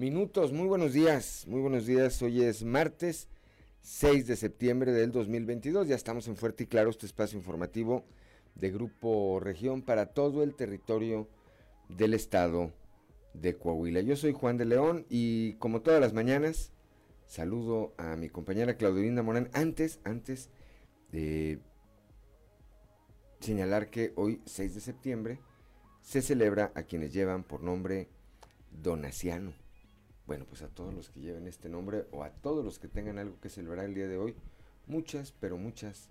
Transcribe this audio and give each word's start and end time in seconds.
minutos. 0.00 0.50
Muy 0.50 0.66
buenos 0.66 0.94
días, 0.94 1.44
muy 1.46 1.60
buenos 1.60 1.84
días. 1.84 2.22
Hoy 2.22 2.42
es 2.42 2.64
martes 2.64 3.28
6 3.82 4.26
de 4.26 4.34
septiembre 4.34 4.92
del 4.92 5.12
2022. 5.12 5.88
Ya 5.88 5.94
estamos 5.94 6.26
en 6.26 6.36
Fuerte 6.36 6.64
y 6.64 6.66
Claro, 6.66 6.88
este 6.88 7.04
espacio 7.04 7.38
informativo 7.38 8.06
de 8.54 8.70
Grupo 8.70 9.40
Región 9.40 9.82
para 9.82 10.06
todo 10.06 10.42
el 10.42 10.54
territorio 10.54 11.28
del 11.90 12.14
estado 12.14 12.72
de 13.34 13.58
Coahuila. 13.58 14.00
Yo 14.00 14.16
soy 14.16 14.32
Juan 14.32 14.56
de 14.56 14.64
León 14.64 15.04
y 15.10 15.52
como 15.56 15.82
todas 15.82 16.00
las 16.00 16.14
mañanas 16.14 16.72
saludo 17.26 17.92
a 17.98 18.16
mi 18.16 18.30
compañera 18.30 18.78
Claudelina 18.78 19.22
Morán. 19.22 19.50
Antes, 19.52 20.00
antes 20.04 20.48
de 21.12 21.58
señalar 23.40 23.90
que 23.90 24.14
hoy 24.16 24.40
6 24.46 24.76
de 24.76 24.80
septiembre 24.80 25.40
se 26.00 26.22
celebra 26.22 26.72
a 26.74 26.84
quienes 26.84 27.12
llevan 27.12 27.44
por 27.44 27.62
nombre 27.62 28.08
Donaciano. 28.70 29.52
Bueno, 30.30 30.44
pues 30.48 30.62
a 30.62 30.68
todos 30.68 30.94
los 30.94 31.10
que 31.10 31.18
lleven 31.18 31.48
este 31.48 31.68
nombre 31.68 32.06
o 32.12 32.22
a 32.22 32.30
todos 32.30 32.64
los 32.64 32.78
que 32.78 32.86
tengan 32.86 33.18
algo 33.18 33.40
que 33.40 33.48
celebrar 33.48 33.86
el 33.86 33.94
día 33.94 34.06
de 34.06 34.16
hoy, 34.16 34.36
muchas, 34.86 35.32
pero 35.32 35.56
muchas 35.56 36.08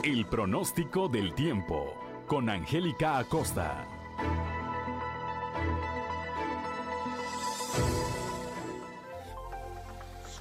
El 0.03 0.25
pronóstico 0.25 1.09
del 1.09 1.33
tiempo 1.35 1.93
con 2.27 2.49
Angélica 2.49 3.17
Acosta. 3.17 3.85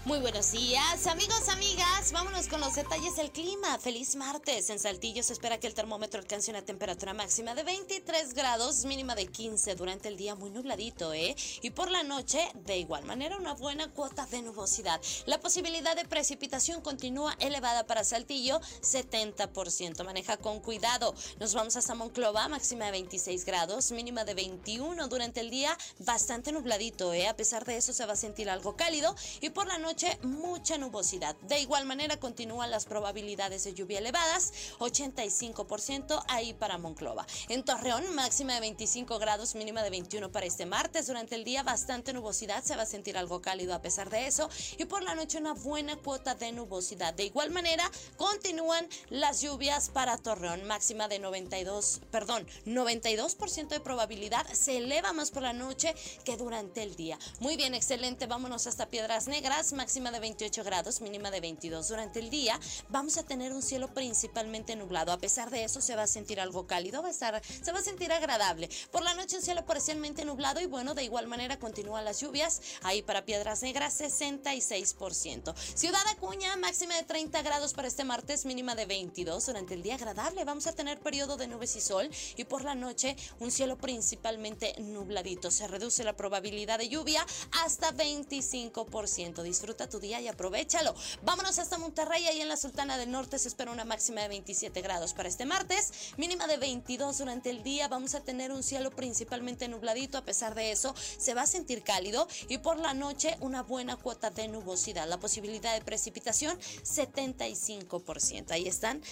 Muy 0.07 0.21
buenos 0.21 0.53
días, 0.53 1.05
amigos, 1.09 1.49
amigas. 1.49 2.13
Vámonos 2.13 2.47
con 2.47 2.61
los 2.61 2.77
detalles 2.77 3.17
del 3.17 3.33
clima. 3.33 3.77
Feliz 3.81 4.15
martes. 4.15 4.71
En 4.71 4.79
Saltillo 4.79 5.21
se 5.25 5.33
espera 5.33 5.59
que 5.59 5.67
el 5.67 5.75
termómetro 5.75 6.21
alcance 6.21 6.49
una 6.53 6.63
temperatura 6.63 7.13
máxima 7.13 7.57
de 7.57 7.65
23 7.65 8.33
grados, 8.33 8.85
mínima 8.85 9.17
de 9.17 9.27
15 9.27 9.75
durante 9.75 10.07
el 10.07 10.17
día, 10.17 10.37
muy 10.37 10.51
nubladito, 10.51 11.13
¿eh? 11.13 11.35
Y 11.61 11.71
por 11.71 11.91
la 11.91 12.05
noche, 12.05 12.39
de 12.55 12.79
igual 12.79 13.05
manera, 13.05 13.37
una 13.37 13.55
buena 13.55 13.91
cuota 13.91 14.27
de 14.27 14.43
nubosidad. 14.43 15.01
La 15.25 15.41
posibilidad 15.41 15.97
de 15.97 16.05
precipitación 16.05 16.83
continúa 16.83 17.35
elevada 17.41 17.85
para 17.85 18.05
Saltillo, 18.05 18.61
70%. 18.83 20.05
Maneja 20.05 20.37
con 20.37 20.61
cuidado. 20.61 21.17
Nos 21.41 21.53
vamos 21.53 21.75
hasta 21.75 21.97
Monclova, 21.97 22.47
máxima 22.47 22.85
de 22.85 22.93
26 22.93 23.45
grados, 23.45 23.91
mínima 23.91 24.25
de 24.25 24.35
21 24.35 25.09
durante 25.09 25.41
el 25.41 25.51
día, 25.51 25.77
bastante 25.99 26.53
nubladito, 26.53 27.13
¿eh? 27.13 27.27
A 27.27 27.35
pesar 27.37 27.65
de 27.65 27.77
eso, 27.77 27.93
se 27.93 28.07
va 28.07 28.13
a 28.13 28.17
sentir 28.17 28.49
algo 28.49 28.77
cálido. 28.77 29.13
Y 29.41 29.51
por 29.51 29.67
la 29.67 29.79
noche, 29.79 29.96
mucha 30.23 30.79
nubosidad. 30.79 31.37
De 31.43 31.61
igual 31.61 31.87
manera 31.87 32.19
continúan 32.19 32.71
las 32.71 32.85
probabilidades 32.85 33.65
de 33.65 33.75
lluvia 33.75 33.99
elevadas, 33.99 34.53
85% 34.79 36.25
ahí 36.29 36.53
para 36.55 36.79
Monclova. 36.79 37.27
En 37.49 37.65
Torreón, 37.65 38.15
máxima 38.15 38.55
de 38.55 38.61
25 38.61 39.19
grados, 39.19 39.55
mínima 39.55 39.83
de 39.83 39.91
21 39.91 40.31
para 40.31 40.47
este 40.47 40.67
martes. 40.67 41.07
Durante 41.07 41.35
el 41.35 41.45
día 41.45 41.63
bastante 41.63 42.13
nubosidad, 42.13 42.63
se 42.63 42.77
va 42.77 42.83
a 42.83 42.87
sentir 42.87 43.17
algo 43.17 43.41
cálido 43.41 43.75
a 43.75 43.83
pesar 43.83 44.11
de 44.11 44.27
eso. 44.27 44.51
Y 44.79 44.85
por 44.85 45.03
la 45.03 45.15
noche 45.15 45.39
una 45.39 45.55
buena 45.55 45.97
cuota 45.97 46.35
de 46.35 46.53
nubosidad. 46.53 47.15
De 47.15 47.25
igual 47.25 47.51
manera 47.51 47.91
continúan 48.17 48.87
las 49.09 49.41
lluvias 49.41 49.89
para 49.89 50.19
Torreón, 50.19 50.65
máxima 50.65 51.09
de 51.09 51.19
92, 51.19 52.01
perdón, 52.11 52.47
92% 52.67 53.69
de 53.69 53.81
probabilidad. 53.81 54.47
Se 54.53 54.77
eleva 54.77 55.13
más 55.13 55.31
por 55.31 55.43
la 55.43 55.53
noche 55.53 55.95
que 56.25 56.37
durante 56.37 56.83
el 56.83 56.97
día. 56.97 57.19
Muy 57.41 57.57
bien, 57.57 57.75
excelente. 57.75 58.27
Vámonos 58.27 58.67
hasta 58.67 58.87
Piedras 58.89 59.29
Negras 59.29 59.73
máxima 59.87 60.11
de 60.11 60.19
28 60.19 60.65
grados, 60.65 61.01
mínima 61.01 61.31
de 61.31 61.39
22. 61.39 61.87
Durante 61.87 62.19
el 62.19 62.29
día 62.29 62.59
vamos 62.89 63.19
a 63.19 63.23
tener 63.23 63.53
un 63.53 63.63
cielo 63.63 63.87
principalmente 63.95 64.75
nublado. 64.75 65.13
A 65.13 65.19
pesar 65.19 65.49
de 65.49 65.63
eso 65.63 65.81
se 65.81 65.95
va 65.95 66.03
a 66.03 66.07
sentir 66.09 66.41
algo 66.41 66.67
cálido, 66.67 67.03
va 67.03 67.09
a 67.09 67.13
estar, 67.13 67.41
se 67.45 67.71
va 67.71 67.79
a 67.79 67.83
sentir 67.83 68.11
agradable. 68.11 68.69
Por 68.91 69.05
la 69.05 69.15
noche 69.15 69.37
un 69.37 69.43
cielo 69.43 69.65
parcialmente 69.65 70.25
nublado 70.25 70.61
y 70.61 70.67
bueno, 70.67 70.95
de 70.95 71.05
igual 71.05 71.29
manera 71.29 71.61
continúan 71.61 72.05
las 72.05 72.21
lluvias. 72.21 72.63
Ahí 72.83 73.03
para 73.03 73.25
Piedras 73.25 73.63
Negras 73.63 74.01
66%. 74.01 75.55
Ciudad 75.57 76.03
Acuña 76.11 76.57
máxima 76.57 76.97
de 76.97 77.05
30 77.05 77.43
grados 77.43 77.73
para 77.73 77.87
este 77.87 78.03
martes, 78.03 78.45
mínima 78.45 78.75
de 78.75 78.87
22. 78.87 79.47
Durante 79.47 79.75
el 79.75 79.85
día 79.85 79.95
agradable 79.95 80.45
vamos 80.45 80.67
a 80.67 80.73
tener 80.73 80.99
periodo 80.99 81.37
de 81.37 81.47
nubes 81.47 81.77
y 81.77 81.81
sol 81.81 82.11
y 82.37 82.43
por 82.43 82.65
la 82.65 82.75
noche 82.75 83.15
un 83.39 83.53
cielo 83.53 83.79
principalmente 83.79 84.75
nubladito. 84.81 85.53
Se 85.53 85.69
reduce 85.69 86.03
la 86.03 86.17
probabilidad 86.17 86.79
de 86.79 86.89
lluvia 86.89 87.25
hasta 87.63 87.93
25%. 87.93 89.45
disfruta 89.45 89.66
tu 89.75 89.99
día 90.01 90.21
y 90.21 90.29
aprovechalo. 90.29 90.95
Vámonos 91.23 91.59
hasta 91.59 91.79
Monterrey, 91.79 92.27
ahí 92.27 92.41
en 92.41 92.49
la 92.49 92.57
Sultana 92.57 92.97
del 92.99 93.11
Norte 93.11 93.39
se 93.39 93.49
espera 93.49 93.71
una 93.73 93.85
máxima 93.85 94.23
de 94.23 94.29
27 94.29 94.81
grados 94.81 95.13
para 95.13 95.29
este 95.29 95.45
martes, 95.45 95.93
mínima 96.17 96.47
de 96.47 96.57
22 96.57 97.19
durante 97.19 97.51
el 97.51 97.63
día. 97.63 97.89
Vamos 97.89 98.15
a 98.15 98.21
tener 98.21 98.53
un 98.53 98.63
cielo 98.63 98.91
principalmente 98.91 99.69
nubladito, 99.69 100.19
a 100.19 100.25
pesar 100.25 100.55
de 100.55 100.71
eso 100.71 100.95
se 101.19 101.35
va 101.35 101.43
a 101.43 101.47
sentir 101.47 101.83
cálido 101.83 102.29
y 102.49 102.59
por 102.59 102.79
la 102.79 102.95
noche 102.95 103.37
una 103.41 103.63
buena 103.63 103.97
cuota 103.97 104.31
de 104.31 104.49
nubosidad. 104.49 105.09
La 105.09 105.19
posibilidad 105.19 105.75
de 105.75 105.85
precipitación 105.85 106.59
75%. 106.59 108.51
Ahí 108.51 108.69
están 108.69 109.03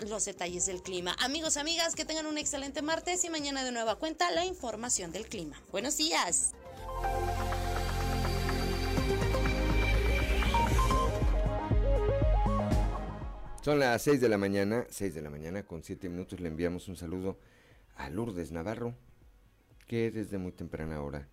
los 0.00 0.24
detalles 0.24 0.66
del 0.66 0.82
clima. 0.82 1.16
Amigos, 1.20 1.56
amigas, 1.56 1.94
que 1.94 2.04
tengan 2.04 2.26
un 2.26 2.38
excelente 2.38 2.82
martes 2.82 3.24
y 3.24 3.30
mañana 3.30 3.64
de 3.64 3.72
nueva 3.72 3.96
cuenta 3.96 4.30
la 4.30 4.44
información 4.44 5.12
del 5.12 5.28
clima. 5.28 5.60
Buenos 5.70 5.96
días. 5.96 6.52
Son 13.68 13.80
las 13.80 14.00
6 14.00 14.22
de 14.22 14.30
la 14.30 14.38
mañana, 14.38 14.86
6 14.88 15.14
de 15.14 15.20
la 15.20 15.28
mañana 15.28 15.62
con 15.62 15.82
7 15.82 16.08
minutos 16.08 16.40
le 16.40 16.48
enviamos 16.48 16.88
un 16.88 16.96
saludo 16.96 17.38
a 17.96 18.08
Lourdes 18.08 18.50
Navarro, 18.50 18.94
que 19.86 20.10
desde 20.10 20.38
muy 20.38 20.52
temprana 20.52 21.02
hora 21.02 21.28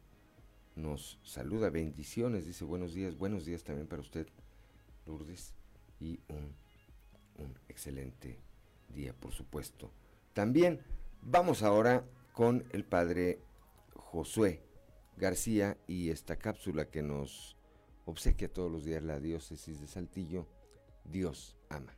nos 0.76 1.18
saluda. 1.24 1.70
Bendiciones, 1.70 2.46
dice 2.46 2.66
buenos 2.66 2.94
días, 2.94 3.18
buenos 3.18 3.46
días 3.46 3.64
también 3.64 3.88
para 3.88 4.02
usted, 4.02 4.28
Lourdes, 5.06 5.54
y 6.02 6.20
un, 6.28 6.54
un 7.38 7.58
excelente 7.70 8.38
día, 8.90 9.14
por 9.14 9.32
supuesto. 9.32 9.94
También 10.34 10.82
vamos 11.22 11.64
ahora 11.64 12.04
con 12.34 12.66
el 12.74 12.84
padre 12.84 13.40
Josué 13.94 14.62
García 15.16 15.78
y 15.88 16.10
esta 16.10 16.36
cápsula 16.36 16.90
que 16.90 17.02
nos 17.02 17.56
obsequia 18.04 18.52
todos 18.52 18.70
los 18.70 18.84
días 18.84 19.04
la 19.04 19.22
diócesis 19.22 19.80
de 19.80 19.88
Saltillo, 19.88 20.50
Dios 21.06 21.56
ama. 21.70 21.96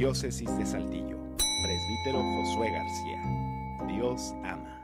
Diócesis 0.00 0.56
de 0.56 0.64
Saltillo, 0.64 1.18
presbítero 1.36 2.22
Josué 2.22 2.70
García. 2.70 3.22
Dios 3.86 4.32
ama. 4.44 4.80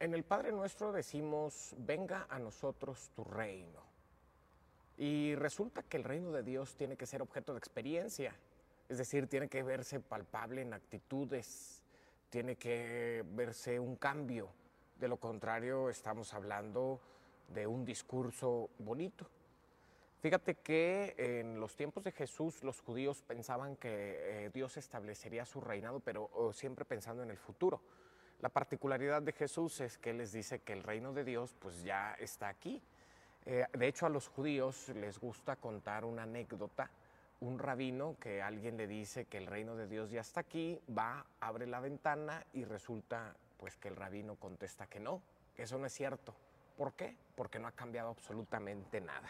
En 0.00 0.14
el 0.14 0.24
Padre 0.24 0.52
Nuestro 0.52 0.90
decimos, 0.90 1.74
venga 1.76 2.26
a 2.30 2.38
nosotros 2.38 3.10
tu 3.14 3.24
reino. 3.24 3.82
Y 4.96 5.34
resulta 5.34 5.82
que 5.82 5.98
el 5.98 6.04
reino 6.04 6.32
de 6.32 6.42
Dios 6.42 6.74
tiene 6.76 6.96
que 6.96 7.04
ser 7.04 7.20
objeto 7.20 7.52
de 7.52 7.58
experiencia, 7.58 8.34
es 8.88 8.96
decir, 8.96 9.26
tiene 9.28 9.48
que 9.48 9.62
verse 9.62 10.00
palpable 10.00 10.62
en 10.62 10.72
actitudes, 10.72 11.79
tiene 12.30 12.56
que 12.56 13.24
verse 13.26 13.78
un 13.78 13.96
cambio. 13.96 14.48
De 14.98 15.08
lo 15.08 15.18
contrario, 15.18 15.90
estamos 15.90 16.32
hablando 16.32 17.00
de 17.48 17.66
un 17.66 17.84
discurso 17.84 18.70
bonito. 18.78 19.26
Fíjate 20.20 20.56
que 20.56 21.14
en 21.16 21.58
los 21.58 21.76
tiempos 21.76 22.04
de 22.04 22.12
Jesús 22.12 22.62
los 22.62 22.80
judíos 22.80 23.22
pensaban 23.22 23.76
que 23.76 24.44
eh, 24.46 24.50
Dios 24.52 24.76
establecería 24.76 25.46
su 25.46 25.60
reinado, 25.60 26.00
pero 26.00 26.50
siempre 26.52 26.84
pensando 26.84 27.22
en 27.22 27.30
el 27.30 27.38
futuro. 27.38 27.80
La 28.40 28.50
particularidad 28.50 29.22
de 29.22 29.32
Jesús 29.32 29.80
es 29.80 29.98
que 29.98 30.12
les 30.12 30.32
dice 30.32 30.60
que 30.60 30.72
el 30.72 30.82
reino 30.82 31.12
de 31.12 31.24
Dios 31.24 31.56
pues 31.58 31.82
ya 31.82 32.14
está 32.14 32.48
aquí. 32.48 32.82
Eh, 33.46 33.66
de 33.72 33.88
hecho 33.88 34.06
a 34.06 34.10
los 34.10 34.28
judíos 34.28 34.90
les 34.90 35.18
gusta 35.18 35.56
contar 35.56 36.04
una 36.04 36.24
anécdota 36.24 36.90
un 37.40 37.58
rabino 37.58 38.16
que 38.20 38.42
alguien 38.42 38.76
le 38.76 38.86
dice 38.86 39.24
que 39.24 39.38
el 39.38 39.46
reino 39.46 39.74
de 39.74 39.86
Dios 39.86 40.10
ya 40.10 40.20
está 40.20 40.40
aquí, 40.40 40.80
va, 40.96 41.24
abre 41.40 41.66
la 41.66 41.80
ventana 41.80 42.44
y 42.52 42.64
resulta 42.64 43.34
pues 43.58 43.76
que 43.76 43.88
el 43.88 43.96
rabino 43.96 44.36
contesta 44.36 44.86
que 44.86 45.00
no, 45.00 45.22
que 45.54 45.62
eso 45.62 45.78
no 45.78 45.86
es 45.86 45.92
cierto. 45.92 46.34
¿Por 46.76 46.92
qué? 46.94 47.16
Porque 47.34 47.58
no 47.58 47.68
ha 47.68 47.72
cambiado 47.72 48.10
absolutamente 48.10 49.00
nada. 49.00 49.28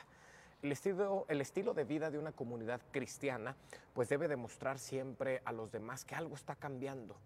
El 0.62 0.72
estilo, 0.72 1.24
el 1.28 1.40
estilo 1.40 1.72
de 1.72 1.84
vida 1.84 2.10
de 2.10 2.18
una 2.18 2.32
comunidad 2.32 2.80
cristiana 2.90 3.56
pues 3.94 4.08
debe 4.08 4.28
demostrar 4.28 4.78
siempre 4.78 5.40
a 5.44 5.52
los 5.52 5.70
demás 5.72 6.04
que 6.04 6.14
algo 6.14 6.34
está 6.34 6.54
cambiando. 6.56 7.16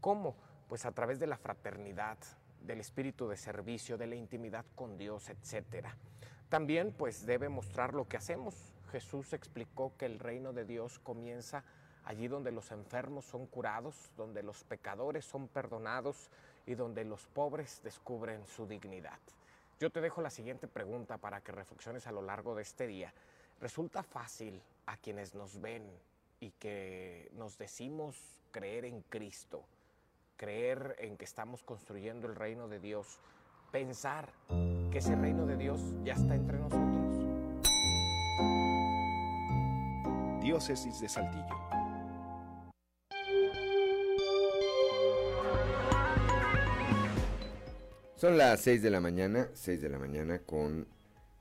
¿Cómo? 0.00 0.36
Pues 0.68 0.86
a 0.86 0.92
través 0.92 1.18
de 1.18 1.26
la 1.26 1.36
fraternidad, 1.36 2.18
del 2.62 2.80
espíritu 2.80 3.28
de 3.28 3.36
servicio, 3.36 3.98
de 3.98 4.06
la 4.06 4.16
intimidad 4.16 4.64
con 4.74 4.96
Dios, 4.96 5.28
etc. 5.28 5.86
También 6.48 6.92
pues 6.92 7.26
debe 7.26 7.48
mostrar 7.48 7.94
lo 7.94 8.08
que 8.08 8.16
hacemos, 8.16 8.73
Jesús 8.94 9.32
explicó 9.32 9.92
que 9.98 10.06
el 10.06 10.20
reino 10.20 10.52
de 10.52 10.64
Dios 10.64 11.00
comienza 11.00 11.64
allí 12.04 12.28
donde 12.28 12.52
los 12.52 12.70
enfermos 12.70 13.24
son 13.24 13.48
curados, 13.48 14.12
donde 14.16 14.44
los 14.44 14.62
pecadores 14.62 15.24
son 15.24 15.48
perdonados 15.48 16.30
y 16.64 16.76
donde 16.76 17.04
los 17.04 17.26
pobres 17.26 17.80
descubren 17.82 18.46
su 18.46 18.68
dignidad. 18.68 19.18
Yo 19.80 19.90
te 19.90 20.00
dejo 20.00 20.22
la 20.22 20.30
siguiente 20.30 20.68
pregunta 20.68 21.18
para 21.18 21.40
que 21.40 21.50
reflexiones 21.50 22.06
a 22.06 22.12
lo 22.12 22.22
largo 22.22 22.54
de 22.54 22.62
este 22.62 22.86
día. 22.86 23.12
¿Resulta 23.60 24.04
fácil 24.04 24.62
a 24.86 24.96
quienes 24.96 25.34
nos 25.34 25.60
ven 25.60 25.82
y 26.38 26.52
que 26.52 27.32
nos 27.32 27.58
decimos 27.58 28.16
creer 28.52 28.84
en 28.84 29.02
Cristo, 29.02 29.64
creer 30.36 30.94
en 31.00 31.16
que 31.16 31.24
estamos 31.24 31.64
construyendo 31.64 32.28
el 32.28 32.36
reino 32.36 32.68
de 32.68 32.78
Dios, 32.78 33.18
pensar 33.72 34.32
que 34.92 34.98
ese 34.98 35.16
reino 35.16 35.46
de 35.46 35.56
Dios 35.56 35.80
ya 36.04 36.12
está 36.12 36.36
entre 36.36 36.58
nosotros? 36.58 37.04
Diócesis 40.44 41.00
de 41.00 41.08
Saltillo. 41.08 41.56
Son 48.14 48.36
las 48.36 48.60
6 48.60 48.82
de 48.82 48.90
la 48.90 49.00
mañana, 49.00 49.48
6 49.54 49.80
de 49.80 49.88
la 49.88 49.98
mañana 49.98 50.40
con 50.40 50.86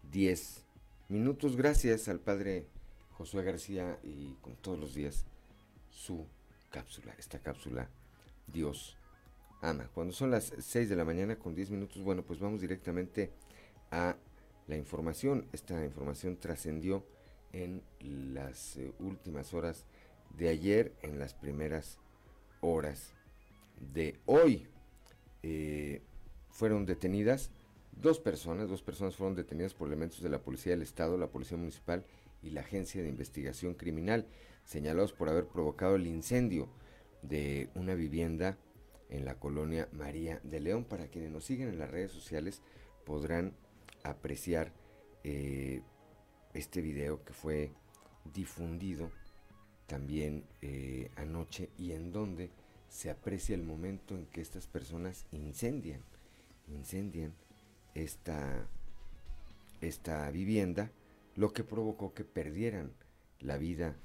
10 0.10 0.63
minutos. 1.10 1.57
Gracias 1.57 2.07
al 2.07 2.22
padre 2.22 2.69
Josué 3.12 3.43
García 3.43 4.00
y 4.03 4.36
con 4.36 4.55
todos 4.55 4.79
los 4.79 4.93
días 4.93 5.25
su 5.89 6.25
cápsula, 6.72 7.13
esta 7.19 7.39
cápsula 7.39 7.89
Dios 8.48 8.95
ama. 9.62 9.89
Cuando 9.93 10.13
son 10.13 10.31
las 10.31 10.53
6 10.57 10.88
de 10.88 10.95
la 10.95 11.03
mañana 11.03 11.36
con 11.36 11.55
10 11.55 11.72
minutos, 11.72 12.01
bueno, 12.01 12.24
pues 12.24 12.39
vamos 12.39 12.62
directamente 12.62 13.33
a 13.91 14.15
la 14.67 14.77
información. 14.77 15.45
Esta 15.51 15.83
información 15.83 16.38
trascendió 16.38 17.05
en 17.53 17.81
las 18.00 18.77
eh, 18.77 18.91
últimas 19.00 19.53
horas 19.53 19.86
de 20.38 20.50
ayer, 20.50 20.93
en 21.01 21.19
las 21.19 21.33
primeras 21.33 22.00
horas 22.62 23.13
de 23.93 24.19
hoy. 24.25 24.67
Eh, 25.43 26.01
fueron 26.50 26.86
detenidas 26.86 27.51
dos 27.91 28.19
personas, 28.19 28.69
dos 28.69 28.81
personas 28.81 29.15
fueron 29.15 29.36
detenidas 29.36 29.74
por 29.74 29.88
elementos 29.88 30.22
de 30.22 30.29
la 30.29 30.41
Policía 30.41 30.72
del 30.74 30.81
Estado, 30.81 31.17
la 31.17 31.31
Policía 31.31 31.57
Municipal 31.57 32.05
y 32.41 32.50
la 32.50 32.62
Agencia 32.62 33.01
de 33.01 33.10
Investigación 33.10 33.75
Criminal, 33.75 34.27
señalados 34.65 35.13
por 35.13 35.29
haber 35.29 35.48
provocado 35.48 35.95
el 35.95 36.07
incendio 36.07 36.69
de 37.22 37.69
una 37.75 37.95
vivienda 37.95 38.57
en 39.10 39.25
la 39.25 39.39
colonia 39.39 39.88
María 39.91 40.39
de 40.43 40.60
León. 40.60 40.86
Para 40.86 41.07
quienes 41.07 41.31
nos 41.31 41.45
siguen 41.45 41.69
en 41.69 41.79
las 41.79 41.89
redes 41.89 42.12
sociales 42.12 42.62
podrán 43.05 43.53
apreciar 44.03 44.74
eh, 45.24 45.81
este 46.53 46.81
video 46.81 47.24
que 47.24 47.33
fue 47.33 47.72
difundido 48.33 49.12
también 49.88 50.45
eh, 50.62 51.12
anoche 51.15 51.69
y 51.77 51.91
en 51.91 52.12
donde 52.12 52.51
se 52.89 53.10
aprecia 53.10 53.55
el 53.55 53.63
momento 53.63 54.15
en 54.15 54.25
que 54.27 54.41
estas 54.41 54.67
personas 54.67 55.25
incendian, 55.31 56.01
incendian 56.67 57.33
esta, 57.95 58.67
esta 59.81 60.29
vivienda, 60.31 60.91
lo 61.36 61.53
que 61.53 61.63
provocó 61.63 62.13
que 62.13 62.24
perdieran 62.24 62.93
la 63.39 63.57
vida 63.57 63.95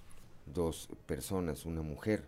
dos 0.47 0.88
personas, 1.07 1.67
una 1.67 1.83
mujer 1.83 2.26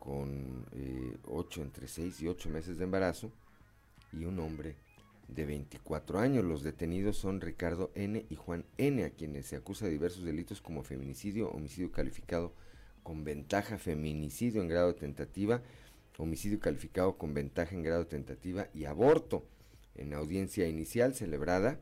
con 0.00 0.66
eh, 0.72 1.16
ocho, 1.24 1.62
entre 1.62 1.88
seis 1.88 2.20
y 2.20 2.28
ocho 2.28 2.48
meses 2.48 2.78
de 2.78 2.84
embarazo 2.84 3.30
y 4.12 4.24
un 4.24 4.38
hombre 4.38 4.76
de 5.28 5.46
24 5.46 6.18
años. 6.18 6.44
Los 6.44 6.62
detenidos 6.62 7.16
son 7.16 7.40
Ricardo 7.40 7.90
N. 7.94 8.26
y 8.28 8.36
Juan 8.36 8.64
N., 8.78 9.04
a 9.04 9.10
quienes 9.10 9.46
se 9.46 9.56
acusa 9.56 9.86
de 9.86 9.92
diversos 9.92 10.24
delitos 10.24 10.60
como 10.60 10.82
feminicidio, 10.82 11.50
homicidio 11.50 11.92
calificado 11.92 12.52
con 13.02 13.24
ventaja, 13.24 13.78
feminicidio 13.78 14.62
en 14.62 14.68
grado 14.68 14.88
de 14.88 14.98
tentativa, 14.98 15.62
homicidio 16.18 16.58
calificado 16.60 17.16
con 17.16 17.34
ventaja 17.34 17.74
en 17.74 17.82
grado 17.82 18.04
de 18.04 18.10
tentativa 18.10 18.68
y 18.74 18.84
aborto. 18.84 19.44
En 19.94 20.12
audiencia 20.12 20.66
inicial 20.68 21.14
celebrada, 21.14 21.78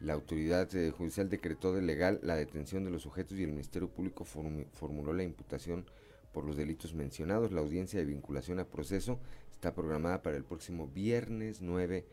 la 0.00 0.12
autoridad 0.12 0.74
eh, 0.74 0.90
judicial 0.90 1.28
decretó 1.30 1.72
de 1.72 1.82
legal 1.82 2.20
la 2.22 2.36
detención 2.36 2.84
de 2.84 2.90
los 2.90 3.02
sujetos 3.02 3.38
y 3.38 3.44
el 3.44 3.50
Ministerio 3.50 3.88
Público 3.88 4.24
formuló 4.24 5.12
la 5.12 5.22
imputación 5.22 5.86
por 6.32 6.44
los 6.44 6.56
delitos 6.56 6.94
mencionados. 6.94 7.52
La 7.52 7.60
audiencia 7.60 7.98
de 7.98 8.04
vinculación 8.04 8.58
a 8.60 8.66
proceso 8.66 9.18
está 9.52 9.74
programada 9.74 10.22
para 10.22 10.36
el 10.36 10.44
próximo 10.44 10.86
viernes 10.86 11.62
9 11.62 12.04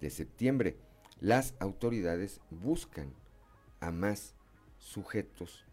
de 0.00 0.10
septiembre. 0.10 0.76
Las 1.20 1.54
autoridades 1.60 2.40
buscan 2.50 3.12
a 3.80 3.90
más 3.90 4.34
sujetos 4.78 5.64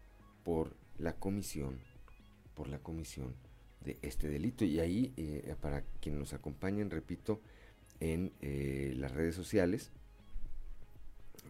por 0.44 0.76
la 0.98 1.14
comisión 1.14 1.78
por 2.58 2.66
la 2.66 2.80
comisión 2.80 3.36
de 3.84 3.98
este 4.02 4.28
delito. 4.28 4.64
Y 4.64 4.80
ahí, 4.80 5.14
eh, 5.16 5.54
para 5.60 5.84
quienes 6.00 6.18
nos 6.18 6.32
acompañen, 6.32 6.90
repito, 6.90 7.40
en 8.00 8.32
eh, 8.40 8.92
las 8.96 9.12
redes 9.12 9.36
sociales, 9.36 9.92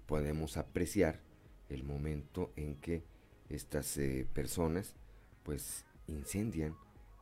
podemos 0.04 0.58
apreciar 0.58 1.18
el 1.70 1.82
momento 1.82 2.52
en 2.56 2.74
que 2.76 3.02
estas 3.48 3.96
eh, 3.96 4.26
personas 4.34 4.94
pues 5.44 5.86
incendian 6.08 6.76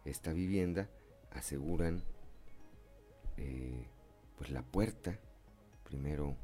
esta 0.05 0.33
vivienda, 0.33 0.91
aseguran 1.31 2.03
pues 4.39 4.51
la 4.51 4.63
puerta, 4.63 5.21
primero 5.89 6.37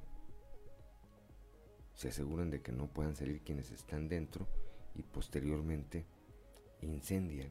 se 1.94 2.08
aseguran 2.08 2.50
de 2.50 2.62
que 2.62 2.72
no 2.72 2.87
puedan 2.87 3.16
salir 3.16 3.42
quienes 3.42 3.70
están 3.70 4.08
dentro 4.08 4.46
y 4.94 5.02
posteriormente 5.02 6.06
incendian 6.80 7.50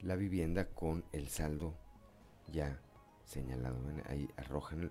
la 0.00 0.16
vivienda 0.16 0.68
con 0.68 1.04
el 1.12 1.28
saldo 1.28 1.74
ya 2.52 2.80
señalado. 3.24 3.78
Ahí 4.06 4.28
arrojan 4.36 4.90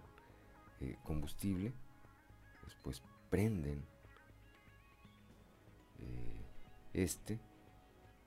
eh, 0.80 0.98
combustible, 1.04 1.74
después 2.64 3.04
prenden 3.30 3.86
eh, 6.00 6.46
este 6.94 7.40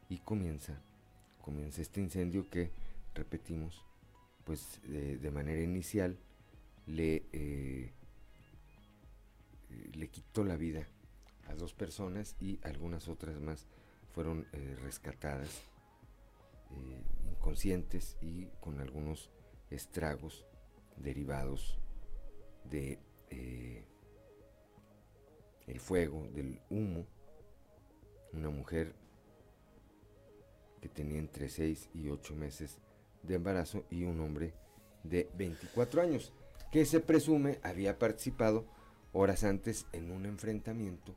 y 0.09 0.19
comienza, 0.19 0.81
comienza 1.43 1.83
este 1.83 2.01
incendio 2.01 2.49
que, 2.51 2.71
repetimos, 3.15 3.83
pues 4.45 4.81
de 4.85 5.31
manera 5.31 5.63
inicial 5.63 6.19
le, 6.87 7.27
eh, 7.33 7.93
le 9.95 10.09
quitó 10.09 10.45
la 10.45 10.57
vida 10.57 10.89
a 11.49 11.55
dos 11.55 11.75
personas 11.75 12.37
y 12.41 12.59
algunas 12.63 13.09
otras 13.09 13.41
más 13.41 13.67
fueron 14.13 14.47
rescatadas 14.83 15.63
eh, 16.71 17.05
inconscientes 17.31 18.17
y 18.21 18.47
con 18.61 18.81
algunos 18.81 19.31
estragos 19.71 20.45
derivados 20.97 21.79
de 22.65 22.99
eh, 23.31 23.85
el 25.67 25.81
fuego, 25.81 26.29
del 26.33 26.61
humo. 26.71 27.07
Una 28.33 28.51
mujer 28.51 28.95
que 30.81 30.89
tenía 30.89 31.19
entre 31.19 31.49
6 31.49 31.91
y 31.95 32.09
8 32.09 32.35
meses 32.35 32.81
de 33.23 33.35
embarazo 33.37 33.85
y 33.91 34.05
un 34.05 34.21
hombre 34.21 34.55
de 35.05 35.31
24 35.35 36.03
años 36.03 36.33
que 36.71 36.85
se 36.85 37.01
presume 37.01 37.59
había 37.63 37.99
participado 37.99 38.67
horas 39.13 39.45
antes 39.45 39.87
en 39.93 40.11
un 40.11 40.27
enfrentamiento 40.27 41.15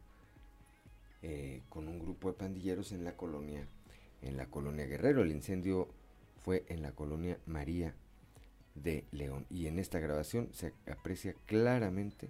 eh, 1.22 1.62
con 1.70 1.88
un 1.88 2.00
grupo 2.00 2.30
de 2.30 2.38
pandilleros 2.38 2.92
en 2.92 3.04
la 3.04 3.18
colonia 3.18 3.68
en 4.22 4.38
la 4.38 4.48
colonia 4.48 4.86
Guerrero. 4.86 5.22
El 5.22 5.32
incendio 5.32 5.88
fue 6.44 6.66
en 6.68 6.82
la 6.82 6.92
colonia 6.92 7.38
María 7.46 7.94
de 8.76 9.06
León. 9.12 9.46
Y 9.50 9.68
en 9.68 9.80
esta 9.80 10.00
grabación 10.00 10.50
se 10.54 10.74
aprecia 10.92 11.36
claramente 11.46 12.30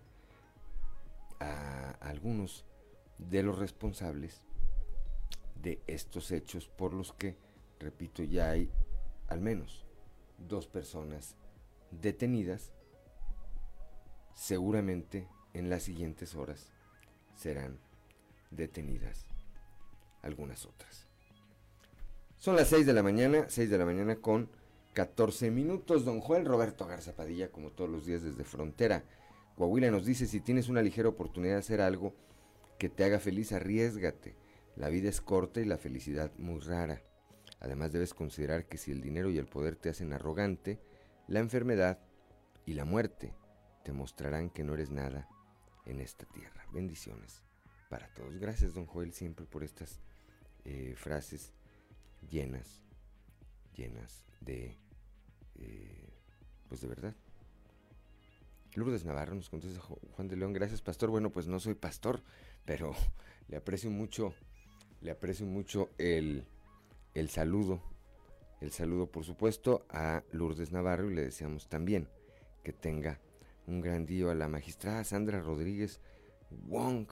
a 1.40 1.92
algunos 2.02 2.66
de 3.18 3.44
los 3.44 3.58
responsables 3.60 4.42
de 5.62 5.82
estos 5.88 6.32
hechos 6.32 6.68
por 6.68 6.94
los 6.94 7.14
que, 7.14 7.36
repito, 7.80 8.24
ya 8.24 8.52
hay 8.52 8.70
al 9.28 9.42
menos 9.42 9.86
dos 10.38 10.68
personas 10.68 11.36
detenidas. 11.92 12.72
Seguramente 14.40 15.28
en 15.54 15.70
las 15.70 15.84
siguientes 15.84 16.34
horas 16.34 16.72
serán 17.36 17.78
detenidas 18.52 19.26
algunas 20.22 20.66
otras. 20.66 21.08
Son 22.38 22.56
las 22.56 22.70
6 22.70 22.86
de 22.86 22.94
la 22.94 23.04
mañana, 23.04 23.50
6 23.50 23.70
de 23.70 23.78
la 23.78 23.84
mañana 23.84 24.16
con 24.16 24.50
14 24.94 25.52
minutos. 25.52 26.06
Don 26.06 26.22
Joel 26.22 26.46
Roberto 26.46 26.88
Garza 26.88 27.18
Padilla, 27.18 27.52
como 27.52 27.72
todos 27.72 27.90
los 27.90 28.06
días 28.06 28.24
desde 28.24 28.46
Frontera, 28.46 29.04
Coahuila, 29.58 29.92
nos 29.92 30.06
dice, 30.06 30.26
si 30.26 30.40
tienes 30.40 30.70
una 30.70 30.82
ligera 30.82 31.10
oportunidad 31.10 31.56
de 31.56 31.60
hacer 31.60 31.82
algo 31.82 32.16
que 32.78 32.88
te 32.88 33.04
haga 33.04 33.20
feliz, 33.20 33.52
arriesgate. 33.52 34.38
La 34.78 34.88
vida 34.88 35.10
es 35.10 35.20
corta 35.20 35.60
y 35.60 35.66
la 35.66 35.78
felicidad 35.78 36.32
muy 36.38 36.62
rara. 36.62 37.02
Además 37.60 37.92
debes 37.92 38.14
considerar 38.14 38.68
que 38.68 38.78
si 38.78 38.92
el 38.92 39.02
dinero 39.02 39.30
y 39.32 39.38
el 39.38 39.48
poder 39.48 39.76
te 39.76 39.90
hacen 39.90 40.14
arrogante, 40.14 40.80
la 41.28 41.42
enfermedad 41.42 42.00
y 42.66 42.76
la 42.76 42.86
muerte 42.86 43.34
te 43.84 43.94
mostrarán 43.94 44.50
que 44.50 44.64
no 44.64 44.74
eres 44.74 44.92
nada 44.92 45.28
en 45.86 46.00
esta 46.00 46.26
tierra. 46.26 46.66
Bendiciones 46.72 47.44
para 47.90 48.08
todos. 48.14 48.38
Gracias, 48.38 48.74
don 48.74 48.86
Joel, 48.86 49.14
siempre 49.14 49.46
por 49.46 49.64
estas 49.64 50.00
eh, 50.66 50.94
frases 50.96 51.54
llenas, 52.30 52.82
llenas 53.76 54.24
de, 54.42 54.78
eh, 55.56 56.10
pues 56.68 56.82
de 56.82 56.88
verdad. 56.88 57.16
Lourdes 58.76 59.04
Navarro 59.04 59.34
nos 59.34 59.50
contesta 59.50 59.82
Juan 59.82 60.28
de 60.28 60.36
León, 60.36 60.54
gracias 60.54 60.82
pastor. 60.82 61.10
Bueno, 61.10 61.32
pues 61.32 61.48
no 61.48 61.60
soy 61.60 61.74
pastor, 61.74 62.22
pero 62.66 62.94
le 63.48 63.58
aprecio 63.58 63.90
mucho, 63.90 64.34
le 65.02 65.12
aprecio 65.12 65.46
mucho 65.46 65.90
el, 65.98 66.46
el 67.16 67.30
saludo, 67.30 67.82
el 68.62 68.72
saludo 68.72 69.08
por 69.08 69.26
supuesto 69.26 69.86
a 69.90 70.24
Lourdes 70.32 70.72
Navarro 70.72 71.10
y 71.10 71.16
le 71.16 71.24
deseamos 71.24 71.68
también 71.68 72.08
que 72.64 72.74
tenga 72.74 73.20
un 73.70 73.82
gran 73.82 74.06
día 74.06 74.32
a 74.32 74.36
la 74.36 74.48
magistrada 74.48 75.04
Sandra 75.04 75.42
Rodríguez 75.42 76.00
Wong, 76.68 77.08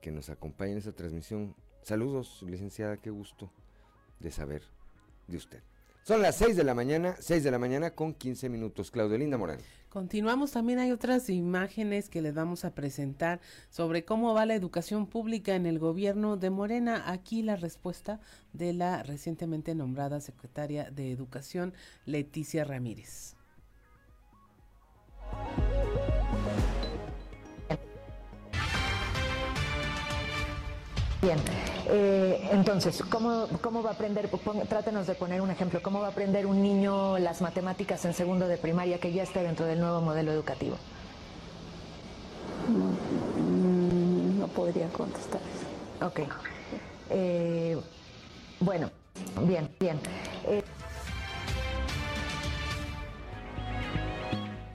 que 0.00 0.10
nos 0.10 0.30
acompaña 0.30 0.72
en 0.72 0.78
esta 0.78 0.92
transmisión. 0.92 1.54
Saludos, 1.82 2.42
licenciada, 2.42 2.96
qué 2.96 3.10
gusto 3.10 3.52
de 4.18 4.30
saber 4.30 4.62
de 5.28 5.36
usted. 5.36 5.62
Son 6.04 6.22
las 6.22 6.36
6 6.36 6.56
de 6.56 6.64
la 6.64 6.74
mañana, 6.74 7.16
6 7.18 7.44
de 7.44 7.50
la 7.50 7.58
mañana 7.58 7.90
con 7.90 8.14
15 8.14 8.48
minutos. 8.48 8.90
Claudio 8.90 9.18
Linda 9.18 9.36
Morán. 9.36 9.58
Continuamos, 9.88 10.52
también 10.52 10.78
hay 10.78 10.92
otras 10.92 11.28
imágenes 11.30 12.08
que 12.08 12.22
les 12.22 12.34
vamos 12.34 12.64
a 12.64 12.74
presentar 12.74 13.40
sobre 13.70 14.04
cómo 14.04 14.32
va 14.34 14.46
la 14.46 14.54
educación 14.54 15.06
pública 15.06 15.54
en 15.54 15.66
el 15.66 15.78
gobierno 15.78 16.36
de 16.36 16.50
Morena. 16.50 17.10
Aquí 17.10 17.42
la 17.42 17.56
respuesta 17.56 18.20
de 18.52 18.72
la 18.72 19.02
recientemente 19.02 19.74
nombrada 19.74 20.20
secretaria 20.20 20.90
de 20.90 21.10
Educación, 21.10 21.74
Leticia 22.04 22.64
Ramírez. 22.64 23.35
Bien, 31.26 31.38
eh, 31.88 32.50
entonces, 32.52 33.02
¿cómo, 33.10 33.48
¿cómo, 33.60 33.82
va 33.82 33.90
a 33.90 33.92
aprender? 33.94 34.30
trátenos 34.68 35.08
de 35.08 35.14
poner 35.16 35.40
un 35.40 35.50
ejemplo. 35.50 35.82
¿Cómo 35.82 36.00
va 36.00 36.06
a 36.06 36.10
aprender 36.10 36.46
un 36.46 36.62
niño 36.62 37.18
las 37.18 37.40
matemáticas 37.40 38.04
en 38.04 38.14
segundo 38.14 38.46
de 38.46 38.58
primaria 38.58 39.00
que 39.00 39.12
ya 39.12 39.24
esté 39.24 39.42
dentro 39.42 39.66
del 39.66 39.80
nuevo 39.80 40.00
modelo 40.00 40.30
educativo? 40.30 40.76
No, 42.68 44.40
no 44.40 44.46
podría 44.46 44.88
contestar 44.90 45.40
eso. 45.40 46.06
Ok. 46.06 46.20
Eh, 47.10 47.76
bueno, 48.60 48.90
bien, 49.42 49.68
bien. 49.80 49.98
Eh, 50.46 50.62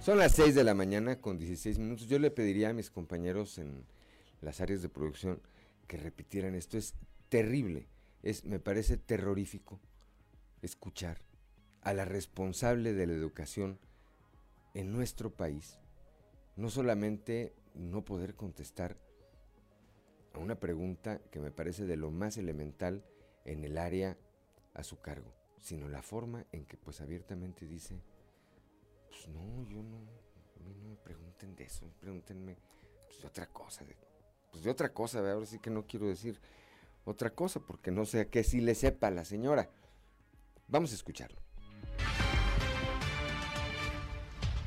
Son 0.01 0.17
las 0.17 0.31
6 0.31 0.55
de 0.55 0.63
la 0.63 0.73
mañana 0.73 1.21
con 1.21 1.37
16 1.37 1.77
minutos. 1.77 2.07
Yo 2.07 2.17
le 2.17 2.31
pediría 2.31 2.69
a 2.69 2.73
mis 2.73 2.89
compañeros 2.89 3.59
en 3.59 3.85
las 4.41 4.59
áreas 4.59 4.81
de 4.81 4.89
producción 4.89 5.39
que 5.87 5.97
repitieran 5.97 6.55
esto. 6.55 6.77
Es 6.77 6.95
terrible, 7.29 7.87
es, 8.23 8.43
me 8.43 8.59
parece 8.59 8.97
terrorífico 8.97 9.79
escuchar 10.63 11.21
a 11.81 11.93
la 11.93 12.05
responsable 12.05 12.93
de 12.93 13.05
la 13.05 13.13
educación 13.13 13.79
en 14.73 14.91
nuestro 14.91 15.35
país 15.35 15.77
no 16.55 16.69
solamente 16.69 17.53
no 17.73 18.03
poder 18.03 18.35
contestar 18.35 18.97
a 20.33 20.39
una 20.39 20.59
pregunta 20.59 21.19
que 21.31 21.39
me 21.39 21.51
parece 21.51 21.85
de 21.85 21.97
lo 21.97 22.11
más 22.11 22.37
elemental 22.37 23.05
en 23.45 23.63
el 23.63 23.77
área 23.77 24.17
a 24.73 24.83
su 24.83 24.99
cargo, 24.99 25.33
sino 25.59 25.89
la 25.89 26.01
forma 26.01 26.45
en 26.51 26.65
que 26.65 26.77
pues 26.77 27.01
abiertamente 27.01 27.67
dice, 27.67 28.01
pues 29.11 29.27
no, 29.27 29.67
yo 29.69 29.83
no, 29.83 29.97
a 29.97 30.59
mí 30.63 30.73
no 30.81 30.89
me 30.89 30.95
pregunten 30.95 31.55
de 31.55 31.65
eso, 31.65 31.85
pregúntenme 31.99 32.57
pues, 33.07 33.21
de 33.21 33.27
otra 33.27 33.45
cosa, 33.47 33.85
pues 34.49 34.63
de 34.63 34.69
otra 34.69 34.93
cosa, 34.93 35.19
ahora 35.19 35.45
sí 35.45 35.59
que 35.59 35.69
no 35.69 35.85
quiero 35.85 36.07
decir 36.07 36.39
otra 37.03 37.29
cosa, 37.31 37.59
porque 37.59 37.91
no 37.91 38.05
sé 38.05 38.21
a 38.21 38.25
qué 38.29 38.43
sí 38.43 38.61
le 38.61 38.73
sepa 38.73 39.11
la 39.11 39.25
señora. 39.25 39.69
Vamos 40.67 40.91
a 40.91 40.95
escucharlo. 40.95 41.37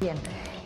Bien, 0.00 0.16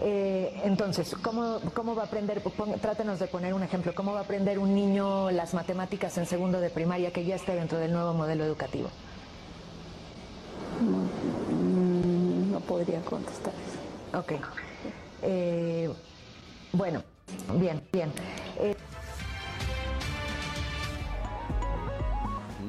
eh, 0.00 0.60
entonces, 0.64 1.14
¿cómo, 1.22 1.60
¿cómo, 1.74 1.94
va 1.94 2.02
a 2.02 2.06
aprender? 2.06 2.42
trátenos 2.80 3.20
de 3.20 3.28
poner 3.28 3.54
un 3.54 3.62
ejemplo. 3.62 3.94
¿Cómo 3.94 4.12
va 4.12 4.20
a 4.20 4.22
aprender 4.22 4.58
un 4.58 4.74
niño 4.74 5.30
las 5.30 5.54
matemáticas 5.54 6.18
en 6.18 6.26
segundo 6.26 6.60
de 6.60 6.70
primaria 6.70 7.12
que 7.12 7.24
ya 7.24 7.36
esté 7.36 7.54
dentro 7.54 7.78
del 7.78 7.92
nuevo 7.92 8.14
modelo 8.14 8.44
educativo? 8.44 8.88
No, 10.80 12.50
no 12.50 12.57
podría 12.68 13.00
contestar 13.00 13.52
eso. 13.54 14.18
Ok. 14.18 14.32
Eh, 15.22 15.92
bueno, 16.72 17.02
bien, 17.58 17.82
bien. 17.92 18.12
Eh, 18.58 18.76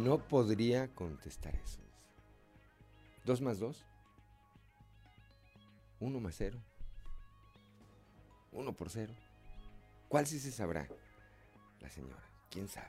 No 0.03 0.17
podría 0.17 0.87
contestar 0.95 1.53
eso. 1.55 1.81
¿Dos 3.25 3.41
más 3.41 3.59
dos? 3.59 3.85
¿Uno 5.99 6.19
más 6.21 6.35
cero? 6.37 6.57
¿Uno 8.53 8.73
por 8.73 8.89
cero? 8.89 9.13
¿Cuál 10.07 10.25
sí 10.25 10.39
se 10.39 10.51
sabrá? 10.51 10.87
La 11.81 11.89
señora, 11.89 12.23
quién 12.49 12.67
sabe. 12.69 12.87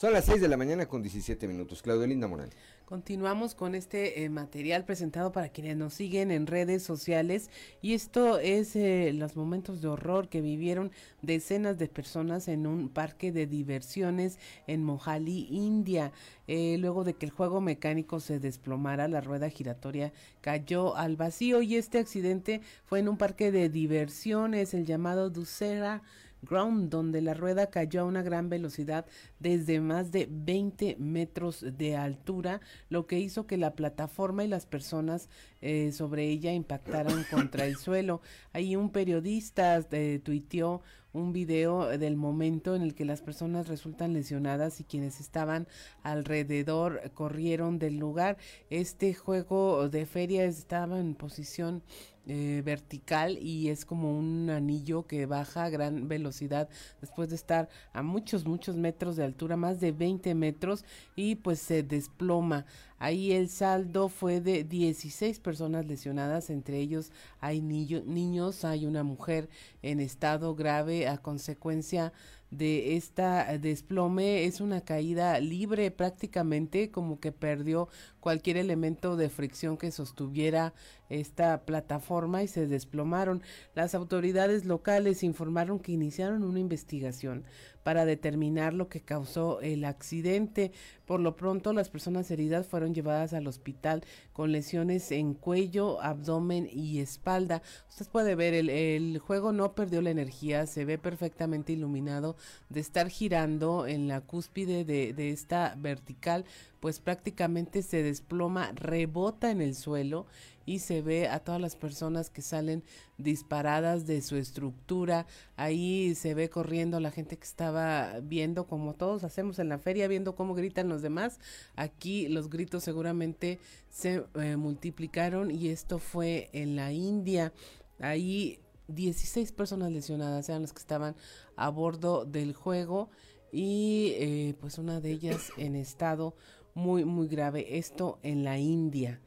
Son 0.00 0.12
las 0.14 0.24
6 0.24 0.40
de 0.40 0.48
la 0.48 0.56
mañana 0.56 0.86
con 0.86 1.02
17 1.02 1.46
minutos. 1.46 1.82
Claudio 1.82 2.06
Linda 2.06 2.26
Morán. 2.26 2.48
Continuamos 2.90 3.54
con 3.54 3.76
este 3.76 4.24
eh, 4.24 4.30
material 4.30 4.84
presentado 4.84 5.30
para 5.30 5.50
quienes 5.50 5.76
nos 5.76 5.94
siguen 5.94 6.32
en 6.32 6.48
redes 6.48 6.82
sociales 6.82 7.48
y 7.80 7.94
esto 7.94 8.40
es 8.40 8.74
eh, 8.74 9.12
los 9.14 9.36
momentos 9.36 9.80
de 9.80 9.86
horror 9.86 10.28
que 10.28 10.40
vivieron 10.40 10.90
decenas 11.22 11.78
de 11.78 11.86
personas 11.86 12.48
en 12.48 12.66
un 12.66 12.88
parque 12.88 13.30
de 13.30 13.46
diversiones 13.46 14.40
en 14.66 14.82
Mohali, 14.82 15.46
India. 15.52 16.10
Eh, 16.48 16.78
luego 16.80 17.04
de 17.04 17.14
que 17.14 17.26
el 17.26 17.30
juego 17.30 17.60
mecánico 17.60 18.18
se 18.18 18.40
desplomara, 18.40 19.06
la 19.06 19.20
rueda 19.20 19.50
giratoria 19.50 20.12
cayó 20.40 20.96
al 20.96 21.14
vacío 21.14 21.62
y 21.62 21.76
este 21.76 21.98
accidente 21.98 22.60
fue 22.86 22.98
en 22.98 23.08
un 23.08 23.18
parque 23.18 23.52
de 23.52 23.68
diversiones, 23.68 24.74
el 24.74 24.84
llamado 24.84 25.30
Dussera 25.30 26.02
Ground, 26.42 26.90
donde 26.90 27.20
la 27.20 27.34
rueda 27.34 27.70
cayó 27.70 28.02
a 28.02 28.04
una 28.04 28.22
gran 28.22 28.48
velocidad 28.48 29.06
desde 29.38 29.80
más 29.80 30.10
de 30.10 30.28
20 30.30 30.96
metros 30.98 31.64
de 31.76 31.96
altura, 31.96 32.60
lo 32.88 33.06
que 33.06 33.18
hizo 33.18 33.46
que 33.46 33.56
la 33.56 33.74
plataforma 33.74 34.44
y 34.44 34.48
las 34.48 34.66
personas 34.66 35.28
eh, 35.60 35.92
sobre 35.92 36.28
ella 36.28 36.52
impactaran 36.52 37.24
contra 37.30 37.66
el 37.66 37.76
suelo. 37.76 38.20
Ahí 38.52 38.76
un 38.76 38.90
periodista 38.90 39.84
eh, 39.90 40.20
tuiteó 40.22 40.82
un 41.12 41.32
video 41.32 41.86
del 41.98 42.16
momento 42.16 42.76
en 42.76 42.82
el 42.82 42.94
que 42.94 43.04
las 43.04 43.20
personas 43.20 43.68
resultan 43.68 44.12
lesionadas 44.12 44.80
y 44.80 44.84
quienes 44.84 45.20
estaban 45.20 45.66
alrededor 46.02 47.10
corrieron 47.14 47.78
del 47.78 47.96
lugar. 47.96 48.36
Este 48.70 49.14
juego 49.14 49.88
de 49.88 50.06
feria 50.06 50.44
estaba 50.44 51.00
en 51.00 51.14
posición 51.14 51.82
eh, 52.26 52.62
vertical 52.64 53.38
y 53.38 53.70
es 53.70 53.84
como 53.84 54.16
un 54.16 54.50
anillo 54.50 55.06
que 55.06 55.26
baja 55.26 55.64
a 55.64 55.70
gran 55.70 56.06
velocidad 56.06 56.68
después 57.00 57.30
de 57.30 57.36
estar 57.36 57.68
a 57.92 58.02
muchos, 58.02 58.44
muchos 58.44 58.76
metros 58.76 59.16
de 59.16 59.24
altura, 59.24 59.56
más 59.56 59.80
de 59.80 59.92
20 59.92 60.34
metros 60.34 60.84
y 61.16 61.36
pues 61.36 61.60
se 61.60 61.82
desploma. 61.82 62.66
Ahí 62.98 63.32
el 63.32 63.48
saldo 63.48 64.10
fue 64.10 64.40
de 64.42 64.64
16 64.64 65.40
personas 65.40 65.86
lesionadas, 65.86 66.50
entre 66.50 66.78
ellos 66.78 67.10
hay 67.40 67.62
niños, 67.62 68.64
hay 68.64 68.84
una 68.84 69.02
mujer 69.02 69.48
en 69.82 70.00
estado 70.00 70.54
grave 70.54 71.08
a 71.08 71.16
consecuencia 71.18 72.12
de 72.50 72.96
esta 72.96 73.58
desplome 73.58 74.44
es 74.44 74.60
una 74.60 74.80
caída 74.80 75.38
libre 75.38 75.90
prácticamente 75.92 76.90
como 76.90 77.20
que 77.20 77.30
perdió 77.30 77.88
cualquier 78.20 78.56
elemento 78.56 79.16
de 79.16 79.28
fricción 79.28 79.76
que 79.76 79.90
sostuviera 79.90 80.72
esta 81.08 81.64
plataforma 81.64 82.42
y 82.42 82.48
se 82.48 82.66
desplomaron. 82.66 83.42
Las 83.74 83.94
autoridades 83.94 84.64
locales 84.64 85.22
informaron 85.22 85.80
que 85.80 85.92
iniciaron 85.92 86.44
una 86.44 86.60
investigación 86.60 87.44
para 87.82 88.04
determinar 88.04 88.74
lo 88.74 88.88
que 88.88 89.00
causó 89.00 89.60
el 89.60 89.84
accidente. 89.84 90.70
Por 91.06 91.20
lo 91.20 91.34
pronto, 91.34 91.72
las 91.72 91.88
personas 91.88 92.30
heridas 92.30 92.66
fueron 92.66 92.94
llevadas 92.94 93.32
al 93.32 93.46
hospital 93.46 94.04
con 94.32 94.52
lesiones 94.52 95.10
en 95.10 95.34
cuello, 95.34 96.00
abdomen 96.00 96.68
y 96.70 97.00
espalda. 97.00 97.62
Usted 97.88 98.06
puede 98.06 98.34
ver, 98.34 98.54
el, 98.54 98.68
el 98.70 99.18
juego 99.18 99.52
no 99.52 99.74
perdió 99.74 100.02
la 100.02 100.10
energía, 100.10 100.66
se 100.66 100.84
ve 100.84 100.98
perfectamente 100.98 101.72
iluminado 101.72 102.36
de 102.68 102.80
estar 102.80 103.08
girando 103.08 103.86
en 103.86 104.08
la 104.08 104.20
cúspide 104.20 104.84
de, 104.84 105.12
de 105.14 105.30
esta 105.30 105.74
vertical, 105.78 106.44
pues 106.80 106.98
prácticamente 106.98 107.82
se 107.82 108.02
desploma, 108.02 108.72
rebota 108.72 109.50
en 109.50 109.60
el 109.60 109.74
suelo 109.74 110.26
y 110.66 110.78
se 110.78 111.02
ve 111.02 111.28
a 111.28 111.40
todas 111.40 111.60
las 111.60 111.76
personas 111.76 112.30
que 112.30 112.42
salen 112.42 112.82
disparadas 113.18 114.06
de 114.06 114.22
su 114.22 114.36
estructura. 114.36 115.26
Ahí 115.56 116.14
se 116.14 116.34
ve 116.34 116.48
corriendo 116.48 117.00
la 117.00 117.10
gente 117.10 117.36
que 117.36 117.44
estaba 117.44 118.20
viendo, 118.20 118.66
como 118.66 118.94
todos 118.94 119.24
hacemos 119.24 119.58
en 119.58 119.68
la 119.68 119.78
feria, 119.78 120.08
viendo 120.08 120.34
cómo 120.34 120.54
gritan 120.54 120.88
los 120.88 121.02
demás. 121.02 121.38
Aquí 121.76 122.28
los 122.28 122.48
gritos 122.48 122.84
seguramente 122.84 123.58
se 123.90 124.24
eh, 124.34 124.56
multiplicaron 124.56 125.50
y 125.50 125.68
esto 125.68 125.98
fue 125.98 126.50
en 126.52 126.76
la 126.76 126.92
India. 126.92 127.52
Ahí 127.98 128.60
16 128.88 129.52
personas 129.52 129.92
lesionadas 129.92 130.48
eran 130.48 130.62
las 130.62 130.72
que 130.72 130.80
estaban 130.80 131.16
a 131.56 131.68
bordo 131.68 132.24
del 132.24 132.54
juego 132.54 133.10
y 133.52 134.12
eh, 134.16 134.54
pues 134.60 134.78
una 134.78 135.00
de 135.00 135.10
ellas 135.10 135.50
en 135.56 135.74
estado 135.74 136.34
muy 136.80 137.04
muy 137.04 137.28
grave 137.28 137.78
esto 137.78 138.18
en 138.22 138.42
la 138.42 138.58
India 138.58 139.20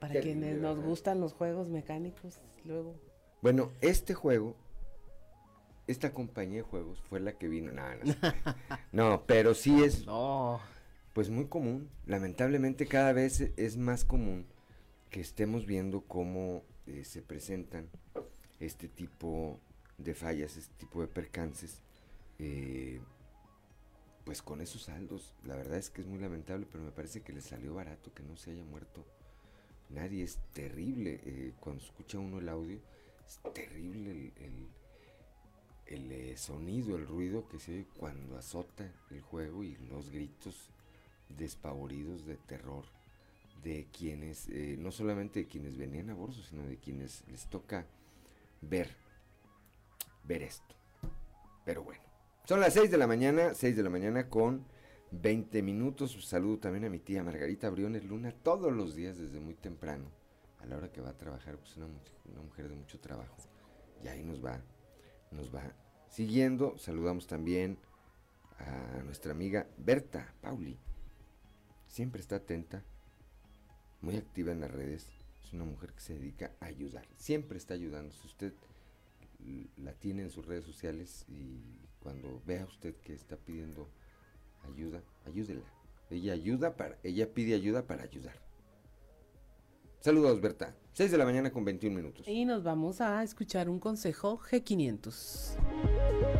para 0.00 0.20
quienes 0.20 0.58
nos 0.60 0.78
gustan 0.78 1.20
los 1.20 1.32
juegos 1.32 1.68
mecánicos, 1.68 2.38
luego. 2.64 2.94
Bueno, 3.40 3.72
este 3.80 4.14
juego, 4.14 4.56
esta 5.86 6.12
compañía 6.12 6.58
de 6.58 6.62
juegos 6.62 7.00
fue 7.08 7.20
la 7.20 7.32
que 7.38 7.48
vino. 7.48 7.72
No, 7.72 7.82
no, 8.92 9.24
pero 9.26 9.54
sí 9.54 9.82
es. 9.82 10.04
Pues 11.12 11.30
muy 11.30 11.46
común. 11.46 11.88
Lamentablemente 12.04 12.86
cada 12.86 13.12
vez 13.12 13.52
es 13.56 13.76
más 13.76 14.04
común 14.04 14.46
que 15.08 15.20
estemos 15.20 15.64
viendo 15.64 16.02
cómo 16.02 16.62
eh, 16.86 17.04
se 17.04 17.22
presentan 17.22 17.88
este 18.60 18.88
tipo 18.88 19.58
de 19.96 20.14
fallas, 20.14 20.56
este 20.56 20.74
tipo 20.76 21.00
de 21.00 21.06
percances. 21.06 21.80
Eh, 22.38 23.00
pues 24.26 24.42
con 24.42 24.60
esos 24.60 24.82
saldos, 24.82 25.32
la 25.44 25.54
verdad 25.54 25.78
es 25.78 25.88
que 25.88 26.00
es 26.00 26.08
muy 26.08 26.18
lamentable, 26.18 26.66
pero 26.70 26.82
me 26.82 26.90
parece 26.90 27.22
que 27.22 27.32
le 27.32 27.40
salió 27.40 27.74
barato 27.74 28.12
que 28.12 28.24
no 28.24 28.36
se 28.36 28.50
haya 28.50 28.64
muerto 28.64 29.04
nadie, 29.88 30.24
es 30.24 30.40
terrible. 30.52 31.20
Eh, 31.24 31.52
cuando 31.60 31.84
escucha 31.84 32.18
uno 32.18 32.40
el 32.40 32.48
audio, 32.48 32.80
es 33.24 33.38
terrible 33.54 34.10
el, 34.10 34.68
el, 35.86 36.10
eh, 36.10 36.36
sonido, 36.36 36.96
el 36.96 37.06
ruido 37.06 37.48
que 37.48 37.60
se 37.60 37.72
oye 37.72 37.86
cuando 37.96 38.36
azota 38.36 38.92
el 39.10 39.20
juego 39.20 39.62
y 39.62 39.76
los 39.76 40.10
gritos 40.10 40.70
despavoridos 41.28 42.26
de 42.26 42.36
terror 42.36 42.84
de 43.62 43.86
quienes, 43.96 44.48
eh, 44.48 44.76
no 44.76 44.90
solamente 44.90 45.38
de 45.40 45.46
quienes 45.46 45.76
venían 45.76 46.10
a 46.10 46.14
bordo, 46.14 46.42
sino 46.42 46.64
de 46.64 46.78
quienes 46.78 47.22
les 47.28 47.46
toca 47.46 47.86
ver, 48.60 48.90
ver 50.24 50.42
esto. 50.42 50.74
Pero 51.64 51.84
bueno, 51.84 52.05
son 52.46 52.60
las 52.60 52.74
6 52.74 52.92
de 52.92 52.96
la 52.96 53.08
mañana, 53.08 53.54
6 53.54 53.76
de 53.76 53.82
la 53.82 53.90
mañana 53.90 54.28
con 54.28 54.64
20 55.10 55.62
minutos. 55.62 56.16
Saludo 56.24 56.58
también 56.60 56.84
a 56.84 56.88
mi 56.88 57.00
tía 57.00 57.24
Margarita 57.24 57.68
Briones 57.70 58.04
Luna 58.04 58.30
todos 58.30 58.72
los 58.72 58.94
días 58.94 59.18
desde 59.18 59.40
muy 59.40 59.54
temprano. 59.54 60.04
A 60.60 60.66
la 60.66 60.76
hora 60.76 60.92
que 60.92 61.00
va 61.00 61.10
a 61.10 61.18
trabajar, 61.18 61.58
pues 61.58 61.76
una, 61.76 61.86
una 61.86 62.40
mujer 62.40 62.68
de 62.68 62.76
mucho 62.76 63.00
trabajo. 63.00 63.36
Y 64.04 64.06
ahí 64.06 64.22
nos 64.22 64.44
va, 64.44 64.60
nos 65.32 65.52
va 65.52 65.74
siguiendo. 66.08 66.78
Saludamos 66.78 67.26
también 67.26 67.78
a 68.60 69.02
nuestra 69.02 69.32
amiga 69.32 69.66
Berta 69.76 70.32
Pauli. 70.40 70.78
Siempre 71.88 72.20
está 72.20 72.36
atenta, 72.36 72.84
muy 74.00 74.16
activa 74.16 74.52
en 74.52 74.60
las 74.60 74.70
redes. 74.70 75.08
Es 75.42 75.52
una 75.52 75.64
mujer 75.64 75.92
que 75.92 76.00
se 76.00 76.14
dedica 76.14 76.52
a 76.60 76.66
ayudar. 76.66 77.08
Siempre 77.16 77.58
está 77.58 77.74
ayudando. 77.74 78.14
Si 78.14 78.24
usted 78.24 78.54
la 79.78 79.94
tiene 79.94 80.22
en 80.22 80.30
sus 80.30 80.46
redes 80.46 80.64
sociales 80.64 81.24
y 81.28 81.60
cuando 82.06 82.40
vea 82.46 82.64
usted 82.66 82.94
que 83.02 83.14
está 83.14 83.36
pidiendo 83.36 83.88
ayuda, 84.72 85.02
ayúdela. 85.24 85.64
Ella 86.08 86.34
ayuda 86.34 86.76
para, 86.76 86.96
ella 87.02 87.34
pide 87.34 87.52
ayuda 87.52 87.84
para 87.84 88.04
ayudar. 88.04 88.40
Saludos, 89.98 90.40
Berta. 90.40 90.76
6 90.92 91.10
de 91.10 91.18
la 91.18 91.24
mañana 91.24 91.50
con 91.50 91.64
21 91.64 91.96
minutos. 91.96 92.28
Y 92.28 92.44
nos 92.44 92.62
vamos 92.62 93.00
a 93.00 93.24
escuchar 93.24 93.68
un 93.68 93.80
consejo 93.80 94.38
G500. 94.38 96.35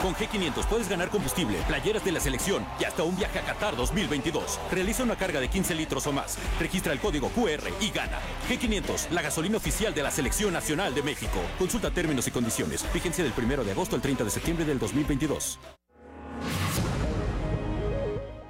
Con 0.00 0.14
G500 0.14 0.66
puedes 0.66 0.88
ganar 0.88 1.10
combustible, 1.10 1.58
playeras 1.68 2.02
de 2.02 2.12
la 2.12 2.20
selección 2.20 2.66
y 2.80 2.84
hasta 2.84 3.02
un 3.02 3.14
viaje 3.16 3.38
a 3.38 3.44
Qatar 3.44 3.76
2022. 3.76 4.58
Realiza 4.72 5.02
una 5.02 5.16
carga 5.16 5.40
de 5.40 5.48
15 5.48 5.74
litros 5.74 6.06
o 6.06 6.12
más. 6.12 6.38
Registra 6.58 6.94
el 6.94 7.00
código 7.00 7.28
QR 7.28 7.68
y 7.80 7.90
gana. 7.90 8.18
G500, 8.48 9.10
la 9.10 9.20
gasolina 9.20 9.58
oficial 9.58 9.92
de 9.92 10.02
la 10.02 10.10
Selección 10.10 10.54
Nacional 10.54 10.94
de 10.94 11.02
México. 11.02 11.38
Consulta 11.58 11.90
términos 11.90 12.26
y 12.26 12.30
condiciones. 12.30 12.82
Fíjense 12.84 13.22
del 13.22 13.34
1 13.36 13.62
de 13.62 13.72
agosto 13.72 13.94
al 13.94 14.00
30 14.00 14.24
de 14.24 14.30
septiembre 14.30 14.64
del 14.64 14.78
2022. 14.78 15.58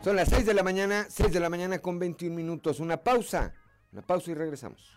Son 0.05 0.17
las 0.17 0.29
6 0.29 0.47
de 0.47 0.55
la 0.55 0.63
mañana, 0.63 1.07
6 1.11 1.33
de 1.33 1.41
la 1.41 1.51
mañana 1.51 1.81
con 1.81 1.99
21 1.99 2.35
minutos. 2.35 2.79
Una 2.79 2.99
pausa. 2.99 3.53
Una 3.93 4.03
pausa 4.03 4.31
y 4.31 4.35
regresamos. 4.35 4.97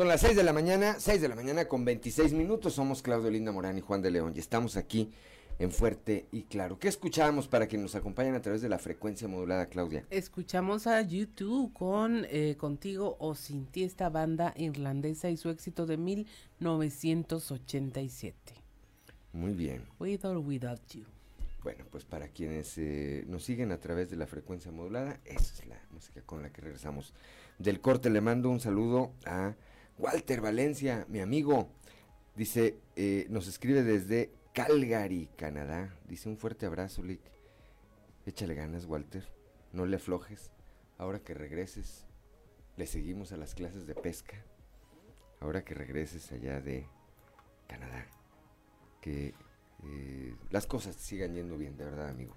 Son 0.00 0.08
las 0.08 0.22
6 0.22 0.34
de 0.34 0.42
la 0.44 0.54
mañana, 0.54 0.96
6 0.98 1.20
de 1.20 1.28
la 1.28 1.34
mañana 1.34 1.66
con 1.66 1.84
26 1.84 2.32
minutos. 2.32 2.72
Somos 2.72 3.02
Claudio 3.02 3.30
Linda 3.30 3.52
Morán 3.52 3.76
y 3.76 3.82
Juan 3.82 4.00
de 4.00 4.10
León 4.10 4.32
y 4.34 4.38
estamos 4.38 4.78
aquí 4.78 5.10
en 5.58 5.70
Fuerte 5.70 6.24
y 6.32 6.44
Claro. 6.44 6.78
¿Qué 6.78 6.88
escuchamos 6.88 7.48
para 7.48 7.68
que 7.68 7.76
nos 7.76 7.94
acompañen 7.94 8.34
a 8.34 8.40
través 8.40 8.62
de 8.62 8.70
la 8.70 8.78
frecuencia 8.78 9.28
modulada, 9.28 9.66
Claudia? 9.66 10.06
Escuchamos 10.08 10.86
a 10.86 11.02
YouTube 11.02 11.74
con 11.74 12.24
eh, 12.30 12.56
Contigo 12.56 13.18
o 13.20 13.34
Sin 13.34 13.66
ti, 13.66 13.84
esta 13.84 14.08
banda 14.08 14.54
irlandesa 14.56 15.28
y 15.28 15.36
su 15.36 15.50
éxito 15.50 15.84
de 15.84 15.98
1987. 15.98 18.54
Muy 19.34 19.52
bien. 19.52 19.82
With 19.98 20.24
or 20.24 20.38
without 20.38 20.80
you. 20.94 21.04
Bueno, 21.62 21.84
pues 21.90 22.06
para 22.06 22.28
quienes 22.28 22.78
eh, 22.78 23.26
nos 23.28 23.44
siguen 23.44 23.70
a 23.70 23.76
través 23.76 24.08
de 24.08 24.16
la 24.16 24.26
frecuencia 24.26 24.72
modulada, 24.72 25.20
esa 25.26 25.52
es 25.52 25.66
la 25.66 25.78
música 25.90 26.22
con 26.22 26.40
la 26.40 26.50
que 26.50 26.62
regresamos. 26.62 27.12
Del 27.58 27.82
corte 27.82 28.08
le 28.08 28.22
mando 28.22 28.48
un 28.48 28.60
saludo 28.60 29.12
a 29.26 29.56
Walter 30.00 30.40
Valencia, 30.40 31.04
mi 31.08 31.20
amigo. 31.20 31.68
Dice, 32.34 32.78
eh, 32.96 33.26
nos 33.28 33.46
escribe 33.46 33.82
desde 33.82 34.32
Calgary, 34.54 35.28
Canadá. 35.36 35.94
Dice 36.08 36.28
un 36.28 36.38
fuerte 36.38 36.64
abrazo, 36.64 37.02
Lick. 37.02 37.20
Échale 38.24 38.54
ganas, 38.54 38.86
Walter. 38.86 39.24
No 39.72 39.84
le 39.84 39.96
aflojes. 39.96 40.50
Ahora 40.96 41.20
que 41.20 41.34
regreses, 41.34 42.06
le 42.76 42.86
seguimos 42.86 43.32
a 43.32 43.36
las 43.36 43.54
clases 43.54 43.86
de 43.86 43.94
pesca. 43.94 44.42
Ahora 45.38 45.64
que 45.64 45.74
regreses 45.74 46.32
allá 46.32 46.62
de 46.62 46.86
Canadá. 47.68 48.06
Que 49.02 49.34
eh, 49.84 50.34
las 50.50 50.66
cosas 50.66 50.96
sigan 50.96 51.34
yendo 51.34 51.58
bien, 51.58 51.76
de 51.76 51.84
verdad, 51.84 52.08
amigo. 52.08 52.34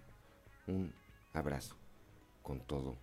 Un 0.67 0.93
abrazo. 1.31 1.77
Con 2.41 2.59
todo, 2.59 2.97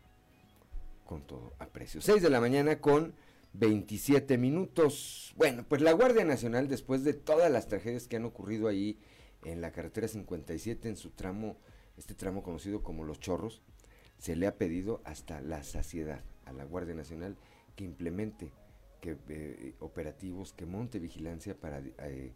con 1.06 1.26
todo 1.26 1.54
aprecio. 1.58 2.02
6 2.02 2.22
de 2.22 2.28
la 2.28 2.40
mañana 2.40 2.78
con 2.78 3.14
27 3.52 4.38
minutos. 4.38 5.34
Bueno, 5.36 5.64
pues 5.68 5.82
la 5.82 5.92
Guardia 5.92 6.24
Nacional, 6.24 6.68
después 6.68 7.04
de 7.04 7.14
todas 7.14 7.50
las 7.50 7.68
tragedias 7.68 8.06
que 8.06 8.16
han 8.16 8.24
ocurrido 8.24 8.68
ahí 8.68 8.98
en 9.44 9.60
la 9.60 9.72
carretera 9.72 10.08
57, 10.08 10.88
en 10.88 10.96
su 10.96 11.10
tramo, 11.10 11.56
este 11.96 12.14
tramo 12.14 12.42
conocido 12.42 12.82
como 12.82 13.04
Los 13.04 13.20
Chorros, 13.20 13.62
se 14.18 14.36
le 14.36 14.46
ha 14.46 14.56
pedido 14.56 15.00
hasta 15.04 15.40
la 15.40 15.62
saciedad 15.62 16.22
a 16.44 16.52
la 16.52 16.64
Guardia 16.64 16.94
Nacional 16.94 17.36
que 17.74 17.84
implemente 17.84 18.52
que, 19.00 19.16
eh, 19.28 19.74
operativos, 19.80 20.52
que 20.52 20.66
monte 20.66 20.98
vigilancia 20.98 21.58
para 21.58 21.80
eh, 21.80 22.32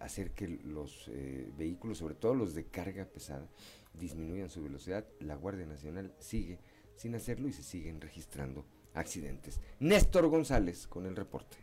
hacer 0.00 0.30
que 0.32 0.48
los 0.48 1.08
eh, 1.08 1.50
vehículos, 1.56 1.98
sobre 1.98 2.14
todo 2.14 2.34
los 2.34 2.54
de 2.54 2.64
carga 2.64 3.04
pesada, 3.04 3.48
disminuyan 3.94 4.50
su 4.50 4.62
velocidad. 4.62 5.06
La 5.20 5.36
Guardia 5.36 5.66
Nacional 5.66 6.14
sigue 6.18 6.58
sin 6.96 7.14
hacerlo 7.14 7.48
y 7.48 7.52
se 7.52 7.62
siguen 7.62 8.00
registrando 8.00 8.64
accidentes. 8.96 9.60
Néstor 9.78 10.26
González 10.28 10.86
con 10.86 11.06
el 11.06 11.14
reporte. 11.14 11.56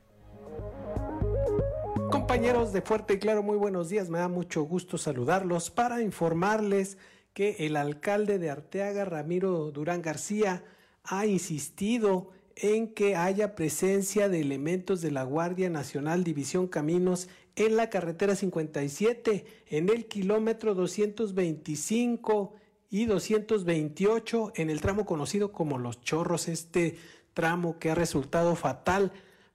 Compañeros 2.11 2.73
de 2.73 2.81
Fuerte 2.81 3.15
y 3.15 3.19
Claro, 3.19 3.43
muy 3.43 3.57
buenos 3.57 3.89
días. 3.89 4.09
Me 4.09 4.19
da 4.19 4.27
mucho 4.27 4.63
gusto 4.63 4.97
saludarlos 4.97 5.69
para 5.69 6.01
informarles 6.01 6.97
que 7.33 7.65
el 7.65 7.75
alcalde 7.75 8.37
de 8.37 8.49
Arteaga, 8.49 9.05
Ramiro 9.05 9.71
Durán 9.71 10.01
García, 10.01 10.63
ha 11.03 11.25
insistido 11.25 12.29
en 12.55 12.93
que 12.93 13.15
haya 13.15 13.55
presencia 13.55 14.29
de 14.29 14.39
elementos 14.39 15.01
de 15.01 15.11
la 15.11 15.23
Guardia 15.23 15.69
Nacional 15.69 16.23
División 16.23 16.67
Caminos 16.67 17.27
en 17.55 17.75
la 17.75 17.89
carretera 17.89 18.35
57, 18.35 19.45
en 19.67 19.89
el 19.89 20.05
kilómetro 20.05 20.75
225 20.75 22.53
y 22.89 23.05
228, 23.05 24.53
en 24.55 24.69
el 24.69 24.81
tramo 24.81 25.05
conocido 25.05 25.51
como 25.51 25.79
Los 25.79 26.01
Chorros, 26.01 26.47
este 26.47 26.95
tramo 27.33 27.79
que 27.79 27.91
ha 27.91 27.95
resultado 27.95 28.55
fatal 28.55 29.11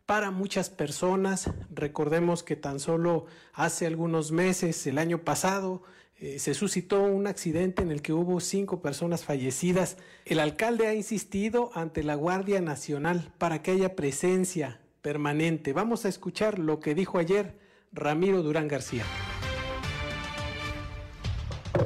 para 0.07 0.31
muchas 0.31 0.71
personas. 0.71 1.51
Recordemos 1.71 2.43
que 2.43 2.57
tan 2.57 2.81
solo 2.81 3.27
hace 3.53 3.87
algunos 3.87 4.33
meses, 4.33 4.87
el 4.87 4.99
año 4.99 5.19
pasado, 5.19 5.83
eh, 6.21 6.39
se 6.39 6.55
suscitó 6.55 7.03
un 7.03 7.27
accidente 7.27 7.83
en 7.83 7.93
el 7.93 8.03
que 8.03 8.13
hubo 8.13 8.41
cinco 8.41 8.83
personas 8.83 9.25
fallecidas. 9.25 9.99
El 10.25 10.41
alcalde 10.41 10.89
ha 10.89 10.95
insistido 10.95 11.71
ante 11.75 12.03
la 12.03 12.17
Guardia 12.17 12.61
Nacional 12.61 13.33
para 13.39 13.63
que 13.63 13.71
haya 13.71 13.95
presencia 13.95 14.81
permanente. 15.01 15.73
Vamos 15.73 16.05
a 16.05 16.09
escuchar 16.09 16.59
lo 16.59 16.81
que 16.81 16.95
dijo 16.95 17.19
ayer 17.19 17.59
Ramiro 17.93 18.43
Durán 18.43 18.67
García. 18.67 19.05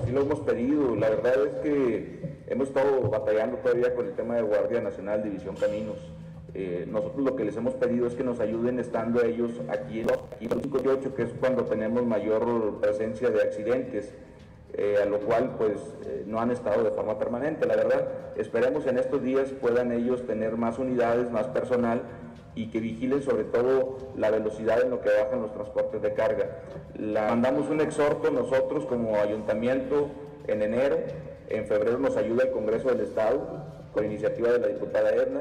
Sí 0.04 0.10
lo 0.10 0.22
hemos 0.22 0.40
pedido, 0.40 0.96
la 0.96 1.10
verdad 1.10 1.46
es 1.46 1.54
que 1.56 2.36
hemos 2.48 2.68
estado 2.68 3.02
batallando 3.10 3.58
todavía 3.58 3.94
con 3.94 4.06
el 4.06 4.12
tema 4.14 4.36
de 4.36 4.42
Guardia 4.42 4.80
Nacional, 4.80 5.22
División 5.22 5.54
Caminos. 5.56 5.98
Eh, 6.54 6.86
nosotros 6.90 7.24
lo 7.24 7.36
que 7.36 7.44
les 7.44 7.56
hemos 7.56 7.74
pedido 7.74 8.06
es 8.06 8.14
que 8.14 8.24
nos 8.24 8.40
ayuden 8.40 8.78
estando 8.78 9.22
ellos 9.22 9.52
aquí 9.68 10.00
en 10.00 10.08
el 10.52 10.62
58, 10.62 11.14
que 11.14 11.22
es 11.22 11.30
cuando 11.38 11.64
tenemos 11.64 12.04
mayor 12.04 12.80
presencia 12.80 13.30
de 13.30 13.42
accidentes, 13.42 14.12
eh, 14.74 14.96
a 15.02 15.04
lo 15.04 15.20
cual 15.20 15.54
pues 15.56 15.78
eh, 16.06 16.24
no 16.26 16.40
han 16.40 16.50
estado 16.50 16.82
de 16.82 16.90
forma 16.90 17.18
permanente. 17.18 17.66
La 17.66 17.76
verdad, 17.76 18.08
esperemos 18.36 18.86
en 18.86 18.98
estos 18.98 19.22
días 19.22 19.50
puedan 19.60 19.92
ellos 19.92 20.26
tener 20.26 20.56
más 20.56 20.78
unidades, 20.78 21.30
más 21.30 21.46
personal 21.48 22.02
y 22.54 22.66
que 22.66 22.80
vigilen 22.80 23.22
sobre 23.22 23.44
todo 23.44 23.98
la 24.16 24.30
velocidad 24.30 24.82
en 24.82 24.90
lo 24.90 25.00
que 25.00 25.08
bajan 25.08 25.42
los 25.42 25.52
transportes 25.52 26.02
de 26.02 26.12
carga. 26.14 26.58
Mandamos 26.98 27.68
un 27.70 27.80
exhorto 27.80 28.30
nosotros 28.30 28.86
como 28.86 29.16
ayuntamiento 29.16 30.08
en 30.46 30.62
enero, 30.62 30.98
en 31.48 31.66
febrero 31.66 31.98
nos 31.98 32.16
ayuda 32.16 32.44
el 32.44 32.50
Congreso 32.50 32.88
del 32.88 33.00
Estado 33.00 33.62
con 33.92 34.04
iniciativa 34.04 34.50
de 34.50 34.58
la 34.58 34.68
diputada 34.68 35.10
Edna, 35.10 35.40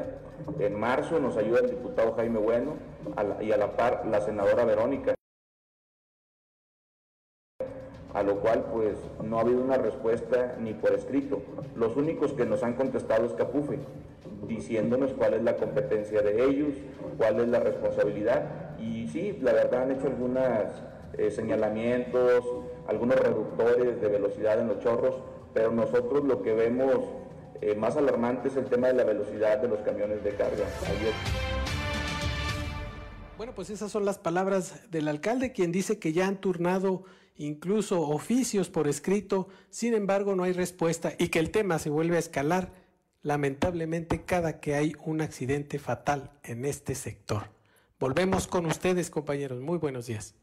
en 0.59 0.79
marzo 0.79 1.19
nos 1.19 1.37
ayuda 1.37 1.59
el 1.59 1.69
diputado 1.69 2.13
Jaime 2.13 2.39
Bueno 2.39 2.75
y 3.41 3.51
a 3.51 3.57
la 3.57 3.75
par 3.75 4.05
la 4.09 4.21
senadora 4.21 4.65
Verónica 4.65 5.15
a 8.13 8.23
lo 8.23 8.39
cual 8.39 8.65
pues 8.71 8.95
no 9.23 9.37
ha 9.37 9.41
habido 9.41 9.61
una 9.61 9.77
respuesta 9.77 10.55
ni 10.59 10.73
por 10.73 10.93
escrito. 10.93 11.41
Los 11.75 11.95
únicos 11.95 12.33
que 12.33 12.45
nos 12.45 12.63
han 12.63 12.73
contestado 12.73 13.25
es 13.25 13.33
Capufe, 13.33 13.79
diciéndonos 14.55 15.13
cuál 15.13 15.33
es 15.35 15.43
la 15.43 15.55
competencia 15.55 16.21
de 16.21 16.45
ellos, 16.45 16.73
cuál 17.17 17.39
es 17.39 17.47
la 17.47 17.59
responsabilidad. 17.59 18.77
Y 18.79 19.07
sí, 19.07 19.37
la 19.41 19.53
verdad 19.53 19.83
han 19.83 19.91
hecho 19.91 20.07
algunos 20.07 20.43
eh, 21.17 21.31
señalamientos, 21.31 22.43
algunos 22.87 23.17
reductores 23.17 24.01
de 24.01 24.07
velocidad 24.07 24.59
en 24.59 24.67
los 24.67 24.79
chorros, 24.79 25.15
pero 25.53 25.71
nosotros 25.71 26.23
lo 26.23 26.41
que 26.41 26.53
vemos 26.53 26.99
eh, 27.61 27.75
más 27.75 27.95
alarmante 27.97 28.47
es 28.47 28.55
el 28.55 28.65
tema 28.65 28.87
de 28.87 28.93
la 28.93 29.03
velocidad 29.03 29.59
de 29.59 29.67
los 29.67 29.79
camiones 29.81 30.23
de 30.23 30.31
carga. 30.31 30.65
Bueno, 33.37 33.53
pues 33.55 33.69
esas 33.69 33.91
son 33.91 34.05
las 34.05 34.17
palabras 34.17 34.89
del 34.91 35.07
alcalde, 35.07 35.51
quien 35.51 35.71
dice 35.71 35.99
que 35.99 36.13
ya 36.13 36.27
han 36.27 36.37
turnado 36.37 37.03
incluso 37.37 38.01
oficios 38.01 38.69
por 38.69 38.87
escrito, 38.87 39.47
sin 39.69 39.93
embargo 39.93 40.35
no 40.35 40.43
hay 40.43 40.53
respuesta 40.53 41.13
y 41.17 41.29
que 41.29 41.39
el 41.39 41.49
tema 41.49 41.79
se 41.79 41.89
vuelve 41.89 42.17
a 42.17 42.19
escalar 42.19 42.71
lamentablemente 43.23 44.23
cada 44.23 44.59
que 44.59 44.75
hay 44.75 44.93
un 45.03 45.21
accidente 45.21 45.79
fatal 45.79 46.31
en 46.43 46.65
este 46.65 46.95
sector. 46.95 47.43
Volvemos 47.99 48.47
con 48.47 48.65
ustedes 48.65 49.09
compañeros, 49.09 49.61
muy 49.61 49.77
buenos 49.77 50.07
días. 50.07 50.35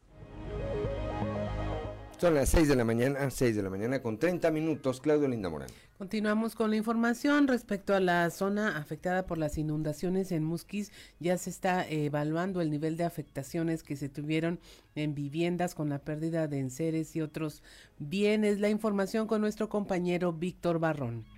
Son 2.18 2.34
las 2.34 2.48
6 2.48 2.66
de 2.66 2.74
la 2.74 2.84
mañana, 2.84 3.30
6 3.30 3.54
de 3.54 3.62
la 3.62 3.70
mañana 3.70 4.02
con 4.02 4.18
30 4.18 4.50
minutos. 4.50 5.00
Claudio 5.00 5.28
Linda 5.28 5.48
Morán. 5.48 5.68
Continuamos 5.98 6.56
con 6.56 6.70
la 6.70 6.76
información 6.76 7.46
respecto 7.46 7.94
a 7.94 8.00
la 8.00 8.28
zona 8.30 8.76
afectada 8.76 9.24
por 9.24 9.38
las 9.38 9.56
inundaciones 9.56 10.32
en 10.32 10.42
Musquis. 10.42 10.90
Ya 11.20 11.38
se 11.38 11.50
está 11.50 11.88
evaluando 11.88 12.60
el 12.60 12.70
nivel 12.70 12.96
de 12.96 13.04
afectaciones 13.04 13.84
que 13.84 13.94
se 13.94 14.08
tuvieron 14.08 14.58
en 14.96 15.14
viviendas 15.14 15.76
con 15.76 15.90
la 15.90 16.00
pérdida 16.00 16.48
de 16.48 16.58
enseres 16.58 17.14
y 17.14 17.20
otros 17.20 17.62
bienes. 17.98 18.58
La 18.58 18.68
información 18.68 19.28
con 19.28 19.40
nuestro 19.40 19.68
compañero 19.68 20.32
Víctor 20.32 20.80
Barrón. 20.80 21.37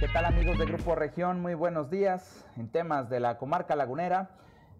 ¿Qué 0.00 0.08
tal 0.08 0.24
amigos 0.24 0.58
de 0.58 0.64
Grupo 0.64 0.94
Región? 0.94 1.42
Muy 1.42 1.52
buenos 1.52 1.90
días. 1.90 2.46
En 2.56 2.70
temas 2.70 3.10
de 3.10 3.20
la 3.20 3.36
comarca 3.36 3.76
lagunera. 3.76 4.30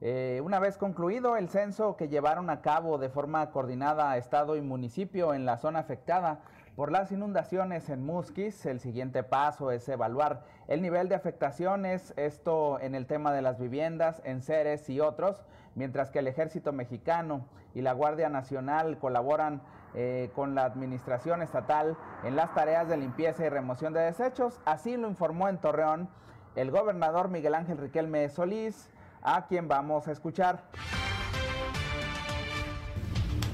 Eh, 0.00 0.40
una 0.42 0.58
vez 0.58 0.78
concluido 0.78 1.36
el 1.36 1.50
censo 1.50 1.98
que 1.98 2.08
llevaron 2.08 2.48
a 2.48 2.62
cabo 2.62 2.96
de 2.96 3.10
forma 3.10 3.50
coordinada 3.50 4.16
Estado 4.16 4.56
y 4.56 4.62
municipio 4.62 5.34
en 5.34 5.44
la 5.44 5.58
zona 5.58 5.80
afectada 5.80 6.40
por 6.74 6.90
las 6.90 7.12
inundaciones 7.12 7.90
en 7.90 8.02
Musquis, 8.02 8.64
el 8.64 8.80
siguiente 8.80 9.22
paso 9.22 9.70
es 9.70 9.86
evaluar 9.90 10.44
el 10.68 10.80
nivel 10.80 11.10
de 11.10 11.16
afectaciones, 11.16 12.14
esto 12.16 12.80
en 12.80 12.94
el 12.94 13.04
tema 13.06 13.34
de 13.34 13.42
las 13.42 13.58
viviendas, 13.58 14.22
en 14.24 14.40
Ceres 14.40 14.88
y 14.88 15.00
otros, 15.00 15.44
mientras 15.74 16.10
que 16.10 16.20
el 16.20 16.28
Ejército 16.28 16.72
Mexicano 16.72 17.44
y 17.74 17.82
la 17.82 17.92
Guardia 17.92 18.30
Nacional 18.30 18.96
colaboran 18.96 19.60
eh, 19.94 20.30
con 20.34 20.54
la 20.54 20.64
Administración 20.64 21.42
Estatal 21.42 21.96
en 22.24 22.36
las 22.36 22.54
tareas 22.54 22.88
de 22.88 22.96
limpieza 22.96 23.44
y 23.44 23.48
remoción 23.48 23.92
de 23.92 24.00
desechos. 24.00 24.60
Así 24.64 24.96
lo 24.96 25.08
informó 25.08 25.48
en 25.48 25.58
Torreón 25.58 26.08
el 26.56 26.70
gobernador 26.70 27.28
Miguel 27.28 27.54
Ángel 27.54 27.78
Riquelme 27.78 28.28
Solís, 28.28 28.88
a 29.22 29.46
quien 29.46 29.68
vamos 29.68 30.08
a 30.08 30.12
escuchar. 30.12 30.62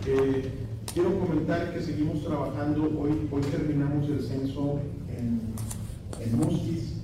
Eh, 0.06 0.66
quiero 0.92 1.18
comentar 1.18 1.72
que 1.72 1.80
seguimos 1.80 2.22
trabajando, 2.24 2.84
hoy, 3.00 3.28
hoy 3.30 3.42
terminamos 3.42 4.08
el 4.08 4.22
censo 4.22 4.80
en, 5.08 5.54
en 6.20 6.38
Musquis, 6.38 7.02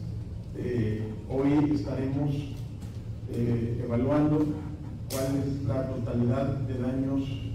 eh, 0.56 1.12
hoy 1.28 1.72
estaremos 1.74 2.56
evaluando 3.34 4.44
cuál 5.10 5.36
es 5.36 5.62
la 5.64 5.88
totalidad 5.88 6.46
de 6.46 6.78
daños 6.78 7.51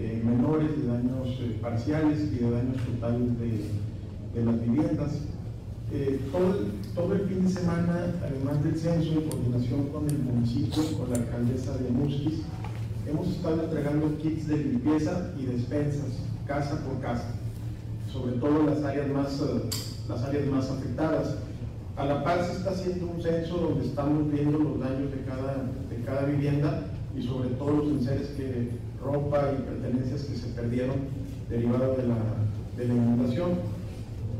eh, 0.00 0.22
menores, 0.24 0.80
de 0.80 0.88
daños 0.88 1.28
eh, 1.40 1.58
parciales 1.60 2.20
y 2.32 2.42
de 2.42 2.50
daños 2.50 2.76
totales 2.78 3.38
de, 3.38 4.44
las 4.44 4.60
viviendas. 4.62 5.10
Eh, 5.92 6.20
todo, 6.32 6.54
todo, 6.94 7.14
el 7.16 7.28
fin 7.28 7.44
de 7.44 7.52
semana, 7.52 8.14
además 8.22 8.64
del 8.64 8.78
censo, 8.78 9.12
en 9.12 9.28
coordinación 9.28 9.88
con 9.88 10.08
el 10.08 10.18
municipio, 10.18 10.96
con 10.96 11.10
la 11.10 11.16
alcaldesa 11.16 11.76
de 11.76 11.90
Musquis, 11.90 12.40
hemos 13.06 13.28
estado 13.28 13.64
entregando 13.64 14.16
kits 14.16 14.48
de 14.48 14.56
limpieza 14.56 15.32
y 15.38 15.44
despensas, 15.44 16.12
casa 16.46 16.82
por 16.82 16.98
casa, 17.00 17.34
sobre 18.10 18.36
todo 18.36 18.62
las 18.62 18.82
áreas 18.82 19.08
más, 19.08 19.38
las 20.08 20.22
áreas 20.22 20.46
más 20.46 20.70
afectadas. 20.70 21.36
A 21.98 22.06
la 22.06 22.24
par 22.24 22.42
se 22.46 22.52
está 22.52 22.70
haciendo 22.70 23.06
un 23.06 23.22
censo 23.22 23.58
donde 23.58 23.84
estamos 23.84 24.32
viendo 24.32 24.58
los 24.60 24.80
daños 24.80 25.10
de 25.10 25.24
cada, 25.26 25.56
de 25.90 26.04
cada 26.06 26.24
vivienda 26.24 26.86
y 27.14 27.22
sobre 27.22 27.50
todo 27.50 27.72
los 27.72 27.88
enseres 27.88 28.28
que 28.28 28.80
ropa 29.02 29.52
y 29.58 29.62
pertenencias 29.62 30.24
que 30.24 30.36
se 30.36 30.48
perdieron 30.48 30.96
derivado 31.48 31.96
de 31.96 32.06
la, 32.06 32.16
de 32.76 32.88
la 32.88 32.94
inundación. 32.94 33.50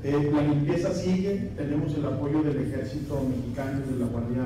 Eh, 0.03 0.31
la 0.33 0.43
limpieza 0.43 0.93
sigue, 0.95 1.51
tenemos 1.57 1.95
el 1.95 2.07
apoyo 2.07 2.43
del 2.43 2.57
Ejército 2.67 3.23
Mexicano 3.29 3.81
y 3.87 3.93
de 3.93 3.99
la 4.01 4.07
Guardia 4.07 4.43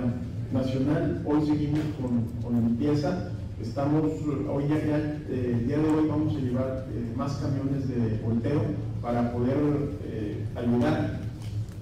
Nacional. 0.52 1.22
Hoy 1.24 1.46
seguimos 1.46 1.80
con, 2.00 2.24
con 2.42 2.60
limpieza. 2.60 3.30
Estamos, 3.62 4.04
hoy 4.52 4.64
ya, 4.68 4.76
eh, 4.76 5.52
el 5.54 5.66
día 5.68 5.78
de 5.78 5.88
hoy 5.88 6.08
vamos 6.08 6.34
a 6.34 6.40
llevar 6.40 6.86
eh, 6.90 7.12
más 7.16 7.34
camiones 7.34 7.88
de 7.88 8.18
volteo 8.24 8.62
para 9.00 9.32
poder 9.32 9.56
ayudar 10.56 11.20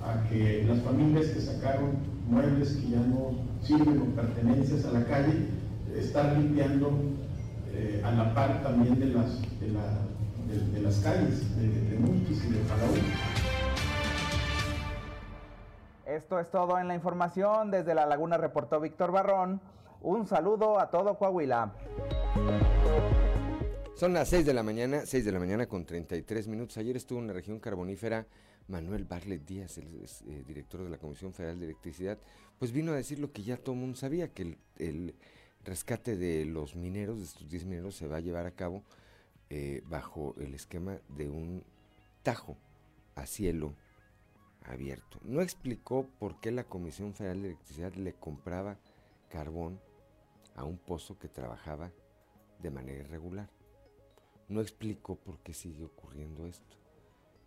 a 0.03 0.29
que 0.29 0.65
las 0.69 0.81
familias 0.81 1.27
que 1.27 1.41
sacaron 1.41 1.91
muebles 2.29 2.73
que 2.73 2.91
ya 2.91 2.99
no 2.99 3.37
sirven 3.63 4.01
o 4.01 4.05
pertenencias 4.17 4.85
a 4.87 4.93
la 4.93 5.05
calle, 5.05 5.47
estar 5.97 6.37
limpiando 6.37 6.91
eh, 7.75 8.03
a 8.05 8.11
la 8.11 8.35
par 8.35 8.63
también 8.63 8.99
de 8.99 9.07
las, 9.07 9.41
de, 9.61 10.81
las 10.81 10.99
calles 10.99 11.57
de, 11.57 11.69
de 11.69 11.97
y 11.97 12.53
de 12.53 12.59
Palau. 12.69 12.95
Esto 16.07 16.39
es 16.39 16.51
todo 16.51 16.79
en 16.79 16.89
la 16.89 16.95
información. 16.95 17.71
Desde 17.71 17.95
La 17.95 18.07
Laguna 18.07 18.37
reportó 18.37 18.81
Víctor 18.81 19.13
Barrón. 19.13 19.61
Un 20.03 20.27
saludo 20.27 20.79
a 20.79 20.91
todo 20.91 21.17
Coahuila. 21.17 21.73
Son 23.95 24.13
las 24.13 24.29
6 24.29 24.45
de 24.45 24.53
la 24.53 24.63
mañana, 24.63 25.07
6 25.07 25.25
de 25.25 25.33
la 25.33 25.39
mañana 25.39 25.67
con 25.67 25.87
33 25.87 26.49
minutos. 26.49 26.77
Ayer 26.77 26.97
estuvo 26.97 27.21
en 27.21 27.29
la 27.29 27.33
región 27.33 27.61
carbonífera 27.61 28.27
Manuel 28.69 29.05
Barlet 29.05 29.45
Díaz, 29.45 29.79
el 29.79 29.87
eh, 30.27 30.45
director 30.47 30.83
de 30.83 30.91
la 30.91 30.99
Comisión 30.99 31.33
Federal 31.33 31.59
de 31.59 31.67
Electricidad, 31.67 32.19
pues 32.59 32.73
vino 32.73 32.93
a 32.93 32.97
decir 32.97 33.19
lo 33.19 33.33
que 33.33 33.43
ya 33.43 33.57
todo 33.57 33.75
el 33.75 33.81
mundo 33.81 33.97
sabía, 33.97 34.29
que 34.29 34.57
el 34.79 35.15
rescate 35.65 36.17
de 36.17 36.45
los 36.45 36.77
mineros, 36.77 37.19
de 37.19 37.25
estos 37.25 37.49
10 37.49 37.65
mineros, 37.67 37.97
se 37.97 38.07
va 38.07 38.17
a 38.17 38.21
llevar 38.21 38.47
a 38.47 38.53
cabo 38.53 38.83
eh, 39.51 39.83
bajo 39.87 40.35
el 40.39 40.55
esquema 40.55 40.99
de 41.09 41.29
un 41.29 41.65
tajo 42.23 42.57
a 43.15 43.27
cielo 43.27 43.75
abierto. 44.65 45.19
No 45.23 45.43
explicó 45.43 46.07
por 46.19 46.41
qué 46.41 46.51
la 46.51 46.65
Comisión 46.65 47.15
Federal 47.15 47.43
de 47.43 47.49
Electricidad 47.49 47.95
le 47.95 48.15
compraba 48.15 48.79
carbón 49.29 49.81
a 50.55 50.65
un 50.65 50.79
pozo 50.79 51.19
que 51.19 51.29
trabajaba 51.29 51.93
de 52.61 52.71
manera 52.71 53.01
irregular. 53.01 53.51
No 54.49 54.61
explicó 54.61 55.17
por 55.17 55.39
qué 55.41 55.55
sigue 55.55 55.85
ocurriendo 55.85 56.47
esto. 56.47 56.77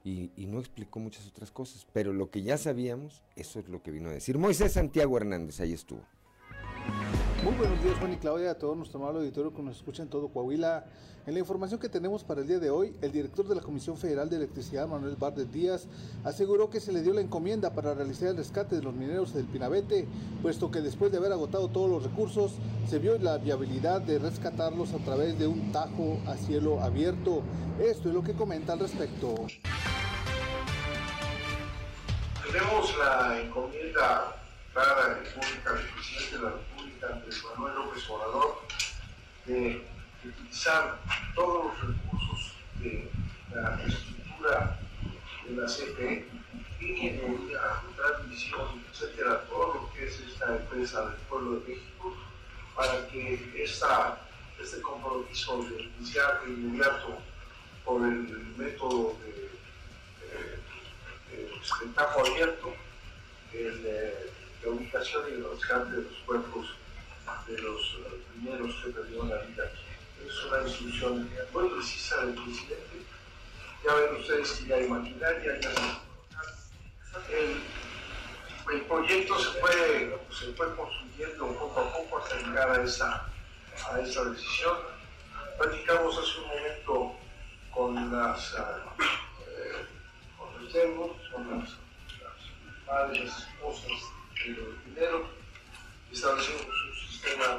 Y, 0.03 0.31
y, 0.35 0.45
no 0.45 0.59
explicó 0.59 0.99
muchas 0.99 1.27
otras 1.27 1.51
cosas. 1.51 1.87
Pero 1.91 2.13
lo 2.13 2.29
que 2.29 2.43
ya 2.43 2.59
sabíamos, 2.59 3.23
eso 3.35 3.59
es 3.59 3.67
lo 3.69 3.81
que 3.81 3.89
vino 3.89 4.09
a 4.09 4.13
decir. 4.13 4.37
Moisés 4.37 4.73
Santiago 4.73 5.17
Hernández, 5.17 5.59
ahí 5.59 5.73
estuvo. 5.73 6.05
Muy 7.43 7.53
buenos 7.53 7.83
días 7.83 7.95
Juan 7.99 8.11
y 8.11 8.17
Claudia, 8.17 8.51
a 8.51 8.55
todos 8.55 8.75
nuestro 8.75 8.99
amable 8.99 9.19
auditorio 9.19 9.53
que 9.53 9.61
nos 9.61 9.77
escucha 9.77 10.01
en 10.01 10.09
todo 10.09 10.29
Coahuila. 10.29 10.85
En 11.27 11.33
la 11.35 11.39
información 11.39 11.79
que 11.79 11.89
tenemos 11.89 12.23
para 12.23 12.41
el 12.41 12.47
día 12.47 12.57
de 12.57 12.71
hoy, 12.71 12.95
el 13.01 13.11
director 13.11 13.47
de 13.47 13.53
la 13.53 13.61
Comisión 13.61 13.97
Federal 13.97 14.29
de 14.29 14.37
Electricidad, 14.37 14.87
Manuel 14.87 15.15
Bardet 15.15 15.51
Díaz, 15.51 15.87
aseguró 16.23 16.71
que 16.71 16.79
se 16.79 16.91
le 16.91 17.03
dio 17.03 17.13
la 17.13 17.21
encomienda 17.21 17.73
para 17.73 17.93
realizar 17.93 18.29
el 18.29 18.37
rescate 18.37 18.75
de 18.75 18.81
los 18.81 18.95
mineros 18.95 19.33
del 19.33 19.45
Pinabete, 19.45 20.07
puesto 20.41 20.71
que 20.71 20.81
después 20.81 21.11
de 21.11 21.19
haber 21.19 21.31
agotado 21.31 21.67
todos 21.67 21.89
los 21.89 22.03
recursos, 22.03 22.53
se 22.87 22.97
vio 22.97 23.17
la 23.19 23.37
viabilidad 23.37 24.01
de 24.01 24.17
rescatarlos 24.17 24.93
a 24.93 24.97
través 24.97 25.37
de 25.37 25.45
un 25.45 25.71
tajo 25.71 26.17
a 26.25 26.35
cielo 26.37 26.81
abierto. 26.81 27.43
Esto 27.79 28.09
es 28.09 28.15
lo 28.15 28.23
que 28.23 28.33
comenta 28.33 28.73
al 28.73 28.79
respecto. 28.79 29.35
Tenemos 32.43 32.97
la 32.97 33.39
encomienda 33.39 34.35
República 34.75 35.73
del 35.73 35.87
presidente 35.93 36.37
de 36.37 36.43
la 36.43 36.74
Andrés 37.13 37.43
Manuel 37.43 37.75
López 37.75 38.09
Obrador 38.09 38.61
de 39.45 39.85
utilizar 40.23 40.99
todos 41.35 41.65
los 41.65 41.87
recursos 41.87 42.55
de 42.79 43.09
la 43.53 43.81
estructura 43.85 44.79
de 45.45 45.55
la 45.55 45.67
y 46.79 47.09
de 47.09 47.53
la 47.53 47.83
transmisión, 47.95 48.83
etcétera, 48.91 49.41
todo 49.49 49.73
lo 49.73 49.93
que 49.93 50.07
es 50.07 50.19
esta 50.19 50.55
empresa 50.57 51.05
del 51.09 51.15
pueblo 51.29 51.59
de 51.59 51.69
México, 51.69 52.15
para 52.75 53.07
que 53.07 53.63
esta, 53.63 54.19
este 54.61 54.81
compromiso 54.81 55.63
de 55.63 55.83
iniciar 55.83 56.41
de 56.45 56.51
inmediato 56.51 57.17
por 57.83 58.01
el 58.01 58.27
método 58.57 59.15
de, 59.23 59.49
de, 61.35 61.49
abierto, 61.97 62.73
el, 63.53 63.83
la 64.63 64.69
ubicación 64.71 65.23
y 65.29 65.41
rescate 65.41 65.91
de 65.91 66.01
los 66.01 66.13
cuerpos 66.25 66.67
de 67.47 67.57
los 67.61 67.97
primeros 68.31 68.75
que 68.83 68.89
perdieron 68.91 69.29
la 69.29 69.37
vida. 69.43 69.71
Es 70.25 70.45
una 70.45 70.67
instrucción 70.67 71.29
muy 71.53 71.69
precisa 71.69 72.25
del 72.25 72.35
presidente. 72.35 73.05
Ya 73.83 73.93
ven 73.93 74.15
ustedes 74.15 74.51
que 74.51 74.65
ya 74.67 74.75
hay 74.75 74.87
maquinaria, 74.87 75.59
ya 75.59 75.69
el, 77.29 77.61
el 78.73 78.81
proyecto 78.81 79.37
se 79.37 79.59
fue, 79.59 80.19
se 80.31 80.53
fue 80.53 80.75
construyendo 80.75 81.47
poco 81.47 81.79
a 81.79 81.93
poco 81.93 82.17
hasta 82.17 82.37
llegar 82.37 82.69
a 82.71 82.83
esa, 82.83 83.25
a 83.91 83.99
esa 83.99 84.25
decisión. 84.25 84.77
Platicamos 85.57 86.17
hace 86.17 86.39
un 86.39 86.47
momento 86.47 87.15
con 87.71 88.11
las 88.11 88.53
eh, 88.53 89.85
con 90.37 90.63
los 90.63 90.73
demos, 90.73 91.11
con 91.31 91.51
las, 91.51 91.69
las 91.69 92.87
madres, 92.87 93.31
esposas 93.31 93.91
de 94.43 94.51
los 94.51 94.85
mineros, 94.85 95.27
establecimos 96.11 96.84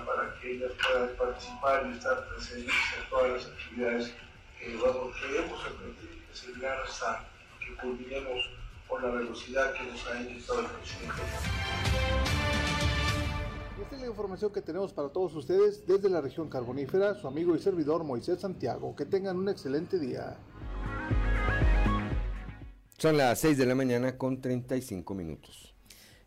para 0.04 0.34
que 0.40 0.52
ellas 0.52 0.72
puedan 0.82 1.16
participar 1.16 1.86
y 1.86 1.96
estar 1.96 2.28
presentes 2.28 2.74
en 2.98 3.10
todas 3.10 3.32
las 3.32 3.46
actividades 3.46 4.12
que 4.58 4.76
vamos, 4.76 5.14
queremos 5.20 5.60
emprender 5.66 6.78
hasta 6.84 7.28
que 7.60 7.76
culminemos 7.76 8.50
con 8.88 9.02
la 9.02 9.10
velocidad 9.10 9.72
que 9.74 9.82
nos 9.84 10.06
ha 10.06 10.20
indicado 10.20 10.60
el 10.60 10.66
presidente. 10.66 11.22
Esta 13.82 13.96
es 13.96 14.00
la 14.00 14.06
información 14.08 14.52
que 14.52 14.62
tenemos 14.62 14.92
para 14.92 15.08
todos 15.08 15.34
ustedes 15.34 15.86
desde 15.86 16.08
la 16.08 16.20
región 16.20 16.48
carbonífera, 16.48 17.14
su 17.14 17.26
amigo 17.26 17.54
y 17.54 17.58
servidor 17.58 18.04
Moisés 18.04 18.40
Santiago. 18.40 18.94
Que 18.96 19.04
tengan 19.04 19.36
un 19.36 19.48
excelente 19.48 19.98
día. 19.98 20.38
Son 22.98 23.16
las 23.16 23.40
6 23.40 23.58
de 23.58 23.66
la 23.66 23.74
mañana 23.74 24.16
con 24.16 24.40
35 24.40 25.14
minutos. 25.14 25.75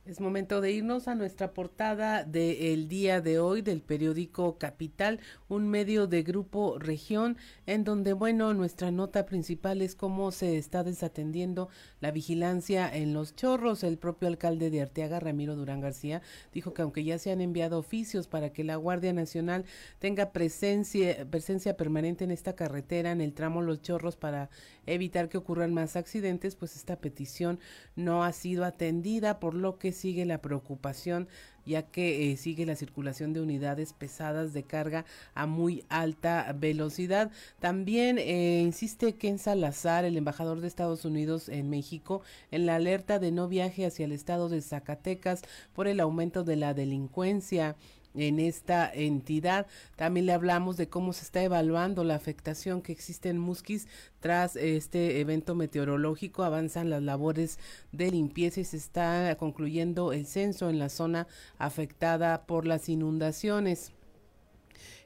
Es 0.05 0.21
momento 0.21 0.59
de 0.59 0.71
irnos 0.71 1.07
a 1.07 1.13
nuestra 1.13 1.53
portada 1.53 2.23
del 2.23 2.87
día 2.87 3.21
de 3.21 3.37
hoy 3.37 3.61
del 3.61 3.81
periódico 3.81 4.57
Capital, 4.57 5.19
un 5.49 5.67
medio 5.67 6.07
de 6.07 6.23
Grupo 6.23 6.79
Región, 6.79 7.37
en 7.67 7.83
donde, 7.83 8.13
bueno, 8.13 8.55
nuestra 8.55 8.89
nota 8.89 9.27
principal 9.27 9.83
es 9.83 9.93
cómo 9.95 10.31
se 10.31 10.57
está 10.57 10.83
desatendiendo 10.83 11.69
la 11.99 12.09
vigilancia 12.09 12.89
en 12.91 13.13
los 13.13 13.35
chorros. 13.35 13.83
El 13.83 13.99
propio 13.99 14.29
alcalde 14.29 14.71
de 14.71 14.81
Arteaga, 14.81 15.19
Ramiro 15.19 15.55
Durán 15.55 15.81
García, 15.81 16.23
dijo 16.53 16.73
que 16.73 16.81
aunque 16.81 17.03
ya 17.03 17.19
se 17.19 17.31
han 17.31 17.41
enviado 17.41 17.77
oficios 17.77 18.27
para 18.27 18.51
que 18.51 18.63
la 18.63 18.77
Guardia 18.77 19.13
Nacional 19.13 19.65
tenga 19.99 20.31
presencia, 20.31 21.29
presencia 21.29 21.77
permanente 21.77 22.23
en 22.23 22.31
esta 22.31 22.55
carretera, 22.55 23.11
en 23.11 23.21
el 23.21 23.33
tramo 23.33 23.61
Los 23.61 23.83
Chorros, 23.83 24.15
para 24.15 24.49
evitar 24.87 25.29
que 25.29 25.37
ocurran 25.37 25.71
más 25.71 25.95
accidentes, 25.95 26.55
pues 26.55 26.75
esta 26.75 26.95
petición 26.95 27.59
no 27.95 28.23
ha 28.23 28.31
sido 28.31 28.65
atendida, 28.65 29.39
por 29.39 29.53
lo 29.53 29.77
que 29.77 29.88
sigue 29.91 30.25
la 30.25 30.41
preocupación 30.41 31.27
ya 31.69 31.83
que 31.83 32.31
eh, 32.31 32.37
sigue 32.37 32.65
la 32.65 32.75
circulación 32.75 33.31
de 33.31 33.41
unidades 33.41 33.93
pesadas 33.93 34.53
de 34.53 34.63
carga 34.63 35.05
a 35.35 35.45
muy 35.45 35.85
alta 35.87 36.53
velocidad. 36.57 37.31
También 37.59 38.17
eh, 38.17 38.61
insiste 38.61 39.13
Ken 39.15 39.37
Salazar, 39.37 40.03
el 40.03 40.17
embajador 40.17 40.61
de 40.61 40.67
Estados 40.67 41.05
Unidos 41.05 41.47
en 41.47 41.69
México, 41.69 42.21
en 42.51 42.65
la 42.65 42.75
alerta 42.75 43.19
de 43.19 43.31
no 43.31 43.47
viaje 43.47 43.85
hacia 43.85 44.05
el 44.05 44.11
estado 44.11 44.49
de 44.49 44.61
Zacatecas 44.61 45.43
por 45.73 45.87
el 45.87 45.99
aumento 45.99 46.43
de 46.43 46.55
la 46.55 46.73
delincuencia 46.73 47.75
en 48.15 48.39
esta 48.39 48.91
entidad. 48.91 49.67
También 49.95 50.25
le 50.25 50.33
hablamos 50.33 50.77
de 50.77 50.89
cómo 50.89 51.13
se 51.13 51.23
está 51.23 51.43
evaluando 51.43 52.03
la 52.03 52.15
afectación 52.15 52.81
que 52.81 52.91
existe 52.91 53.29
en 53.29 53.37
Musquis 53.37 53.87
tras 54.19 54.55
este 54.55 55.19
evento 55.19 55.55
meteorológico. 55.55 56.43
Avanzan 56.43 56.89
las 56.89 57.03
labores 57.03 57.59
de 57.91 58.11
limpieza 58.11 58.61
y 58.61 58.65
se 58.65 58.77
está 58.77 59.35
concluyendo 59.37 60.13
el 60.13 60.25
censo 60.25 60.69
en 60.69 60.79
la 60.79 60.89
zona 60.89 61.27
afectada 61.57 62.45
por 62.45 62.65
las 62.65 62.89
inundaciones. 62.89 63.91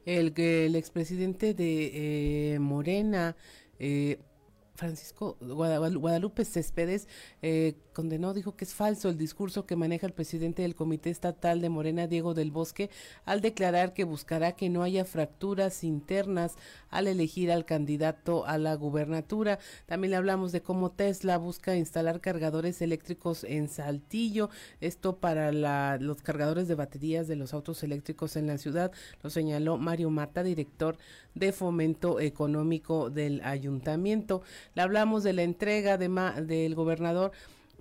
El, 0.05 0.33
el 0.37 0.75
expresidente 0.75 1.53
de 1.53 2.55
eh, 2.55 2.59
Morena, 2.59 3.35
eh, 3.79 4.19
Francisco 4.75 5.37
Guadalupe 5.39 6.45
Céspedes 6.45 7.07
eh, 7.41 7.75
condenó, 7.93 8.33
dijo 8.33 8.55
que 8.55 8.65
es 8.65 8.73
falso 8.73 9.07
el 9.09 9.17
discurso 9.17 9.67
que 9.67 9.75
maneja 9.75 10.07
el 10.07 10.13
presidente 10.13 10.63
del 10.63 10.73
Comité 10.73 11.11
Estatal 11.11 11.61
de 11.61 11.69
Morena, 11.69 12.07
Diego 12.07 12.33
del 12.33 12.51
Bosque, 12.51 12.89
al 13.25 13.41
declarar 13.41 13.93
que 13.93 14.03
buscará 14.03 14.53
que 14.53 14.69
no 14.69 14.81
haya 14.81 15.05
fracturas 15.05 15.83
internas 15.83 16.55
al 16.89 17.07
elegir 17.07 17.51
al 17.51 17.65
candidato 17.65 18.47
a 18.47 18.57
la 18.57 18.73
gubernatura. 18.75 19.59
También 19.85 20.11
le 20.11 20.17
hablamos 20.17 20.51
de 20.51 20.61
cómo 20.61 20.91
Tesla 20.91 21.37
busca 21.37 21.75
instalar 21.75 22.19
cargadores 22.19 22.81
eléctricos 22.81 23.43
en 23.43 23.69
Saltillo, 23.69 24.49
esto 24.81 25.17
para 25.17 25.51
los 25.99 26.21
cargadores 26.23 26.67
de 26.67 26.75
baterías 26.75 27.27
de 27.27 27.35
los 27.35 27.53
autos 27.53 27.83
eléctricos 27.83 28.35
en 28.35 28.47
la 28.47 28.57
ciudad, 28.57 28.91
lo 29.21 29.29
señaló 29.29 29.77
Mario 29.77 30.09
Mata, 30.09 30.41
director 30.41 30.97
de 31.35 31.51
Fomento 31.51 32.19
Económico 32.19 33.09
del 33.09 33.41
Ayuntamiento. 33.43 34.41
Le 34.75 34.81
hablamos 34.81 35.23
de 35.23 35.33
la 35.33 35.43
entrega 35.43 35.97
de 35.97 36.09
del 36.41 36.75
gobernador 36.75 37.31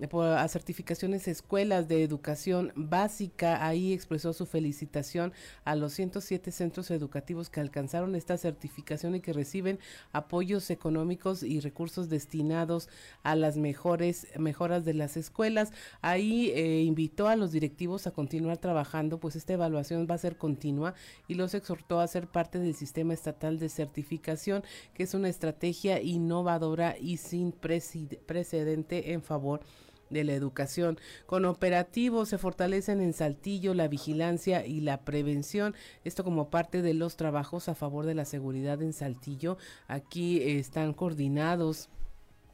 a 0.01 0.47
certificaciones 0.47 1.27
escuelas 1.27 1.87
de 1.87 2.03
educación 2.03 2.73
básica. 2.75 3.65
Ahí 3.65 3.93
expresó 3.93 4.33
su 4.33 4.45
felicitación 4.45 5.33
a 5.65 5.75
los 5.75 5.93
107 5.93 6.51
centros 6.51 6.89
educativos 6.91 7.49
que 7.49 7.59
alcanzaron 7.59 8.15
esta 8.15 8.37
certificación 8.37 9.15
y 9.15 9.21
que 9.21 9.33
reciben 9.33 9.79
apoyos 10.11 10.69
económicos 10.71 11.43
y 11.43 11.59
recursos 11.59 12.09
destinados 12.09 12.89
a 13.21 13.35
las 13.35 13.55
mejores 13.57 14.27
mejoras 14.37 14.83
de 14.83 14.95
las 14.95 15.15
escuelas. 15.15 15.71
Ahí 16.01 16.49
eh, 16.51 16.81
invitó 16.81 17.27
a 17.27 17.35
los 17.35 17.51
directivos 17.51 18.07
a 18.07 18.11
continuar 18.11 18.57
trabajando, 18.57 19.19
pues 19.19 19.35
esta 19.35 19.53
evaluación 19.53 20.07
va 20.09 20.15
a 20.15 20.17
ser 20.17 20.37
continua 20.37 20.95
y 21.27 21.35
los 21.35 21.53
exhortó 21.53 21.99
a 21.99 22.07
ser 22.07 22.27
parte 22.27 22.59
del 22.59 22.75
sistema 22.75 23.13
estatal 23.13 23.59
de 23.59 23.69
certificación, 23.69 24.63
que 24.93 25.03
es 25.03 25.13
una 25.13 25.29
estrategia 25.29 26.01
innovadora 26.01 26.97
y 26.99 27.17
sin 27.17 27.51
precedente 27.51 29.13
en 29.13 29.21
favor 29.21 29.61
de 29.61 29.82
la 30.23 30.33
educación. 30.33 30.99
Con 31.25 31.45
operativos 31.45 32.29
se 32.29 32.37
fortalecen 32.37 33.01
en 33.01 33.13
Saltillo 33.13 33.73
la 33.73 33.87
vigilancia 33.87 34.65
y 34.65 34.81
la 34.81 35.05
prevención, 35.05 35.75
esto 36.03 36.23
como 36.23 36.49
parte 36.49 36.81
de 36.81 36.93
los 36.93 37.15
trabajos 37.15 37.69
a 37.69 37.75
favor 37.75 38.05
de 38.05 38.15
la 38.15 38.25
seguridad 38.25 38.81
en 38.81 38.93
Saltillo. 38.93 39.57
Aquí 39.87 40.41
están 40.41 40.93
coordinados 40.93 41.89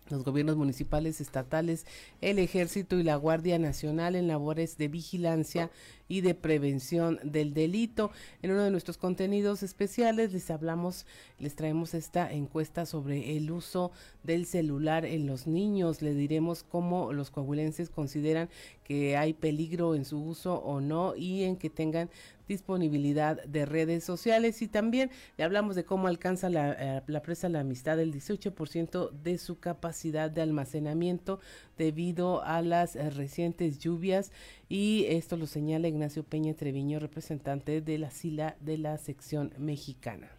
los 0.10 0.24
gobiernos 0.24 0.58
municipales, 0.58 1.22
estatales, 1.22 1.86
el 2.22 2.40
ejército 2.40 2.98
y 2.98 3.04
la 3.04 3.16
Guardia 3.16 3.60
Nacional 3.60 4.16
en 4.16 4.28
labores 4.28 4.78
de 4.78 4.88
vigilancia 4.88 5.70
y 6.08 6.22
de 6.22 6.34
prevención 6.34 7.20
del 7.24 7.54
delito. 7.54 8.12
En 8.42 8.52
uno 8.52 8.64
de 8.64 8.72
nuestros 8.72 8.98
contenidos 8.98 9.64
especiales 9.64 10.34
les 10.34 10.50
hablamos, 10.50 11.06
les 11.38 11.56
traemos 11.56 11.94
esta 11.94 12.32
encuesta 12.32 12.86
sobre 12.86 13.38
el 13.38 13.52
uso 13.52 13.92
del 14.24 14.46
celular 14.46 15.06
en 15.06 15.28
los 15.28 15.48
niños. 15.48 16.02
Les 16.02 16.18
diremos 16.18 16.64
cómo 16.64 17.14
los 17.14 17.30
coahuilenses 17.30 17.90
consideran 17.90 18.50
que 18.84 19.16
hay 19.16 19.34
peligro 19.34 19.94
en 19.94 20.04
su 20.04 20.20
uso 20.20 20.56
o 20.56 20.82
no 20.82 21.16
y 21.16 21.44
en 21.44 21.56
que 21.56 21.70
tengan 21.70 22.10
disponibilidad 22.50 23.42
de 23.46 23.66
redes 23.66 24.04
sociales 24.04 24.62
y 24.62 24.68
también 24.68 25.10
le 25.38 25.46
hablamos 25.46 25.78
de 25.78 25.86
cómo 25.86 26.08
alcanza 26.08 26.50
la, 26.50 26.74
eh, 26.74 27.02
la 27.08 27.22
presa 27.22 27.48
la 27.48 27.62
amistad 27.62 27.98
el 28.02 28.14
18% 28.14 29.12
de 29.12 29.38
su 29.38 29.60
capacidad 29.60 30.30
de 30.30 30.42
almacenamiento 30.42 31.40
debido 31.78 32.44
a 32.44 32.62
las 32.62 32.98
eh, 32.98 33.10
recientes 33.12 33.80
lluvias 33.80 34.34
y 34.68 35.06
esto 35.08 35.38
lo 35.38 35.48
señala 35.48 35.88
Ignacio 35.88 36.24
Peña 36.24 36.54
Treviño, 36.54 37.00
representante 37.00 37.80
de 37.80 37.98
la 37.98 38.12
SILA 38.12 38.58
de 38.60 38.78
la 38.78 38.98
sección 38.98 39.54
mexicana. 39.58 40.30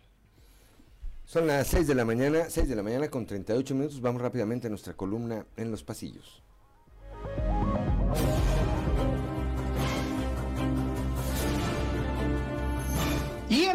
Son 1.25 1.47
las 1.47 1.69
6 1.69 1.87
de 1.87 1.95
la 1.95 2.05
mañana, 2.05 2.51
6 2.51 2.69
de 2.69 2.75
la 2.75 2.83
mañana 2.83 3.09
con 3.09 3.25
38 3.25 3.75
minutos. 3.77 4.01
Vamos 4.01 4.21
rápidamente 4.21 4.67
a 4.67 4.71
nuestra 4.71 4.95
columna 4.95 5.47
en 5.57 5.71
los 5.71 5.85
pasillos. 5.85 6.43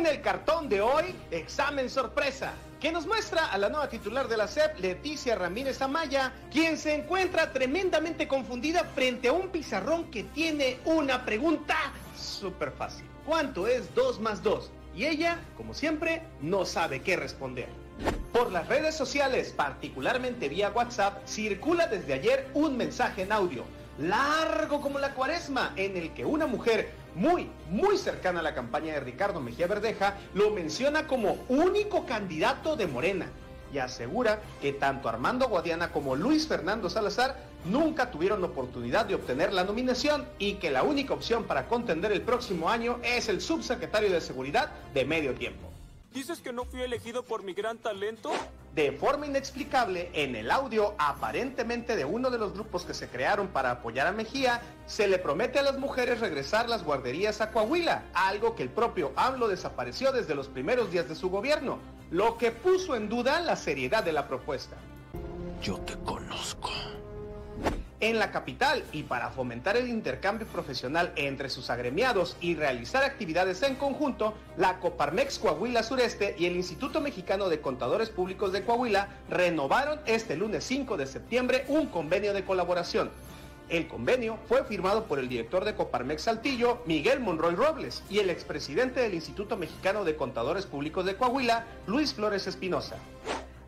En 0.06 0.12
el 0.12 0.22
cartón 0.22 0.70
de 0.70 0.82
hoy, 0.82 1.16
examen 1.32 1.90
sorpresa 1.90 2.54
que 2.80 2.92
nos 2.92 3.08
muestra 3.08 3.46
a 3.48 3.58
la 3.58 3.70
nueva 3.70 3.90
titular 3.90 4.28
de 4.28 4.38
la 4.38 4.48
SEP, 4.48 4.80
Leticia 4.80 5.36
Ramírez 5.36 5.82
Amaya, 5.82 6.32
quien 6.52 6.78
se 6.78 6.94
encuentra 6.94 7.52
tremendamente 7.52 8.28
confundida 8.28 8.84
frente 8.84 9.30
a 9.30 9.34
un 9.34 9.50
pizarrón 9.50 10.12
que 10.12 10.24
tiene 10.24 10.78
una 10.86 11.26
pregunta 11.26 11.76
súper 12.16 12.72
fácil. 12.72 13.06
¿Cuánto 13.26 13.66
es 13.66 13.96
2 13.96 14.20
más 14.20 14.44
2? 14.44 14.70
Y 14.96 15.06
ella, 15.06 15.40
como 15.58 15.74
siempre, 15.74 16.22
no 16.40 16.66
sabe 16.66 17.02
qué 17.02 17.16
responder. 17.16 17.68
Por 18.32 18.52
las 18.52 18.68
redes 18.68 18.94
sociales, 18.94 19.54
particularmente 19.58 20.50
vía 20.50 20.70
WhatsApp, 20.70 21.26
circula 21.26 21.88
desde 21.88 22.14
ayer 22.14 22.48
un 22.54 22.78
mensaje 22.78 23.24
en 23.24 23.32
audio, 23.32 23.64
largo 24.00 24.82
como 24.82 25.00
la 25.00 25.14
cuaresma, 25.14 25.74
en 25.76 25.98
el 25.98 26.14
que 26.14 26.26
una 26.26 26.48
mujer 26.48 26.92
muy, 27.16 27.50
muy 27.70 27.98
cercana 27.98 28.42
a 28.42 28.44
la 28.44 28.54
campaña 28.54 28.94
de 28.94 29.00
Ricardo 29.00 29.40
Mejía 29.40 29.68
Verdeja, 29.68 30.16
lo 30.34 30.52
menciona 30.52 31.08
como 31.08 31.38
único 31.48 32.06
candidato 32.06 32.76
de 32.76 32.88
Morena 32.88 33.28
y 33.74 33.78
asegura 33.78 34.40
que 34.62 34.74
tanto 34.74 35.10
Armando 35.10 35.48
Guadiana 35.48 35.92
como 35.92 36.16
Luis 36.16 36.48
Fernando 36.48 36.90
Salazar 36.90 37.36
nunca 37.66 38.12
tuvieron 38.12 38.44
oportunidad 38.44 39.06
de 39.06 39.16
obtener 39.16 39.54
la 39.54 39.64
nominación 39.64 40.26
y 40.40 40.56
que 40.56 40.72
la 40.72 40.84
única 40.84 41.14
opción 41.14 41.46
para 41.46 41.68
contender 41.68 42.12
el 42.12 42.22
próximo 42.22 42.70
año 42.70 43.00
es 43.04 43.28
el 43.28 43.42
subsecretario 43.42 44.12
de 44.12 44.22
Seguridad 44.22 44.72
de 44.94 45.06
medio 45.06 45.34
tiempo. 45.34 45.75
¿Dices 46.16 46.40
que 46.40 46.54
no 46.54 46.64
fui 46.64 46.82
elegido 46.82 47.26
por 47.26 47.44
mi 47.44 47.54
gran 47.54 47.78
talento? 47.78 48.32
De 48.74 48.94
forma 48.94 49.26
inexplicable, 49.26 50.12
en 50.14 50.38
el 50.38 50.50
audio 50.50 50.96
aparentemente 50.98 51.98
de 51.98 52.06
uno 52.06 52.30
de 52.30 52.38
los 52.38 52.54
grupos 52.54 52.86
que 52.86 52.94
se 52.94 53.10
crearon 53.10 53.50
para 53.50 53.72
apoyar 53.72 54.08
a 54.08 54.14
Mejía, 54.14 54.62
se 54.86 55.10
le 55.10 55.20
promete 55.20 55.60
a 55.60 55.64
las 55.64 55.78
mujeres 55.78 56.22
regresar 56.22 56.70
las 56.70 56.86
guarderías 56.86 57.42
a 57.42 57.52
Coahuila, 57.52 58.06
algo 58.14 58.56
que 58.56 58.64
el 58.64 58.70
propio 58.70 59.12
AMLO 59.18 59.50
desapareció 59.50 60.14
desde 60.14 60.36
los 60.36 60.48
primeros 60.48 60.90
días 60.90 61.10
de 61.10 61.16
su 61.16 61.30
gobierno, 61.30 61.80
lo 62.12 62.38
que 62.38 62.52
puso 62.52 62.96
en 62.96 63.10
duda 63.10 63.42
la 63.42 63.58
seriedad 63.58 64.02
de 64.02 64.14
la 64.14 64.26
propuesta. 64.26 64.78
Yo 65.62 65.80
te 65.80 65.98
conozco 65.98 66.72
en 68.10 68.20
la 68.20 68.32
capital 68.32 68.84
y 68.92 69.04
para 69.04 69.32
fomentar 69.32 69.78
el 69.78 69.90
intercambio 69.90 70.46
profesional 70.46 71.12
entre 71.16 71.50
sus 71.50 71.72
agremiados 71.72 72.38
y 72.40 72.54
realizar 72.54 73.04
actividades 73.04 73.64
en 73.64 73.76
conjunto, 73.76 74.36
la 74.58 74.80
Coparmex 74.80 75.40
Coahuila 75.40 75.82
Sureste 75.82 76.36
y 76.38 76.46
el 76.46 76.56
Instituto 76.56 77.02
Mexicano 77.02 77.50
de 77.50 77.62
Contadores 77.62 78.10
Públicos 78.10 78.52
de 78.52 78.64
Coahuila 78.64 79.10
renovaron 79.28 80.00
este 80.06 80.36
lunes 80.36 80.64
5 80.66 80.98
de 80.98 81.08
septiembre 81.08 81.66
un 81.68 81.88
convenio 81.88 82.34
de 82.34 82.46
colaboración. 82.46 83.10
El 83.70 83.88
convenio 83.88 84.38
fue 84.48 84.64
firmado 84.64 85.06
por 85.06 85.18
el 85.18 85.28
director 85.28 85.66
de 85.66 85.74
Coparmex 85.74 86.22
Saltillo, 86.22 86.84
Miguel 86.86 87.20
Monroy 87.20 87.56
Robles, 87.56 88.04
y 88.12 88.20
el 88.20 88.30
expresidente 88.30 89.00
del 89.00 89.16
Instituto 89.16 89.58
Mexicano 89.58 90.06
de 90.06 90.16
Contadores 90.16 90.68
Públicos 90.68 91.06
de 91.06 91.16
Coahuila, 91.16 91.66
Luis 91.88 92.14
Flores 92.14 92.46
Espinosa. 92.46 92.98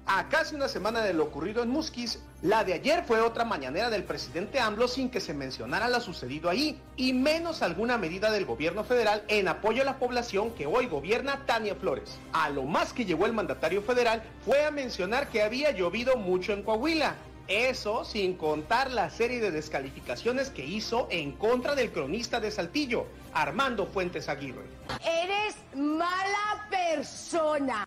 A 0.10 0.30
casi 0.30 0.56
una 0.56 0.70
semana 0.70 1.02
de 1.02 1.14
lo 1.14 1.26
ocurrido 1.26 1.62
en 1.62 1.70
Musquis, 1.70 2.20
la 2.42 2.64
de 2.64 2.74
ayer 2.74 3.04
fue 3.06 3.20
otra 3.20 3.44
mañanera 3.44 3.90
del 3.90 4.06
presidente 4.06 4.58
AMLO 4.58 4.88
sin 4.88 5.10
que 5.10 5.20
se 5.20 5.34
mencionara 5.34 5.90
lo 5.90 6.00
sucedido 6.00 6.50
ahí, 6.50 6.82
y 6.96 7.12
menos 7.12 7.62
alguna 7.62 7.98
medida 7.98 8.32
del 8.32 8.46
gobierno 8.46 8.86
federal 8.86 9.26
en 9.28 9.50
apoyo 9.50 9.82
a 9.82 9.86
la 9.86 10.00
población 10.00 10.52
que 10.52 10.66
hoy 10.66 10.88
gobierna 10.88 11.44
Tania 11.46 11.76
Flores. 11.76 12.18
A 12.32 12.50
lo 12.50 12.64
más 12.64 12.94
que 12.94 13.04
llegó 13.04 13.26
el 13.26 13.34
mandatario 13.34 13.82
federal 13.82 14.24
fue 14.46 14.64
a 14.64 14.72
mencionar 14.72 15.28
que 15.28 15.44
había 15.44 15.72
llovido 15.72 16.16
mucho 16.16 16.54
en 16.54 16.64
Coahuila, 16.64 17.16
eso 17.50 18.06
sin 18.06 18.38
contar 18.38 18.90
la 18.92 19.10
serie 19.10 19.42
de 19.42 19.52
descalificaciones 19.52 20.50
que 20.50 20.66
hizo 20.66 21.10
en 21.12 21.34
contra 21.34 21.76
del 21.76 21.92
cronista 21.92 22.40
de 22.40 22.52
Saltillo, 22.52 23.08
Armando 23.34 23.86
Fuentes 23.86 24.30
Aguirre. 24.30 24.64
Eres 25.04 25.58
mala 25.76 26.66
persona. 26.70 27.86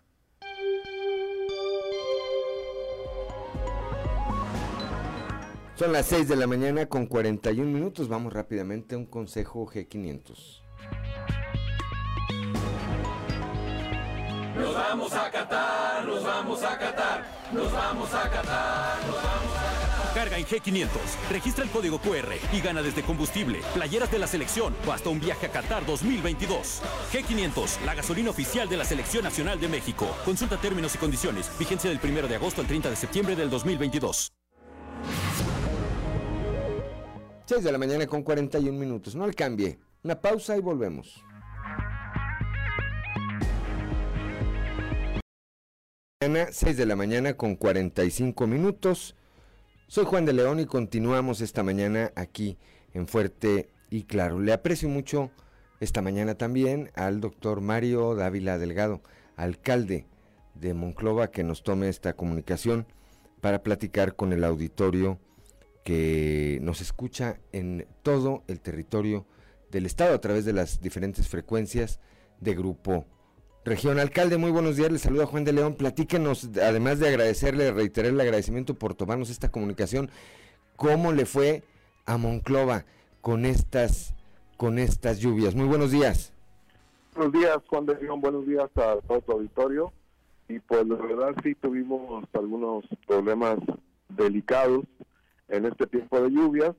Son 5.81 5.93
las 5.93 6.05
6 6.05 6.27
de 6.27 6.35
la 6.35 6.45
mañana 6.45 6.85
con 6.85 7.07
41 7.07 7.67
minutos. 7.67 8.07
Vamos 8.07 8.31
rápidamente 8.33 8.93
a 8.93 8.99
un 8.99 9.07
consejo 9.07 9.65
G500. 9.65 10.61
Nos 14.57 14.75
vamos 14.75 15.11
a 15.13 15.31
Qatar, 15.31 16.05
nos 16.05 16.23
vamos 16.23 16.61
a 16.61 16.77
Qatar, 16.77 17.25
nos 17.51 17.73
vamos 17.73 18.13
a 18.13 18.29
Qatar, 18.29 19.07
nos 19.07 19.15
vamos 19.15 19.59
a 19.59 19.79
Qatar. 19.81 20.13
Carga 20.13 20.37
en 20.37 20.45
G500, 20.45 20.89
registra 21.31 21.63
el 21.63 21.71
código 21.71 21.97
QR 21.97 22.35
y 22.53 22.61
gana 22.61 22.83
desde 22.83 23.01
combustible, 23.01 23.61
playeras 23.73 24.11
de 24.11 24.19
la 24.19 24.27
selección 24.27 24.75
o 24.87 24.91
hasta 24.91 25.09
un 25.09 25.19
viaje 25.19 25.47
a 25.47 25.51
Qatar 25.51 25.83
2022. 25.87 26.83
G500, 27.11 27.83
la 27.87 27.95
gasolina 27.95 28.29
oficial 28.29 28.69
de 28.69 28.77
la 28.77 28.85
Selección 28.85 29.23
Nacional 29.23 29.59
de 29.59 29.67
México. 29.67 30.07
Consulta 30.25 30.57
términos 30.57 30.93
y 30.93 30.99
condiciones. 30.99 31.49
Vigencia 31.57 31.89
del 31.89 31.99
1 32.03 32.27
de 32.27 32.35
agosto 32.35 32.61
al 32.61 32.67
30 32.67 32.91
de 32.91 32.95
septiembre 32.95 33.35
del 33.35 33.49
2022. 33.49 34.31
6 37.51 37.65
de 37.65 37.71
la 37.73 37.77
mañana 37.77 38.07
con 38.07 38.23
41 38.23 38.79
minutos. 38.79 39.13
No 39.13 39.27
le 39.27 39.33
cambie. 39.33 39.77
Una 40.05 40.21
pausa 40.21 40.55
y 40.55 40.61
volvemos. 40.61 41.21
6 46.21 46.77
de 46.77 46.85
la 46.85 46.95
mañana 46.95 47.33
con 47.33 47.57
45 47.57 48.47
minutos. 48.47 49.17
Soy 49.89 50.05
Juan 50.05 50.23
de 50.23 50.31
León 50.31 50.61
y 50.61 50.65
continuamos 50.65 51.41
esta 51.41 51.61
mañana 51.61 52.13
aquí 52.15 52.57
en 52.93 53.05
Fuerte 53.05 53.67
y 53.89 54.03
Claro. 54.03 54.39
Le 54.39 54.53
aprecio 54.53 54.87
mucho 54.87 55.29
esta 55.81 56.01
mañana 56.01 56.35
también 56.35 56.89
al 56.95 57.19
doctor 57.19 57.59
Mario 57.59 58.15
Dávila 58.15 58.59
Delgado, 58.59 59.01
alcalde 59.35 60.05
de 60.53 60.73
Monclova, 60.73 61.31
que 61.31 61.43
nos 61.43 61.63
tome 61.63 61.89
esta 61.89 62.13
comunicación 62.13 62.87
para 63.41 63.61
platicar 63.61 64.15
con 64.15 64.31
el 64.31 64.45
auditorio 64.45 65.19
que 65.83 66.59
nos 66.61 66.81
escucha 66.81 67.39
en 67.51 67.87
todo 68.03 68.43
el 68.47 68.59
territorio 68.59 69.25
del 69.71 69.85
estado 69.85 70.13
a 70.15 70.21
través 70.21 70.45
de 70.45 70.53
las 70.53 70.81
diferentes 70.81 71.27
frecuencias 71.27 71.99
de 72.39 72.55
Grupo 72.55 73.05
Región 73.63 73.99
Alcalde, 73.99 74.37
muy 74.37 74.49
buenos 74.49 74.75
días, 74.75 74.91
le 74.91 74.97
saluda 74.97 75.27
Juan 75.27 75.43
de 75.43 75.53
León. 75.53 75.75
Platíquenos, 75.75 76.49
además 76.59 76.97
de 76.97 77.09
agradecerle, 77.09 77.71
reiterar 77.71 78.11
el 78.11 78.19
agradecimiento 78.19 78.73
por 78.73 78.95
tomarnos 78.95 79.29
esta 79.29 79.51
comunicación, 79.51 80.09
¿cómo 80.75 81.11
le 81.11 81.27
fue 81.27 81.63
a 82.07 82.17
Monclova 82.17 82.85
con 83.21 83.45
estas, 83.45 84.15
con 84.57 84.79
estas 84.79 85.19
lluvias? 85.19 85.53
Muy 85.53 85.67
buenos 85.67 85.91
días. 85.91 86.33
Buenos 87.15 87.33
días, 87.33 87.57
Juan 87.67 87.85
de 87.85 88.01
León, 88.01 88.19
buenos 88.19 88.47
días 88.47 88.65
a 88.77 88.97
todo 89.07 89.21
tu 89.21 89.31
auditorio. 89.31 89.93
Y 90.49 90.59
pues 90.59 90.87
la 90.87 90.95
verdad 90.95 91.35
sí 91.43 91.53
tuvimos 91.53 92.25
algunos 92.33 92.83
problemas 93.05 93.59
delicados 94.09 94.85
en 95.51 95.65
este 95.65 95.85
tiempo 95.87 96.19
de 96.19 96.31
lluvias. 96.31 96.75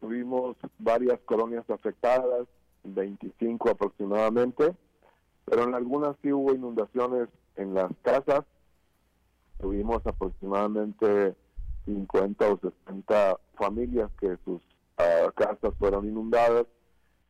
Tuvimos 0.00 0.56
varias 0.78 1.18
colonias 1.24 1.68
afectadas, 1.68 2.46
25 2.84 3.70
aproximadamente 3.70 4.74
pero 5.44 5.64
en 5.64 5.74
algunas 5.74 6.16
sí 6.22 6.32
hubo 6.32 6.54
inundaciones 6.54 7.28
en 7.56 7.74
las 7.74 7.90
casas. 8.02 8.44
Tuvimos 9.60 10.04
aproximadamente 10.06 11.34
50 11.84 12.52
o 12.52 12.58
60 12.58 13.40
familias 13.54 14.10
que 14.18 14.36
sus 14.44 14.60
ah, 14.98 15.30
casas 15.34 15.74
fueron 15.78 16.06
inundadas. 16.06 16.66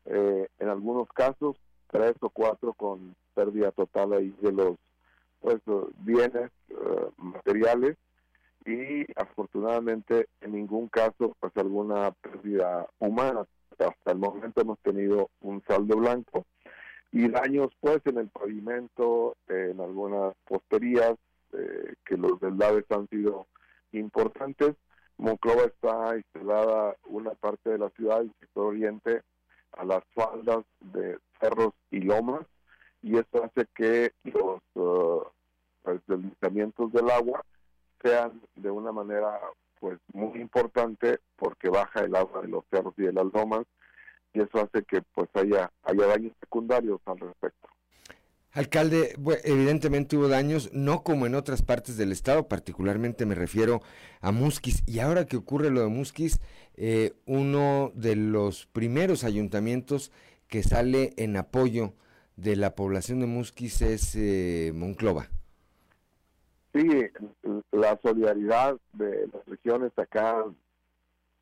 Eh, 0.07 0.49
en 0.59 0.69
algunos 0.69 1.09
casos, 1.09 1.57
tres 1.91 2.15
o 2.21 2.31
cuatro 2.31 2.73
con 2.75 3.15
pérdida 3.35 3.71
total 3.73 4.15
ahí 4.15 4.35
de 4.41 4.53
los 4.53 4.77
pues, 5.41 5.61
bienes 5.99 6.51
eh, 6.69 7.11
materiales 7.17 7.97
y 8.65 9.07
afortunadamente 9.17 10.29
en 10.41 10.53
ningún 10.53 10.89
caso 10.89 11.37
pues 11.41 11.57
alguna 11.57 12.11
pérdida 12.13 12.87
humana. 12.99 13.47
Hasta 13.79 14.13
el 14.13 14.19
momento 14.19 14.61
hemos 14.61 14.79
tenido 14.81 15.31
un 15.41 15.63
saldo 15.67 15.97
blanco 15.97 16.47
y 17.11 17.29
daños 17.29 17.71
pues 17.81 18.01
en 18.07 18.19
el 18.19 18.29
pavimento, 18.29 19.37
en 19.49 19.81
algunas 19.81 20.35
posterías, 20.47 21.15
eh, 21.53 21.95
que 22.07 22.17
los 22.17 22.41
deslaves 22.41 22.85
han 22.91 23.07
sido 23.09 23.47
importantes. 23.93 24.75
Monclova 25.19 25.65
está 25.65 26.17
instalada 26.17 26.97
una 27.07 27.33
parte 27.33 27.71
de 27.71 27.79
la 27.79 27.91
ciudad, 27.91 28.23
el 28.23 28.33
sector 28.41 28.69
oriente, 28.69 29.23
a 29.73 29.85
las 29.85 30.03
faldas 30.15 30.65
de 30.81 31.19
cerros 31.39 31.75
y 31.91 32.01
lomas, 32.01 32.47
y 33.03 33.19
esto 33.19 33.45
hace 33.45 33.67
que 33.75 34.13
los 34.25 34.61
uh, 34.75 35.23
deslizamientos 35.85 36.93
del 36.93 37.11
agua 37.11 37.45
sean 38.03 38.41
de 38.57 38.71
una 38.71 38.93
manera 38.93 39.39
pues 39.81 39.99
muy 40.13 40.41
importante 40.41 41.19
porque 41.37 41.69
baja 41.69 42.01
el 42.01 42.15
agua 42.15 42.43
de 42.43 42.49
los 42.49 42.65
cerros 42.71 42.95
y 42.97 43.03
de 43.03 43.13
las 43.13 43.27
lomas 43.33 43.65
y 44.33 44.41
eso 44.41 44.61
hace 44.61 44.85
que 44.85 45.03
pues 45.15 45.29
haya, 45.35 45.71
haya 45.83 46.07
daños 46.07 46.33
secundarios 46.41 47.01
al 47.07 47.19
respecto. 47.19 47.69
Alcalde, 48.53 49.17
evidentemente 49.45 50.17
hubo 50.17 50.29
daños, 50.29 50.71
no 50.75 51.03
como 51.03 51.27
en 51.27 51.35
otras 51.35 51.63
partes 51.63 51.97
del 51.97 52.13
estado, 52.13 52.49
particularmente 52.49 53.25
me 53.25 53.35
refiero 53.35 53.81
a 54.21 54.31
Musquis. 54.31 54.83
Y 54.87 54.99
ahora 54.99 55.25
que 55.25 55.39
ocurre 55.39 55.71
lo 55.71 55.81
de 55.81 55.89
Musquis, 55.89 56.39
eh, 56.75 57.15
uno 57.25 57.93
de 57.95 58.15
los 58.15 58.67
primeros 58.67 59.25
ayuntamientos 59.25 60.13
que 60.49 60.63
sale 60.63 61.15
en 61.17 61.37
apoyo 61.39 61.95
de 62.37 62.57
la 62.57 62.75
población 62.75 63.21
de 63.21 63.27
Musquis 63.27 63.81
es 63.81 64.15
eh, 64.17 64.73
Monclova. 64.75 65.31
Sí, 66.73 66.89
la 67.71 67.99
solidaridad 68.03 68.79
de 68.95 69.29
las 69.33 69.45
regiones 69.47 69.93
acá 69.99 70.45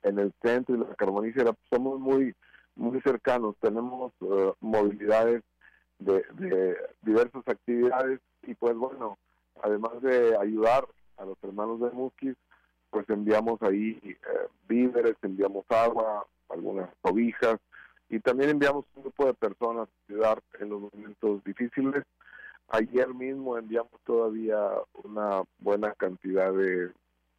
en 0.03 0.19
el 0.19 0.33
centro 0.43 0.75
y 0.75 0.79
la 0.79 0.95
carbonífera, 0.97 1.55
somos 1.71 2.01
muy 2.01 2.35
muy 2.77 3.01
cercanos, 3.03 3.57
tenemos 3.61 4.13
eh, 4.23 4.53
movilidades 4.61 5.43
de, 5.99 6.77
diversas 7.03 7.47
actividades 7.47 8.21
y 8.43 8.55
pues 8.55 8.75
bueno, 8.75 9.19
además 9.63 10.01
de 10.01 10.37
ayudar 10.39 10.87
a 11.19 11.27
los 11.27 11.37
hermanos 11.43 11.81
de 11.81 11.91
Musquis, 11.91 12.37
pues 12.89 13.09
enviamos 13.11 13.61
ahí 13.63 14.01
eh, 14.03 14.17
víveres, 14.67 15.15
enviamos 15.23 15.65
agua, 15.69 16.27
algunas 16.49 16.89
cobijas 17.03 17.59
y 18.09 18.19
también 18.21 18.51
enviamos 18.51 18.87
un 18.97 19.03
grupo 19.03 19.27
de 19.27 19.35
personas 19.35 19.89
a 19.89 20.13
ayudar 20.13 20.43
en 20.59 20.71
los 20.71 20.81
momentos 20.81 21.45
difíciles. 21.45 22.05
Ayer 22.71 23.13
mismo 23.13 23.59
enviamos 23.59 24.01
todavía 24.05 24.59
una 25.03 25.43
buena 25.59 25.93
cantidad 25.95 26.53
de 26.53 26.93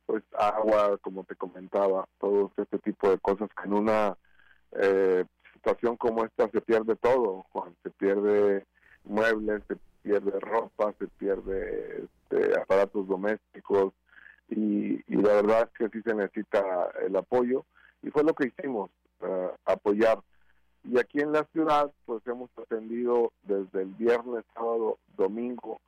pues 0.05 0.23
agua, 0.38 0.97
como 0.97 1.23
te 1.23 1.36
comentaba, 1.36 2.05
todo 2.19 2.51
este 2.57 2.79
tipo 2.79 3.09
de 3.09 3.17
cosas 3.19 3.49
que 3.55 3.65
en 3.65 3.73
una 3.73 4.17
eh, 4.73 5.23
situación 5.53 5.95
como 5.95 6.25
esta 6.25 6.49
se 6.49 6.59
pierde 6.59 6.97
todo, 6.97 7.45
Juan, 7.51 7.73
se 7.82 7.91
pierde 7.91 8.65
muebles, 9.05 9.63
se 9.69 9.77
pierde 10.03 10.38
ropa, 10.41 10.93
se 10.99 11.07
pierde 11.07 12.03
este, 12.03 12.59
aparatos 12.59 13.07
domésticos 13.07 13.93
y, 14.49 15.01
la 15.07 15.34
verdad 15.36 15.69
es 15.71 15.77
que 15.77 15.97
sí 15.97 16.03
se 16.03 16.13
necesita 16.13 16.89
el 17.05 17.15
apoyo 17.15 17.63
y 18.01 18.09
fue 18.09 18.23
lo 18.23 18.34
que 18.34 18.47
hicimos, 18.47 18.89
eh, 19.21 19.51
apoyar. 19.65 20.19
Y 20.84 20.99
aquí 20.99 21.19
en 21.19 21.32
la 21.32 21.43
ciudad 21.51 21.91
pues 22.05 22.25
hemos 22.27 22.49
atendido 22.57 23.32
desde 23.43 23.84
el 23.84 23.89
viernes, 23.89 24.43
sábado, 24.53 24.97
domingo 25.15 25.79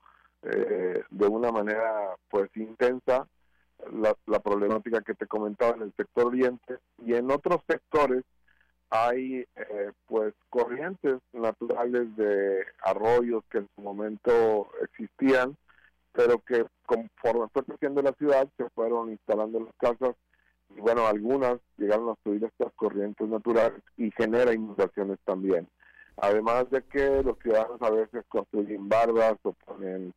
eh, 0.43 1.03
de 1.09 1.27
una 1.27 1.51
manera 1.51 2.15
pues 2.29 2.49
intensa 2.55 3.27
la, 3.91 4.15
la 4.27 4.39
problemática 4.39 5.01
que 5.01 5.15
te 5.15 5.27
comentaba 5.27 5.75
en 5.75 5.83
el 5.83 5.93
sector 5.95 6.27
oriente. 6.27 6.77
Y 7.05 7.13
en 7.15 7.31
otros 7.31 7.61
sectores 7.67 8.23
hay 8.89 9.45
eh, 9.55 9.91
pues 10.05 10.35
corrientes 10.49 11.19
naturales 11.31 12.15
de 12.15 12.63
arroyos 12.83 13.43
que 13.49 13.59
en 13.59 13.69
su 13.75 13.81
momento 13.81 14.69
existían, 14.83 15.57
pero 16.11 16.37
que 16.39 16.65
conforme 16.85 17.47
fue 17.51 17.63
creciendo 17.63 18.03
la 18.03 18.13
ciudad 18.13 18.47
se 18.55 18.69
fueron 18.69 19.09
instalando 19.09 19.61
las 19.61 19.73
casas 19.77 20.15
y 20.75 20.81
bueno, 20.81 21.07
algunas 21.07 21.59
llegaron 21.77 22.09
a 22.09 22.15
subir 22.23 22.43
estas 22.43 22.73
corrientes 22.73 23.27
naturales 23.27 23.81
y 23.97 24.11
genera 24.11 24.53
inundaciones 24.53 25.19
también. 25.25 25.67
Además 26.17 26.69
de 26.69 26.83
que 26.83 27.23
los 27.23 27.37
ciudadanos 27.39 27.81
a 27.81 27.89
veces 27.89 28.23
construyen 28.29 28.87
bardas 28.87 29.35
o 29.43 29.53
ponen 29.53 30.13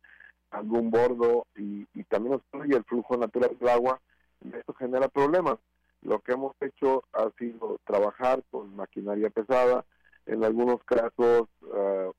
algún 0.51 0.89
bordo 0.89 1.45
y, 1.55 1.87
y 1.93 2.03
también 2.05 2.35
obstruye 2.35 2.75
el 2.75 2.83
flujo 2.83 3.17
natural 3.17 3.57
del 3.59 3.69
agua 3.69 3.99
y 4.43 4.55
esto 4.55 4.73
genera 4.73 5.07
problemas. 5.07 5.57
Lo 6.03 6.19
que 6.19 6.33
hemos 6.33 6.53
hecho 6.61 7.03
ha 7.13 7.29
sido 7.37 7.79
trabajar 7.85 8.43
con 8.51 8.75
maquinaria 8.75 9.29
pesada, 9.29 9.83
en 10.25 10.43
algunos 10.43 10.83
casos 10.83 11.47
uh, 11.63 12.11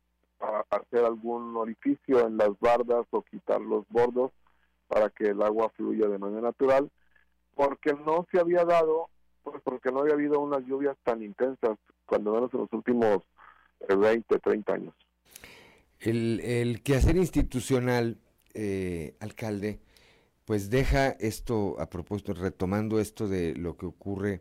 hacer 0.70 1.04
algún 1.04 1.56
orificio 1.56 2.26
en 2.26 2.36
las 2.36 2.58
bardas 2.60 3.06
o 3.10 3.22
quitar 3.22 3.60
los 3.60 3.84
bordos 3.88 4.32
para 4.88 5.10
que 5.10 5.24
el 5.24 5.42
agua 5.42 5.70
fluya 5.70 6.08
de 6.08 6.18
manera 6.18 6.42
natural, 6.42 6.90
porque 7.58 7.92
no 7.92 8.24
se 8.30 8.38
había 8.38 8.64
dado, 8.64 9.10
pues 9.42 9.60
porque 9.64 9.90
no 9.90 10.02
había 10.02 10.14
habido 10.14 10.38
unas 10.38 10.64
lluvias 10.64 10.96
tan 11.02 11.24
intensas, 11.24 11.76
cuando 12.06 12.32
menos 12.32 12.54
en 12.54 12.60
los 12.60 12.72
últimos 12.72 13.24
20, 13.88 14.32
eh, 14.32 14.38
30 14.38 14.72
años. 14.74 14.94
El, 15.98 16.38
el 16.38 16.84
quehacer 16.84 17.16
institucional, 17.16 18.18
eh, 18.54 19.16
alcalde, 19.18 19.80
pues 20.44 20.70
deja 20.70 21.08
esto 21.08 21.74
a 21.80 21.90
propósito, 21.90 22.32
retomando 22.32 23.00
esto 23.00 23.26
de 23.26 23.56
lo 23.56 23.76
que 23.76 23.86
ocurre 23.86 24.40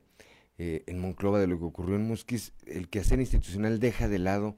eh, 0.60 0.84
en 0.86 1.00
Monclova, 1.00 1.40
de 1.40 1.48
lo 1.48 1.58
que 1.58 1.66
ocurrió 1.66 1.96
en 1.96 2.08
Musquis, 2.08 2.54
el 2.68 2.88
quehacer 2.88 3.20
institucional 3.20 3.80
deja 3.80 4.08
de 4.08 4.20
lado 4.20 4.58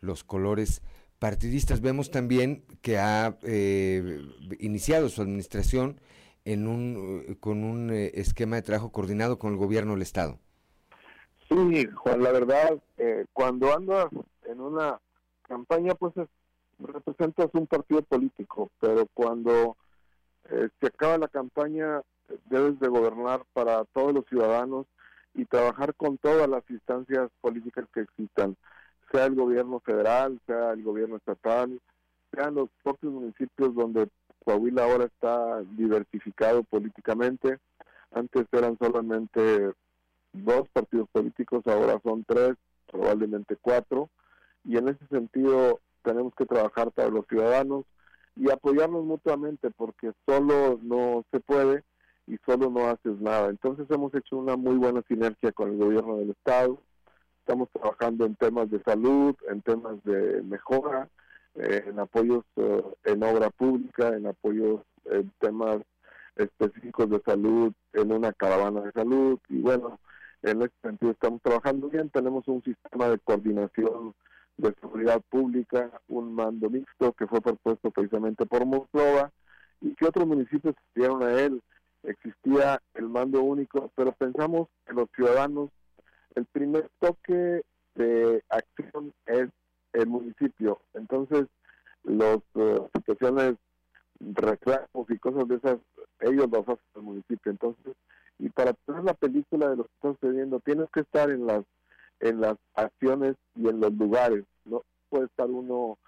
los 0.00 0.22
colores 0.22 0.80
partidistas. 1.18 1.80
Vemos 1.80 2.12
también 2.12 2.62
que 2.82 2.98
ha 2.98 3.36
eh, 3.42 4.22
iniciado 4.60 5.08
su 5.08 5.22
administración 5.22 6.00
en 6.46 6.66
un, 6.66 7.36
con 7.40 7.62
un 7.62 7.90
eh, 7.90 8.12
esquema 8.14 8.56
de 8.56 8.62
trabajo 8.62 8.90
coordinado 8.90 9.38
con 9.38 9.52
el 9.52 9.58
gobierno 9.58 9.92
del 9.92 10.02
Estado. 10.02 10.38
Sí, 11.48 11.86
Juan, 11.94 12.22
la 12.22 12.32
verdad, 12.32 12.82
cuando 13.32 13.72
andas 13.72 14.06
en 14.46 14.60
una 14.60 14.98
campaña, 15.46 15.94
pues 15.94 16.14
representas 16.78 17.48
un 17.52 17.66
partido 17.66 18.02
político, 18.02 18.70
pero 18.80 19.06
cuando 19.14 19.76
eh, 20.50 20.68
se 20.80 20.86
acaba 20.86 21.18
la 21.18 21.28
campaña, 21.28 22.02
debes 22.46 22.78
de 22.80 22.88
gobernar 22.88 23.44
para 23.52 23.84
todos 23.86 24.12
los 24.12 24.26
ciudadanos 24.26 24.86
y 25.34 25.44
trabajar 25.44 25.94
con 25.94 26.18
todas 26.18 26.48
las 26.48 26.68
instancias 26.70 27.30
políticas 27.40 27.84
que 27.92 28.00
existan, 28.00 28.56
sea 29.12 29.26
el 29.26 29.34
gobierno 29.34 29.80
federal, 29.80 30.40
sea 30.46 30.72
el 30.72 30.82
gobierno 30.82 31.16
estatal, 31.16 31.80
sean 32.32 32.54
los 32.54 32.68
propios 32.82 33.12
municipios 33.12 33.74
donde 33.74 34.08
Coahuila 34.46 34.84
ahora 34.84 35.06
está 35.06 35.60
diversificado 35.76 36.62
políticamente. 36.62 37.58
Antes 38.12 38.46
eran 38.52 38.78
solamente 38.78 39.72
dos 40.32 40.68
partidos 40.72 41.08
políticos, 41.10 41.64
ahora 41.66 42.00
son 42.04 42.22
tres, 42.22 42.54
probablemente 42.86 43.56
cuatro. 43.60 44.08
Y 44.64 44.76
en 44.76 44.88
ese 44.88 45.04
sentido 45.08 45.80
tenemos 46.02 46.32
que 46.36 46.46
trabajar 46.46 46.92
para 46.92 47.08
los 47.08 47.26
ciudadanos 47.26 47.86
y 48.36 48.48
apoyarnos 48.48 49.04
mutuamente 49.04 49.72
porque 49.72 50.12
solo 50.24 50.78
no 50.80 51.24
se 51.32 51.40
puede 51.40 51.82
y 52.28 52.36
solo 52.46 52.70
no 52.70 52.86
haces 52.86 53.20
nada. 53.20 53.48
Entonces 53.48 53.90
hemos 53.90 54.14
hecho 54.14 54.36
una 54.36 54.56
muy 54.56 54.76
buena 54.76 55.02
sinergia 55.08 55.50
con 55.50 55.72
el 55.72 55.78
gobierno 55.78 56.18
del 56.18 56.30
estado. 56.30 56.78
Estamos 57.40 57.68
trabajando 57.72 58.24
en 58.24 58.36
temas 58.36 58.70
de 58.70 58.80
salud, 58.84 59.34
en 59.50 59.60
temas 59.62 60.02
de 60.04 60.40
mejora, 60.42 61.08
eh, 61.56 61.84
en 61.86 61.98
apoyos 61.98 62.44
eh, 62.56 62.82
en 63.04 63.22
obra 63.22 63.50
pública, 63.50 64.08
en 64.08 64.26
apoyos 64.26 64.82
en 65.06 65.30
temas 65.38 65.78
específicos 66.36 67.08
de 67.10 67.20
salud, 67.24 67.72
en 67.92 68.12
una 68.12 68.32
caravana 68.32 68.82
de 68.82 68.92
salud 68.92 69.38
y 69.48 69.60
bueno, 69.60 69.98
en 70.42 70.62
ese 70.62 70.74
sentido 70.82 71.12
estamos 71.12 71.40
trabajando 71.42 71.88
bien. 71.88 72.10
Tenemos 72.10 72.46
un 72.48 72.62
sistema 72.62 73.08
de 73.08 73.18
coordinación 73.18 74.14
de 74.56 74.74
seguridad 74.80 75.20
pública, 75.28 75.90
un 76.08 76.34
mando 76.34 76.70
mixto 76.70 77.12
que 77.12 77.26
fue 77.26 77.40
propuesto 77.40 77.90
precisamente 77.90 78.46
por 78.46 78.64
Monclova 78.64 79.30
y 79.80 79.94
que 79.94 80.06
otros 80.06 80.26
municipios 80.26 80.74
dieron 80.94 81.22
a 81.22 81.32
él. 81.40 81.62
Existía 82.02 82.80
el 82.94 83.08
mando 83.08 83.42
único, 83.42 83.90
pero 83.96 84.12
pensamos 84.12 84.68
que 84.86 84.94
los 84.94 85.08
ciudadanos, 85.14 85.70
el 86.34 86.44
primer 86.46 86.88
toque 87.00 87.62
de 87.94 88.42
acción 88.48 89.12
es 89.26 89.48
el 89.96 90.06
municipio. 90.06 90.80
Entonces, 90.94 91.46
las 92.04 92.38
uh, 92.54 92.60
eh, 92.60 92.88
situaciones, 92.94 93.54
reclamos 94.20 95.10
y 95.10 95.18
cosas 95.18 95.46
de 95.48 95.56
esas, 95.56 95.78
ellos 96.20 96.48
los 96.50 96.62
hacen 96.62 96.78
el 96.94 97.02
municipio. 97.02 97.52
Entonces, 97.52 97.94
y 98.38 98.48
para 98.50 98.72
tener 98.72 99.04
la 99.04 99.14
película 99.14 99.68
de 99.70 99.76
lo 99.76 99.84
que 99.84 99.90
está 99.94 100.12
sucediendo, 100.12 100.60
tienes 100.60 100.88
que 100.90 101.00
estar 101.00 101.30
en 101.30 101.46
las 101.46 101.64
en 102.20 102.40
las 102.40 102.56
acciones 102.74 103.36
y 103.54 103.68
en 103.68 103.80
los 103.80 103.92
lugares. 103.92 104.44
No 104.64 104.82
puede 105.10 105.26
estar 105.26 105.50
uno 105.50 105.98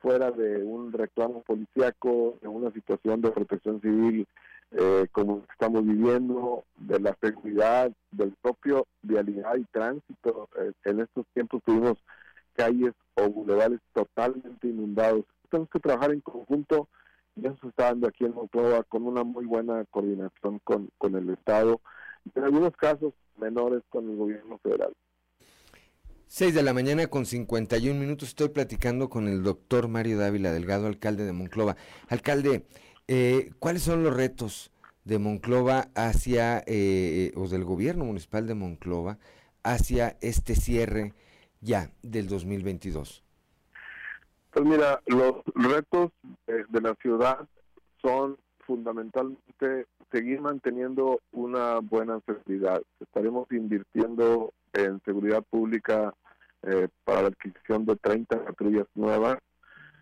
fuera 0.00 0.30
de 0.30 0.62
un 0.62 0.92
reclamo 0.92 1.42
policíaco, 1.42 2.38
en 2.42 2.50
una 2.50 2.70
situación 2.70 3.20
de 3.20 3.32
protección 3.32 3.80
civil 3.80 4.26
eh, 4.72 5.06
como 5.12 5.44
estamos 5.50 5.84
viviendo, 5.86 6.64
de 6.76 6.98
la 6.98 7.16
seguridad, 7.20 7.92
del 8.10 8.32
propio 8.42 8.86
vialidad 9.02 9.56
y 9.56 9.64
tránsito. 9.64 10.48
Eh, 10.58 10.72
en 10.84 11.00
estos 11.00 11.24
tiempos 11.34 11.62
tuvimos 11.64 11.98
calles 12.56 12.92
o 13.14 13.28
bulevares 13.28 13.80
totalmente 13.92 14.66
inundados. 14.66 15.24
Tenemos 15.50 15.70
que 15.70 15.80
trabajar 15.80 16.12
en 16.12 16.20
conjunto 16.20 16.88
y 17.36 17.46
eso 17.46 17.56
se 17.60 17.68
está 17.68 17.84
dando 17.84 18.08
aquí 18.08 18.24
en 18.24 18.34
Monclova 18.34 18.82
con 18.84 19.06
una 19.06 19.22
muy 19.22 19.44
buena 19.44 19.84
coordinación 19.90 20.58
con, 20.64 20.90
con 20.98 21.14
el 21.14 21.30
Estado 21.30 21.80
y 22.24 22.38
en 22.38 22.44
algunos 22.44 22.74
casos 22.76 23.12
menores 23.36 23.82
con 23.90 24.08
el 24.10 24.16
gobierno 24.16 24.58
federal. 24.58 24.92
6 26.28 26.54
de 26.54 26.62
la 26.62 26.72
mañana 26.72 27.06
con 27.06 27.24
51 27.24 27.98
minutos 28.00 28.30
estoy 28.30 28.48
platicando 28.48 29.08
con 29.08 29.28
el 29.28 29.44
doctor 29.44 29.86
Mario 29.86 30.18
Dávila 30.18 30.50
Delgado, 30.50 30.88
alcalde 30.88 31.24
de 31.24 31.32
Monclova. 31.32 31.76
Alcalde, 32.08 32.66
eh, 33.06 33.50
¿cuáles 33.60 33.82
son 33.82 34.02
los 34.02 34.14
retos 34.14 34.72
de 35.04 35.18
Monclova 35.18 35.88
hacia, 35.94 36.64
eh, 36.66 37.32
o 37.36 37.46
del 37.46 37.64
gobierno 37.64 38.04
municipal 38.04 38.46
de 38.48 38.54
Monclova 38.54 39.18
hacia 39.62 40.16
este 40.20 40.56
cierre 40.56 41.14
ya 41.66 41.90
del 42.02 42.28
2022? 42.28 43.22
Pues 44.52 44.64
mira, 44.64 45.02
los 45.06 45.42
retos 45.54 46.12
de 46.46 46.80
la 46.80 46.94
ciudad 47.02 47.46
son 48.00 48.38
fundamentalmente 48.66 49.86
seguir 50.12 50.40
manteniendo 50.40 51.20
una 51.32 51.80
buena 51.80 52.20
seguridad. 52.24 52.80
Estaremos 53.00 53.50
invirtiendo 53.50 54.54
en 54.72 55.00
seguridad 55.04 55.42
pública 55.42 56.14
eh, 56.62 56.88
para 57.04 57.22
la 57.22 57.28
adquisición 57.28 57.84
de 57.84 57.96
30 57.96 58.44
patrullas 58.44 58.86
nuevas. 58.94 59.38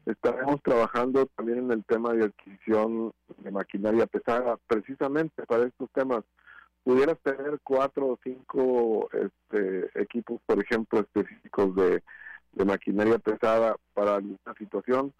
Estaremos 0.06 0.62
trabajando 0.62 1.26
también 1.34 1.58
en 1.58 1.72
el 1.72 1.84
tema 1.84 2.12
de 2.12 2.26
adquisición 2.26 3.12
de 3.38 3.50
maquinaria 3.50 4.06
pesada, 4.06 4.58
precisamente 4.66 5.44
para 5.46 5.66
estos 5.66 5.90
temas. 5.92 6.24
Pudieras 6.84 7.18
tener 7.22 7.58
cuatro 7.62 8.08
o 8.08 8.18
cinco 8.22 9.08
este, 9.12 9.90
equipos, 10.00 10.40
por 10.46 10.62
ejemplo, 10.62 11.00
específicos 11.00 11.74
de, 11.74 12.02
maquinaria 12.64 13.18
pesada 13.18 13.76
para 13.94 14.14
alguna 14.16 14.54
situación, 14.56 15.12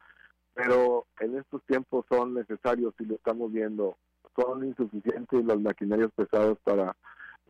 pero 0.55 1.05
en 1.19 1.37
estos 1.37 1.65
tiempos 1.65 2.05
son 2.09 2.35
necesarios 2.35 2.95
y 3.01 3.07
lo 3.07 3.17
estamos 3.17 3.53
viendo. 3.53 3.97
Son 4.37 4.65
insuficientes 4.65 5.45
las 5.45 5.59
maquinarias 5.59 6.11
pesadas 6.15 6.57
para 6.63 6.97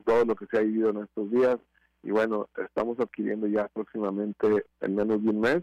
todo 0.07 0.25
lo 0.25 0.35
que 0.37 0.47
se 0.47 0.57
ha 0.57 0.63
vivido 0.63 0.91
en 0.91 1.03
estos 1.03 1.31
días 1.31 1.59
y 2.03 2.11
bueno, 2.11 2.49
estamos 2.57 2.99
adquiriendo 2.99 3.47
ya 3.47 3.69
próximamente 3.69 4.65
en 4.81 4.95
menos 4.95 5.23
de 5.23 5.31
un 5.31 5.41
mes 5.41 5.63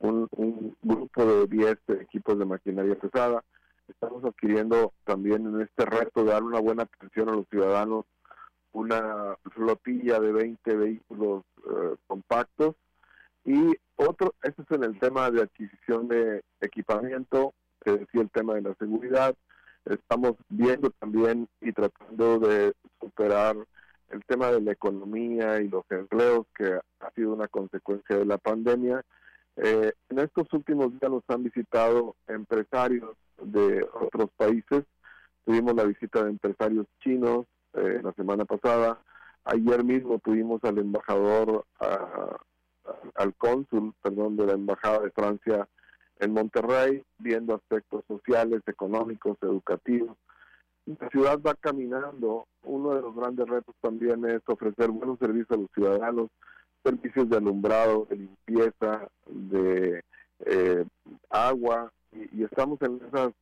un, 0.00 0.76
grupo 0.82 1.24
de 1.24 1.46
10 1.46 1.78
equipos 2.00 2.38
de 2.38 2.44
maquinaria 2.44 2.94
pesada. 2.94 3.44
Estamos 3.88 4.24
adquiriendo 4.24 4.92
también 5.04 5.46
en 5.46 5.60
este 5.62 5.84
reto 5.84 6.24
de 6.24 6.32
dar 6.32 6.42
una 6.42 6.60
buena 6.60 6.84
atención 6.84 7.28
a 7.28 7.32
los 7.32 7.48
ciudadanos 7.48 8.04
una 8.72 9.36
flotilla 9.52 10.20
de 10.20 10.30
20 10.30 10.76
vehículos 10.76 11.44
eh, 11.70 11.96
compactos 12.06 12.76
y 13.44 13.74
otro, 13.96 14.34
este 14.42 14.62
es 14.62 14.70
en 14.70 14.84
el 14.84 14.98
tema 14.98 15.30
de 15.30 15.42
adquisición 15.42 16.06
de 16.06 16.42
equipamiento, 16.60 17.54
que 17.82 17.92
decía 17.92 18.20
el 18.20 18.30
tema 18.30 18.54
de 18.54 18.62
la 18.62 18.74
seguridad. 18.74 19.34
Estamos 19.86 20.34
viendo 20.50 20.90
también 20.90 21.48
y 21.62 21.72
tratando 21.72 22.38
de 22.38 22.74
superar 23.00 23.56
el 24.10 24.24
tema 24.26 24.52
de 24.52 24.60
la 24.60 24.72
economía 24.72 25.60
y 25.60 25.68
los 25.68 25.84
empleos, 25.90 26.46
que 26.54 26.78
ha 27.00 27.10
sido 27.12 27.32
una 27.32 27.48
consecuencia 27.48 28.18
de 28.18 28.26
la 28.26 28.36
pandemia. 28.36 29.02
Eh, 29.60 29.92
en 30.08 30.18
estos 30.18 30.52
últimos 30.52 30.90
días 30.90 31.10
nos 31.10 31.24
han 31.28 31.42
visitado 31.42 32.14
empresarios 32.26 33.16
de 33.42 33.86
otros 33.92 34.30
países. 34.36 34.84
Tuvimos 35.44 35.74
la 35.74 35.84
visita 35.84 36.22
de 36.22 36.30
empresarios 36.30 36.86
chinos 37.00 37.46
eh, 37.74 38.00
la 38.02 38.12
semana 38.12 38.44
pasada. 38.44 39.00
Ayer 39.44 39.82
mismo 39.84 40.18
tuvimos 40.18 40.62
al 40.64 40.78
embajador, 40.78 41.64
al 43.14 43.34
cónsul, 43.36 43.94
perdón, 44.02 44.36
de 44.36 44.46
la 44.46 44.52
embajada 44.52 45.00
de 45.00 45.10
Francia 45.10 45.66
en 46.18 46.32
Monterrey, 46.34 47.02
viendo 47.18 47.54
aspectos 47.54 48.04
sociales, 48.06 48.60
económicos, 48.66 49.38
educativos 49.40 50.16
la 50.98 51.08
ciudad 51.10 51.38
va 51.40 51.54
caminando. 51.54 52.46
Uno 52.62 52.94
de 52.94 53.02
los 53.02 53.14
grandes 53.14 53.46
retos 53.46 53.74
también 53.80 54.24
es 54.24 54.40
ofrecer 54.46 54.88
buenos 54.90 55.18
servicios 55.18 55.50
a 55.50 55.60
los 55.60 55.70
ciudadanos, 55.74 56.30
servicios 56.82 57.28
de 57.28 57.36
alumbrado, 57.36 58.06
de 58.08 58.16
limpieza, 58.16 59.08
de 59.26 60.02
eh, 60.46 60.84
agua, 61.30 61.92
y, 62.12 62.44
estamos 62.44 62.80
en 62.82 63.00
esas 63.06 63.32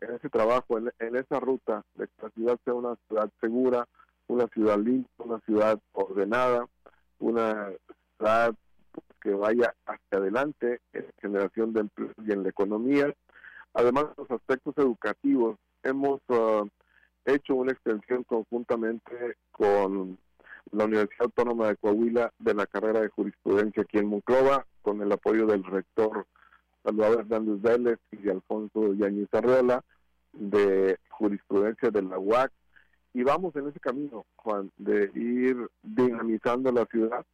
en 0.00 0.14
ese 0.14 0.28
trabajo, 0.28 0.78
en, 0.78 1.16
esa 1.16 1.40
ruta 1.40 1.82
de 1.94 2.06
que 2.06 2.22
la 2.22 2.30
ciudad 2.30 2.60
sea 2.64 2.74
una 2.74 2.96
ciudad 3.08 3.30
segura, 3.40 3.88
una 4.26 4.46
ciudad 4.48 4.78
limpia, 4.78 5.24
una 5.24 5.40
ciudad 5.40 5.78
ordenada, 5.92 6.66
una 7.18 7.70
ciudad 8.18 8.54
que 9.22 9.30
vaya 9.30 9.74
hacia 9.86 10.18
adelante 10.18 10.80
en 10.92 11.06
generación 11.20 11.72
de 11.72 11.80
empleo 11.80 12.10
y 12.26 12.32
en 12.32 12.42
la 12.42 12.50
economía. 12.50 13.14
Además, 13.72 14.06
los 14.16 14.30
aspectos 14.30 14.74
educativos, 14.76 15.56
hemos 15.82 16.20
uh, 16.28 16.68
hecho 17.24 17.54
una 17.54 17.72
extensión 17.72 18.24
conjuntamente 18.24 19.36
con 19.50 20.18
la 20.72 20.84
Universidad 20.84 21.26
Autónoma 21.26 21.68
de 21.68 21.76
Coahuila 21.76 22.32
de 22.38 22.54
la 22.54 22.66
carrera 22.66 23.00
de 23.00 23.08
jurisprudencia 23.08 23.82
aquí 23.82 23.98
en 23.98 24.08
Monclova, 24.08 24.66
con 24.82 25.00
el 25.00 25.12
apoyo 25.12 25.46
del 25.46 25.64
rector 25.64 26.26
Salvador 26.82 27.20
Hernández 27.20 27.60
Vélez 27.62 27.98
y 28.12 28.16
de 28.16 28.32
Alfonso 28.32 28.92
Yañez 28.94 29.28
Arreola, 29.32 29.82
de 30.32 30.98
jurisprudencia 31.08 31.90
de 31.90 32.02
la 32.02 32.18
UAC. 32.18 32.52
Y 33.14 33.22
vamos 33.22 33.54
en 33.56 33.68
ese 33.68 33.80
camino, 33.80 34.26
Juan, 34.36 34.70
de 34.76 35.10
ir 35.14 35.56
dinamizando 35.82 36.72
la 36.72 36.84
ciudad 36.86 37.24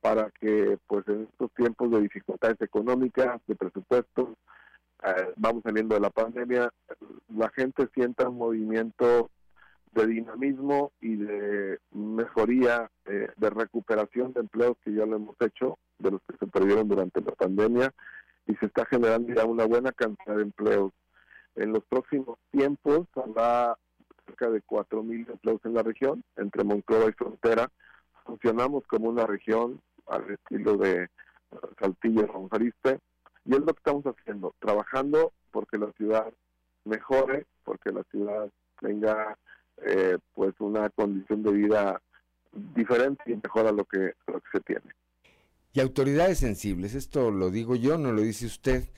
para 0.00 0.30
que, 0.40 0.78
pues, 0.86 1.06
en 1.08 1.22
estos 1.30 1.52
tiempos 1.52 1.90
de 1.90 2.00
dificultades 2.00 2.60
económicas, 2.60 3.40
de 3.46 3.54
presupuestos, 3.54 4.28
eh, 5.04 5.32
vamos 5.36 5.62
saliendo 5.62 5.94
de 5.94 6.00
la 6.00 6.10
pandemia, 6.10 6.70
la 7.28 7.48
gente 7.50 7.88
sienta 7.94 8.28
un 8.28 8.38
movimiento 8.38 9.30
de 9.92 10.06
dinamismo 10.06 10.92
y 11.00 11.16
de 11.16 11.78
mejoría, 11.92 12.90
eh, 13.06 13.28
de 13.36 13.50
recuperación 13.50 14.32
de 14.32 14.40
empleos 14.40 14.76
que 14.84 14.92
ya 14.92 15.06
lo 15.06 15.16
hemos 15.16 15.36
hecho, 15.40 15.78
de 15.98 16.12
los 16.12 16.20
que 16.28 16.36
se 16.36 16.46
perdieron 16.46 16.88
durante 16.88 17.20
la 17.20 17.32
pandemia, 17.32 17.92
y 18.46 18.54
se 18.56 18.66
está 18.66 18.86
generando 18.86 19.32
ya 19.34 19.44
una 19.44 19.64
buena 19.64 19.92
cantidad 19.92 20.36
de 20.36 20.42
empleos. 20.42 20.92
En 21.56 21.72
los 21.72 21.84
próximos 21.84 22.38
tiempos 22.50 23.06
habrá 23.16 23.76
cerca 24.26 24.48
de 24.50 24.62
4.000 24.62 25.30
empleos 25.30 25.60
en 25.64 25.74
la 25.74 25.82
región, 25.82 26.24
entre 26.36 26.64
Monclova 26.64 27.08
y 27.08 27.12
Frontera. 27.12 27.70
Funcionamos 28.24 28.86
como 28.86 29.08
una 29.08 29.26
región 29.26 29.80
al 30.06 30.30
estilo 30.30 30.76
de 30.76 31.08
Saltillo 31.80 32.22
y 32.22 32.26
Ronjariste, 32.26 33.00
y 33.44 33.54
es 33.54 33.60
lo 33.60 33.66
que 33.66 33.78
estamos 33.78 34.04
haciendo, 34.04 34.54
trabajando 34.60 35.32
porque 35.50 35.78
la 35.78 35.90
ciudad 35.92 36.32
mejore, 36.84 37.46
porque 37.64 37.90
la 37.90 38.04
ciudad 38.04 38.48
tenga 38.80 39.36
eh, 39.86 40.18
pues 40.34 40.54
una 40.60 40.90
condición 40.90 41.42
de 41.42 41.52
vida 41.52 42.02
diferente 42.74 43.22
y 43.26 43.36
mejor 43.36 43.66
a 43.66 43.72
lo 43.72 43.84
que, 43.84 44.12
lo 44.26 44.40
que 44.40 44.48
se 44.52 44.60
tiene. 44.60 44.94
Y 45.72 45.80
autoridades 45.80 46.38
sensibles, 46.38 46.94
esto 46.94 47.30
lo 47.30 47.50
digo 47.50 47.76
yo, 47.76 47.96
no 47.96 48.12
lo 48.12 48.22
dice 48.22 48.46
usted, 48.46 48.90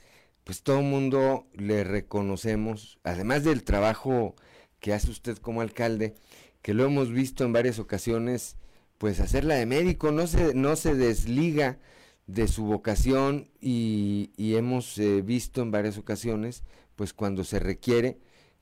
pues 0.45 0.63
todo 0.63 0.81
mundo 0.81 1.47
le 1.53 1.85
reconocemos, 1.85 2.99
además 3.05 3.45
del 3.45 3.63
trabajo 3.63 4.35
que 4.81 4.93
hace 4.93 5.11
usted 5.11 5.37
como 5.39 5.61
alcalde, 5.61 6.15
que 6.63 6.75
lo 6.75 6.85
hemos 6.85 7.11
visto 7.13 7.45
en 7.45 7.53
varias 7.53 7.79
ocasiones, 7.79 8.57
pues 8.99 9.21
hacerla 9.21 9.57
de 9.57 9.67
médico, 9.67 10.13
no 10.13 10.27
se, 10.27 10.55
no 10.55 10.77
se 10.77 10.95
desliga 10.95 11.79
de 12.27 12.49
su 12.49 12.65
vocación 12.65 13.51
y, 13.61 14.31
hemos 14.39 14.97
eh, 14.99 15.23
visto 15.23 15.61
en 15.61 15.71
varias 15.71 15.99
ocasiones, 15.99 16.63
pues 16.97 17.13
cuando 17.13 17.45
se 17.45 17.59
requiere, 17.59 18.19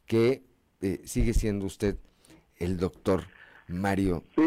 que 0.07 0.43
eh, 0.81 1.03
sigue 1.05 1.35
siendo 1.35 1.67
usted 1.67 1.99
el 2.61 2.77
doctor 2.77 3.23
Mario. 3.67 4.23
Sí, 4.37 4.43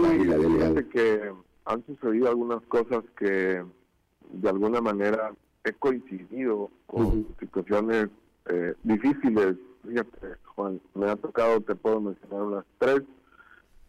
que 0.92 1.34
han 1.66 1.86
sucedido 1.86 2.30
algunas 2.30 2.62
cosas 2.64 3.04
que 3.18 3.64
de 4.32 4.50
alguna 4.50 4.80
manera 4.80 5.34
he 5.66 5.74
coincidido 5.74 6.72
con 6.88 7.28
situaciones 7.40 8.08
eh, 8.46 8.74
difíciles. 8.84 9.56
Fíjate, 9.86 10.36
Juan, 10.56 10.80
me 10.94 11.10
ha 11.10 11.16
tocado, 11.18 11.60
te 11.62 11.76
puedo 11.76 12.00
mencionar 12.00 12.42
unas 12.42 12.66
tres 12.78 13.02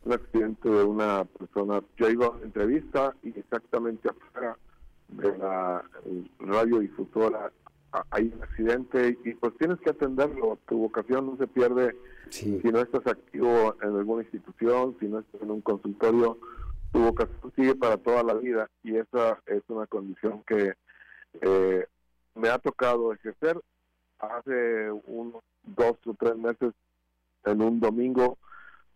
un 0.05 0.12
accidente 0.12 0.68
de 0.68 0.85
una 0.85 1.25
persona. 1.25 1.83
Yo 1.97 2.11
iba 2.11 2.27
a 2.27 2.31
una 2.31 2.45
entrevista 2.45 3.14
y 3.22 3.29
exactamente 3.39 4.09
afuera 4.09 4.57
de 5.09 5.39
la 5.39 5.85
radiodifusora 6.41 7.51
hay 8.11 8.33
un 8.35 8.43
accidente 8.43 9.16
y 9.25 9.35
pues 9.35 9.55
tienes 9.59 9.79
que 9.81 9.91
atenderlo. 9.91 10.59
Tu 10.66 10.77
vocación 10.77 11.27
no 11.27 11.37
se 11.37 11.47
pierde 11.47 11.97
si 12.31 12.61
no 12.62 12.81
estás 12.81 13.07
activo 13.07 13.77
en 13.83 13.97
alguna 13.97 14.22
institución, 14.22 14.97
si 15.01 15.07
no 15.07 15.20
estás 15.20 15.43
en 15.43 15.51
un 15.51 15.61
consultorio. 15.61 16.39
Tu 16.93 17.01
vocación 17.01 17.53
sigue 17.57 17.75
para 17.75 17.97
toda 17.97 18.22
la 18.22 18.35
vida 18.35 18.68
y 18.83 18.97
esa 18.97 19.41
es 19.47 19.62
una 19.68 19.87
condición 19.87 20.43
que 20.47 20.75
eh, 21.41 21.87
me 22.35 22.49
ha 22.49 22.59
tocado 22.59 23.12
ejercer 23.12 23.61
hace 24.18 24.91
unos 25.07 25.43
dos 25.64 25.97
o 26.07 26.14
tres 26.14 26.37
meses 26.37 26.72
en 27.45 27.62
un 27.62 27.81
domingo 27.81 28.39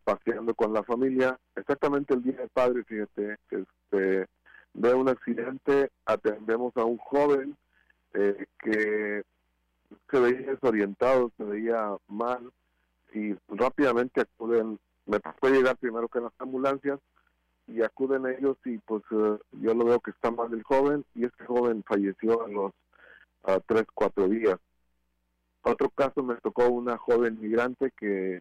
paseando 0.05 0.55
con 0.55 0.73
la 0.73 0.83
familia, 0.83 1.39
exactamente 1.55 2.15
el 2.15 2.23
día 2.23 2.39
del 2.39 2.49
padre, 2.49 2.83
fíjate, 2.85 3.37
este, 3.51 4.27
ve 4.73 4.95
un 4.95 5.09
accidente, 5.09 5.91
atendemos 6.07 6.75
a 6.79 6.85
un 6.85 6.97
joven 6.97 7.55
eh, 8.15 8.47
que 8.59 9.23
se 10.11 10.19
veía 10.19 10.53
desorientado, 10.53 11.31
se 11.37 11.45
veía 11.45 11.95
mal 12.07 12.51
y 13.19 13.37
rápidamente 13.49 14.21
acuden, 14.21 14.79
me 15.07 15.21
puede 15.21 15.57
llegar 15.57 15.77
primero 15.77 16.09
que 16.09 16.21
las 16.21 16.33
ambulancias 16.39 17.01
y 17.67 17.83
acuden 17.83 18.27
ellos 18.27 18.57
y 18.65 18.79
pues 18.79 19.03
eh, 19.11 19.39
yo 19.53 19.75
lo 19.75 19.85
veo 19.85 20.01
que 20.01 20.11
está 20.11 20.31
mal 20.31 20.53
el 20.53 20.63
joven 20.63 21.05
y 21.15 21.25
este 21.25 21.45
joven 21.45 21.85
falleció 21.87 22.45
a 22.45 22.49
los 22.49 22.73
a 23.45 23.61
tres, 23.61 23.85
cuatro 23.95 24.29
días. 24.29 24.59
Otro 25.63 25.91
caso 25.91 26.23
me 26.23 26.37
tocó 26.37 26.69
una 26.69 26.97
joven 26.97 27.39
migrante 27.41 27.93
que 27.97 28.41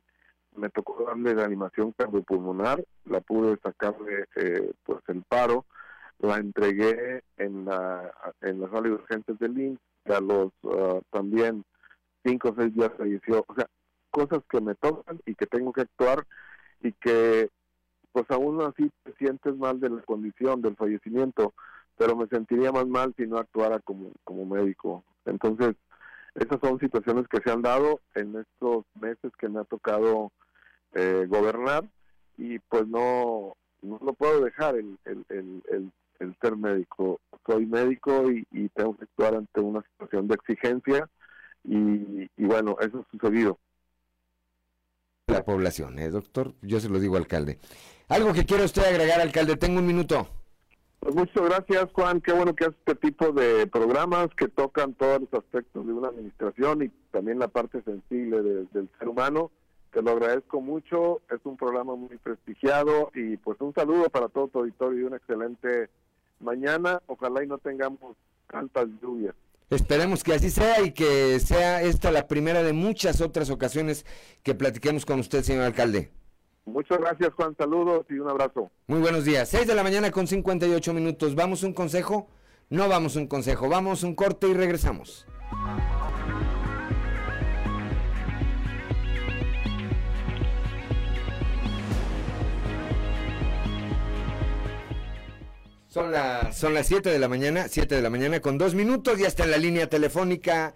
me 0.56 0.70
tocó 0.70 1.06
darle 1.06 1.36
la 1.36 1.46
animación 1.46 1.94
cardiopulmonar, 1.98 2.84
la 3.06 3.22
pude 3.22 3.58
sacarle 3.62 4.26
eh, 4.36 4.72
pues 4.84 5.00
el 5.08 5.24
paro, 5.24 5.66
la 6.20 6.38
entregué 6.38 7.24
en 7.38 7.66
la 7.66 8.12
en 8.42 8.62
la 8.62 8.70
sala 8.70 8.82
de 8.82 8.92
urgencias 8.94 9.40
del 9.40 9.60
INSS 9.60 9.80
y 10.06 10.12
a 10.14 10.20
los 10.22 10.52
ah, 10.64 11.00
también 11.12 11.64
cinco 12.24 12.50
o 12.50 12.56
seis 12.56 12.74
días 12.74 12.92
falleció. 12.98 13.46
O 13.48 13.56
sea, 13.56 13.68
cosas 14.18 14.44
que 14.50 14.60
me 14.62 14.74
tocan 14.74 15.20
y 15.28 15.36
que 15.36 15.46
tengo 15.46 15.72
que 15.72 15.82
actuar 15.82 16.26
y 16.82 16.92
que 16.94 17.50
pues 18.12 18.26
aún 18.30 18.60
así 18.64 18.90
te 19.04 19.14
sientes 19.14 19.56
mal 19.58 19.80
de 19.80 19.92
la 19.92 20.02
condición 20.02 20.60
del 20.64 20.76
fallecimiento, 20.76 21.54
pero 21.98 22.16
me 22.16 22.26
sentiría 22.28 22.72
más 22.72 22.88
mal 22.88 23.14
si 23.16 23.28
no 23.28 23.38
actuara 23.38 23.80
como, 23.80 24.12
como 24.24 24.44
médico. 24.44 25.04
Entonces, 25.26 25.76
esas 26.34 26.60
son 26.62 26.80
situaciones 26.80 27.28
que 27.28 27.42
se 27.42 27.52
han 27.52 27.62
dado 27.62 28.00
en 28.16 28.36
estos 28.36 28.86
meses 29.00 29.32
que 29.38 29.50
me 29.50 29.60
ha 29.60 29.66
tocado 29.66 30.32
eh, 30.94 31.26
gobernar 31.28 31.84
y 32.38 32.58
pues 32.58 32.88
no, 32.88 33.56
no 33.84 34.00
lo 34.04 34.14
puedo 34.14 34.42
dejar 34.42 34.76
el, 34.78 34.98
el, 35.06 35.26
el, 35.30 35.92
el, 36.20 36.36
ser 36.42 36.56
médico. 36.56 37.20
Soy 37.46 37.68
médico 37.68 38.32
y, 38.32 38.70
tengo 38.70 38.96
que 38.98 39.04
actuar 39.04 39.36
ante 39.36 39.60
una 39.62 39.84
situación 39.92 40.28
de 40.28 40.36
exigencia 40.36 41.08
y, 41.64 42.30
bueno, 42.38 42.78
eso 42.80 43.00
ha 43.00 43.12
sucedido. 43.12 43.60
La 45.28 45.44
población, 45.44 46.00
¿eh, 46.00 46.10
doctor? 46.10 46.54
Yo 46.62 46.80
se 46.80 46.88
lo 46.88 47.00
digo, 47.00 47.18
alcalde. 47.18 47.60
¿Algo 48.08 48.32
que 48.32 48.46
quiera 48.46 48.64
usted 48.64 48.86
agregar, 48.86 49.20
alcalde? 49.20 49.58
Tengo 49.58 49.80
un 49.80 49.86
minuto. 49.86 50.26
Pues 51.02 51.16
muchas 51.16 51.44
gracias, 51.44 51.92
Juan. 51.92 52.22
Qué 52.22 52.32
bueno 52.32 52.56
que 52.56 52.64
hace 52.64 52.76
este 52.86 52.96
tipo 52.96 53.34
de 53.34 53.68
programas 53.68 54.30
que 54.38 54.48
tocan 54.48 54.94
todos 54.94 55.20
los 55.20 55.34
aspectos 55.34 55.86
de 55.86 55.92
una 55.92 56.08
administración 56.08 56.82
y 56.82 56.90
también 57.12 57.40
la 57.40 57.50
parte 57.50 57.82
sensible 57.82 58.42
del 58.42 58.90
ser 58.98 59.08
humano. 59.10 59.52
Te 59.92 60.02
lo 60.02 60.12
agradezco 60.12 60.62
mucho, 60.62 61.20
es 61.30 61.40
un 61.44 61.58
programa 61.58 61.96
muy 61.96 62.18
prestigiado 62.18 63.12
y 63.14 63.36
pues 63.36 63.60
un 63.60 63.74
saludo 63.74 64.10
para 64.10 64.30
todo 64.30 64.48
tu 64.48 64.60
auditorio 64.60 65.02
y 65.02 65.04
una 65.04 65.18
excelente 65.18 65.90
mañana. 66.40 67.02
Ojalá 67.08 67.44
y 67.44 67.48
no 67.48 67.58
tengamos 67.58 68.16
tantas 68.50 68.88
lluvias. 69.02 69.36
Esperemos 69.70 70.24
que 70.24 70.34
así 70.34 70.50
sea 70.50 70.82
y 70.82 70.92
que 70.92 71.40
sea 71.40 71.82
esta 71.82 72.12
la 72.12 72.28
primera 72.28 72.64
de 72.64 72.72
muchas 72.72 73.20
otras 73.20 73.50
ocasiones 73.50 74.06
que 74.44 74.56
platiquemos 74.56 75.06
con 75.06 75.20
usted, 75.20 75.44
señor 75.44 75.66
alcalde. 75.66 76.12
Muchas 76.66 77.00
gracias, 77.00 77.34
Juan. 77.34 77.56
Saludos 77.58 78.06
y 78.10 78.20
un 78.20 78.30
abrazo. 78.30 78.72
Muy 78.88 79.00
buenos 79.00 79.26
días. 79.26 79.50
6 79.50 79.68
de 79.68 79.76
la 79.76 79.84
mañana 79.84 80.12
con 80.12 80.28
58 80.28 80.94
minutos. 80.94 81.36
¿Vamos 81.36 81.64
un 81.64 81.74
consejo? 81.74 82.30
No 82.70 82.88
vamos 82.90 83.16
un 83.16 83.28
consejo. 83.28 83.70
Vamos 83.70 84.04
un 84.04 84.16
corte 84.16 84.48
y 84.48 84.54
regresamos. 84.54 85.26
Son, 95.98 96.14
son 96.54 96.74
las 96.76 96.86
7 96.86 97.10
de 97.10 97.18
la 97.18 97.28
mañana, 97.28 97.68
7 97.68 97.96
de 97.96 98.04
la 98.04 98.12
mañana 98.12 98.40
con 98.40 98.60
dos 98.60 98.76
minutos 98.76 99.20
y 99.20 99.26
hasta 99.26 99.46
en 99.46 99.50
la 99.50 99.58
línea 99.58 99.90
telefónica, 99.90 100.76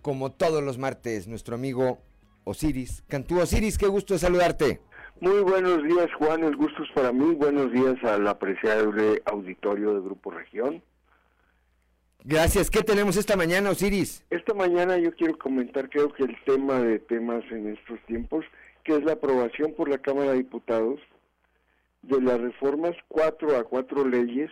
como 0.00 0.30
todos 0.30 0.62
los 0.62 0.78
martes, 0.78 1.26
nuestro 1.26 1.56
amigo 1.56 1.98
Osiris. 2.44 3.02
Cantú 3.08 3.40
Osiris, 3.40 3.78
qué 3.78 3.88
gusto 3.88 4.16
saludarte. 4.16 4.80
Muy 5.18 5.40
buenos 5.40 5.82
días, 5.82 6.08
Juan. 6.18 6.44
El 6.44 6.54
gusto 6.54 6.84
es 6.84 6.90
para 6.94 7.10
mí. 7.10 7.34
Buenos 7.34 7.72
días 7.72 7.96
al 8.04 8.28
apreciable 8.28 9.22
auditorio 9.24 9.92
de 9.94 10.00
Grupo 10.02 10.30
Región. 10.30 10.84
Gracias. 12.22 12.70
¿Qué 12.70 12.84
tenemos 12.84 13.16
esta 13.16 13.34
mañana, 13.34 13.70
Osiris? 13.70 14.24
Esta 14.30 14.54
mañana 14.54 14.96
yo 14.98 15.12
quiero 15.16 15.36
comentar, 15.36 15.90
creo 15.90 16.12
que 16.12 16.22
el 16.22 16.36
tema 16.44 16.78
de 16.78 17.00
temas 17.00 17.42
en 17.50 17.74
estos 17.74 17.98
tiempos, 18.06 18.44
que 18.84 18.94
es 18.94 19.02
la 19.02 19.14
aprobación 19.14 19.74
por 19.74 19.88
la 19.88 19.98
Cámara 19.98 20.30
de 20.30 20.38
Diputados 20.38 21.00
de 22.08 22.20
las 22.20 22.40
reformas 22.40 22.94
cuatro 23.08 23.56
a 23.56 23.64
cuatro 23.64 24.06
leyes 24.06 24.50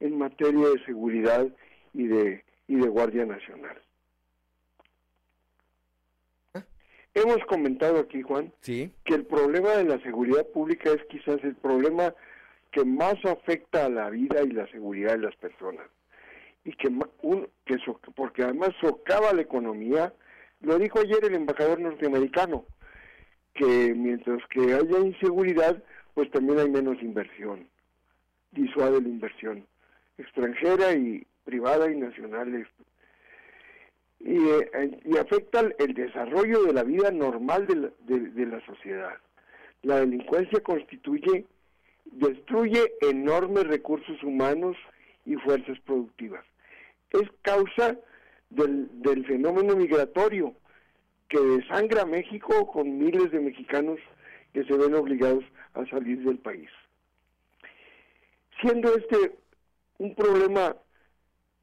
en 0.00 0.18
materia 0.18 0.68
de 0.68 0.84
seguridad 0.84 1.46
y 1.94 2.06
de, 2.06 2.44
y 2.68 2.76
de 2.76 2.88
Guardia 2.88 3.24
Nacional. 3.24 3.80
Hemos 7.14 7.44
comentado 7.44 7.98
aquí, 7.98 8.22
Juan, 8.22 8.52
que 8.62 9.14
el 9.14 9.26
problema 9.26 9.70
de 9.72 9.84
la 9.84 10.00
seguridad 10.02 10.46
pública 10.46 10.90
es 10.90 11.04
quizás 11.10 11.44
el 11.44 11.54
problema 11.56 12.14
que 12.70 12.84
más 12.86 13.22
afecta 13.26 13.84
a 13.84 13.90
la 13.90 14.08
vida 14.08 14.42
y 14.42 14.50
la 14.50 14.66
seguridad 14.68 15.12
de 15.12 15.26
las 15.26 15.36
personas. 15.36 15.86
Y 16.64 16.72
que, 16.72 16.88
un, 17.20 17.48
que 17.66 17.76
porque 18.16 18.44
además 18.44 18.70
socava 18.80 19.34
la 19.34 19.42
economía, 19.42 20.14
lo 20.62 20.78
dijo 20.78 21.00
ayer 21.00 21.22
el 21.24 21.34
embajador 21.34 21.80
norteamericano, 21.80 22.64
que 23.52 23.92
mientras 23.94 24.40
que 24.48 24.72
haya 24.72 24.98
inseguridad, 25.00 25.82
pues 26.14 26.30
también 26.30 26.58
hay 26.58 26.70
menos 26.70 27.00
inversión, 27.02 27.68
disuade 28.50 29.00
la 29.00 29.08
inversión 29.08 29.66
extranjera 30.18 30.92
y 30.92 31.26
privada 31.44 31.90
y 31.90 31.96
nacional. 31.96 32.66
Y, 34.20 34.36
eh, 34.36 34.70
afecta 35.20 35.60
el 35.78 35.94
desarrollo 35.94 36.62
de 36.64 36.72
la 36.72 36.84
vida 36.84 37.10
normal 37.10 37.66
de 37.66 37.76
la, 37.76 37.90
de 38.06 38.46
la 38.46 38.64
sociedad. 38.66 39.14
La 39.82 39.96
delincuencia 39.96 40.60
constituye, 40.60 41.44
destruye 42.04 42.92
enormes 43.00 43.66
recursos 43.66 44.22
humanos 44.22 44.76
y 45.26 45.34
fuerzas 45.36 45.78
productivas. 45.80 46.44
Es 47.10 47.28
causa 47.42 47.96
del, 48.50 48.88
del 49.02 49.26
fenómeno 49.26 49.74
migratorio 49.74 50.54
que 51.28 51.40
desangra 51.40 52.04
México 52.04 52.66
con 52.70 52.98
miles 52.98 53.32
de 53.32 53.40
mexicanos 53.40 53.98
que 54.52 54.64
se 54.64 54.76
ven 54.76 54.94
obligados 54.94 55.44
a 55.74 55.86
salir 55.86 56.22
del 56.24 56.38
país. 56.38 56.68
Siendo 58.60 58.94
este 58.94 59.36
un 59.98 60.14
problema 60.14 60.76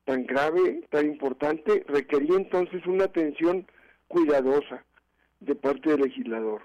tan 0.06 0.26
grave, 0.26 0.88
tan 0.90 1.06
importante, 1.06 1.84
requería 1.88 2.36
entonces 2.36 2.86
una 2.86 3.06
atención 3.06 3.68
cuidadosa, 4.08 4.84
de 5.40 5.56
parte 5.56 5.92
del 5.92 6.02
legislador. 6.02 6.62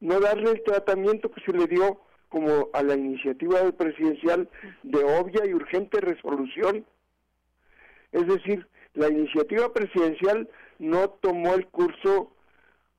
No 0.00 0.20
darle 0.20 0.52
el 0.52 0.62
tratamiento 0.62 1.30
que 1.30 1.40
se 1.42 1.52
le 1.52 1.66
dio 1.66 2.00
como 2.28 2.68
a 2.72 2.82
la 2.82 2.94
iniciativa 2.94 3.70
presidencial 3.72 4.48
de 4.82 5.04
obvia 5.04 5.46
y 5.46 5.54
urgente 5.54 6.00
resolución. 6.00 6.84
Es 8.12 8.26
decir, 8.26 8.66
la 8.94 9.08
iniciativa 9.08 9.72
presidencial 9.72 10.48
no 10.78 11.10
tomó 11.10 11.54
el 11.54 11.66
curso 11.68 12.32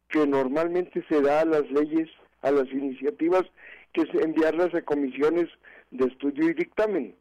que 0.10 0.26
normalmente 0.26 1.04
se 1.10 1.22
da 1.22 1.42
a 1.42 1.46
las 1.46 1.70
leyes, 1.72 2.10
a 2.46 2.52
las 2.52 2.72
iniciativas, 2.72 3.44
que 3.92 4.02
es 4.02 4.10
enviarlas 4.14 4.74
a 4.76 4.84
comisiones 4.84 5.50
de 5.90 6.06
estudio 6.06 6.50
y 6.50 6.54
dictamen. 6.54 7.16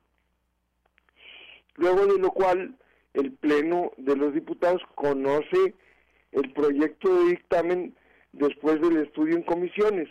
Luego 1.76 2.06
de 2.06 2.18
lo 2.18 2.30
cual 2.30 2.76
el 3.14 3.32
Pleno 3.32 3.92
de 3.96 4.16
los 4.16 4.34
Diputados 4.34 4.82
conoce 4.94 5.74
el 6.32 6.52
proyecto 6.52 7.14
de 7.14 7.30
dictamen 7.30 7.96
después 8.32 8.80
del 8.82 8.98
estudio 8.98 9.36
en 9.36 9.42
comisiones. 9.42 10.08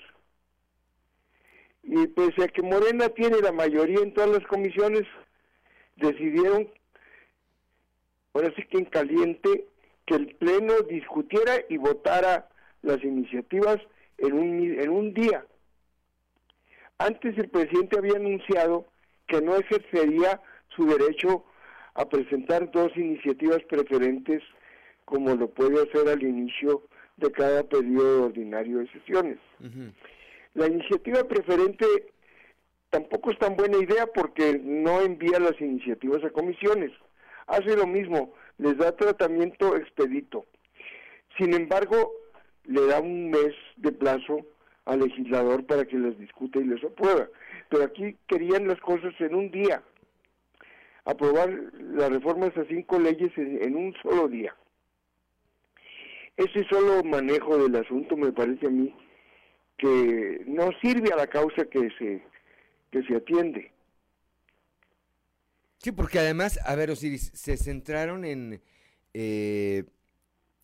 Y 1.83 2.07
pese 2.07 2.43
a 2.43 2.47
que 2.47 2.63
Morena 2.63 3.09
tiene 3.09 3.39
la 3.39 3.51
mayoría 3.51 3.99
en 3.99 4.13
todas 4.13 4.31
las 4.31 4.47
comisiones, 4.47 5.03
decidieron, 5.97 6.69
ahora 8.33 8.51
sí 8.55 8.63
que 8.63 8.79
en 8.79 8.85
caliente, 8.85 9.67
que 10.07 10.15
el 10.15 10.35
Pleno 10.37 10.73
discutiera 10.89 11.53
y 11.69 11.77
votara 11.77 12.49
las 12.81 13.03
iniciativas 13.03 13.77
en 14.23 14.33
un, 14.33 14.79
en 14.79 14.89
un 14.89 15.13
día. 15.13 15.45
Antes 16.97 17.37
el 17.37 17.49
presidente 17.49 17.97
había 17.97 18.15
anunciado 18.15 18.85
que 19.27 19.41
no 19.41 19.55
ejercería 19.57 20.41
su 20.75 20.85
derecho 20.85 21.45
a 21.95 22.07
presentar 22.07 22.71
dos 22.71 22.95
iniciativas 22.95 23.59
preferentes 23.69 24.41
como 25.05 25.35
lo 25.35 25.49
puede 25.49 25.83
hacer 25.83 26.07
al 26.07 26.23
inicio 26.23 26.83
de 27.17 27.31
cada 27.31 27.63
periodo 27.63 28.25
ordinario 28.25 28.79
de 28.79 28.87
sesiones. 28.91 29.37
La 30.53 30.67
iniciativa 30.67 31.23
preferente 31.25 31.85
tampoco 32.89 33.31
es 33.31 33.39
tan 33.39 33.55
buena 33.55 33.77
idea 33.77 34.07
porque 34.07 34.59
no 34.63 35.01
envía 35.01 35.39
las 35.39 35.59
iniciativas 35.59 36.23
a 36.23 36.29
comisiones. 36.29 36.91
Hace 37.47 37.75
lo 37.75 37.85
mismo, 37.85 38.33
les 38.57 38.77
da 38.77 38.95
tratamiento 38.95 39.75
expedito. 39.75 40.45
Sin 41.37 41.53
embargo, 41.53 42.13
le 42.65 42.85
da 42.87 42.99
un 42.99 43.29
mes 43.29 43.53
de 43.77 43.91
plazo 43.91 44.45
al 44.85 44.99
legislador 44.99 45.65
para 45.65 45.85
que 45.85 45.97
las 45.97 46.17
discute 46.17 46.59
y 46.59 46.65
les 46.65 46.83
aprueba. 46.83 47.27
Pero 47.69 47.83
aquí 47.83 48.17
querían 48.27 48.67
las 48.67 48.79
cosas 48.81 49.13
en 49.19 49.35
un 49.35 49.51
día, 49.51 49.81
aprobar 51.05 51.49
las 51.79 52.09
reformas 52.09 52.55
a 52.57 52.65
cinco 52.65 52.99
leyes 52.99 53.31
en, 53.37 53.75
un 53.75 53.93
solo 54.01 54.27
día. 54.27 54.55
Ese 56.35 56.65
solo 56.69 57.03
manejo 57.03 57.57
del 57.57 57.75
asunto 57.75 58.17
me 58.17 58.31
parece 58.31 58.67
a 58.67 58.69
mí 58.69 58.93
que 59.77 60.43
no 60.47 60.71
sirve 60.81 61.11
a 61.13 61.17
la 61.17 61.27
causa 61.27 61.65
que 61.65 61.89
se, 61.97 62.23
que 62.91 63.03
se 63.03 63.15
atiende. 63.15 63.71
Sí, 65.77 65.91
porque 65.91 66.19
además, 66.19 66.59
a 66.65 66.75
ver, 66.75 66.91
Osiris, 66.91 67.31
se 67.33 67.57
centraron 67.57 68.23
en 68.23 68.61
eh, 69.13 69.83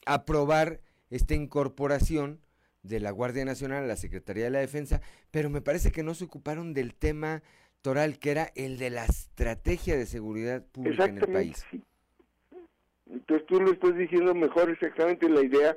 aprobar 0.06 0.80
esta 1.10 1.34
incorporación 1.34 2.40
de 2.84 3.00
la 3.00 3.12
Guardia 3.12 3.46
Nacional 3.46 3.84
a 3.84 3.88
la 3.88 3.96
Secretaría 3.96 4.46
de 4.46 4.52
la 4.52 4.60
Defensa, 4.60 5.02
pero 5.32 5.50
me 5.50 5.62
parece 5.62 5.92
que 5.92 6.04
no 6.04 6.14
se 6.14 6.26
ocuparon 6.26 6.74
del 6.74 6.96
tema 6.96 7.44
toral, 7.82 8.20
que 8.20 8.32
era 8.32 8.50
el 8.56 8.78
de 8.78 8.90
la 8.90 9.06
estrategia 9.06 9.98
de 9.98 10.06
seguridad 10.06 10.64
pública 10.66 11.06
en 11.06 11.18
el 11.18 11.28
país. 11.28 11.66
Entonces 13.10 13.48
tú 13.48 13.60
lo 13.60 13.72
estás 13.72 13.96
diciendo 13.96 14.34
mejor 14.36 14.70
exactamente 14.70 15.28
la 15.30 15.42
idea. 15.42 15.76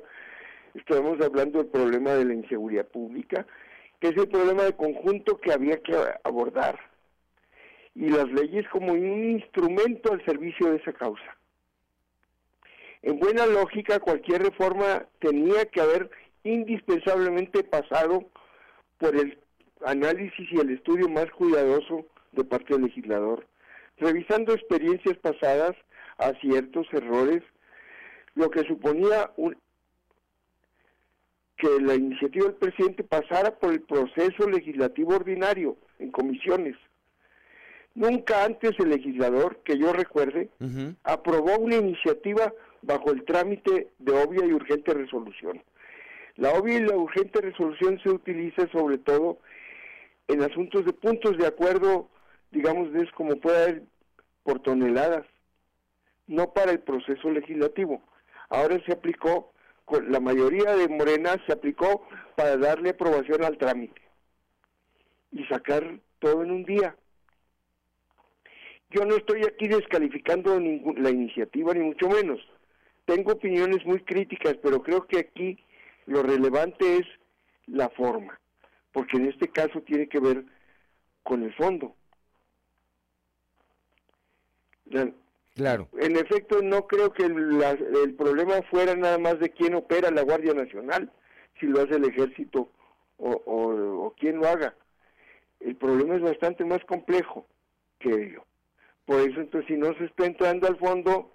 Estamos 0.75 1.19
hablando 1.21 1.59
del 1.59 1.67
problema 1.67 2.11
de 2.13 2.25
la 2.25 2.33
inseguridad 2.33 2.87
pública, 2.87 3.45
que 3.99 4.09
es 4.09 4.17
el 4.17 4.27
problema 4.27 4.63
de 4.63 4.75
conjunto 4.75 5.39
que 5.39 5.51
había 5.51 5.81
que 5.81 5.95
abordar. 6.23 6.79
Y 7.95 8.09
las 8.09 8.27
leyes 8.31 8.67
como 8.69 8.93
un 8.93 9.23
instrumento 9.23 10.13
al 10.13 10.23
servicio 10.25 10.71
de 10.71 10.77
esa 10.77 10.93
causa. 10.93 11.37
En 13.03 13.19
buena 13.19 13.45
lógica, 13.45 13.99
cualquier 13.99 14.43
reforma 14.43 15.05
tenía 15.19 15.65
que 15.65 15.81
haber 15.81 16.09
indispensablemente 16.45 17.61
pasado 17.63 18.29
por 18.97 19.13
el 19.15 19.37
análisis 19.85 20.49
y 20.49 20.59
el 20.59 20.69
estudio 20.69 21.09
más 21.09 21.29
cuidadoso 21.31 22.05
de 22.31 22.45
parte 22.45 22.73
del 22.73 22.83
legislador, 22.83 23.45
revisando 23.97 24.53
experiencias 24.53 25.17
pasadas, 25.17 25.75
aciertos, 26.17 26.87
errores, 26.93 27.43
lo 28.35 28.49
que 28.49 28.63
suponía 28.63 29.31
que 31.57 31.81
la 31.81 31.95
iniciativa 31.95 32.45
del 32.45 32.55
presidente 32.55 33.03
pasara 33.03 33.59
por 33.59 33.73
el 33.73 33.81
proceso 33.81 34.49
legislativo 34.49 35.15
ordinario 35.15 35.75
en 35.99 36.09
comisiones. 36.11 36.77
Nunca 37.95 38.45
antes 38.45 38.71
el 38.79 38.89
legislador, 38.89 39.57
que 39.65 39.77
yo 39.77 39.91
recuerde, 39.91 40.49
aprobó 41.03 41.57
una 41.57 41.75
iniciativa 41.75 42.53
bajo 42.83 43.11
el 43.11 43.23
trámite 43.25 43.89
de 43.97 44.11
obvia 44.11 44.45
y 44.45 44.53
urgente 44.53 44.93
resolución. 44.93 45.61
La 46.35 46.51
obvia 46.51 46.77
y 46.77 46.81
la 46.81 46.95
urgente 46.95 47.41
resolución 47.41 47.99
se 48.03 48.09
utiliza 48.09 48.67
sobre 48.71 48.97
todo 48.97 49.39
en 50.27 50.41
asuntos 50.41 50.85
de 50.85 50.93
puntos 50.93 51.37
de 51.37 51.47
acuerdo, 51.47 52.09
digamos, 52.51 52.93
es 52.95 53.11
como 53.11 53.35
puede 53.37 53.63
haber 53.63 53.83
por 54.43 54.59
toneladas, 54.61 55.25
no 56.27 56.53
para 56.53 56.71
el 56.71 56.79
proceso 56.79 57.29
legislativo. 57.29 58.01
Ahora 58.49 58.79
se 58.85 58.93
aplicó, 58.93 59.51
con 59.85 60.11
la 60.11 60.19
mayoría 60.19 60.75
de 60.75 60.87
Morena 60.87 61.35
se 61.45 61.53
aplicó 61.53 62.07
para 62.35 62.57
darle 62.57 62.91
aprobación 62.91 63.43
al 63.43 63.57
trámite 63.57 64.01
y 65.31 65.43
sacar 65.45 65.99
todo 66.19 66.43
en 66.43 66.51
un 66.51 66.63
día. 66.63 66.95
Yo 68.89 69.05
no 69.05 69.15
estoy 69.15 69.43
aquí 69.43 69.67
descalificando 69.67 70.59
la 70.59 71.09
iniciativa, 71.09 71.73
ni 71.73 71.81
mucho 71.81 72.07
menos. 72.09 72.39
Tengo 73.05 73.33
opiniones 73.33 73.85
muy 73.85 73.99
críticas, 74.01 74.55
pero 74.61 74.81
creo 74.81 75.05
que 75.05 75.19
aquí 75.19 75.59
lo 76.05 76.23
relevante 76.23 76.97
es 76.97 77.05
la 77.67 77.89
forma, 77.89 78.39
porque 78.91 79.17
en 79.17 79.27
este 79.27 79.49
caso 79.49 79.81
tiene 79.81 80.07
que 80.07 80.19
ver 80.19 80.45
con 81.23 81.43
el 81.43 81.53
fondo. 81.53 81.95
claro. 85.55 85.89
En 85.99 86.15
efecto, 86.17 86.61
no 86.61 86.87
creo 86.87 87.11
que 87.11 87.23
el, 87.25 88.15
problema 88.15 88.61
fuera 88.69 88.95
nada 88.95 89.17
más 89.17 89.39
de 89.39 89.49
quién 89.49 89.75
opera 89.75 90.11
la 90.11 90.21
Guardia 90.21 90.53
Nacional, 90.53 91.11
si 91.59 91.65
lo 91.65 91.81
hace 91.81 91.95
el 91.95 92.05
ejército 92.05 92.69
o, 93.17 93.31
o 93.45 94.13
quién 94.17 94.37
lo 94.37 94.47
haga. 94.47 94.75
El 95.59 95.75
problema 95.75 96.15
es 96.15 96.21
bastante 96.21 96.65
más 96.65 96.83
complejo 96.85 97.47
que 97.99 98.09
ello. 98.09 98.45
Por 99.05 99.19
eso, 99.19 99.39
entonces, 99.39 99.67
si 99.67 99.77
no 99.77 99.93
se 99.97 100.05
está 100.05 100.25
entrando 100.25 100.67
al 100.67 100.77
fondo, 100.77 101.31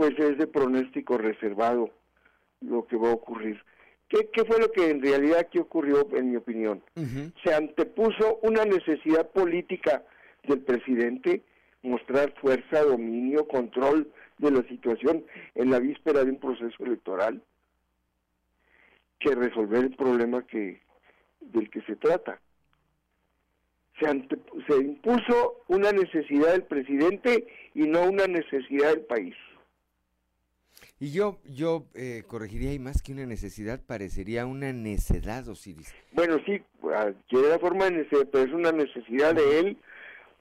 pues 0.00 0.18
es 0.18 0.38
de 0.38 0.46
pronóstico 0.46 1.18
reservado 1.18 1.90
lo 2.62 2.86
que 2.86 2.96
va 2.96 3.10
a 3.10 3.12
ocurrir. 3.12 3.62
¿Qué, 4.08 4.26
fue 4.46 4.58
lo 4.58 4.72
que 4.72 4.88
en 4.88 5.02
realidad 5.02 5.40
aquí 5.40 5.58
ocurrió, 5.58 6.08
en 6.16 6.30
mi 6.30 6.36
opinión? 6.36 6.82
Se 7.44 7.52
antepuso 7.52 8.38
una 8.40 8.64
necesidad 8.64 9.30
política 9.30 10.02
del 10.44 10.60
presidente, 10.60 11.42
mostrar 11.82 12.32
fuerza, 12.40 12.82
dominio, 12.82 13.46
control 13.46 14.10
de 14.38 14.50
la 14.50 14.62
situación 14.68 15.22
en 15.54 15.70
la 15.70 15.78
víspera 15.78 16.24
de 16.24 16.30
un 16.30 16.40
proceso 16.40 16.82
electoral, 16.82 17.42
que 19.18 19.34
resolver 19.34 19.84
el 19.84 19.96
problema 19.96 20.46
que 20.46 20.80
del 21.40 21.68
que 21.68 21.82
se 21.82 21.96
trata. 21.96 22.40
Se, 24.00 24.06
se 24.66 24.76
impuso 24.78 25.60
una 25.68 25.92
necesidad 25.92 26.52
del 26.52 26.62
presidente 26.62 27.46
y 27.74 27.82
no 27.82 28.08
una 28.08 28.26
necesidad 28.26 28.94
del 28.94 29.02
país. 29.02 29.36
Y 31.02 31.12
yo, 31.12 31.38
yo 31.46 31.86
eh, 31.94 32.24
corregiría, 32.26 32.74
y 32.74 32.78
más 32.78 33.00
que 33.00 33.12
una 33.12 33.24
necesidad, 33.24 33.80
parecería 33.80 34.44
una 34.44 34.74
necedad, 34.74 35.48
Osiris. 35.48 35.94
Bueno, 36.12 36.36
sí, 36.44 36.62
quiere 37.26 37.48
la 37.48 37.58
forma 37.58 37.86
de 37.86 37.92
necesidad, 37.92 38.28
pero 38.30 38.44
es 38.44 38.52
una 38.52 38.70
necesidad 38.70 39.34
de 39.34 39.60
él 39.60 39.78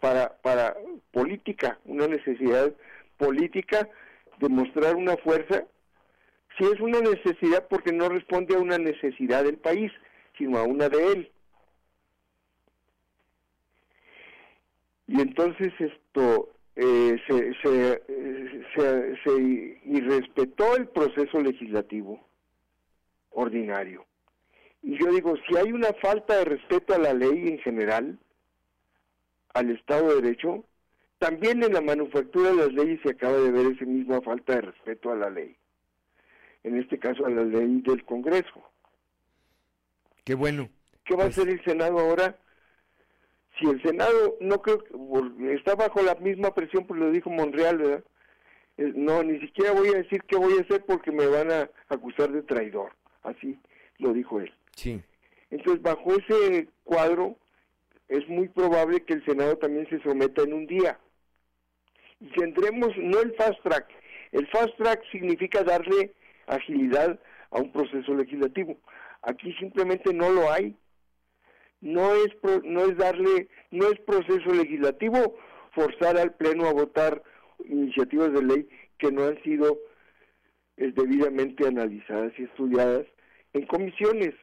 para, 0.02 0.36
para 0.42 0.76
política, 1.14 1.80
una 1.86 2.08
necesidad 2.08 2.74
política 3.18 3.88
de 4.40 4.50
mostrar 4.50 4.98
una 4.98 5.16
fuerza. 5.16 5.64
Sí 6.58 6.66
es 6.66 6.80
una 6.82 7.00
necesidad 7.00 7.66
porque 7.70 7.94
no 7.94 8.10
responde 8.10 8.56
a 8.56 8.60
una 8.60 8.78
necesidad 8.78 9.46
del 9.46 9.58
país, 9.58 9.94
sino 10.38 10.58
a 10.58 10.64
una 10.64 10.90
de 10.90 11.12
él. 11.14 11.32
Y 15.08 15.22
entonces 15.22 15.72
esto, 15.80 16.50
eh, 16.82 17.18
se, 17.28 17.54
se, 17.62 19.18
se, 19.24 19.80
irrespetó 19.86 20.76
el 20.78 20.88
proceso 20.88 21.42
legislativo 21.42 22.26
ordinario. 23.32 24.06
Y 24.82 24.98
yo 24.98 25.12
digo, 25.12 25.34
si 25.48 25.58
hay 25.58 25.74
una 25.74 25.92
falta 26.02 26.38
de 26.38 26.46
respeto 26.46 26.94
a 26.94 26.98
la 26.98 27.14
ley 27.14 27.50
en 27.50 27.60
general, 27.60 28.18
al 29.54 29.72
Estado 29.72 30.08
de 30.16 30.22
Derecho, 30.22 30.64
también 31.18 31.62
en 31.64 31.74
la 31.74 31.82
manufactura 31.82 32.52
de 32.52 32.56
las 32.56 32.72
leyes 32.74 33.02
se 33.04 33.10
acaba 33.10 33.38
de 33.38 33.52
ver 33.52 33.66
esa 33.74 33.86
misma 33.86 34.22
falta 34.22 34.56
de 34.56 34.62
respeto 34.62 35.12
a 35.12 35.16
la 35.16 35.30
ley. 35.30 35.56
en 36.64 36.78
este 36.78 37.00
caso 37.00 37.26
a 37.26 37.30
la 37.30 37.44
ley 37.44 37.82
del 37.86 38.04
Congreso. 38.04 38.62
Qué 40.26 40.36
bueno. 40.36 40.70
¿Qué 41.06 41.16
va 41.16 41.24
Pues- 41.24 41.38
a 41.38 41.42
hacer 41.42 41.54
el 41.54 41.64
Senado 41.64 42.00
ahora? 42.00 42.38
Si 43.60 43.66
el 43.68 43.82
Senado 43.82 44.38
no 44.40 44.62
creo 44.62 44.84
está 45.52 45.76
bajo 45.76 46.02
la 46.02 46.16
misma 46.16 46.54
presión, 46.54 46.88
pues 46.88 47.00
lo 47.00 47.12
dijo 47.12 47.30
Monreal, 47.30 47.78
¿verdad? 47.78 48.04
Eh, 48.78 48.94
No, 48.96 49.22
ni 49.24 49.40
siquiera 49.40 49.74
voy 49.74 49.90
a 49.90 49.98
decir 49.98 50.24
qué 50.24 50.38
voy 50.38 50.54
a 50.58 50.62
hacer 50.62 50.86
porque 50.86 51.12
me 51.12 51.28
van 51.28 51.52
a 51.52 51.70
acusar 51.90 52.32
de 52.32 52.42
traidor. 52.44 52.92
Así 53.24 53.60
lo 53.98 54.14
dijo 54.14 54.40
él. 54.40 54.54
Sí. 54.76 55.02
Entonces, 55.52 55.82
bajo 55.82 56.14
ese 56.16 56.70
cuadro, 56.84 57.36
es 58.08 58.28
muy 58.30 58.48
probable 58.48 59.04
que 59.04 59.14
el 59.14 59.26
Senado 59.26 59.58
también 59.58 59.88
se 59.90 60.02
someta 60.02 60.44
en 60.44 60.54
un 60.54 60.66
día. 60.66 61.00
Y 62.20 62.28
tendremos 62.32 62.90
no 62.98 63.20
el 63.22 63.34
fast 63.36 63.62
track. 63.64 63.88
El 64.32 64.48
fast 64.48 64.76
track 64.78 65.04
significa 65.12 65.64
darle 65.64 66.14
agilidad 66.48 67.20
a 67.52 67.60
un 67.60 67.72
proceso 67.72 68.14
legislativo. 68.14 68.78
Aquí 69.22 69.54
simplemente 69.54 70.14
no 70.14 70.30
lo 70.30 70.52
hay. 70.52 70.76
No 71.82 72.14
es 72.14 72.30
no 72.64 72.86
es 72.86 72.98
darle 72.98 73.48
no 73.72 73.88
es 73.88 74.00
proceso 74.02 74.50
legislativo 74.54 75.38
forzar 75.72 76.18
al 76.18 76.34
pleno 76.36 76.68
a 76.68 76.74
votar 76.74 77.24
iniciativas 77.66 78.34
de 78.34 78.44
ley 78.44 78.70
que 78.98 79.12
no 79.12 79.24
han 79.26 79.42
sido 79.44 79.80
eh, 80.78 80.92
debidamente 80.96 81.68
analizadas 81.68 82.34
y 82.38 82.44
estudiadas 82.44 83.06
en 83.54 83.66
comisiones. 83.66 84.34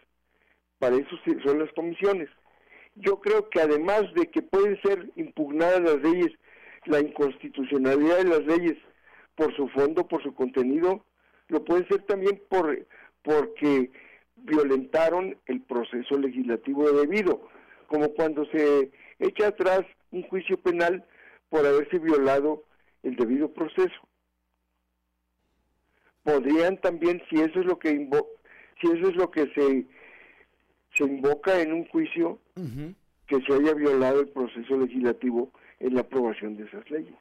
Para 0.79 0.97
eso 0.97 1.17
son 1.45 1.59
las 1.59 1.73
comisiones. 1.73 2.29
Yo 2.95 3.21
creo 3.21 3.49
que 3.51 3.61
además 3.61 4.05
de 4.15 4.31
que 4.31 4.43
pueden 4.43 4.81
ser 4.83 5.11
impugnadas 5.17 5.81
las 5.81 6.03
leyes, 6.03 6.33
la 6.87 7.01
inconstitucionalidad 7.01 8.19
de 8.19 8.25
las 8.25 8.45
leyes 8.45 8.79
por 9.35 9.55
su 9.57 9.69
fondo, 9.69 10.07
por 10.07 10.23
su 10.23 10.35
contenido, 10.35 11.05
lo 11.49 11.65
pueden 11.65 11.87
ser 11.89 12.03
también 12.03 12.41
por 12.49 12.87
porque 13.23 13.91
violentaron 14.47 15.37
el 15.47 15.61
proceso 15.63 16.19
legislativo 16.19 16.91
debido, 16.93 17.49
como 17.89 18.09
cuando 18.15 18.47
se 18.47 18.91
echa 19.19 19.49
atrás 19.49 19.81
un 20.11 20.23
juicio 20.25 20.57
penal 20.59 21.05
por 21.49 21.67
haberse 21.67 21.99
violado 21.99 22.65
el 23.03 23.17
debido 23.17 23.53
proceso. 23.53 23.95
Podrían 26.23 26.79
también, 26.81 27.23
si 27.31 27.41
eso 27.41 27.61
es 27.61 27.67
lo 27.67 27.79
que 27.79 27.91
invo- 27.93 28.27
si 28.81 28.89
eso 28.89 29.09
es 29.09 29.17
lo 29.17 29.31
que 29.31 29.47
se 29.55 29.87
se 30.95 31.05
invoca 31.05 31.61
en 31.61 31.75
un 31.75 31.85
juicio, 31.89 32.39
que 33.27 33.39
se 33.43 33.53
haya 33.53 33.75
violado 33.75 34.21
el 34.21 34.29
proceso 34.29 34.79
legislativo 34.79 35.51
en 35.79 35.95
la 35.95 36.01
aprobación 36.01 36.57
de 36.57 36.65
esas 36.65 36.91
leyes. 36.91 37.13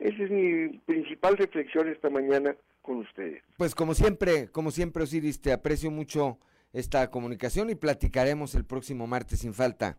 Esa 0.00 0.24
es 0.24 0.30
mi 0.30 0.78
principal 0.78 1.36
reflexión 1.36 1.86
esta 1.88 2.10
mañana 2.10 2.56
con 2.88 2.98
ustedes. 3.00 3.42
Pues 3.58 3.74
como 3.74 3.94
siempre, 3.94 4.48
como 4.50 4.70
siempre, 4.70 5.02
Osiris, 5.02 5.42
te 5.42 5.52
aprecio 5.52 5.90
mucho 5.90 6.38
esta 6.72 7.10
comunicación 7.10 7.68
y 7.68 7.74
platicaremos 7.74 8.54
el 8.54 8.64
próximo 8.64 9.06
martes 9.06 9.40
sin 9.40 9.52
falta. 9.52 9.98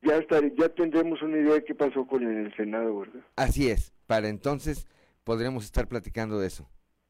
Ya 0.00 0.16
estaré, 0.16 0.54
ya 0.58 0.70
tendremos 0.70 1.20
una 1.20 1.36
idea 1.38 1.54
de 1.54 1.64
qué 1.64 1.74
pasó 1.74 2.06
con 2.06 2.22
el 2.22 2.54
Senado, 2.56 3.00
¿verdad? 3.00 3.20
Así 3.36 3.68
es, 3.68 3.92
para 4.06 4.28
entonces 4.28 4.86
podremos 5.24 5.64
estar 5.66 5.88
platicando 5.88 6.38
de 6.38 6.46
eso. 6.46 6.66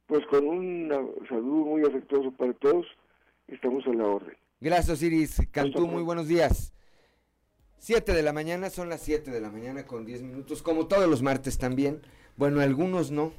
Pues 0.07 0.25
con 0.27 0.45
un 0.45 0.89
saludo 1.29 1.65
muy 1.65 1.83
afectuoso 1.83 2.31
para 2.31 2.53
todos, 2.53 2.85
estamos 3.47 3.85
a 3.87 3.93
la 3.93 4.07
orden. 4.07 4.35
Gracias, 4.59 4.89
Osiris. 4.89 5.41
Cantú, 5.51 5.87
muy 5.87 6.03
buenos 6.03 6.27
días. 6.27 6.73
Siete 7.77 8.13
de 8.13 8.23
la 8.23 8.33
mañana, 8.33 8.69
son 8.69 8.89
las 8.89 9.01
siete 9.01 9.31
de 9.31 9.39
la 9.39 9.51
mañana 9.51 9.85
con 9.85 10.05
10 10.05 10.23
minutos, 10.23 10.63
como 10.63 10.87
todos 10.87 11.07
los 11.07 11.21
martes 11.21 11.57
también. 11.57 12.01
Bueno, 12.35 12.59
algunos 12.59 13.11
no, 13.11 13.31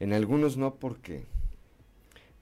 en 0.00 0.12
algunos 0.12 0.56
no 0.56 0.76
porque, 0.76 1.26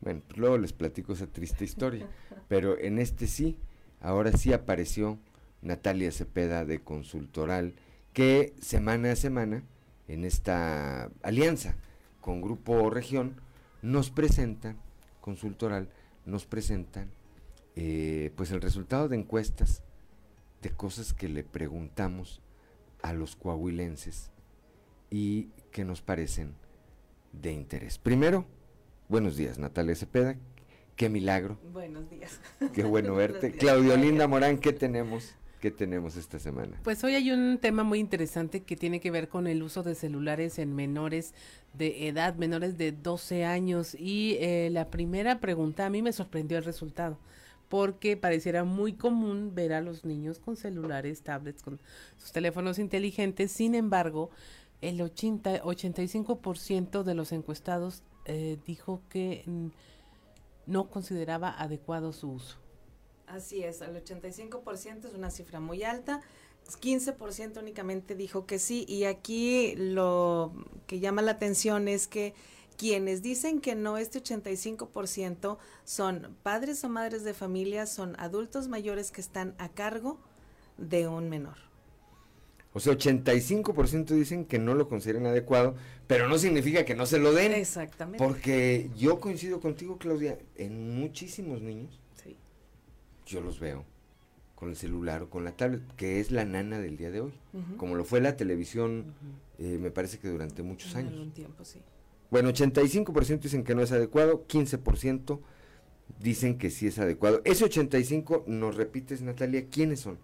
bueno, 0.00 0.22
pues 0.26 0.38
luego 0.38 0.58
les 0.58 0.72
platico 0.72 1.12
esa 1.12 1.26
triste 1.26 1.64
historia, 1.64 2.08
pero 2.48 2.78
en 2.78 2.98
este 2.98 3.26
sí, 3.26 3.58
ahora 4.00 4.32
sí 4.32 4.52
apareció 4.52 5.18
Natalia 5.62 6.12
Cepeda 6.12 6.64
de 6.64 6.80
Consultoral, 6.80 7.74
que 8.12 8.54
semana 8.60 9.12
a 9.12 9.16
semana, 9.16 9.62
en 10.08 10.24
esta 10.24 11.10
alianza 11.22 11.76
con 12.20 12.40
Grupo 12.40 12.90
Región, 12.90 13.40
nos 13.82 14.10
presentan, 14.10 14.76
Consultoral, 15.20 15.88
nos 16.24 16.46
presentan 16.46 17.10
eh, 17.74 18.32
pues 18.36 18.50
el 18.52 18.60
resultado 18.60 19.08
de 19.08 19.16
encuestas 19.16 19.82
de 20.62 20.70
cosas 20.70 21.12
que 21.12 21.28
le 21.28 21.44
preguntamos 21.44 22.40
a 23.02 23.12
los 23.12 23.36
coahuilenses 23.36 24.30
y 25.10 25.50
que 25.70 25.84
nos 25.84 26.00
parecen 26.00 26.54
de 27.40 27.52
interés. 27.52 27.98
Primero, 27.98 28.46
buenos 29.08 29.36
días, 29.36 29.58
Natalia 29.58 29.94
Cepeda. 29.94 30.36
Qué 30.96 31.08
milagro, 31.10 31.58
Buenos 31.72 32.08
días. 32.08 32.40
qué 32.72 32.82
bueno 32.84 33.14
verte. 33.16 33.52
Claudio 33.52 33.96
Linda 33.96 34.26
Morán, 34.26 34.58
¿qué 34.58 34.72
tenemos? 34.72 35.34
¿Qué 35.60 35.70
tenemos 35.70 36.16
esta 36.16 36.38
semana? 36.38 36.78
Pues 36.84 37.02
hoy 37.04 37.14
hay 37.14 37.30
un 37.30 37.58
tema 37.58 37.82
muy 37.82 37.98
interesante 37.98 38.62
que 38.62 38.76
tiene 38.76 39.00
que 39.00 39.10
ver 39.10 39.28
con 39.28 39.46
el 39.46 39.62
uso 39.62 39.82
de 39.82 39.94
celulares 39.94 40.58
en 40.58 40.74
menores 40.74 41.34
de 41.74 42.08
edad, 42.08 42.36
menores 42.36 42.78
de 42.78 42.92
12 42.92 43.44
años. 43.44 43.94
Y 43.98 44.36
eh, 44.40 44.68
la 44.70 44.90
primera 44.90 45.40
pregunta, 45.40 45.86
a 45.86 45.90
mí 45.90 46.02
me 46.02 46.12
sorprendió 46.12 46.56
el 46.58 46.64
resultado, 46.64 47.18
porque 47.68 48.16
pareciera 48.16 48.64
muy 48.64 48.92
común 48.92 49.54
ver 49.54 49.72
a 49.72 49.80
los 49.80 50.04
niños 50.04 50.38
con 50.38 50.56
celulares, 50.56 51.22
tablets, 51.22 51.62
con 51.62 51.80
sus 52.18 52.32
teléfonos 52.32 52.78
inteligentes. 52.78 53.50
Sin 53.50 53.74
embargo, 53.74 54.30
el 54.80 55.00
80, 55.00 55.62
85% 55.62 57.02
de 57.02 57.14
los 57.14 57.32
encuestados 57.32 58.02
eh, 58.24 58.58
dijo 58.66 59.02
que 59.08 59.44
no 60.66 60.90
consideraba 60.90 61.50
adecuado 61.50 62.12
su 62.12 62.32
uso. 62.32 62.56
Así 63.26 63.62
es, 63.62 63.80
el 63.80 64.02
85% 64.02 65.06
es 65.06 65.14
una 65.14 65.30
cifra 65.30 65.60
muy 65.60 65.82
alta. 65.82 66.20
15% 66.80 67.58
únicamente 67.58 68.16
dijo 68.16 68.44
que 68.46 68.58
sí 68.58 68.84
y 68.88 69.04
aquí 69.04 69.74
lo 69.76 70.52
que 70.86 70.98
llama 70.98 71.22
la 71.22 71.32
atención 71.32 71.86
es 71.86 72.08
que 72.08 72.34
quienes 72.76 73.22
dicen 73.22 73.60
que 73.60 73.74
no, 73.74 73.98
este 73.98 74.22
85% 74.22 75.58
son 75.84 76.36
padres 76.42 76.84
o 76.84 76.88
madres 76.88 77.24
de 77.24 77.34
familia, 77.34 77.86
son 77.86 78.16
adultos 78.18 78.68
mayores 78.68 79.10
que 79.10 79.20
están 79.20 79.54
a 79.58 79.68
cargo 79.68 80.18
de 80.76 81.08
un 81.08 81.28
menor. 81.28 81.56
O 82.76 82.80
sea, 82.80 82.92
85% 82.92 84.14
dicen 84.14 84.44
que 84.44 84.58
no 84.58 84.74
lo 84.74 84.86
consideran 84.86 85.24
adecuado, 85.24 85.76
pero 86.06 86.28
no 86.28 86.36
significa 86.36 86.84
que 86.84 86.94
no 86.94 87.06
se 87.06 87.18
lo 87.18 87.32
den. 87.32 87.52
Exactamente. 87.54 88.22
Porque 88.22 88.90
yo 88.94 89.18
coincido 89.18 89.60
contigo, 89.60 89.96
Claudia, 89.96 90.36
en 90.56 90.94
muchísimos 91.00 91.62
niños, 91.62 91.98
Sí. 92.22 92.36
yo 93.24 93.40
los 93.40 93.60
veo 93.60 93.86
con 94.54 94.68
el 94.68 94.76
celular 94.76 95.22
o 95.22 95.30
con 95.30 95.42
la 95.42 95.52
tablet, 95.52 95.80
que 95.96 96.20
es 96.20 96.30
la 96.30 96.44
nana 96.44 96.78
del 96.78 96.98
día 96.98 97.10
de 97.10 97.22
hoy, 97.22 97.32
como 97.78 97.94
lo 97.94 98.04
fue 98.04 98.20
la 98.20 98.36
televisión, 98.36 99.06
eh, 99.58 99.78
me 99.80 99.90
parece 99.90 100.18
que 100.18 100.28
durante 100.28 100.62
muchos 100.62 100.92
En 100.92 100.98
años. 100.98 101.12
algún 101.14 101.30
tiempo, 101.32 101.64
sí. 101.64 101.80
Bueno, 102.30 102.50
85% 102.50 103.44
dicen 103.44 103.64
que 103.64 103.74
no 103.74 103.80
es 103.80 103.90
adecuado, 103.92 104.44
15% 104.46 105.40
dicen 106.20 106.58
que 106.58 106.68
sí 106.68 106.88
es 106.88 106.98
adecuado. 106.98 107.40
Ese 107.44 107.64
85, 107.64 108.44
nos 108.46 108.76
repites, 108.76 109.22
Natalia, 109.22 109.64
¿quiénes 109.70 110.00
son? 110.00 110.18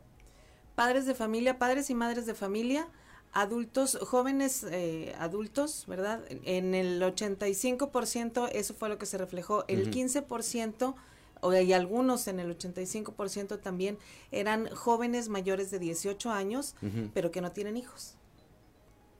Padres 0.74 1.06
de 1.06 1.14
familia, 1.14 1.58
padres 1.58 1.90
y 1.90 1.94
madres 1.94 2.26
de 2.26 2.34
familia, 2.34 2.88
adultos, 3.32 3.98
jóvenes 4.02 4.64
eh, 4.70 5.14
adultos, 5.18 5.84
¿verdad? 5.86 6.22
En 6.44 6.74
el 6.74 7.00
85% 7.02 8.48
eso 8.52 8.74
fue 8.74 8.88
lo 8.88 8.98
que 8.98 9.06
se 9.06 9.18
reflejó. 9.18 9.64
El 9.68 9.82
Ujú. 9.82 9.90
15%, 9.90 10.94
o 11.40 11.54
y 11.54 11.72
algunos 11.72 12.28
en 12.28 12.40
el 12.40 12.56
85% 12.56 13.60
también, 13.60 13.98
eran 14.30 14.68
jóvenes 14.74 15.28
mayores 15.28 15.70
de 15.70 15.78
18 15.78 16.30
años, 16.30 16.74
pero 17.14 17.30
que 17.30 17.40
no 17.40 17.52
tienen 17.52 17.76
hijos. 17.76 18.16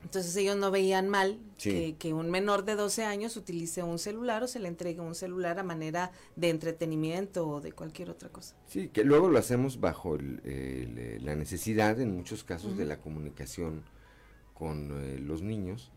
Entonces 0.02 0.34
ellos 0.36 0.56
no 0.56 0.70
veían 0.70 1.08
mal 1.08 1.38
Sí. 1.56 1.70
que, 1.70 1.96
que 1.96 2.12
un 2.12 2.30
menor 2.30 2.64
de 2.64 2.74
12 2.74 3.04
años 3.04 3.36
utilice 3.36 3.82
un 3.84 3.98
celular 3.98 4.42
o 4.42 4.48
se 4.48 4.58
le 4.58 4.66
entregue 4.68 5.00
un 5.00 5.14
celular 5.14 5.58
a 5.58 5.62
manera 5.62 6.10
de 6.36 6.50
entretenimiento 6.50 7.48
o 7.48 7.60
de 7.60 7.72
cualquier 7.72 8.10
otra 8.10 8.28
cosa. 8.28 8.56
Sí, 8.66 8.88
que 8.88 9.04
luego 9.04 9.28
lo 9.28 9.38
hacemos 9.38 9.78
bajo 9.80 10.16
el- 10.16 10.40
el, 10.44 10.98
eh, 10.98 11.18
la 11.20 11.36
necesidad, 11.36 12.00
en 12.00 12.16
muchos 12.16 12.42
casos, 12.44 12.76
de 12.76 12.84
la 12.84 12.98
comunicación 13.00 13.82
con 14.54 14.90
eh, 15.02 15.18
los 15.20 15.40
niños, 15.42 15.92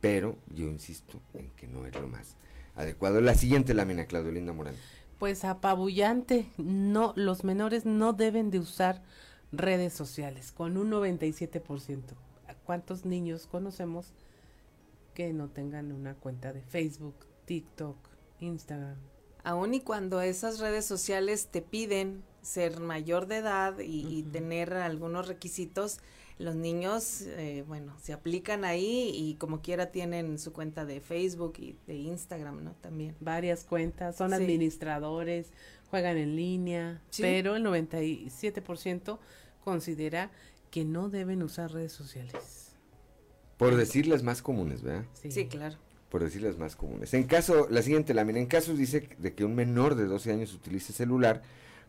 pero 0.00 0.36
yo 0.54 0.66
insisto 0.66 1.20
en 1.34 1.50
que 1.50 1.66
no 1.66 1.84
es 1.86 1.94
lo 1.94 2.06
más 2.08 2.36
adecuado. 2.76 3.20
La 3.20 3.34
siguiente 3.34 3.74
lámina, 3.74 4.06
Claudio 4.06 4.32
Linda 4.32 4.52
Morán. 4.52 4.74
Pues 5.18 5.44
apabullante, 5.44 6.46
no, 6.56 7.12
los 7.16 7.44
menores 7.44 7.84
no 7.84 8.12
deben 8.12 8.50
de 8.50 8.58
usar 8.60 9.02
redes 9.52 9.92
sociales, 9.92 10.50
con 10.52 10.76
un 10.76 10.90
97%. 10.90 12.14
¿Cuántos 12.64 13.04
niños 13.04 13.46
conocemos 13.46 14.12
que 15.14 15.32
no 15.32 15.48
tengan 15.48 15.92
una 15.92 16.14
cuenta 16.14 16.52
de 16.52 16.62
Facebook, 16.62 17.14
TikTok, 17.44 17.96
Instagram? 18.40 18.96
Aún 19.44 19.74
y 19.74 19.80
cuando 19.80 20.20
esas 20.20 20.60
redes 20.60 20.86
sociales 20.86 21.48
te 21.48 21.62
piden 21.62 22.22
ser 22.42 22.80
mayor 22.80 23.26
de 23.26 23.38
edad 23.38 23.78
y, 23.80 24.06
y 24.06 24.22
tener 24.22 24.72
algunos 24.74 25.26
requisitos, 25.28 25.98
los 26.38 26.54
niños, 26.54 27.22
eh, 27.22 27.64
bueno, 27.68 27.94
se 28.00 28.12
aplican 28.12 28.64
ahí 28.64 29.10
y 29.14 29.34
como 29.34 29.60
quiera 29.60 29.90
tienen 29.92 30.38
su 30.38 30.52
cuenta 30.52 30.84
de 30.84 31.00
Facebook 31.00 31.54
y 31.58 31.76
de 31.86 31.94
Instagram, 31.96 32.64
¿no? 32.64 32.72
También. 32.80 33.14
Varias 33.20 33.64
cuentas, 33.64 34.16
son 34.16 34.30
Sí. 34.30 34.36
administradores, 34.36 35.52
juegan 35.90 36.16
en 36.16 36.36
línea, 36.36 37.02
Sí. 37.10 37.22
pero 37.22 37.54
el 37.56 37.62
97% 37.62 39.18
considera 39.64 40.30
que 40.72 40.86
no 40.86 41.10
deben 41.10 41.42
usar 41.42 41.70
redes 41.70 41.92
sociales. 41.92 42.72
Por 43.58 43.76
decir 43.76 44.06
las 44.06 44.22
más 44.22 44.40
comunes, 44.40 44.82
¿verdad? 44.82 45.04
Sí, 45.12 45.46
claro. 45.46 45.76
Por 46.08 46.24
decir 46.24 46.42
las 46.42 46.56
más 46.56 46.76
comunes. 46.76 47.12
En 47.12 47.24
caso, 47.24 47.68
la 47.70 47.82
siguiente 47.82 48.14
lámina, 48.14 48.38
en 48.38 48.46
casos 48.46 48.78
dice 48.78 49.10
de 49.18 49.34
que 49.34 49.44
un 49.44 49.54
menor 49.54 49.96
de 49.96 50.06
12 50.06 50.32
años 50.32 50.54
utilice 50.54 50.94
celular, 50.94 51.42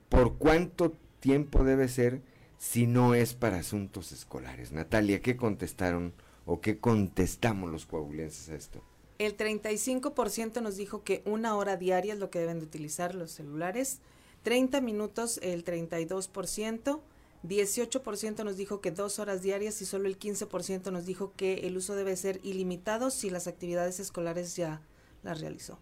¿por 0.09 0.37
cuánto 0.37 0.91
tiempo 1.21 1.63
debe 1.63 1.87
ser 1.87 2.21
si 2.57 2.85
no 2.85 3.15
es 3.15 3.33
para 3.33 3.59
asuntos 3.59 4.11
escolares? 4.11 4.73
Natalia, 4.73 5.21
¿qué 5.21 5.37
contestaron 5.37 6.13
o 6.45 6.59
qué 6.59 6.77
contestamos 6.77 7.71
los 7.71 7.85
coahuilenses 7.85 8.49
a 8.49 8.55
esto? 8.55 8.83
El 9.17 9.37
35% 9.37 10.61
nos 10.61 10.75
dijo 10.75 11.03
que 11.03 11.21
una 11.25 11.55
hora 11.55 11.77
diaria 11.77 12.13
es 12.13 12.19
lo 12.19 12.29
que 12.29 12.39
deben 12.39 12.59
de 12.59 12.65
utilizar 12.65 13.15
los 13.15 13.31
celulares, 13.31 13.99
30 14.43 14.81
minutos 14.81 15.39
el 15.41 15.63
32%, 15.63 16.99
18% 17.43 18.43
nos 18.43 18.57
dijo 18.57 18.79
que 18.81 18.91
dos 18.91 19.19
horas 19.19 19.41
diarias 19.41 19.81
y 19.81 19.85
solo 19.85 20.07
el 20.07 20.17
15% 20.17 20.91
nos 20.91 21.05
dijo 21.05 21.33
que 21.35 21.67
el 21.67 21.77
uso 21.77 21.95
debe 21.95 22.15
ser 22.15 22.39
ilimitado 22.43 23.09
si 23.11 23.29
las 23.29 23.47
actividades 23.47 23.99
escolares 23.99 24.55
ya 24.55 24.81
las 25.23 25.41
realizó. 25.41 25.77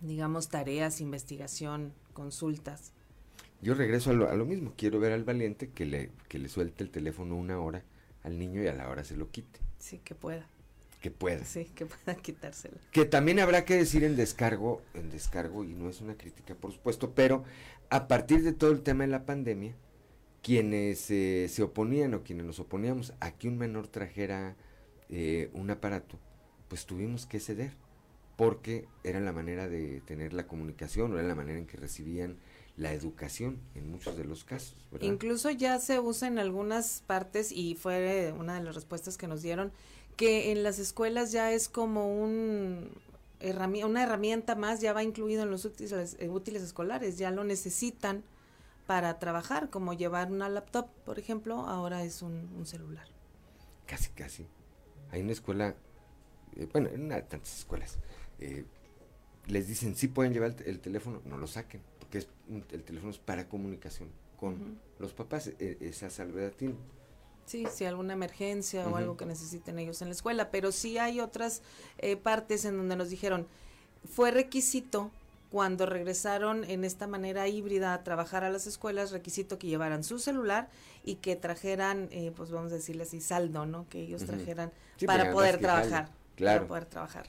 Digamos 0.00 0.48
tareas, 0.48 1.00
investigación, 1.00 1.92
consultas. 2.12 2.92
Yo 3.60 3.74
regreso 3.74 4.10
a 4.10 4.14
lo, 4.14 4.28
a 4.28 4.34
lo 4.34 4.44
mismo, 4.44 4.72
quiero 4.76 4.98
ver 4.98 5.12
al 5.12 5.22
valiente 5.22 5.70
que 5.70 5.86
le, 5.86 6.10
que 6.28 6.38
le 6.40 6.48
suelte 6.48 6.82
el 6.82 6.90
teléfono 6.90 7.36
una 7.36 7.60
hora 7.60 7.84
al 8.24 8.36
niño 8.38 8.62
y 8.62 8.66
a 8.66 8.74
la 8.74 8.88
hora 8.88 9.04
se 9.04 9.16
lo 9.16 9.30
quite, 9.30 9.60
Sí, 9.78 10.00
que 10.04 10.16
pueda. 10.16 10.46
que 11.00 11.12
pueda. 11.12 11.44
Sí, 11.44 11.66
que 11.74 11.86
pueda 11.86 12.16
quitárselo. 12.16 12.76
Que 12.90 13.04
también 13.04 13.38
habrá 13.38 13.64
que 13.64 13.76
decir 13.76 14.02
en 14.02 14.16
descargo, 14.16 14.82
en 14.94 15.10
descargo, 15.10 15.62
y 15.64 15.74
no 15.74 15.88
es 15.88 16.00
una 16.00 16.16
crítica, 16.16 16.56
por 16.56 16.72
supuesto, 16.72 17.12
pero 17.14 17.44
a 17.90 18.08
partir 18.08 18.42
de 18.42 18.52
todo 18.52 18.72
el 18.72 18.82
tema 18.82 19.04
de 19.04 19.10
la 19.10 19.24
pandemia, 19.24 19.74
quienes 20.42 21.10
eh, 21.10 21.48
se 21.48 21.62
oponían 21.62 22.14
o 22.14 22.22
quienes 22.22 22.44
nos 22.46 22.58
oponíamos 22.58 23.14
a 23.20 23.32
que 23.32 23.48
un 23.48 23.58
menor 23.58 23.88
trajera 23.88 24.56
eh, 25.08 25.50
un 25.52 25.70
aparato, 25.70 26.18
pues 26.68 26.86
tuvimos 26.86 27.26
que 27.26 27.38
ceder, 27.38 27.72
porque 28.36 28.86
era 29.04 29.20
la 29.20 29.32
manera 29.32 29.68
de 29.68 30.00
tener 30.00 30.32
la 30.32 30.46
comunicación, 30.46 31.12
o 31.12 31.18
era 31.18 31.28
la 31.28 31.34
manera 31.34 31.58
en 31.58 31.66
que 31.66 31.76
recibían 31.76 32.36
la 32.76 32.92
educación 32.92 33.58
en 33.74 33.90
muchos 33.90 34.16
de 34.16 34.24
los 34.24 34.44
casos. 34.44 34.74
Incluso 35.00 35.50
ya 35.50 35.78
se 35.78 36.00
usa 36.00 36.28
en 36.28 36.38
algunas 36.38 37.02
partes 37.06 37.52
y 37.52 37.74
fue 37.74 38.32
una 38.36 38.54
de 38.54 38.64
las 38.64 38.74
respuestas 38.74 39.18
que 39.18 39.28
nos 39.28 39.42
dieron 39.42 39.70
que 40.16 40.52
en 40.52 40.62
las 40.62 40.78
escuelas 40.78 41.32
ya 41.32 41.52
es 41.52 41.68
como 41.68 42.22
un 42.22 42.90
una 43.84 44.04
herramienta 44.04 44.54
más, 44.54 44.80
ya 44.80 44.92
va 44.92 45.02
incluido 45.02 45.42
en 45.42 45.50
los 45.50 45.64
útiles, 45.64 46.16
eh, 46.20 46.28
útiles 46.28 46.62
escolares, 46.62 47.18
ya 47.18 47.32
lo 47.32 47.42
necesitan 47.42 48.22
para 48.86 49.18
trabajar, 49.18 49.70
como 49.70 49.92
llevar 49.92 50.30
una 50.30 50.48
laptop, 50.48 50.88
por 51.04 51.18
ejemplo, 51.18 51.66
ahora 51.66 52.02
es 52.04 52.22
un, 52.22 52.50
un 52.56 52.66
celular. 52.66 53.06
Casi, 53.86 54.10
casi. 54.10 54.46
Hay 55.10 55.22
una 55.22 55.32
escuela, 55.32 55.74
eh, 56.56 56.68
bueno, 56.72 56.88
en 56.88 57.04
una 57.04 57.16
de 57.16 57.22
tantas 57.22 57.58
escuelas, 57.58 57.98
eh, 58.38 58.64
les 59.46 59.68
dicen, 59.68 59.94
sí 59.96 60.08
pueden 60.08 60.32
llevar 60.32 60.54
el, 60.58 60.66
el 60.68 60.80
teléfono, 60.80 61.20
no 61.24 61.36
lo 61.36 61.46
saquen, 61.46 61.82
porque 61.98 62.18
es 62.18 62.28
un- 62.48 62.64
el 62.70 62.82
teléfono 62.84 63.10
es 63.10 63.18
para 63.18 63.48
comunicación 63.48 64.08
con 64.36 64.78
los 64.98 65.12
papás, 65.12 65.48
eh, 65.58 65.78
esa 65.80 66.10
salvedad 66.10 66.52
tiene. 66.52 66.74
Sí, 67.46 67.66
si 67.70 67.84
alguna 67.84 68.12
emergencia 68.14 68.88
o 68.88 68.96
algo 68.96 69.16
que 69.16 69.26
necesiten 69.26 69.78
ellos 69.78 70.00
en 70.00 70.08
la 70.08 70.14
escuela, 70.14 70.50
pero 70.50 70.70
sí 70.72 70.98
hay 70.98 71.20
otras 71.20 71.62
eh, 71.98 72.16
partes 72.16 72.64
en 72.64 72.76
donde 72.76 72.96
nos 72.96 73.10
dijeron, 73.10 73.46
fue 74.08 74.30
requisito 74.30 75.10
cuando 75.52 75.84
regresaron 75.84 76.64
en 76.64 76.82
esta 76.82 77.06
manera 77.06 77.46
híbrida 77.46 77.92
a 77.92 78.02
trabajar 78.02 78.42
a 78.42 78.48
las 78.48 78.66
escuelas, 78.66 79.10
requisito 79.10 79.58
que 79.58 79.66
llevaran 79.66 80.02
su 80.02 80.18
celular 80.18 80.70
y 81.04 81.16
que 81.16 81.36
trajeran, 81.36 82.08
eh, 82.10 82.32
pues 82.34 82.50
vamos 82.50 82.72
a 82.72 82.76
decirle 82.76 83.02
así, 83.02 83.20
saldo, 83.20 83.66
¿no? 83.66 83.86
Que 83.90 84.00
ellos 84.00 84.24
trajeran 84.24 84.72
Sí, 84.96 85.04
para 85.04 85.30
poder 85.30 85.58
trabajar. 85.58 86.08
claro. 86.36 86.60
Para 86.60 86.68
poder 86.68 86.84
trabajar. 86.86 87.26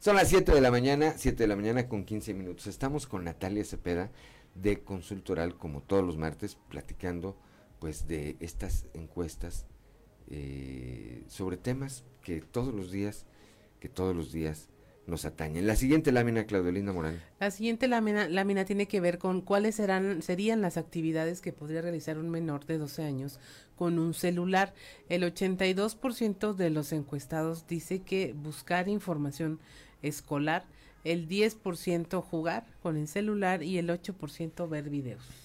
Son 0.00 0.16
las 0.16 0.28
7 0.28 0.50
de 0.52 0.60
la 0.60 0.72
mañana, 0.72 1.14
7 1.16 1.44
de 1.44 1.46
la 1.46 1.54
mañana 1.54 1.88
con 1.88 2.04
15 2.04 2.34
minutos. 2.34 2.66
Estamos 2.66 3.06
con 3.06 3.22
Natalia 3.22 3.64
Cepeda 3.64 4.10
de 4.56 4.82
Consultoral, 4.82 5.56
como 5.56 5.82
todos 5.82 6.04
los 6.04 6.16
martes, 6.16 6.58
platicando 6.68 7.36
pues 7.78 8.08
de 8.08 8.36
estas 8.40 8.86
encuestas 8.92 9.66
eh, 10.30 11.22
sobre 11.28 11.58
temas 11.58 12.02
que 12.22 12.40
todos 12.40 12.74
los 12.74 12.90
días, 12.90 13.24
que 13.78 13.88
todos 13.88 14.16
los 14.16 14.32
días 14.32 14.68
nos 15.06 15.24
atañen. 15.24 15.66
La 15.66 15.76
siguiente 15.76 16.12
lámina, 16.12 16.44
Claudelina 16.44 16.92
Morán. 16.92 17.20
La 17.40 17.50
siguiente 17.50 17.88
lámina, 17.88 18.28
lámina 18.28 18.64
tiene 18.64 18.86
que 18.86 19.00
ver 19.00 19.18
con 19.18 19.40
cuáles 19.40 19.74
serán, 19.76 20.22
serían 20.22 20.60
las 20.60 20.76
actividades 20.76 21.40
que 21.40 21.52
podría 21.52 21.82
realizar 21.82 22.18
un 22.18 22.30
menor 22.30 22.66
de 22.66 22.78
12 22.78 23.02
años 23.02 23.40
con 23.76 23.98
un 23.98 24.14
celular. 24.14 24.74
El 25.08 25.22
82% 25.22 26.54
de 26.54 26.70
los 26.70 26.92
encuestados 26.92 27.66
dice 27.66 28.00
que 28.00 28.32
buscar 28.32 28.88
información 28.88 29.58
escolar, 30.02 30.64
el 31.04 31.28
10% 31.28 32.22
jugar 32.22 32.66
con 32.80 32.96
el 32.96 33.08
celular 33.08 33.62
y 33.62 33.78
el 33.78 33.88
8% 33.88 34.68
ver 34.68 34.88
videos. 34.88 35.41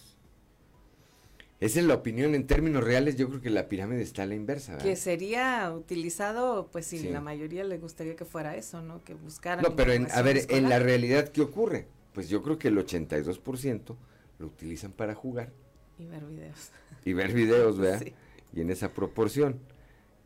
Esa 1.60 1.80
es 1.80 1.86
la 1.88 1.96
opinión 1.96 2.36
en 2.36 2.46
términos 2.46 2.84
reales. 2.84 3.16
Yo 3.18 3.28
creo 3.30 3.42
que 3.42 3.50
la 3.50 3.68
pirámide 3.68 4.02
está 4.04 4.24
a 4.24 4.26
la 4.28 4.36
inversa. 4.36 4.74
¿verdad? 4.74 4.86
Que 4.86 4.96
sería 4.96 5.72
utilizado, 5.76 6.70
pues 6.72 6.86
Sí. 6.86 7.10
la 7.10 7.20
mayoría 7.22 7.64
le 7.64 7.78
gustaría 7.80 8.16
que 8.16 8.26
fuera 8.26 8.56
eso, 8.56 8.82
¿no? 8.82 9.04
Que 9.04 9.16
buscaran. 9.16 9.64
No, 9.64 9.76
pero 9.76 9.92
en, 9.92 10.08
a 10.12 10.22
ver, 10.22 10.46
en 10.50 10.70
la 10.70 10.78
realidad, 10.80 11.30
¿qué 11.30 11.42
ocurre? 11.42 11.88
Pues 12.14 12.30
yo 12.30 12.44
creo 12.44 12.60
que 12.60 12.68
el 12.68 12.78
82% 12.78 13.96
lo 14.40 14.46
utilizan 14.48 14.92
para 14.92 15.16
jugar 15.16 15.52
Y 15.98 16.06
ver 16.06 16.24
videos. 16.26 16.70
y 17.06 17.14
ver 17.14 17.34
videos, 17.34 17.78
¿verdad? 17.80 18.02
Sí. 18.06 18.14
Y 18.54 18.62
en 18.62 18.70
esa 18.70 18.94
proporción. 18.94 19.60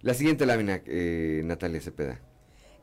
La 0.01 0.13
siguiente 0.13 0.45
lámina, 0.45 0.81
eh, 0.85 1.41
Natalia 1.45 1.79
Cepeda. 1.81 2.19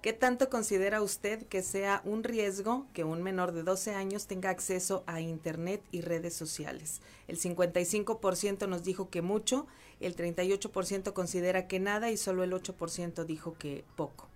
¿Qué 0.01 0.13
tanto 0.13 0.49
considera 0.49 1.03
usted 1.03 1.45
que 1.49 1.61
sea 1.61 2.03
un 2.05 2.23
riesgo 2.23 2.87
que 2.93 3.03
un 3.03 3.21
menor 3.21 3.51
de 3.51 3.65
12 3.65 3.95
años 3.95 4.29
tenga 4.29 4.49
acceso 4.49 5.03
a 5.09 5.21
Internet 5.21 5.83
y 5.91 6.03
redes 6.03 6.35
sociales? 6.35 7.01
El 7.27 7.37
55% 7.37 8.69
nos 8.69 8.85
dijo 8.85 9.11
que 9.11 9.23
mucho, 9.23 9.67
el 9.99 10.15
38% 10.15 11.13
considera 11.13 11.67
que 11.67 11.81
nada 11.81 12.13
y 12.13 12.17
solo 12.17 12.45
el 12.45 12.53
8% 12.53 13.25
dijo 13.25 13.55
que 13.59 13.85
poco. 13.97 14.29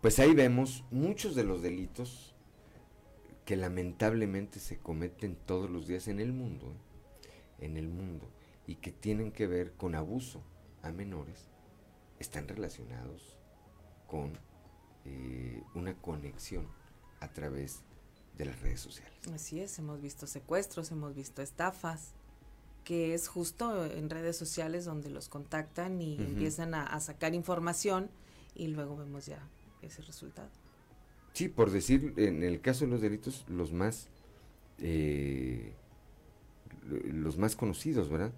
Pues 0.00 0.18
ahí 0.18 0.34
vemos 0.34 0.82
muchos 0.90 1.36
de 1.36 1.44
los 1.44 1.62
delitos 1.62 2.34
que 3.44 3.54
lamentablemente 3.54 4.58
se 4.58 4.78
cometen 4.78 5.36
todos 5.36 5.70
los 5.70 5.86
días 5.86 6.08
en 6.08 6.18
el 6.18 6.32
mundo, 6.32 6.72
en 7.60 7.76
el 7.76 7.86
mundo, 7.86 8.28
y 8.66 8.74
que 8.76 8.90
tienen 8.90 9.30
que 9.30 9.46
ver 9.46 9.74
con 9.74 9.94
abuso 9.94 10.42
a 10.82 10.90
menores, 10.90 11.48
están 12.18 12.48
relacionados 12.48 13.38
con 14.08 14.36
eh, 15.04 15.62
una 15.74 15.94
conexión 15.94 16.66
a 17.20 17.28
través 17.32 17.82
de 18.36 18.44
las 18.46 18.60
redes 18.60 18.80
sociales. 18.80 19.12
Así 19.32 19.60
es, 19.60 19.78
hemos 19.78 20.00
visto 20.00 20.26
secuestros, 20.26 20.90
hemos 20.90 21.14
visto 21.14 21.42
estafas, 21.42 22.12
que 22.84 23.14
es 23.14 23.28
justo 23.28 23.86
en 23.86 24.10
redes 24.10 24.36
sociales 24.36 24.84
donde 24.84 25.08
los 25.10 25.28
contactan 25.28 26.02
y 26.02 26.16
empiezan 26.16 26.74
a, 26.74 26.84
a 26.84 27.00
sacar 27.00 27.34
información 27.34 28.10
y 28.54 28.66
luego 28.68 28.96
vemos 28.96 29.26
ya 29.26 29.48
ese 29.82 30.02
resultado. 30.02 30.50
Sí, 31.32 31.48
por 31.48 31.70
decir, 31.70 32.12
en 32.16 32.42
el 32.42 32.60
caso 32.60 32.84
de 32.84 32.90
los 32.90 33.00
delitos, 33.00 33.44
los 33.48 33.72
más, 33.72 34.08
eh, 34.78 35.74
lo- 36.88 36.98
los 37.12 37.38
más 37.38 37.56
conocidos, 37.56 38.08
¿verdad? 38.08 38.32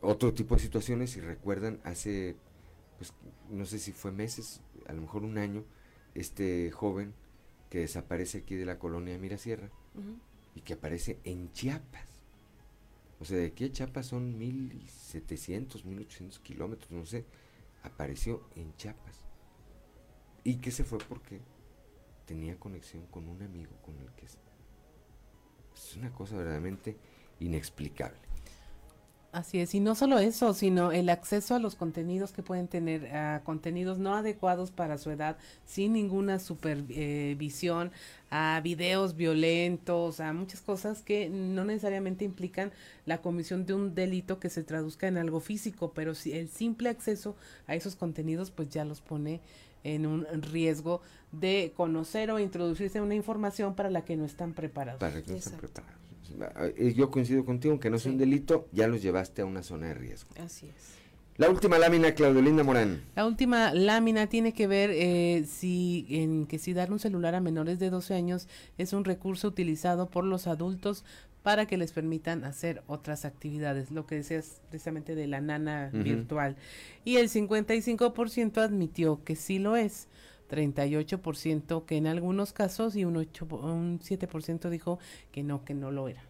Otro 0.00 0.32
tipo 0.32 0.54
de 0.54 0.62
situaciones, 0.62 1.10
si 1.10 1.20
recuerdan, 1.20 1.80
hace, 1.84 2.36
pues, 2.98 3.12
no 3.50 3.66
sé 3.66 3.78
si 3.78 3.92
fue 3.92 4.12
meses, 4.12 4.60
a 4.86 4.92
lo 4.92 5.02
mejor 5.02 5.24
un 5.24 5.38
año, 5.38 5.64
este 6.14 6.70
joven 6.70 7.14
que 7.70 7.78
desaparece 7.80 8.38
aquí 8.38 8.54
de 8.54 8.66
la 8.66 8.78
colonia 8.78 9.16
Mirasierra 9.18 9.70
Ujú. 9.94 10.16
y 10.54 10.60
que 10.60 10.74
aparece 10.74 11.18
en 11.24 11.52
Chiapas. 11.52 12.08
O 13.20 13.24
sea, 13.24 13.38
de 13.38 13.46
aquí 13.46 13.64
a 13.64 13.72
Chiapas 13.72 14.06
son 14.06 14.36
1700, 14.38 15.84
1800 15.84 16.38
kilómetros, 16.40 16.90
no 16.90 17.06
sé. 17.06 17.24
Apareció 17.82 18.42
en 18.56 18.74
Chiapas. 18.76 19.20
Y 20.44 20.56
que 20.56 20.70
se 20.70 20.84
fue 20.84 20.98
porque 20.98 21.40
tenía 22.26 22.58
conexión 22.58 23.06
con 23.06 23.28
un 23.28 23.40
amigo 23.42 23.70
con 23.84 23.96
el 23.98 24.10
que 24.12 24.26
es. 24.26 24.38
Es 25.74 25.96
una 25.96 26.12
cosa 26.12 26.36
verdaderamente 26.36 26.96
inexplicable. 27.40 28.18
Así 29.32 29.60
es, 29.60 29.74
y 29.74 29.80
no 29.80 29.94
solo 29.94 30.18
eso, 30.18 30.52
sino 30.52 30.92
el 30.92 31.08
acceso 31.08 31.54
a 31.54 31.58
los 31.58 31.74
contenidos 31.74 32.32
que 32.32 32.42
pueden 32.42 32.68
tener, 32.68 33.16
a 33.16 33.40
contenidos 33.44 33.98
no 33.98 34.14
adecuados 34.14 34.70
para 34.70 34.98
su 34.98 35.10
edad, 35.10 35.38
sin 35.64 35.94
ninguna 35.94 36.38
supervisión, 36.38 37.92
a 38.30 38.60
videos 38.62 39.16
violentos, 39.16 40.20
a 40.20 40.34
muchas 40.34 40.60
cosas 40.60 41.00
que 41.00 41.30
no 41.30 41.64
necesariamente 41.64 42.26
implican 42.26 42.72
la 43.06 43.22
comisión 43.22 43.64
de 43.64 43.72
un 43.72 43.94
delito 43.94 44.38
que 44.38 44.50
se 44.50 44.64
traduzca 44.64 45.08
en 45.08 45.16
algo 45.16 45.40
físico, 45.40 45.92
pero 45.94 46.14
si 46.14 46.34
el 46.34 46.50
simple 46.50 46.90
acceso 46.90 47.34
a 47.66 47.74
esos 47.74 47.96
contenidos 47.96 48.50
pues 48.50 48.68
ya 48.68 48.84
los 48.84 49.00
pone 49.00 49.40
en 49.82 50.04
un 50.04 50.26
riesgo 50.42 51.00
de 51.32 51.72
conocer 51.74 52.30
o 52.30 52.38
introducirse 52.38 53.00
una 53.00 53.14
información 53.14 53.74
para 53.76 53.88
la 53.88 54.04
que 54.04 54.14
no 54.14 54.26
están 54.26 54.52
preparados. 54.52 55.00
Para 55.00 55.22
que 55.22 55.30
no 55.30 55.38
están 55.38 55.58
preparados. 55.58 56.01
Eh, 56.76 56.94
yo 56.96 57.10
coincido 57.10 57.44
contigo, 57.44 57.78
que 57.80 57.90
no 57.90 57.96
es 57.96 58.06
un 58.06 58.18
delito, 58.18 58.68
ya 58.72 58.86
los 58.86 59.02
llevaste 59.02 59.42
a 59.42 59.44
una 59.44 59.62
zona 59.62 59.88
de 59.88 59.94
riesgo. 59.94 60.30
Así 60.38 60.66
es. 60.66 61.02
La 61.38 61.48
última 61.48 61.78
lámina, 61.78 62.12
Claudelinda 62.12 62.62
Morán. 62.62 63.02
La 63.16 63.26
última 63.26 63.72
lámina 63.72 64.26
tiene 64.26 64.52
que 64.52 64.66
ver 64.66 64.90
eh, 64.92 65.44
si 65.46 66.06
en 66.10 66.46
que 66.46 66.58
si 66.58 66.74
dar 66.74 66.92
un 66.92 66.98
celular 66.98 67.34
a 67.34 67.40
menores 67.40 67.78
de 67.78 67.88
12 67.88 68.14
años 68.14 68.48
es 68.76 68.92
un 68.92 69.04
recurso 69.04 69.48
utilizado 69.48 70.10
por 70.10 70.24
los 70.24 70.46
adultos 70.46 71.04
para 71.42 71.66
que 71.66 71.76
les 71.76 71.92
permitan 71.92 72.44
hacer 72.44 72.82
otras 72.86 73.24
actividades, 73.24 73.90
lo 73.90 74.06
que 74.06 74.16
decías 74.16 74.60
precisamente 74.68 75.14
de 75.14 75.26
la 75.26 75.40
nana 75.40 75.90
virtual. 75.92 76.56
Y 77.04 77.16
el 77.16 77.28
55% 77.28 78.58
admitió 78.58 79.24
que 79.24 79.34
sí 79.34 79.58
lo 79.58 79.76
es. 79.76 80.08
38% 80.52 81.86
que 81.86 81.96
en 81.96 82.06
algunos 82.06 82.52
casos 82.52 82.94
y 82.94 83.06
un, 83.06 83.16
8, 83.16 83.46
un 83.46 84.00
7% 84.00 84.68
dijo 84.68 84.98
que 85.30 85.42
no, 85.42 85.64
que 85.64 85.72
no 85.72 85.90
lo 85.90 86.08
era. 86.08 86.22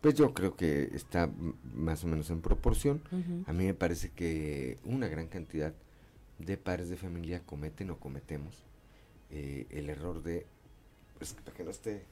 Pues 0.00 0.14
yo 0.14 0.32
creo 0.32 0.56
que 0.56 0.90
está 0.94 1.30
más 1.74 2.02
o 2.04 2.06
menos 2.06 2.30
en 2.30 2.40
proporción. 2.40 3.02
A 3.46 3.52
mí 3.52 3.66
me 3.66 3.74
parece 3.74 4.10
que 4.10 4.78
una 4.84 5.08
gran 5.08 5.28
cantidad 5.28 5.74
de 6.38 6.56
padres 6.56 6.88
de 6.88 6.96
familia 6.96 7.40
cometen 7.40 7.90
o 7.90 7.98
cometemos 7.98 8.64
eh, 9.30 9.66
el 9.70 9.88
error 9.90 10.22
de, 10.22 10.46
pues 11.18 11.34
para 11.34 11.56
que 11.56 11.64
no 11.64 11.70
esté... 11.70 12.04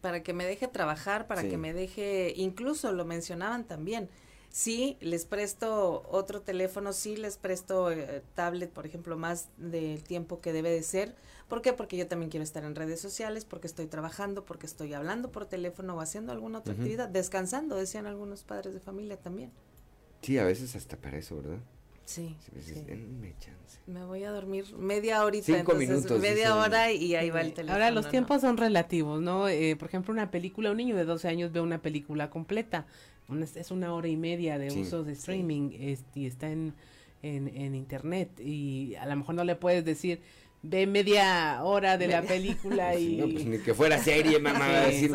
Para 0.00 0.22
que 0.22 0.32
me 0.32 0.44
deje 0.44 0.68
trabajar, 0.68 1.26
para 1.26 1.48
que 1.48 1.56
me 1.56 1.72
deje, 1.72 2.32
incluso 2.36 2.92
lo 2.92 3.04
mencionaban 3.04 3.64
también, 3.64 4.08
sí 4.52 4.98
les 5.00 5.24
presto 5.24 6.04
otro 6.08 6.42
teléfono, 6.42 6.92
sí 6.92 7.16
les 7.16 7.38
presto 7.38 7.90
eh, 7.90 8.22
tablet, 8.34 8.70
por 8.70 8.86
ejemplo, 8.86 9.16
más 9.16 9.48
del 9.56 10.04
tiempo 10.04 10.40
que 10.40 10.52
debe 10.52 10.70
de 10.70 10.82
ser. 10.82 11.16
¿Por 11.48 11.62
qué? 11.62 11.72
Porque 11.72 11.96
yo 11.96 12.06
también 12.06 12.30
quiero 12.30 12.44
estar 12.44 12.62
en 12.64 12.74
redes 12.74 13.00
sociales, 13.00 13.44
porque 13.44 13.66
estoy 13.66 13.86
trabajando, 13.86 14.44
porque 14.44 14.66
estoy 14.66 14.94
hablando 14.94 15.32
por 15.32 15.46
teléfono 15.46 15.96
o 15.96 16.00
haciendo 16.00 16.32
alguna 16.32 16.60
otra 16.60 16.74
actividad, 16.74 17.08
descansando, 17.08 17.76
decían 17.76 18.06
algunos 18.06 18.44
padres 18.44 18.72
de 18.74 18.80
familia 18.80 19.16
también. 19.16 19.50
Sí, 20.20 20.38
a 20.38 20.44
veces 20.44 20.76
hasta 20.76 20.96
para 20.96 21.18
eso, 21.18 21.36
¿verdad? 21.36 21.58
Sí. 22.14 22.36
chance. 23.40 23.78
Me 23.86 24.04
voy 24.04 24.22
a 24.24 24.30
dormir 24.30 24.64
media 24.76 25.24
horita, 25.24 25.46
Cinco 25.46 25.74
minutos, 25.74 26.20
media 26.20 26.56
hora 26.56 26.92
y 26.92 27.14
ahí 27.14 27.30
va 27.30 27.40
el 27.40 27.52
teléfono. 27.52 27.72
Ahora 27.72 27.90
los 27.90 28.08
tiempos 28.10 28.40
son 28.40 28.56
relativos, 28.56 29.20
¿no? 29.20 29.48
Eh, 29.48 29.76
por 29.76 29.88
ejemplo, 29.88 30.12
una 30.12 30.30
película, 30.30 30.70
un 30.70 30.76
niño 30.76 30.96
de 30.96 31.04
12 31.04 31.28
años 31.28 31.52
ve 31.52 31.60
una 31.60 31.82
película 31.82 32.30
completa 32.30 32.86
es 33.54 33.70
una 33.70 33.94
hora 33.94 34.08
y 34.08 34.16
media 34.16 34.58
de 34.58 34.68
uso 34.78 35.04
de 35.04 35.12
streaming 35.12 35.70
y 36.14 36.26
está 36.26 36.50
en, 36.50 36.74
en, 37.22 37.74
internet 37.74 38.28
y 38.40 38.94
a 38.96 39.06
lo 39.06 39.16
mejor 39.16 39.34
no 39.34 39.44
le 39.44 39.56
puedes 39.56 39.84
decir 39.84 40.20
ve 40.62 40.86
media 40.86 41.62
hora 41.62 41.98
de 41.98 42.08
la 42.08 42.22
película 42.22 42.94
y 42.98 43.16
no, 43.16 43.28
pues 43.28 43.46
ni 43.46 43.58
que 43.58 43.74
fuera 43.74 43.98
serie 43.98 44.38
mamá 44.38 44.66
a 44.82 44.86
decir 44.86 45.12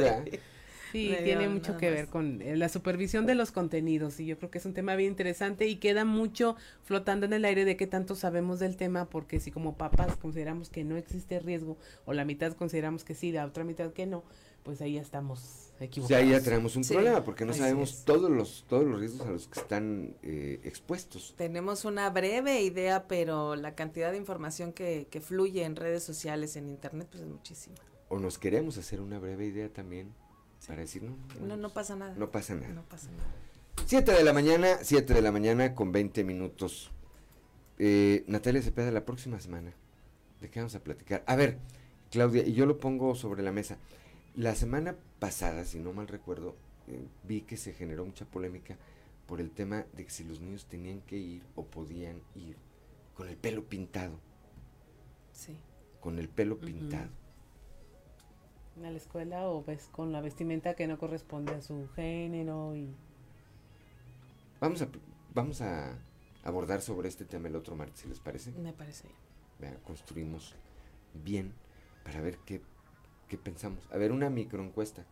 Sí, 0.91 1.13
tiene 1.23 1.49
mucho 1.49 1.77
que 1.77 1.89
ver 1.89 2.07
con 2.07 2.41
eh, 2.41 2.55
la 2.55 2.69
supervisión 2.69 3.25
de 3.25 3.35
los 3.35 3.51
contenidos 3.51 4.19
y 4.19 4.25
yo 4.25 4.37
creo 4.37 4.49
que 4.49 4.57
es 4.57 4.65
un 4.65 4.73
tema 4.73 4.95
bien 4.95 5.11
interesante 5.11 5.67
y 5.67 5.77
queda 5.77 6.05
mucho 6.05 6.55
flotando 6.83 7.25
en 7.25 7.33
el 7.33 7.45
aire 7.45 7.65
de 7.65 7.75
qué 7.75 7.87
tanto 7.87 8.15
sabemos 8.15 8.59
del 8.59 8.77
tema 8.77 9.05
porque 9.05 9.39
si 9.39 9.51
como 9.51 9.75
papás 9.75 10.15
consideramos 10.17 10.69
que 10.69 10.83
no 10.83 10.95
existe 10.97 11.39
riesgo 11.39 11.77
o 12.05 12.13
la 12.13 12.25
mitad 12.25 12.53
consideramos 12.53 13.03
que 13.03 13.15
sí, 13.15 13.31
la 13.31 13.45
otra 13.45 13.63
mitad 13.63 13.91
que 13.91 14.05
no, 14.05 14.23
pues 14.63 14.81
ahí 14.81 14.93
ya 14.93 15.01
estamos 15.01 15.73
equivocados. 15.79 16.23
ahí 16.23 16.31
ya 16.31 16.41
tenemos 16.41 16.75
un 16.75 16.83
problema 16.83 17.23
porque 17.23 17.45
no 17.45 17.53
sabemos 17.53 18.03
todos 18.05 18.29
los 18.29 18.65
todos 18.67 18.85
los 18.85 18.99
riesgos 18.99 19.27
a 19.27 19.31
los 19.31 19.47
que 19.47 19.59
están 19.59 20.15
eh, 20.23 20.59
expuestos. 20.63 21.33
Tenemos 21.37 21.85
una 21.85 22.09
breve 22.09 22.61
idea, 22.61 23.07
pero 23.07 23.55
la 23.55 23.75
cantidad 23.75 24.11
de 24.11 24.17
información 24.17 24.73
que, 24.73 25.07
que 25.09 25.21
fluye 25.21 25.63
en 25.63 25.75
redes 25.75 26.03
sociales, 26.03 26.55
en 26.55 26.69
internet, 26.69 27.07
pues 27.09 27.23
es 27.23 27.29
muchísima. 27.29 27.75
O 28.09 28.19
nos 28.19 28.37
queremos 28.37 28.77
hacer 28.77 29.01
una 29.01 29.19
breve 29.19 29.45
idea 29.45 29.69
también 29.69 30.13
para 30.65 30.81
decir, 30.81 31.03
no, 31.03 31.15
no, 31.45 31.57
no, 31.57 31.69
pasa 31.69 31.95
nada. 31.95 32.13
No 32.17 32.31
pasa 32.31 32.55
nada. 32.55 32.73
No 32.73 32.83
pasa 32.83 33.09
nada. 33.11 33.29
7 33.85 34.11
de 34.11 34.23
la 34.23 34.33
mañana, 34.33 34.79
7 34.81 35.13
de 35.13 35.21
la 35.21 35.31
mañana 35.31 35.73
con 35.75 35.91
20 35.91 36.23
minutos. 36.23 36.91
Eh, 37.79 38.23
Natalia 38.27 38.61
Cepeda, 38.61 38.91
la 38.91 39.05
próxima 39.05 39.39
semana, 39.39 39.71
¿de 40.41 40.49
qué 40.49 40.59
vamos 40.59 40.75
a 40.75 40.83
platicar? 40.83 41.23
A 41.27 41.35
ver, 41.35 41.59
Claudia, 42.11 42.45
y 42.45 42.53
yo 42.53 42.65
lo 42.65 42.79
pongo 42.79 43.15
sobre 43.15 43.43
la 43.43 43.51
mesa. 43.51 43.77
La 44.35 44.55
semana 44.55 44.95
pasada, 45.19 45.63
si 45.63 45.79
no 45.79 45.93
mal 45.93 46.07
recuerdo, 46.07 46.55
eh, 46.87 47.07
vi 47.23 47.41
que 47.41 47.57
se 47.57 47.73
generó 47.73 48.05
mucha 48.05 48.25
polémica 48.25 48.77
por 49.25 49.41
el 49.41 49.51
tema 49.51 49.85
de 49.93 50.05
que 50.05 50.11
si 50.11 50.23
los 50.23 50.39
niños 50.39 50.65
tenían 50.65 51.01
que 51.01 51.17
ir 51.17 51.43
o 51.55 51.65
podían 51.65 52.21
ir 52.35 52.55
con 53.13 53.27
el 53.27 53.35
pelo 53.35 53.63
pintado. 53.65 54.19
Sí. 55.33 55.57
Con 55.99 56.17
el 56.19 56.29
pelo 56.29 56.59
pintado. 56.59 57.09
¿En 58.77 58.83
la 58.83 58.91
escuela 58.91 59.49
o 59.49 59.63
ves 59.63 59.89
con 59.91 60.11
la 60.11 60.21
vestimenta 60.21 60.75
que 60.75 60.87
no 60.87 60.97
corresponde 60.97 61.53
a 61.53 61.61
su 61.61 61.89
género 61.95 62.75
y 62.75 62.93
Vamos 64.61 64.81
a 64.81 64.87
vamos 65.33 65.61
a 65.61 65.97
abordar 66.43 66.81
sobre 66.81 67.09
este 67.09 67.25
tema 67.25 67.47
el 67.47 67.55
otro 67.55 67.75
martes, 67.75 67.99
si 67.99 68.07
les 68.07 68.19
parece. 68.19 68.51
Me 68.53 68.73
parece. 68.73 69.09
Vea, 69.59 69.75
construimos 69.83 70.55
bien 71.13 71.53
para 72.03 72.21
ver 72.21 72.37
qué 72.45 72.61
¿Qué 73.27 73.37
pensamos? 73.37 73.85
A 73.91 73.97
ver, 73.97 74.11
una 74.11 74.29
microencuesta. 74.29 75.05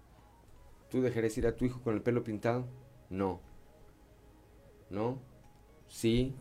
¿Tú 0.89 1.01
dejarías 1.01 1.37
ir 1.37 1.47
a 1.47 1.55
tu 1.55 1.65
hijo 1.65 1.81
con 1.81 1.95
el 1.95 2.01
pelo 2.01 2.23
pintado? 2.23 2.65
No. 3.09 3.41
¿No? 4.89 5.19
¿Sí? 5.87 6.33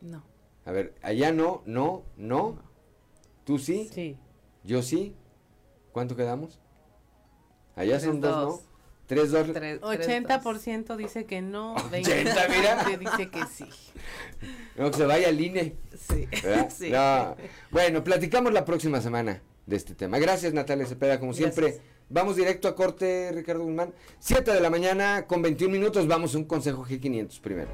No. 0.00 0.22
A 0.64 0.72
ver, 0.72 0.94
allá 1.02 1.32
no, 1.32 1.62
no, 1.64 2.04
no. 2.16 2.58
¿Tú 3.44 3.58
sí? 3.58 3.88
Sí. 3.92 4.16
¿Yo 4.64 4.82
sí? 4.82 5.14
¿Cuánto 5.92 6.16
quedamos? 6.16 6.58
Allá 7.76 8.00
son 8.00 8.20
dos, 8.20 8.60
¿no? 8.60 8.72
Tres, 9.06 9.30
dos. 9.30 9.46
80% 9.48 10.96
dice 10.96 11.24
que 11.24 11.42
no. 11.42 11.74
80, 11.92 12.48
mira. 12.48 12.84
dice 12.98 13.30
que 13.30 13.44
sí. 13.46 13.66
No, 14.76 14.90
que 14.90 14.96
se 14.96 15.06
vaya 15.06 15.28
al 15.28 15.40
INE. 15.40 15.76
Sí. 15.96 16.26
sí. 16.70 16.92
Bueno, 17.70 18.02
platicamos 18.02 18.52
la 18.52 18.64
próxima 18.64 19.00
semana 19.00 19.42
de 19.66 19.76
este 19.76 19.94
tema. 19.94 20.18
Gracias 20.18 20.52
Natalia 20.54 20.86
Cepeda, 20.86 21.20
como 21.20 21.34
siempre. 21.34 21.80
Vamos 22.08 22.36
directo 22.36 22.68
a 22.68 22.74
corte, 22.74 23.30
Ricardo 23.32 23.64
Guzmán. 23.64 23.92
7 24.18 24.50
de 24.52 24.60
la 24.60 24.70
mañana 24.70 25.26
con 25.26 25.42
21 25.42 25.72
minutos. 25.72 26.06
Vamos 26.06 26.34
a 26.34 26.38
un 26.38 26.44
consejo 26.44 26.84
G500 26.84 27.40
primero. 27.40 27.70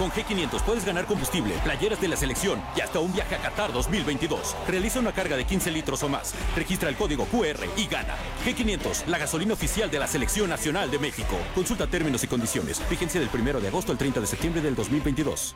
Con 0.00 0.10
G500 0.12 0.62
puedes 0.62 0.86
ganar 0.86 1.04
combustible, 1.04 1.52
playeras 1.62 2.00
de 2.00 2.08
la 2.08 2.16
selección 2.16 2.62
y 2.74 2.80
hasta 2.80 3.00
un 3.00 3.12
viaje 3.12 3.34
a 3.34 3.38
Qatar 3.38 3.70
2022. 3.70 4.56
Realiza 4.66 4.98
una 4.98 5.12
carga 5.12 5.36
de 5.36 5.44
15 5.44 5.70
litros 5.70 6.02
o 6.02 6.08
más. 6.08 6.34
Registra 6.56 6.88
el 6.88 6.96
código 6.96 7.26
QR 7.26 7.66
y 7.76 7.86
gana. 7.86 8.16
G500, 8.46 9.08
la 9.08 9.18
gasolina 9.18 9.52
oficial 9.52 9.90
de 9.90 9.98
la 9.98 10.06
Selección 10.06 10.48
Nacional 10.48 10.90
de 10.90 11.00
México. 11.00 11.36
Consulta 11.54 11.86
términos 11.86 12.24
y 12.24 12.28
condiciones. 12.28 12.80
Vigencia 12.88 13.20
del 13.20 13.28
1 13.28 13.60
de 13.60 13.68
agosto 13.68 13.92
al 13.92 13.98
30 13.98 14.20
de 14.20 14.26
septiembre 14.26 14.62
del 14.62 14.74
2022. 14.74 15.54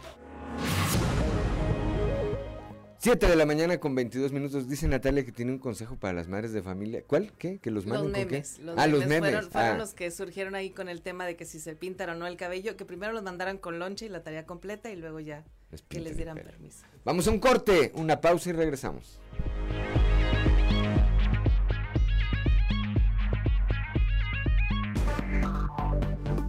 7 3.05 3.26
de 3.26 3.36
la 3.36 3.44
mañana 3.44 3.76
con 3.76 3.94
22 3.94 4.32
minutos. 4.32 4.66
Dice 4.66 4.89
Natalia 4.89 5.26
que 5.26 5.31
tiene 5.31 5.52
un 5.52 5.59
consejo 5.59 5.94
para 5.97 6.14
las 6.14 6.26
madres 6.26 6.55
de 6.55 6.62
familia. 6.62 7.05
¿Cuál? 7.06 7.32
¿Qué? 7.36 7.59
¿Que 7.59 7.70
los 7.70 7.85
manden 7.85 8.05
los 8.05 8.12
memes, 8.12 8.56
con 8.56 8.74
qué? 8.76 8.81
ah, 8.81 8.86
los 8.86 9.06
memes. 9.06 9.31
Fueron, 9.31 9.51
fueron 9.51 9.70
ah. 9.72 9.76
los 9.76 9.93
que 9.93 10.10
surgieron 10.10 10.55
ahí 10.55 10.70
con 10.70 10.89
el 10.89 11.02
tema 11.02 11.26
de 11.26 11.36
que 11.36 11.44
si 11.44 11.60
se 11.60 11.76
pintan 11.76 12.09
o 12.09 12.14
no 12.14 12.26
el 12.26 12.39
cabello, 12.39 12.78
que 12.78 12.86
primero 12.86 13.12
los 13.12 13.22
mandaran 13.22 13.59
con 13.59 13.78
lonche 13.78 14.06
y 14.06 14.09
la 14.09 14.22
tarea 14.22 14.47
completa 14.47 14.90
y 14.90 14.97
luego 14.97 15.20
ya 15.20 15.44
que 15.90 16.01
les 16.01 16.16
dieran 16.16 16.39
permiso. 16.39 16.86
Vamos 17.05 17.28
a 17.28 17.31
un 17.31 17.40
corte, 17.40 17.93
una 17.94 18.22
pausa 18.22 18.48
y 18.48 18.52
regresamos. 18.55 19.20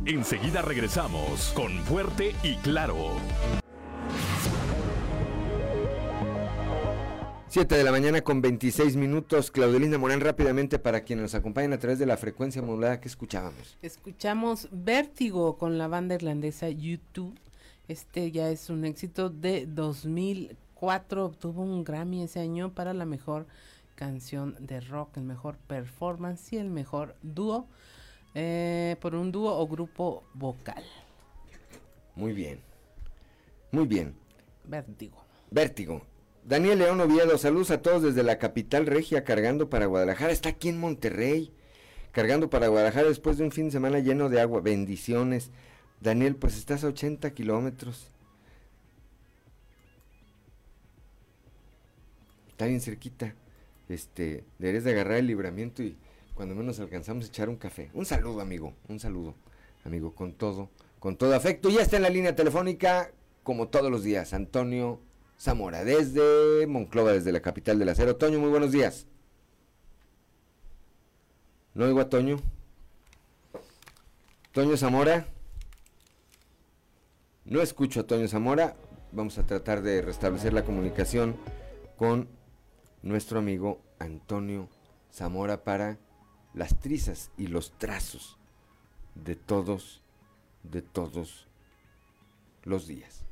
Enseguida 0.05 0.61
regresamos 0.61 1.51
con 1.53 1.77
Fuerte 1.83 2.33
y 2.43 2.55
Claro. 2.59 3.17
7 7.55 7.73
de 7.73 7.85
la 7.85 7.91
mañana 7.91 8.19
con 8.19 8.41
26 8.41 8.97
minutos. 8.97 9.49
Claudelina 9.49 9.97
Morán, 9.97 10.19
rápidamente 10.19 10.77
para 10.77 11.05
quienes 11.05 11.21
nos 11.23 11.35
acompañan 11.35 11.71
a 11.71 11.79
través 11.79 11.97
de 11.99 12.05
la 12.05 12.17
frecuencia 12.17 12.61
modulada 12.61 12.99
que 12.99 13.07
escuchábamos. 13.07 13.77
Escuchamos 13.81 14.67
Vértigo 14.73 15.57
con 15.57 15.77
la 15.77 15.87
banda 15.87 16.15
irlandesa 16.15 16.67
YouTube 16.67 17.33
Este 17.87 18.29
ya 18.31 18.49
es 18.49 18.69
un 18.69 18.83
éxito 18.83 19.29
de 19.29 19.67
2004. 19.67 21.27
Obtuvo 21.27 21.61
un 21.61 21.85
Grammy 21.85 22.23
ese 22.23 22.41
año 22.41 22.73
para 22.73 22.93
la 22.93 23.05
mejor 23.05 23.47
canción 23.95 24.57
de 24.59 24.81
rock, 24.81 25.15
el 25.15 25.23
mejor 25.23 25.55
performance 25.55 26.51
y 26.51 26.57
el 26.57 26.69
mejor 26.69 27.15
dúo 27.21 27.69
eh, 28.33 28.97
por 28.99 29.15
un 29.15 29.31
dúo 29.31 29.57
o 29.57 29.65
grupo 29.65 30.25
vocal. 30.33 30.83
Muy 32.15 32.33
bien. 32.33 32.59
Muy 33.71 33.87
bien. 33.87 34.13
Vértigo. 34.65 35.23
Vértigo. 35.51 36.01
Daniel 36.45 36.77
León 36.77 37.01
Oviedo, 37.01 37.39
saludos 37.39 37.71
a 37.71 37.81
todos 37.81 38.03
desde 38.03 38.21
la 38.21 38.37
capital 38.37 38.85
regia 38.85 39.23
cargando 39.23 39.67
para 39.67 39.87
Guadalajara. 39.87 40.31
Está 40.31 40.49
aquí 40.49 40.69
en 40.69 40.79
Monterrey, 40.79 41.51
cargando 42.11 42.51
para 42.51 42.67
Guadalajara 42.67 43.07
después 43.07 43.39
de 43.39 43.45
un 43.45 43.51
fin 43.51 43.65
de 43.65 43.71
semana 43.71 43.97
lleno 43.97 44.29
de 44.29 44.39
agua. 44.39 44.61
Bendiciones. 44.61 45.49
Daniel, 46.01 46.35
pues 46.35 46.55
estás 46.55 46.83
a 46.83 46.89
80 46.89 47.33
kilómetros. 47.33 48.11
Está 52.49 52.67
bien 52.67 52.79
cerquita. 52.79 53.33
Este, 53.89 54.43
deberías 54.59 54.83
de 54.83 54.91
agarrar 54.91 55.17
el 55.17 55.25
libramiento 55.25 55.81
y 55.81 55.97
cuando 56.35 56.53
menos 56.53 56.79
alcanzamos 56.79 57.25
a 57.25 57.27
echar 57.27 57.49
un 57.49 57.55
café. 57.55 57.89
Un 57.95 58.05
saludo, 58.05 58.41
amigo. 58.41 58.75
Un 58.87 58.99
saludo, 58.99 59.33
amigo, 59.83 60.13
con 60.13 60.33
todo, 60.33 60.69
con 60.99 61.17
todo 61.17 61.33
afecto. 61.33 61.71
Ya 61.71 61.81
está 61.81 61.97
en 61.97 62.03
la 62.03 62.09
línea 62.11 62.35
telefónica, 62.35 63.09
como 63.41 63.67
todos 63.69 63.89
los 63.89 64.03
días, 64.03 64.31
Antonio 64.35 64.99
Zamora, 65.39 65.83
desde 65.83 66.65
Monclova, 66.67 67.11
desde 67.11 67.31
la 67.31 67.41
capital 67.41 67.77
del 67.77 67.89
acero. 67.89 68.15
Toño, 68.15 68.39
muy 68.39 68.49
buenos 68.49 68.71
días. 68.71 69.05
¿No 71.73 71.85
oigo 71.85 71.99
a 71.99 72.09
Toño? 72.09 72.37
Toño 74.53 74.77
Zamora. 74.77 75.27
No 77.43 77.61
escucho 77.61 77.99
a 77.99 78.07
Toño 78.07 78.27
Zamora. 78.27 78.77
Vamos 79.11 79.37
a 79.37 79.45
tratar 79.45 79.81
de 79.81 80.01
restablecer 80.01 80.53
la 80.53 80.63
comunicación 80.63 81.35
con 81.97 82.29
nuestro 83.01 83.39
amigo 83.39 83.81
Antonio 83.99 84.69
Zamora 85.11 85.63
para 85.63 85.97
las 86.53 86.79
trizas 86.79 87.31
y 87.37 87.47
los 87.47 87.77
trazos 87.77 88.37
de 89.15 89.35
todos, 89.35 90.01
de 90.63 90.81
todos 90.81 91.47
los 92.63 92.87
días 92.87 93.24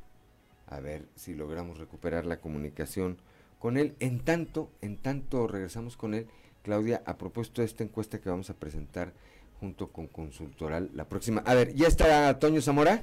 a 0.68 0.80
ver 0.80 1.06
si 1.16 1.34
logramos 1.34 1.78
recuperar 1.78 2.26
la 2.26 2.40
comunicación 2.40 3.18
con 3.60 3.78
él. 3.78 3.96
En 4.00 4.20
tanto, 4.20 4.70
en 4.82 4.98
tanto 4.98 5.48
regresamos 5.48 5.98
con 5.98 6.14
él, 6.14 6.28
Claudia, 6.64 7.02
a 7.06 7.18
propósito 7.18 7.62
de 7.62 7.68
esta 7.68 7.84
encuesta 7.84 8.20
que 8.20 8.30
vamos 8.30 8.50
a 8.50 8.56
presentar 8.56 9.14
junto 9.60 9.88
con 9.88 10.08
Consultoral 10.08 10.90
la 10.94 11.06
próxima. 11.06 11.42
A 11.46 11.54
ver, 11.54 11.74
¿ya 11.74 11.88
está 11.88 12.38
Toño 12.40 12.62
Zamora? 12.62 13.02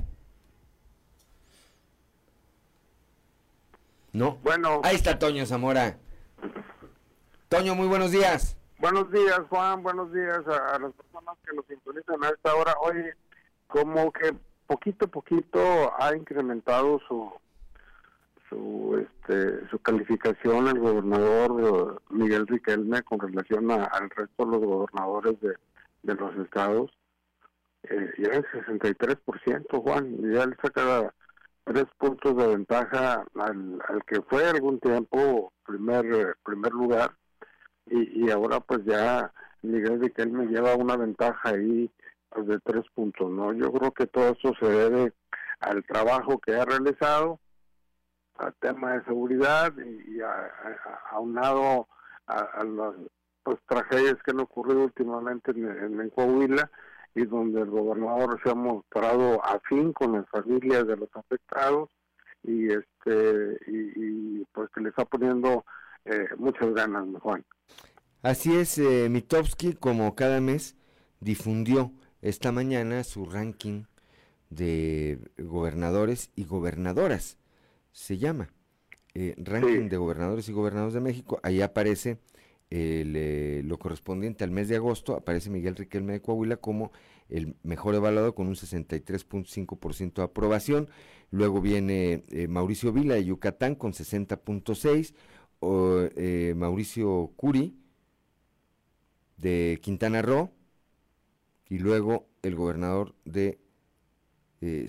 No. 4.13 4.39
Bueno. 4.43 4.81
Ahí 4.85 4.97
está 4.97 5.19
Toño 5.19 5.47
Zamora. 5.47 5.99
Toño, 7.49 7.75
muy 7.75 7.87
buenos 7.87 8.11
días. 8.11 8.57
Buenos 8.79 9.11
días, 9.11 9.41
Juan. 9.49 9.83
Buenos 9.83 10.13
días 10.13 10.41
a, 10.47 10.75
a 10.75 10.79
las 10.79 10.93
personas 10.93 11.37
que 11.47 11.55
nos 11.55 11.67
sintonizan 11.67 12.23
a 12.25 12.29
esta 12.29 12.55
hora. 12.55 12.75
Oye, 12.83 13.15
como 13.67 14.11
que 14.13 14.35
poquito 14.67 15.07
a 15.07 15.09
poquito 15.09 15.93
ha 16.03 16.15
incrementado 16.17 17.01
su 17.09 17.31
su 18.51 18.99
este 19.01 19.67
su 19.71 19.79
calificación 19.79 20.69
el 20.69 20.79
gobernador 20.79 21.63
eh, 21.63 22.01
Miguel 22.11 22.47
Riquelme 22.47 23.03
con 23.03 23.21
relación 23.21 23.71
al 23.71 24.11
resto 24.11 24.45
de 24.45 24.51
los 24.51 24.61
gobernadores 24.61 25.41
de, 25.41 25.55
de 26.03 26.15
los 26.15 26.37
estados 26.37 26.91
eh, 27.85 28.11
ya 28.19 28.31
el 28.33 28.45
63% 28.45 29.83
Juan 29.83 30.17
ya 30.33 30.45
le 30.45 30.57
saca 30.57 31.15
tres 31.65 31.87
puntos 31.97 32.37
de 32.37 32.47
ventaja 32.49 33.25
al, 33.37 33.81
al 33.89 34.05
que 34.05 34.21
fue 34.23 34.45
algún 34.45 34.81
tiempo 34.81 35.53
primer 35.65 36.37
primer 36.45 36.73
lugar 36.73 37.13
y, 37.87 38.27
y 38.27 38.31
ahora 38.31 38.61
pues 38.61 38.85
ya 38.85 39.33
Miguel 39.63 40.01
Riquelme 40.01 40.47
lleva 40.47 40.75
una 40.75 40.97
ventaja 40.97 41.51
ahí 41.51 41.91
pues, 42.29 42.47
de 42.49 42.59
tres 42.61 42.85
puntos 42.95 43.31
no 43.31 43.53
yo 43.53 43.73
creo 43.73 43.93
que 43.93 44.07
todo 44.07 44.31
eso 44.31 44.53
se 44.59 44.69
debe 44.69 45.13
al 45.61 45.85
trabajo 45.85 46.39
que 46.39 46.55
ha 46.55 46.65
realizado 46.65 47.39
al 48.41 48.55
tema 48.55 48.95
de 48.95 49.05
seguridad 49.05 49.73
y, 49.79 50.19
aunado 51.11 51.89
a, 52.27 52.65
las 52.65 52.95
pues, 53.43 53.59
tragedias 53.69 54.17
que 54.25 54.31
han 54.31 54.41
ocurrido 54.41 54.85
últimamente 54.85 55.51
en, 55.51 56.11
Coahuila 56.11 56.71
y 57.15 57.25
donde 57.25 57.63
el 57.63 57.71
gobernador 57.71 58.41
se 58.43 58.51
ha 58.51 58.55
mostrado 58.55 59.45
afín 59.45 59.93
con 59.93 60.13
las 60.13 60.29
familias 60.31 60.87
de 60.87 60.97
los 60.97 61.09
afectados 61.15 61.91
y 62.43 62.69
este 62.69 63.59
y, 63.67 64.45
pues 64.53 64.71
que 64.75 64.81
le 64.81 64.91
está 64.91 65.05
poniendo 65.05 65.65
eh, 66.05 66.29
muchas 66.39 66.73
ganas, 66.73 67.05
Juan. 67.21 67.45
Así 68.23 68.57
es, 68.57 68.79
eh, 68.79 69.11
como 69.79 70.15
cada 70.15 70.41
mes, 70.41 70.77
difundió 71.21 71.93
esta 72.23 72.53
mañana 72.53 73.03
su 73.03 73.25
ranking 73.25 73.85
de 74.51 75.19
gobernadores 75.39 76.31
y 76.37 76.45
gobernadoras 76.45 77.40
se 77.93 78.19
llama. 78.19 78.51
Eh, 79.15 79.35
ranking 79.39 79.89
de 79.89 79.97
gobernadores 79.97 80.49
y 80.49 80.53
gobernados 80.53 80.93
de 80.95 81.01
México. 81.01 81.41
Ahí 81.43 81.63
aparece 81.63 82.19
eh, 82.71 83.63
lo 83.65 83.79
correspondiente 83.79 84.45
al 84.45 84.53
mes 84.53 84.69
de 84.69 84.77
agosto, 84.77 85.17
aparece 85.17 85.51
Miguel 85.51 85.75
Riquelme 85.75 86.13
de 86.13 86.23
Coahuila 86.23 86.59
como 86.59 86.93
el 87.29 87.57
mejor 87.65 87.97
evaluado 87.97 88.35
con 88.35 88.47
un 88.47 88.55
63.5% 88.55 90.15
de 90.15 90.23
aprobación. 90.23 90.89
Luego 91.33 91.61
viene 91.61 92.23
eh, 92.31 92.47
Mauricio 92.47 92.93
Vila 92.93 93.15
de 93.15 93.25
Yucatán 93.25 93.75
con 93.75 93.93
60.6%, 93.93 95.15
o, 95.63 96.09
Mauricio 96.57 97.33
Curi 97.37 97.77
de 99.37 99.79
Quintana 99.83 100.23
Roo 100.23 100.51
y 101.69 101.79
luego 101.79 102.29
el 102.43 102.55
gobernador 102.55 103.15
de 103.27 103.59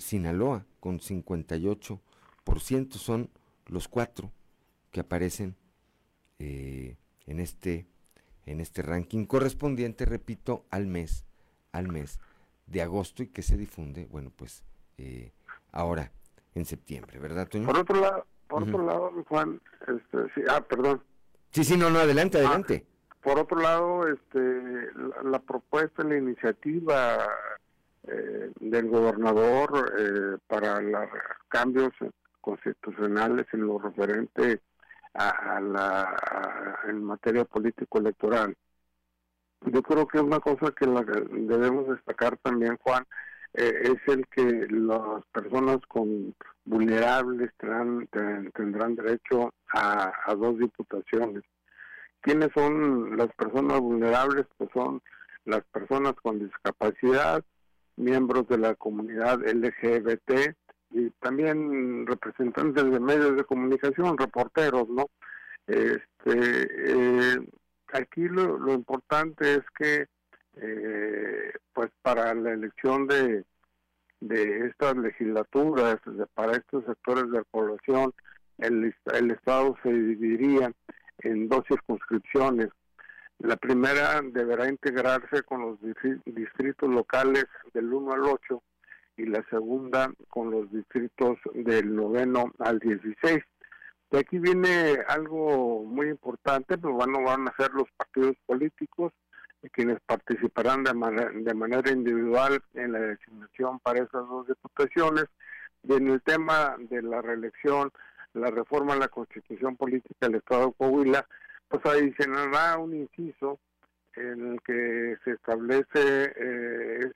Sinaloa 0.00 0.64
con 0.80 0.98
58% 1.00 1.66
por 1.68 1.82
ciento 1.82 2.11
son 2.98 3.30
los 3.66 3.88
cuatro 3.88 4.30
que 4.90 5.00
aparecen 5.00 5.56
eh, 6.38 6.96
en 7.26 7.40
este 7.40 7.86
en 8.44 8.60
este 8.60 8.82
ranking 8.82 9.24
correspondiente, 9.24 10.04
repito, 10.04 10.64
al 10.70 10.86
mes, 10.86 11.24
al 11.70 11.88
mes 11.88 12.18
de 12.66 12.82
agosto 12.82 13.22
y 13.22 13.28
que 13.28 13.42
se 13.42 13.56
difunde, 13.56 14.06
bueno, 14.10 14.32
pues 14.34 14.64
eh, 14.98 15.32
ahora 15.70 16.10
en 16.54 16.64
septiembre, 16.64 17.18
¿verdad, 17.18 17.48
Toño? 17.48 17.66
Por 17.66 17.78
otro 17.78 18.00
lado, 18.00 18.26
por 18.48 18.62
otro 18.64 18.84
lado, 18.84 19.12
Juan, 19.28 19.60
este, 19.80 20.32
sí, 20.34 20.42
ah, 20.48 20.60
perdón. 20.60 21.02
Sí, 21.50 21.64
sí, 21.64 21.76
no, 21.76 21.88
no, 21.88 22.00
adelante, 22.00 22.38
ah, 22.38 22.40
adelante. 22.40 22.84
por 23.22 23.38
otro 23.38 23.60
lado, 23.60 24.08
este, 24.08 24.90
la, 25.22 25.38
propuesta, 25.38 26.02
la 26.02 26.16
iniciativa 26.16 27.18
eh, 28.08 28.50
del 28.60 28.88
gobernador 28.88 29.94
eh, 29.98 30.38
para 30.48 30.80
los 30.80 31.08
cambios 31.48 31.92
constitucionales 32.42 33.46
en 33.52 33.66
lo 33.66 33.78
referente 33.78 34.60
a, 35.14 35.60
la 35.60 36.80
en 36.88 37.02
materia 37.02 37.44
político 37.44 37.98
electoral. 37.98 38.54
Yo 39.62 39.82
creo 39.82 40.06
que 40.06 40.20
una 40.20 40.40
cosa 40.40 40.72
que 40.72 40.86
debemos 40.86 41.88
destacar 41.88 42.36
también, 42.38 42.76
Juan, 42.82 43.04
eh, 43.54 43.72
es 43.82 44.14
el 44.14 44.26
que 44.28 44.66
las 44.70 45.24
personas 45.32 45.78
con 45.86 46.34
vulnerables 46.64 47.50
tendrán, 47.58 48.08
tendrán 48.54 48.96
derecho 48.96 49.54
a, 49.72 50.12
a 50.26 50.34
dos 50.34 50.58
diputaciones. 50.58 51.44
¿Quiénes 52.20 52.50
son 52.54 53.16
las 53.16 53.32
personas 53.34 53.80
vulnerables? 53.80 54.46
Pues 54.56 54.70
son 54.72 55.02
las 55.44 55.62
personas 55.64 56.14
con 56.22 56.38
discapacidad, 56.38 57.44
miembros 57.96 58.48
de 58.48 58.58
la 58.58 58.74
comunidad 58.74 59.40
LGBT, 59.46 60.54
y 60.92 61.10
también 61.20 62.06
representantes 62.06 62.90
de 62.90 63.00
medios 63.00 63.36
de 63.36 63.44
comunicación, 63.44 64.18
reporteros, 64.18 64.88
¿no? 64.88 65.06
Este, 65.66 66.06
eh, 66.26 67.46
aquí 67.92 68.28
lo, 68.28 68.72
importante 68.72 69.54
es 69.54 69.62
que, 69.76 70.06
eh, 70.56 71.52
pues 71.72 71.90
para 72.02 72.34
la 72.34 72.52
elección 72.52 73.06
de, 73.06 73.44
de 74.20 74.66
estas 74.66 74.96
legislaturas, 74.96 75.98
para 76.34 76.52
estos 76.52 76.84
sectores 76.84 77.30
de 77.30 77.38
la 77.38 77.44
población, 77.44 78.12
el, 78.58 78.94
el 79.14 79.30
Estado 79.30 79.76
se 79.82 79.92
dividiría 79.92 80.72
en 81.18 81.48
dos 81.48 81.64
circunscripciones. 81.68 82.68
La 83.38 83.56
primera 83.56 84.20
deberá 84.22 84.68
integrarse 84.68 85.42
con 85.42 85.62
los 85.62 85.78
distritos 86.26 86.88
locales 86.88 87.46
del 87.72 87.92
1 87.92 88.12
al 88.12 88.22
8 88.24 88.62
y 89.16 89.26
la 89.26 89.44
segunda 89.50 90.12
con 90.28 90.50
los 90.50 90.70
distritos 90.70 91.38
del 91.54 91.94
noveno 91.94 92.52
al 92.58 92.78
16. 92.78 93.42
De 94.10 94.18
aquí 94.18 94.38
viene 94.38 94.98
algo 95.08 95.84
muy 95.84 96.08
importante, 96.08 96.76
pues 96.78 96.94
bueno, 96.94 97.22
van 97.22 97.48
a 97.48 97.56
ser 97.56 97.70
los 97.72 97.88
partidos 97.96 98.36
políticos 98.46 99.12
quienes 99.70 100.00
participarán 100.00 100.82
de, 100.82 100.94
manera, 100.94 101.30
de 101.32 101.54
manera 101.54 101.90
individual 101.90 102.62
en 102.74 102.92
la 102.92 103.00
designación 103.00 103.78
para 103.80 103.98
esas 103.98 104.28
dos 104.28 104.46
diputaciones, 104.48 105.26
en 105.88 106.08
el 106.08 106.20
tema 106.22 106.76
de 106.78 107.02
la 107.02 107.22
reelección, 107.22 107.92
la 108.34 108.50
reforma 108.50 108.94
a 108.94 108.98
la 108.98 109.08
constitución 109.08 109.76
política 109.76 110.26
del 110.26 110.36
Estado 110.36 110.68
de 110.68 110.72
Coahuila, 110.72 111.26
pues 111.68 111.84
adicionará 111.86 112.78
un 112.78 112.94
inciso 112.94 113.58
en 114.14 114.52
el 114.52 114.62
que 114.62 115.16
se 115.24 115.32
establece, 115.32 116.32
eh, 116.36 117.12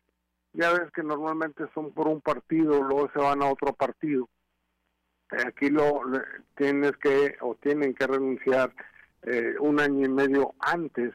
ya 0.56 0.72
ves 0.72 0.90
que 0.92 1.02
normalmente 1.02 1.64
son 1.74 1.92
por 1.92 2.08
un 2.08 2.20
partido, 2.20 2.82
luego 2.82 3.10
se 3.12 3.18
van 3.18 3.42
a 3.42 3.50
otro 3.50 3.72
partido. 3.74 4.28
Aquí 5.46 5.70
lo 5.70 6.00
tienes 6.56 6.92
que 6.96 7.36
o 7.40 7.54
tienen 7.56 7.94
que 7.94 8.06
renunciar 8.06 8.72
eh, 9.22 9.54
un 9.60 9.80
año 9.80 10.06
y 10.06 10.08
medio 10.08 10.54
antes 10.60 11.12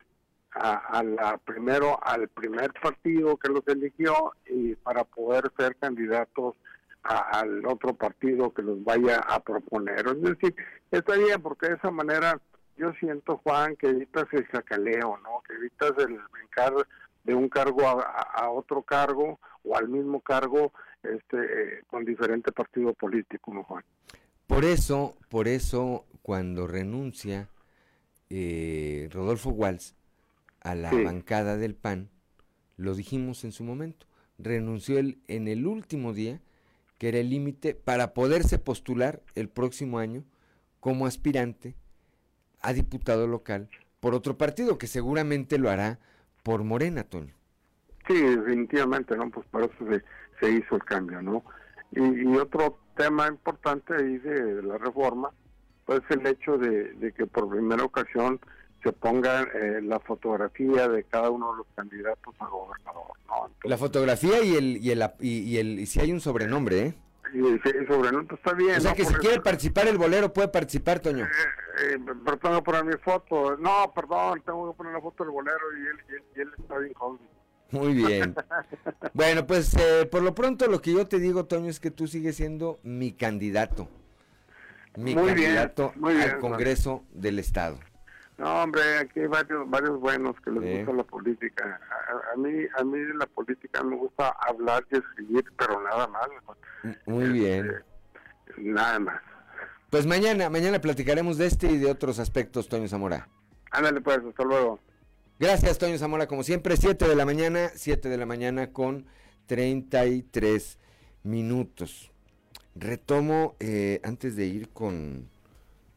a, 0.54 1.02
la 1.04 1.38
primero 1.38 1.98
al 2.04 2.28
primer 2.28 2.74
partido 2.74 3.38
que 3.38 3.50
los 3.50 3.66
eligió 3.68 4.34
y 4.46 4.76
para 4.76 5.06
poder 5.06 5.50
ser 5.58 5.78
candidatos 5.78 6.56
al 7.04 7.66
otro 7.66 7.94
partido 7.94 8.54
que 8.54 8.62
los 8.62 8.84
vaya 8.84 9.20
a 9.20 9.40
proponer. 9.40 10.06
Es 10.06 10.22
decir, 10.22 10.56
está 10.92 11.16
bien 11.16 11.42
porque 11.42 11.70
de 11.70 11.76
esa 11.76 11.90
manera 11.90 12.40
yo 12.76 12.92
siento, 13.00 13.38
Juan, 13.38 13.76
que 13.78 13.88
evitas 13.88 14.28
el 14.34 14.46
sacaleo, 14.52 15.18
¿no? 15.24 15.42
Que 15.48 15.56
evitas 15.56 15.94
el 16.00 16.20
brincar 16.32 16.74
de 17.24 17.36
un 17.36 17.50
cargo 17.50 17.88
a, 17.88 18.50
otro 18.50 18.82
cargo 18.84 19.40
o 19.64 19.76
al 19.76 19.88
mismo 19.88 20.22
cargo 20.22 20.74
este 21.04 21.38
eh, 21.38 21.84
con 21.88 22.06
diferente 22.06 22.52
partido 22.52 22.94
político, 22.94 23.54
¿no, 23.54 23.64
Juan? 23.64 23.84
Por 24.48 24.66
eso, 24.66 25.16
por 25.30 25.48
eso, 25.48 26.06
cuando 26.22 26.68
renuncia 26.68 27.48
eh, 28.30 29.10
Rodolfo 29.12 29.50
Walsh 29.50 29.92
a 30.62 30.76
la 30.76 30.92
bancada 30.92 31.58
del 31.58 31.76
PAN, 31.76 32.10
lo 32.78 32.94
dijimos 32.96 33.44
en 33.44 33.52
su 33.52 33.64
momento, 33.64 34.06
renunció 34.38 35.00
él 35.00 35.20
en 35.28 35.48
el 35.48 35.66
último 35.66 36.14
día, 36.14 36.42
que 36.98 37.10
era 37.10 37.20
el 37.20 37.30
límite 37.30 37.74
para 37.74 38.14
poderse 38.14 38.60
postular 38.60 39.22
el 39.36 39.50
próximo 39.50 40.00
año 40.00 40.24
como 40.80 41.06
aspirante 41.06 41.76
a 42.62 42.74
diputado 42.74 43.28
local 43.28 43.70
por 44.00 44.16
otro 44.16 44.38
partido, 44.38 44.78
que 44.78 44.88
seguramente 44.88 45.58
lo 45.58 45.70
hará 45.70 46.00
por 46.44 46.64
Morena, 46.64 47.04
Toño. 47.04 47.34
Sí, 48.08 48.20
definitivamente, 48.20 49.16
¿no? 49.16 49.30
Pues 49.30 49.46
por 49.48 49.64
eso 49.64 50.02
se, 50.40 50.52
hizo 50.52 50.76
el 50.76 50.84
cambio, 50.84 51.22
¿no? 51.22 51.44
Y, 51.92 52.26
otro 52.38 52.80
tema 52.96 53.28
importante 53.28 53.94
ahí 53.96 54.18
de, 54.18 54.64
la 54.64 54.78
reforma, 54.78 55.32
pues 55.86 56.02
el 56.10 56.26
hecho 56.26 56.58
de, 56.58 57.14
que 57.16 57.28
por 57.28 57.50
primera 57.50 57.84
ocasión 57.84 58.40
se 58.84 58.92
ponga 58.92 59.44
eh, 59.44 59.82
la 59.84 60.00
fotografía 60.00 60.88
de 60.88 61.04
cada 61.04 61.30
uno 61.30 61.52
de 61.52 61.58
los 61.60 61.68
candidatos 61.76 62.34
a 62.40 62.48
gobernador, 62.48 63.12
¿no? 63.28 63.52
la 63.64 63.78
fotografía 63.78 64.44
y 64.44 64.56
el, 64.56 64.78
y 64.78 64.90
el, 64.90 65.04
y, 65.20 65.58
el, 65.58 65.80
y 65.80 65.86
si 65.86 66.00
hay 66.00 66.12
un 66.12 66.20
sobrenombre, 66.20 66.80
¿eh? 66.80 66.94
Y 67.34 67.86
sobrenombre 67.88 68.36
está 68.36 68.54
bien. 68.54 68.78
O 68.78 68.82
sea 68.82 68.94
que 68.94 69.06
si 69.06 69.14
quiere 69.16 69.42
participar 69.42 69.88
el 69.88 69.98
bolero, 69.98 70.34
puede 70.34 70.50
participar, 70.50 71.00
Toño. 71.00 71.26
Eh, 71.26 71.30
eh, 71.80 71.98
pero 72.26 72.38
tengo 72.38 72.56
que 72.58 72.62
poner 72.62 72.84
mi 72.84 72.98
foto. 73.04 73.58
No, 73.58 73.92
perdón, 73.96 74.42
tengo 74.46 74.72
que 74.72 74.78
poner 74.78 74.94
la 74.94 75.02
foto 75.02 75.24
del 75.24 75.32
bolero 75.32 75.58
y 75.78 75.88
él, 75.88 76.24
y 76.36 76.42
él, 76.42 76.52
está 76.60 76.78
bien 76.78 76.94
joven. 76.94 77.20
Muy 77.72 77.94
bien. 77.94 78.36
bueno, 79.14 79.48
pues 79.48 79.74
eh, 79.76 80.06
por 80.06 80.22
lo 80.22 80.36
pronto 80.36 80.68
lo 80.68 80.82
que 80.82 80.94
yo 80.94 81.08
te 81.08 81.20
digo, 81.20 81.46
Toño, 81.46 81.70
es 81.70 81.80
que 81.80 81.92
tú 81.92 82.08
sigues 82.08 82.36
siendo 82.36 82.80
mi 82.84 83.14
candidato. 83.14 83.88
Mi 84.98 85.16
candidato 85.16 85.94
al 86.04 86.40
Congreso 86.40 87.06
del 87.14 87.40
Estado. 87.40 87.80
No, 88.42 88.64
hombre, 88.64 88.82
aquí 88.98 89.20
hay 89.20 89.28
varios, 89.28 89.70
varios 89.70 90.00
buenos 90.00 90.36
que 90.42 90.50
les 90.50 90.78
gusta 90.78 90.94
la 90.94 91.04
política. 91.04 91.80
A, 92.34 92.36
mí, 92.38 92.50
a 92.76 92.84
mí 92.84 92.98
la 93.14 93.28
política 93.28 93.84
me 93.84 93.96
gusta 93.96 94.36
hablar 94.48 94.84
y 94.90 94.98
escribir, 94.98 95.46
pero 95.56 95.80
nada 95.84 96.08
más. 96.08 96.28
Muy 97.06 97.30
bien. 97.30 97.70
Este, 97.70 98.62
nada 98.64 98.98
más. 98.98 99.22
Pues 99.92 100.08
mañana, 100.08 100.50
mañana 100.50 100.82
platicaremos 100.82 101.38
de 101.38 101.46
este 101.46 101.68
y 101.68 101.78
de 101.78 101.92
otros 101.92 102.18
aspectos, 102.18 102.68
Toño 102.68 102.88
Zamora. 102.88 103.30
Ándale 103.70 104.02
pues, 104.02 104.18
hasta 104.28 104.44
luego. 104.44 104.80
Gracias, 105.38 105.78
Toño 105.78 106.00
Zamora, 106.00 106.26
como 106.26 106.42
siempre, 106.42 106.78
7 106.78 107.08
de 107.08 107.16
la 107.16 107.26
mañana, 107.26 107.70
7 107.76 108.10
de 108.10 108.18
la 108.18 108.26
mañana 108.26 108.74
con 108.74 109.06
33 109.46 110.80
minutos. 111.22 112.12
Retomo, 112.74 113.56
eh, 113.60 114.02
antes 114.04 114.36
de 114.36 114.48
ir 114.48 114.70
con 114.70 115.30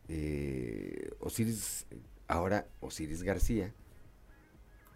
eh, 0.08 1.10
Osiris 1.20 1.86
Ahora, 2.34 2.66
Osiris 2.80 3.22
García, 3.22 3.72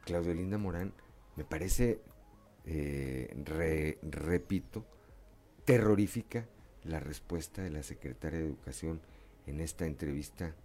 Claudio 0.04 0.34
Linda 0.34 0.58
Morán, 0.58 0.92
me 1.36 1.44
parece, 1.44 2.00
eh, 2.66 3.32
repito, 4.02 4.84
terrorífica 5.64 6.48
la 6.82 6.98
respuesta 6.98 7.62
de 7.62 7.70
la 7.70 7.84
secretaria 7.84 8.40
de 8.40 8.46
Educación 8.46 9.00
en 9.46 9.60
esta 9.60 9.86
entrevista 9.86 10.56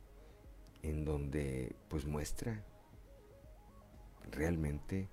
en 0.82 1.06
donde 1.06 1.76
pues 1.90 2.08
muestra 2.08 2.64
realmente 4.32 5.10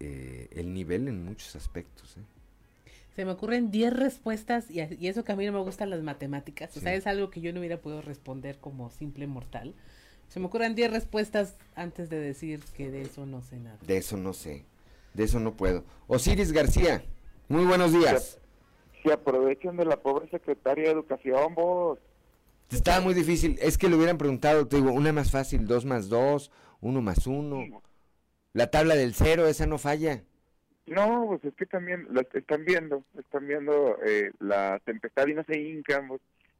eh, 0.00 0.48
el 0.50 0.74
nivel 0.74 1.06
en 1.06 1.24
muchos 1.24 1.54
aspectos. 1.54 2.16
¿eh? 2.16 2.24
Se 3.14 3.24
me 3.24 3.30
ocurren 3.30 3.70
10 3.70 3.92
respuestas 3.92 4.68
y, 4.68 4.80
eso 4.80 5.22
que 5.22 5.30
a 5.30 5.36
mí 5.36 5.46
no 5.46 5.52
me 5.52 5.60
gustan 5.60 5.90
las 5.90 6.02
matemáticas. 6.02 6.76
O 6.76 6.80
sea, 6.80 6.92
es 6.92 7.06
algo 7.06 7.30
que 7.30 7.40
yo 7.40 7.52
no 7.52 7.60
hubiera 7.60 7.80
podido 7.80 8.02
responder 8.02 8.58
como 8.58 8.90
simple 8.90 9.28
mortal. 9.28 9.72
Se 10.28 10.40
me 10.40 10.46
ocurren 10.46 10.74
10 10.74 10.90
respuestas 10.90 11.56
antes 11.74 12.10
de 12.10 12.20
decir 12.20 12.60
que 12.76 12.90
de 12.90 13.02
eso 13.02 13.26
no 13.26 13.42
sé 13.42 13.58
nada. 13.58 13.78
De 13.86 13.96
eso 13.96 14.16
no 14.16 14.32
sé. 14.32 14.64
De 15.14 15.24
eso 15.24 15.40
no 15.40 15.54
puedo. 15.54 15.84
Osiris 16.08 16.52
García, 16.52 17.02
muy 17.48 17.64
buenos 17.64 17.92
días. 17.92 18.38
Se, 19.02 19.12
aprovechan 19.12 19.76
de 19.76 19.84
la 19.84 19.96
pobre 19.96 20.28
secretaria 20.28 20.84
de 20.84 20.90
Educación, 20.90 21.54
vos. 21.54 21.98
Estaba 22.70 23.00
muy 23.00 23.14
difícil. 23.14 23.56
Es 23.62 23.78
que 23.78 23.88
le 23.88 23.96
hubieran 23.96 24.18
preguntado, 24.18 24.66
te 24.66 24.76
digo, 24.76 24.92
una 24.92 25.12
más 25.12 25.30
fácil, 25.30 25.66
dos 25.66 25.84
más 25.84 26.08
dos, 26.08 26.50
uno 26.80 27.00
más 27.00 27.26
uno. 27.26 27.82
La 28.52 28.70
tabla 28.70 28.94
del 28.94 29.14
cero, 29.14 29.46
esa 29.46 29.66
no 29.66 29.78
falla. 29.78 30.22
No, 30.86 31.26
pues 31.28 31.44
es 31.44 31.54
que 31.54 31.66
también 31.66 32.06
la 32.10 32.22
están 32.32 32.64
viendo, 32.64 33.02
están 33.18 33.46
viendo 33.46 33.98
eh, 34.04 34.30
la 34.38 34.80
tempestad 34.84 35.26
y 35.26 35.34
no 35.34 35.44
se 35.44 35.58
hincan, 35.58 36.08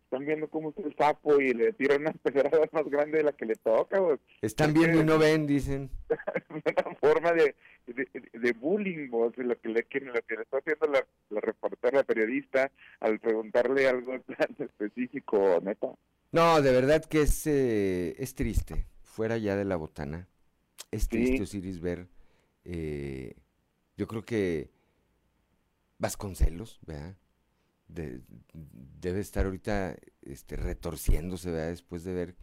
están 0.06 0.24
viendo 0.24 0.48
cómo 0.48 0.70
es 0.70 0.84
el 0.84 0.94
sapo 0.96 1.40
y 1.40 1.52
le 1.52 1.72
tiran 1.72 2.02
una 2.02 2.12
pedrada 2.12 2.68
más 2.70 2.84
grande 2.88 3.18
de 3.18 3.24
la 3.24 3.32
que 3.32 3.44
le 3.44 3.56
toca. 3.56 4.00
Están 4.40 4.72
viendo 4.72 5.00
y 5.00 5.04
no 5.04 5.18
ven, 5.18 5.46
dicen. 5.46 5.90
una 6.50 6.94
forma 7.00 7.32
de, 7.32 7.56
de, 8.32 8.52
bullying, 8.52 9.10
vos, 9.10 9.36
lo 9.36 9.60
que 9.60 9.68
le, 9.68 9.74
lo 9.74 9.88
que 9.88 10.00
le 10.00 10.42
está 10.42 10.58
haciendo 10.58 10.86
la, 10.86 11.04
la 11.30 11.40
reportera, 11.40 11.98
la 11.98 12.04
periodista, 12.04 12.70
al 13.00 13.18
preguntarle 13.18 13.88
algo 13.88 14.14
específico, 14.58 15.60
neta. 15.62 15.88
No, 16.30 16.62
de 16.62 16.70
verdad 16.70 17.04
que 17.04 17.22
es, 17.22 17.46
eh, 17.48 18.14
es 18.18 18.34
triste, 18.36 18.86
fuera 19.02 19.38
ya 19.38 19.56
de 19.56 19.64
la 19.64 19.74
botana. 19.74 20.28
Es 20.92 21.08
triste, 21.08 21.42
Osiris, 21.42 21.80
ver. 21.80 22.06
Eh, 22.64 23.34
yo 23.96 24.06
creo 24.06 24.22
que 24.22 24.70
Vasconcelos, 25.98 26.78
¿verdad? 26.86 27.16
Debe 27.88 29.20
estar 29.20 29.46
ahorita 29.46 29.96
este, 30.22 30.56
retorciéndose 30.56 31.50
después 31.50 32.04
de 32.04 32.12
ver, 32.12 32.34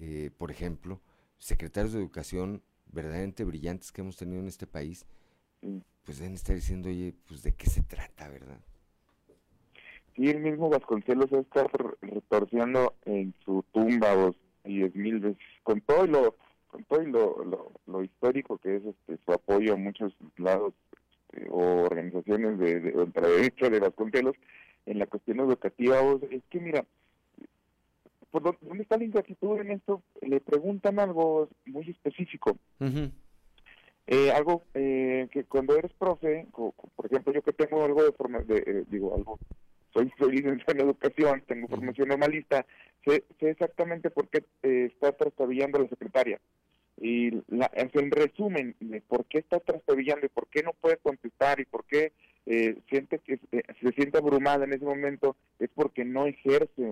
eh, 0.00 0.30
por 0.36 0.50
ejemplo, 0.50 1.00
secretarios 1.38 1.92
de 1.92 2.00
educación 2.00 2.62
verdaderamente 2.86 3.44
brillantes 3.44 3.92
que 3.92 4.02
hemos 4.02 4.16
tenido 4.16 4.40
en 4.40 4.48
este 4.48 4.66
país, 4.66 5.06
pues 6.04 6.18
deben 6.18 6.34
estar 6.34 6.54
diciendo, 6.54 6.88
oye, 6.88 7.14
pues 7.26 7.42
de 7.42 7.52
qué 7.52 7.66
se 7.68 7.82
trata, 7.82 8.28
¿verdad? 8.28 8.60
Sí, 10.14 10.28
el 10.28 10.40
mismo 10.40 10.68
Vasconcelos 10.68 11.32
está 11.32 11.66
retorciendo 12.02 12.94
en 13.04 13.34
su 13.44 13.64
tumba 13.72 14.14
dos 14.14 14.36
diez 14.64 14.94
mil 14.94 15.20
veces, 15.20 15.38
con 15.62 15.80
todo 15.80 16.06
lo, 16.06 16.36
con 16.68 16.84
todo 16.84 17.02
lo, 17.02 17.72
lo, 17.86 18.02
histórico 18.02 18.58
que 18.58 18.76
es 18.76 18.84
este, 18.84 19.18
su 19.24 19.32
apoyo 19.32 19.74
a 19.74 19.76
muchos 19.76 20.14
lados 20.36 20.72
este, 21.32 21.48
o 21.50 21.82
organizaciones 21.82 22.58
de, 22.58 22.80
de 22.80 22.96
ultraderecha 22.96 23.68
de 23.68 23.80
Vasconcelos, 23.80 24.36
en 24.86 24.98
la 24.98 25.06
cuestión 25.06 25.40
educativa, 25.40 25.98
es 26.30 26.42
que 26.50 26.60
mira, 26.60 26.84
¿por 28.30 28.42
dónde 28.42 28.82
está 28.82 28.96
la 28.96 29.04
ingratitud 29.04 29.60
en 29.60 29.70
esto? 29.72 30.02
Le 30.22 30.40
preguntan 30.40 30.98
algo 30.98 31.48
muy 31.66 31.88
específico. 31.88 32.56
eh, 34.06 34.30
algo 34.32 34.62
eh, 34.74 35.28
que 35.30 35.44
cuando 35.44 35.76
eres 35.76 35.92
profe, 35.94 36.46
por 36.52 37.06
ejemplo, 37.06 37.32
yo 37.32 37.42
que 37.42 37.52
tengo 37.52 37.84
algo 37.84 38.04
de 38.04 38.12
forma, 38.12 38.40
de, 38.40 38.58
eh, 38.58 38.84
digo, 38.88 39.14
algo, 39.14 39.38
soy, 39.92 40.12
soy 40.18 40.32
licenciado 40.36 40.72
en 40.72 40.80
educación, 40.80 41.42
tengo 41.46 41.68
formación 41.68 42.08
normalista, 42.08 42.66
sé, 43.06 43.24
sé 43.40 43.50
exactamente 43.50 44.10
por 44.10 44.28
qué 44.28 44.44
eh, 44.62 44.90
está 44.92 45.12
trastabillando 45.12 45.78
la 45.78 45.88
secretaria. 45.88 46.40
Y 47.00 47.30
la, 47.48 47.70
en 47.74 48.10
resumen, 48.10 48.76
por 49.08 49.24
qué 49.24 49.38
está 49.38 49.58
trastabillando 49.58 50.26
y 50.26 50.28
por 50.28 50.46
qué 50.48 50.62
no 50.62 50.72
puede 50.74 50.96
contestar 50.98 51.58
y 51.58 51.64
por 51.64 51.84
qué 51.84 52.12
eh, 52.46 52.78
siente 52.88 53.18
que 53.20 53.40
eh, 53.52 53.62
se 53.80 53.92
siente 53.92 54.18
abrumada 54.18 54.64
en 54.64 54.72
ese 54.72 54.84
momento 54.84 55.36
es 55.58 55.70
porque 55.74 56.04
no 56.04 56.26
ejerce, 56.26 56.90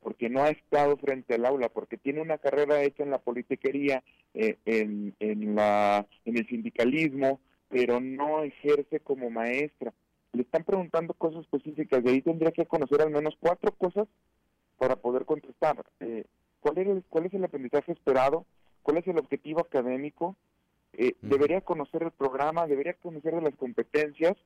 porque 0.00 0.28
no 0.28 0.42
ha 0.42 0.50
estado 0.50 0.96
frente 0.96 1.34
al 1.34 1.44
aula, 1.46 1.68
porque 1.68 1.96
tiene 1.96 2.20
una 2.20 2.38
carrera 2.38 2.82
hecha 2.82 3.02
en 3.02 3.10
la 3.10 3.18
politiquería, 3.18 4.02
eh, 4.34 4.58
en, 4.64 5.14
en, 5.20 5.54
la, 5.54 6.06
en 6.24 6.36
el 6.38 6.46
sindicalismo, 6.46 7.40
pero 7.68 8.00
no 8.00 8.42
ejerce 8.42 9.00
como 9.00 9.30
maestra. 9.30 9.92
le 10.32 10.42
están 10.42 10.64
preguntando 10.64 11.14
cosas 11.14 11.42
específicas 11.42 12.02
y 12.04 12.08
ahí 12.08 12.22
tendría 12.22 12.52
que 12.52 12.66
conocer 12.66 13.02
al 13.02 13.10
menos 13.10 13.34
cuatro 13.40 13.72
cosas 13.72 14.08
para 14.78 14.96
poder 14.96 15.24
contestar. 15.24 15.84
Eh, 16.00 16.24
¿cuál, 16.60 16.78
es 16.78 16.86
el, 16.88 17.04
¿Cuál 17.08 17.26
es 17.26 17.34
el 17.34 17.44
aprendizaje 17.44 17.92
esperado? 17.92 18.46
¿Cuál 18.82 18.98
es 18.98 19.06
el 19.06 19.18
objetivo 19.18 19.60
académico? 19.60 20.36
Eh, 20.94 21.14
Debería 21.22 21.60
conocer 21.60 22.02
el 22.02 22.10
programa, 22.10 22.66
debería 22.66 22.94
conocer 22.94 23.34
de 23.34 23.42
las 23.42 23.54
competencias 23.56 24.36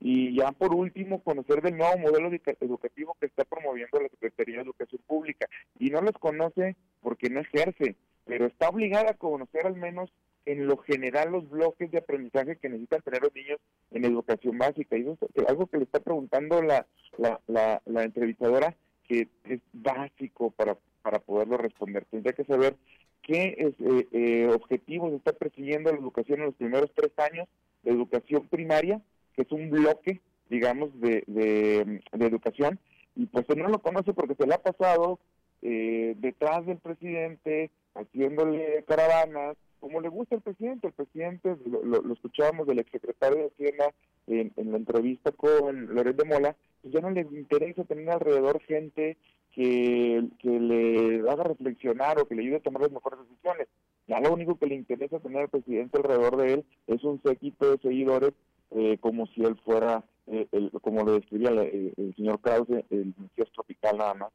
y 0.00 0.36
ya 0.36 0.52
por 0.52 0.74
último 0.74 1.22
conocer 1.22 1.60
del 1.60 1.76
nuevo 1.76 1.98
modelo 1.98 2.30
educativo 2.60 3.16
que 3.18 3.26
está 3.26 3.44
promoviendo 3.44 4.00
la 4.00 4.08
Secretaría 4.08 4.56
de 4.56 4.62
Educación 4.62 5.00
Pública. 5.06 5.48
Y 5.78 5.90
no 5.90 6.00
los 6.00 6.12
conoce 6.12 6.76
porque 7.02 7.30
no 7.30 7.40
ejerce, 7.40 7.96
pero 8.24 8.46
está 8.46 8.68
obligada 8.68 9.10
a 9.10 9.14
conocer 9.14 9.66
al 9.66 9.76
menos 9.76 10.10
en 10.46 10.66
lo 10.66 10.78
general 10.78 11.30
los 11.32 11.48
bloques 11.50 11.90
de 11.90 11.98
aprendizaje 11.98 12.56
que 12.56 12.68
necesitan 12.68 13.02
tener 13.02 13.22
los 13.22 13.34
niños 13.34 13.58
en 13.90 14.04
educación 14.04 14.56
básica. 14.56 14.96
Y 14.96 15.02
eso 15.02 15.18
es 15.34 15.46
algo 15.46 15.66
que 15.66 15.78
le 15.78 15.84
está 15.84 16.00
preguntando 16.00 16.62
la, 16.62 16.86
la, 17.18 17.82
la, 17.84 18.02
entrevistadora, 18.02 18.74
que 19.06 19.28
es 19.44 19.60
básico 19.72 20.50
para, 20.52 20.76
para 21.02 21.18
poderlo 21.18 21.58
responder. 21.58 22.06
Tendría 22.06 22.32
que 22.32 22.44
saber 22.44 22.76
qué 23.22 23.56
es, 23.58 23.74
eh, 23.80 24.08
eh, 24.12 24.48
objetivos 24.54 25.12
está 25.12 25.32
persiguiendo 25.32 25.92
la 25.92 25.98
educación 25.98 26.40
en 26.40 26.46
los 26.46 26.54
primeros 26.54 26.90
tres 26.94 27.12
años 27.18 27.46
de 27.82 27.90
educación 27.90 28.46
primaria 28.48 29.02
que 29.38 29.42
es 29.42 29.52
un 29.52 29.70
bloque, 29.70 30.20
digamos, 30.50 30.90
de, 31.00 31.22
de, 31.28 32.26
educación, 32.26 32.80
y 33.14 33.26
pues 33.26 33.48
él 33.50 33.58
no 33.58 33.68
lo 33.68 33.78
conoce 33.78 34.12
porque 34.12 34.34
se 34.34 34.48
le 34.48 34.54
ha 34.54 34.58
pasado 34.58 35.20
eh, 35.62 36.16
detrás 36.18 36.66
del 36.66 36.78
presidente, 36.78 37.70
haciéndole 37.94 38.82
caravanas, 38.88 39.56
como 39.78 40.00
le 40.00 40.08
gusta 40.08 40.34
al 40.34 40.42
presidente. 40.42 40.88
El 40.88 40.92
presidente, 40.92 41.56
lo, 41.84 42.12
escuchábamos 42.12 42.66
del 42.66 42.80
exsecretario 42.80 43.38
de 43.38 43.46
Hacienda 43.46 43.94
en, 44.26 44.52
en, 44.56 44.72
la 44.72 44.78
entrevista 44.78 45.30
con 45.30 45.94
Loret 45.94 46.16
de 46.16 46.24
Mola, 46.24 46.56
pues 46.82 46.92
ya 46.92 47.00
no 47.00 47.10
le 47.10 47.20
interesa 47.20 47.84
tener 47.84 48.10
alrededor 48.10 48.60
gente 48.62 49.16
que, 49.52 50.24
que 50.40 50.50
le 50.50 51.30
haga 51.30 51.44
reflexionar 51.44 52.18
o 52.18 52.26
que 52.26 52.34
le 52.34 52.42
ayude 52.42 52.56
a 52.56 52.60
tomar 52.60 52.82
las 52.82 52.90
mejores 52.90 53.20
decisiones. 53.20 53.68
Ya 54.08 54.18
lo 54.18 54.32
único 54.32 54.58
que 54.58 54.66
le 54.66 54.74
interesa 54.74 55.20
tener 55.20 55.42
al 55.42 55.48
presidente 55.48 55.96
alrededor 55.96 56.36
de 56.38 56.54
él 56.54 56.64
es 56.88 57.04
un 57.04 57.22
séquito 57.22 57.70
de 57.70 57.78
seguidores 57.78 58.32
eh, 58.70 58.98
como 59.00 59.26
si 59.28 59.42
él 59.42 59.56
fuera, 59.64 60.04
eh, 60.26 60.46
el, 60.52 60.70
como 60.82 61.04
lo 61.04 61.14
describía 61.14 61.50
el, 61.50 62.14
señor 62.16 62.40
Krause, 62.40 62.84
el 62.90 63.14
Mesías 63.16 63.50
tropical 63.54 63.98
nada 63.98 64.14
más. 64.14 64.32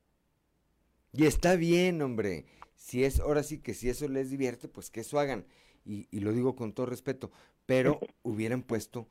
Y 1.13 1.25
está 1.25 1.55
bien, 1.55 2.01
hombre. 2.01 2.45
Si 2.75 3.03
es, 3.03 3.19
ahora 3.19 3.43
sí 3.43 3.59
que 3.59 3.73
si 3.73 3.89
eso 3.89 4.07
les 4.07 4.29
divierte, 4.29 4.67
pues 4.67 4.89
que 4.89 5.01
eso 5.01 5.19
hagan. 5.19 5.45
Y, 5.85 6.07
y 6.11 6.21
lo 6.21 6.31
digo 6.31 6.55
con 6.55 6.73
todo 6.73 6.85
respeto, 6.85 7.31
pero 7.65 7.99
hubieran 8.23 8.63
puesto 8.63 9.07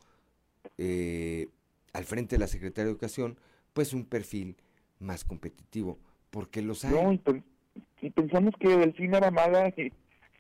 eh, 0.79 1.49
al 1.93 2.05
frente 2.05 2.37
de 2.37 2.41
la 2.41 2.47
Secretaría 2.47 2.87
de 2.87 2.91
Educación, 2.93 3.39
pues 3.73 3.93
un 3.93 4.05
perfil 4.05 4.57
más 4.99 5.25
competitivo, 5.25 5.99
porque 6.31 6.63
los 6.63 6.85
hay. 6.85 6.93
No, 6.93 7.13
y, 8.01 8.11
pensamos 8.11 8.55
que 8.59 8.69
Delfín 8.69 9.15
era 9.15 9.31
mala 9.31 9.69
y, 9.77 9.93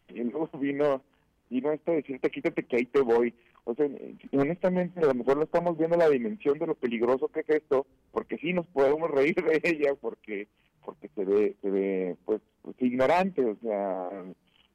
y 0.08 0.24
luego 0.24 0.48
vino, 0.58 1.02
vino 1.50 1.72
esto 1.72 1.90
de 1.90 1.98
decirte 1.98 2.30
quítate 2.30 2.64
que 2.64 2.76
ahí 2.76 2.86
te 2.86 3.00
voy. 3.00 3.34
O 3.64 3.74
sea, 3.74 3.86
honestamente, 4.32 5.00
a 5.00 5.06
lo 5.06 5.14
mejor 5.14 5.36
no 5.36 5.44
estamos 5.44 5.78
viendo 5.78 5.96
la 5.96 6.08
dimensión 6.08 6.58
de 6.58 6.66
lo 6.66 6.74
peligroso 6.74 7.28
que 7.28 7.40
es 7.40 7.48
esto, 7.50 7.86
porque 8.10 8.36
sí 8.38 8.52
nos 8.52 8.66
podemos 8.66 9.10
reír 9.10 9.36
de 9.36 9.60
ella, 9.62 9.94
porque 10.00 10.48
porque 10.84 11.08
se 11.14 11.24
ve, 11.24 11.56
se 11.62 11.70
ve 11.70 12.16
pues, 12.24 12.40
ignorante, 12.78 13.44
o 13.44 13.56
sea, 13.62 14.08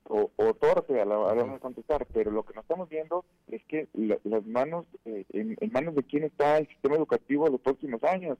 o, 0.10 0.54
torpe 0.54 1.02
a 1.02 1.06
la, 1.06 1.20
hora 1.20 1.44
de 1.44 1.60
contestar, 1.60 2.08
pero 2.14 2.32
lo 2.32 2.44
que 2.44 2.54
nos 2.54 2.64
estamos 2.64 2.88
viendo 2.88 3.26
es 3.48 3.62
que 3.66 3.88
las 3.94 4.46
manos, 4.46 4.86
eh, 5.06 5.26
en, 5.34 5.58
manos 5.72 5.96
de 5.96 6.04
quién 6.04 6.24
está 6.24 6.58
el 6.58 6.68
sistema 6.68 6.96
educativo 6.96 7.50
los 7.50 7.62
próximos 7.62 8.02
años. 8.04 8.38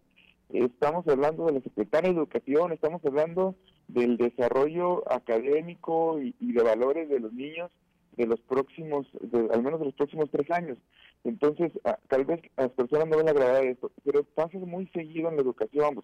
Estamos 0.50 1.06
hablando 1.10 1.46
de 1.46 1.54
la 1.54 1.62
Secretaría 1.62 2.10
de 2.10 2.16
Educación, 2.16 2.72
estamos 2.72 3.04
hablando 3.04 3.56
del 3.90 4.16
desarrollo 4.16 5.04
académico 5.12 6.20
y 6.22 6.54
de 6.54 6.64
valores 6.64 7.10
de 7.10 7.20
los 7.20 7.34
niños 7.34 7.70
de 8.18 8.26
los 8.26 8.40
próximos, 8.42 9.08
al 9.52 9.64
menos 9.64 9.80
de 9.80 9.86
los 9.86 9.96
próximos 9.96 10.30
tres 10.32 10.50
años. 10.52 10.78
Entonces, 11.24 11.72
ah, 11.86 11.98
tal 12.10 12.26
vez 12.26 12.42
a 12.58 12.64
las 12.64 12.72
personas 12.72 13.08
no 13.08 13.18
ven 13.18 13.28
la 13.28 13.34
gravedad 13.34 13.62
de 13.62 13.72
esto, 13.72 13.92
pero 14.04 14.24
pasa 14.24 14.58
muy 14.58 14.88
seguido 14.88 15.30
en 15.30 15.36
la 15.36 15.42
educación. 15.42 15.96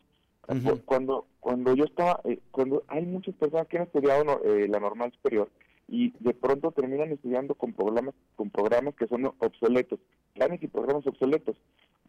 Pues, 0.46 0.82
Cuando 0.86 1.26
cuando 1.40 1.76
yo 1.76 1.86
estaba, 1.86 2.22
eh, 2.24 2.40
cuando 2.52 2.84
hay 2.88 3.06
muchas 3.06 3.36
personas 3.36 3.68
que 3.68 3.78
han 3.78 3.84
estudiado 3.84 4.42
eh, 4.44 4.68
la 4.68 4.80
normal 4.80 5.12
superior 5.12 5.50
y 5.88 6.14
de 6.20 6.34
pronto 6.34 6.72
terminan 6.72 7.12
estudiando 7.12 7.56
con 7.56 7.74
programas, 7.74 8.16
con 8.36 8.50
programas 8.50 8.96
que 8.96 9.08
son 9.08 9.26
obsoletos, 9.26 10.00
planes 10.34 10.64
y 10.64 10.68
programas 10.68 11.06
obsoletos, 11.06 11.58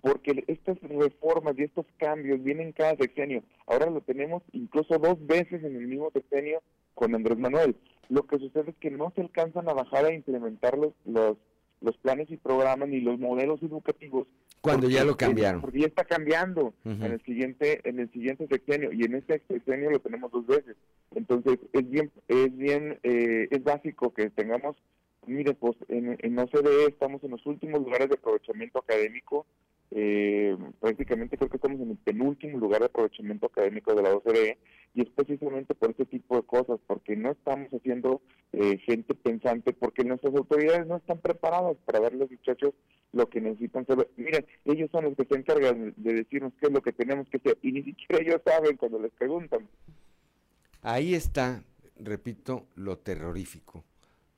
porque 0.01 0.45
estas 0.47 0.81
reformas 0.83 1.55
y 1.59 1.65
estos 1.65 1.87
cambios 1.97 2.43
vienen 2.43 2.73
cada 2.73 2.97
sexenio. 2.97 3.43
Ahora 3.67 3.91
lo 3.91 4.01
tenemos 4.03 4.43
incluso 4.53 4.99
dos 4.99 5.25
veces 5.27 5.65
en 5.65 5.77
el 5.77 5.87
mismo 5.89 6.11
sexenio 6.13 6.61
con 6.95 7.15
Andrés 7.15 7.39
Manuel. 7.39 7.77
Lo 8.09 8.27
que 8.27 8.39
sucede 8.39 8.71
es 8.71 8.77
que 8.77 8.91
no 8.91 9.13
se 9.15 9.23
alcanzan 9.23 9.69
a 9.69 9.73
bajar 9.73 10.05
a 10.05 10.13
implementar 10.15 10.77
los, 10.79 10.93
los, 11.05 11.97
planes 11.99 12.31
y 12.31 12.37
programas 12.37 12.89
ni 12.89 13.01
los 13.01 13.19
modelos 13.19 13.63
educativos. 13.63 14.27
Cuando 14.61 14.89
ya 14.89 15.05
lo 15.05 15.17
cambiaron. 15.17 15.61
porque 15.61 15.81
ya 15.81 15.87
está 15.87 16.05
cambiando 16.05 16.73
en 16.85 17.03
el 17.03 17.23
siguiente 17.23 17.87
en 17.87 18.01
el 18.01 18.11
siguiente 18.13 18.47
sexenio 18.47 18.93
y 18.93 19.05
en 19.05 19.15
este 19.17 19.43
sexenio 19.47 19.91
lo 19.91 19.99
tenemos 20.01 20.33
dos 20.33 20.47
veces. 20.47 20.77
Entonces 21.15 21.59
es 21.73 21.91
bien 21.91 22.11
es 22.29 22.57
bien 22.57 22.99
eh, 23.03 23.49
es 23.51 23.63
básico 23.63 24.15
que 24.15 24.31
tengamos 24.31 24.77
mire 25.27 25.53
pues 25.53 25.77
en, 25.89 26.17
en 26.19 26.39
OCDE 26.39 26.87
estamos 26.89 27.23
en 27.25 27.33
los 27.33 27.45
últimos 27.45 27.83
lugares 27.83 28.09
de 28.09 28.15
aprovechamiento 28.15 28.79
académico 28.79 29.45
eh, 29.91 30.57
prácticamente 30.81 31.37
creo 31.37 31.51
que 31.51 31.57
estamos 31.57 31.81
en 31.81 31.91
el 31.93 31.97
penúltimo 31.99 32.59
lugar 32.59 32.81
de 32.81 32.87
aprovechamiento 32.87 33.47
académico 33.47 33.95
de 33.95 34.03
la 34.03 34.15
OCDE 34.15 34.59
y 34.95 35.03
es 35.03 35.11
precisamente 35.11 35.75
por 35.75 35.91
este 35.91 36.07
tipo 36.07 36.37
de 36.37 36.43
cosas, 36.43 36.79
porque 36.87 37.17
no 37.17 37.33
estamos 37.33 37.69
haciendo 37.73 38.23
eh, 38.53 38.79
gente 38.79 39.15
pensante, 39.15 39.73
porque 39.73 40.05
nuestras 40.05 40.35
autoridades 40.35 40.87
no 40.87 40.97
están 40.97 41.19
preparadas 41.19 41.77
para 41.85 42.01
dar 42.01 42.13
a 42.13 42.17
los 42.17 42.31
muchachos 42.31 42.75
lo 43.13 43.29
que 43.29 43.41
necesitan 43.41 43.87
saber. 43.87 44.09
Miren, 44.17 44.47
ellos 44.65 44.91
son 44.91 45.05
los 45.05 45.17
que 45.17 45.25
se 45.25 45.37
encargan 45.37 45.95
de 45.97 46.15
decirnos 46.15 46.53
qué 46.61 46.67
es 46.67 46.73
lo 46.73 46.83
que 46.83 46.93
tenemos 46.93 47.29
que 47.29 47.39
hacer 47.39 47.59
y 47.63 47.73
ni 47.73 47.83
siquiera 47.83 48.23
ellos 48.23 48.41
saben 48.45 48.77
cuando 48.77 49.01
les 49.01 49.13
preguntan. 49.13 49.69
Ahí 50.83 51.15
está, 51.15 51.65
repito, 51.97 52.67
lo 52.77 52.99
terrorífico 52.99 53.85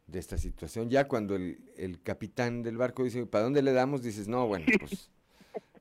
de 0.06 0.18
esta 0.18 0.38
situación. 0.38 0.88
Ya 0.88 1.08
cuando 1.08 1.36
el, 1.36 1.58
el 1.76 2.02
capitán 2.02 2.62
del 2.62 2.76
barco 2.76 3.04
dice, 3.04 3.26
¿para 3.26 3.44
dónde 3.44 3.62
le 3.62 3.72
damos? 3.72 4.02
Dices, 4.02 4.28
no, 4.28 4.46
bueno, 4.46 4.64
pues, 4.80 5.10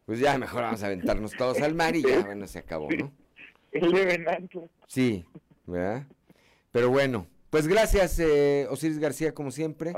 pues 0.05 0.19
ya 0.19 0.37
mejor 0.37 0.61
vamos 0.61 0.83
a 0.83 0.87
aventarnos 0.87 1.33
todos 1.33 1.61
al 1.61 1.73
mar 1.73 1.95
y 1.95 2.03
ya, 2.03 2.23
bueno, 2.23 2.47
se 2.47 2.59
acabó, 2.59 2.89
¿no? 2.91 3.11
Sí, 4.87 5.25
¿verdad? 5.65 6.07
Pero 6.71 6.89
bueno, 6.89 7.27
pues 7.49 7.67
gracias, 7.67 8.19
eh, 8.19 8.67
Osiris 8.69 8.99
García, 8.99 9.33
como 9.33 9.51
siempre. 9.51 9.93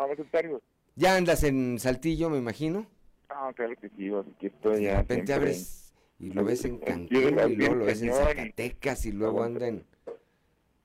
Ya 0.96 1.16
andas 1.16 1.44
en 1.44 1.78
Saltillo, 1.78 2.30
me 2.30 2.38
imagino. 2.38 2.88
Ah, 3.30 3.52
claro 3.56 3.74
que 3.80 3.90
sí, 3.90 4.10
aquí 4.14 4.48
estoy 4.48 4.84
ya. 4.84 4.92
De 4.92 4.98
repente 4.98 5.34
abres 5.34 5.94
y 6.20 6.32
lo 6.32 6.44
ves 6.44 6.66
en 6.66 6.80
Cancún 6.80 7.18
y 7.52 7.56
luego 7.56 7.76
lo 7.76 7.86
ves 7.86 8.02
en 8.02 8.14
Zacatecas 8.14 9.06
y 9.06 9.12
luego 9.12 9.44
anda 9.44 9.68
en... 9.68 9.84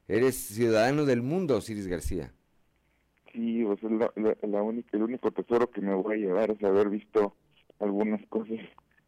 Eres 0.09 0.36
ciudadano 0.36 1.07
del 1.07 1.23
mundo, 1.23 1.57
Osiris 1.57 1.86
García. 1.86 2.32
Sí, 3.32 3.65
pues 3.65 3.82
la, 3.85 4.12
la, 4.43 4.62
única, 4.62 4.90
el 4.93 5.05
único 5.05 5.31
tesoro 5.31 5.70
que 5.70 5.81
me 5.81 5.94
voy 5.94 6.15
a 6.15 6.19
llevar 6.19 6.51
es 6.51 6.62
haber 6.62 6.90
visto 6.90 7.35
algunas 7.78 8.20
cosas 8.27 8.59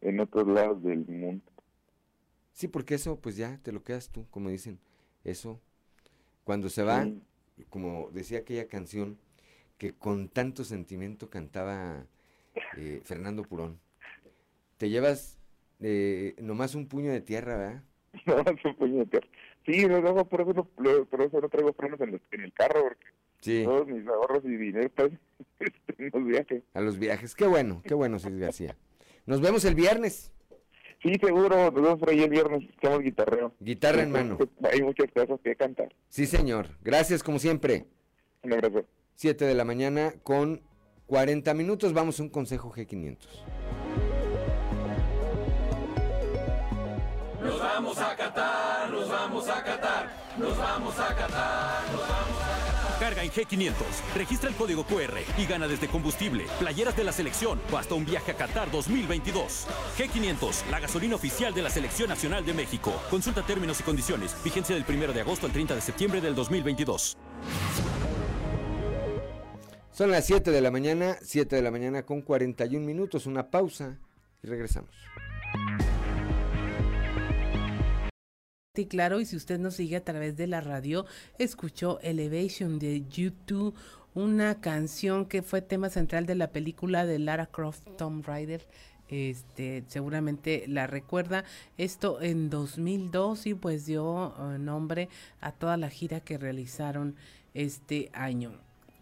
en 0.05 0.19
otros 0.19 0.47
lados 0.47 0.81
del 0.83 1.05
mundo. 1.05 1.43
Sí, 2.53 2.67
porque 2.67 2.95
eso 2.95 3.19
pues 3.19 3.35
ya 3.35 3.59
te 3.63 3.71
lo 3.71 3.83
quedas 3.83 4.09
tú, 4.09 4.25
como 4.29 4.49
dicen. 4.49 4.79
Eso, 5.23 5.59
cuando 6.43 6.69
se 6.69 6.83
va, 6.83 7.07
como 7.69 8.09
decía 8.11 8.39
aquella 8.39 8.67
canción 8.67 9.17
que 9.77 9.93
con 9.93 10.29
tanto 10.29 10.63
sentimiento 10.63 11.29
cantaba 11.29 12.05
eh, 12.77 13.01
Fernando 13.03 13.43
Purón, 13.43 13.79
te 14.77 14.89
llevas 14.89 15.39
eh, 15.79 16.35
nomás 16.39 16.75
un 16.75 16.87
puño 16.87 17.11
de 17.11 17.21
tierra, 17.21 17.57
¿verdad? 17.57 17.83
Nomás 18.25 18.63
un 18.63 18.75
puño 18.75 18.99
de 18.99 19.05
tierra. 19.07 19.27
Sí, 19.65 19.85
no, 19.87 20.25
por, 20.27 20.41
eso 20.41 20.53
no, 20.77 21.05
por 21.05 21.21
eso 21.21 21.41
no 21.41 21.49
traigo 21.49 21.73
frenos 21.73 21.99
en, 21.99 22.21
en 22.31 22.41
el 22.41 22.53
carro, 22.53 22.83
porque 22.83 23.63
todos 23.65 23.87
mis 23.87 24.07
ahorros 24.07 24.45
y 24.45 24.55
dinero 24.55 24.85
están 24.85 25.19
en 25.97 26.11
los 26.13 26.25
viajes. 26.25 26.63
A 26.73 26.81
los 26.81 26.97
viajes, 26.97 27.35
qué 27.35 27.47
bueno, 27.47 27.81
qué 27.83 27.93
bueno, 27.93 28.19
Cis 28.19 28.37
García. 28.37 28.75
Nos 29.25 29.41
vemos 29.41 29.65
el 29.65 29.75
viernes. 29.75 30.31
Sí, 31.01 31.13
seguro, 31.21 31.71
nos 31.71 31.73
vemos 31.73 31.99
por 31.99 32.09
ahí 32.09 32.21
el 32.23 32.29
viernes, 32.29 32.63
estamos 32.69 33.01
guitarreo. 33.01 33.53
Guitarra 33.59 34.03
en 34.03 34.11
mano. 34.11 34.37
Hay 34.71 34.81
muchas 34.81 35.07
cosas 35.13 35.39
que 35.43 35.55
cantar. 35.55 35.93
Sí, 36.09 36.25
señor. 36.25 36.69
Gracias, 36.81 37.21
como 37.21 37.39
siempre. 37.39 37.85
Un 38.43 38.53
abrazo. 38.53 38.85
Siete 39.15 39.45
de 39.45 39.55
la 39.55 39.65
mañana 39.65 40.13
con 40.23 40.61
40 41.07 41.53
minutos. 41.53 41.93
Vamos 41.93 42.19
a 42.19 42.23
un 42.23 42.29
consejo 42.29 42.71
G500. 42.71 43.17
Nos 47.41 47.59
vamos 47.59 47.97
a 47.99 48.15
Qatar, 48.15 48.89
nos 48.89 49.09
vamos 49.09 49.47
a 49.47 49.63
Qatar, 49.63 50.09
nos 50.37 50.57
vamos 50.57 50.99
a 50.99 51.15
Qatar, 51.15 51.91
nos 51.91 52.01
vamos 52.01 52.09
a 52.09 52.35
Qatar. 52.35 52.44
Carga 53.05 53.21
en 53.21 53.29
G500. 53.29 53.75
Registra 54.15 54.49
el 54.49 54.55
código 54.55 54.83
QR 54.83 55.19
y 55.37 55.45
gana 55.45 55.67
desde 55.67 55.87
combustible, 55.87 56.45
playeras 56.57 56.97
de 56.97 57.03
la 57.03 57.11
selección 57.11 57.61
o 57.71 57.77
hasta 57.77 57.93
un 57.93 58.03
viaje 58.03 58.31
a 58.31 58.35
Qatar 58.35 58.71
2022. 58.71 59.67
G500, 59.95 60.67
la 60.71 60.79
gasolina 60.79 61.13
oficial 61.13 61.53
de 61.53 61.61
la 61.61 61.69
Selección 61.69 62.09
Nacional 62.09 62.43
de 62.43 62.55
México. 62.55 62.91
Consulta 63.11 63.43
términos 63.43 63.79
y 63.79 63.83
condiciones. 63.83 64.35
Vigencia 64.43 64.73
del 64.73 64.85
1 64.89 65.13
de 65.13 65.21
agosto 65.21 65.45
al 65.45 65.51
30 65.51 65.75
de 65.75 65.81
septiembre 65.81 66.19
del 66.19 66.33
2022. 66.33 67.15
Son 69.91 70.09
las 70.09 70.25
7 70.25 70.49
de 70.49 70.61
la 70.61 70.71
mañana, 70.71 71.17
7 71.21 71.57
de 71.57 71.61
la 71.61 71.69
mañana 71.69 72.07
con 72.07 72.23
41 72.23 72.83
minutos, 72.83 73.27
una 73.27 73.51
pausa 73.51 73.99
y 74.41 74.47
regresamos. 74.47 74.89
Y 78.77 78.85
claro, 78.87 79.19
y 79.19 79.25
si 79.25 79.35
usted 79.35 79.59
nos 79.59 79.75
sigue 79.75 79.95
a 79.95 80.03
través 80.03 80.35
de 80.37 80.47
la 80.47 80.61
radio, 80.61 81.05
escuchó 81.37 81.99
Elevation 82.01 82.79
de 82.79 83.05
YouTube, 83.09 83.75
una 84.13 84.61
canción 84.61 85.25
que 85.25 85.41
fue 85.41 85.61
tema 85.61 85.89
central 85.89 86.25
de 86.25 86.35
la 86.35 86.51
película 86.51 87.05
de 87.05 87.19
Lara 87.19 87.47
Croft 87.47 87.83
Tomb 87.97 88.25
Raider. 88.25 88.67
Este, 89.07 89.83
seguramente 89.87 90.65
la 90.67 90.87
recuerda. 90.87 91.43
Esto 91.77 92.21
en 92.21 92.49
2002 92.49 93.45
y 93.47 93.53
pues 93.53 93.85
dio 93.85 94.33
eh, 94.37 94.57
nombre 94.57 95.09
a 95.41 95.51
toda 95.51 95.77
la 95.77 95.89
gira 95.89 96.19
que 96.19 96.37
realizaron 96.37 97.15
este 97.53 98.09
año. 98.13 98.53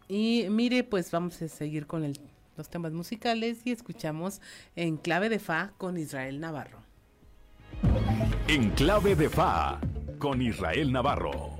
Y 0.08 0.48
mire, 0.50 0.84
pues 0.84 1.10
vamos 1.12 1.41
a 1.41 1.48
seguir 1.48 1.88
con 1.88 2.14
los 2.58 2.70
temas 2.70 2.91
musicales 2.91 3.62
y 3.66 3.72
escuchamos 3.72 4.41
en 4.76 4.98
clave 4.98 5.30
de 5.30 5.40
fa 5.40 5.74
con 5.78 5.98
Israel 5.98 6.40
Navarro. 6.40 6.82
En 8.47 8.69
clave 8.72 9.15
de 9.15 9.30
fa 9.30 9.80
con 10.19 10.41
Israel 10.41 10.91
Navarro. 10.91 11.53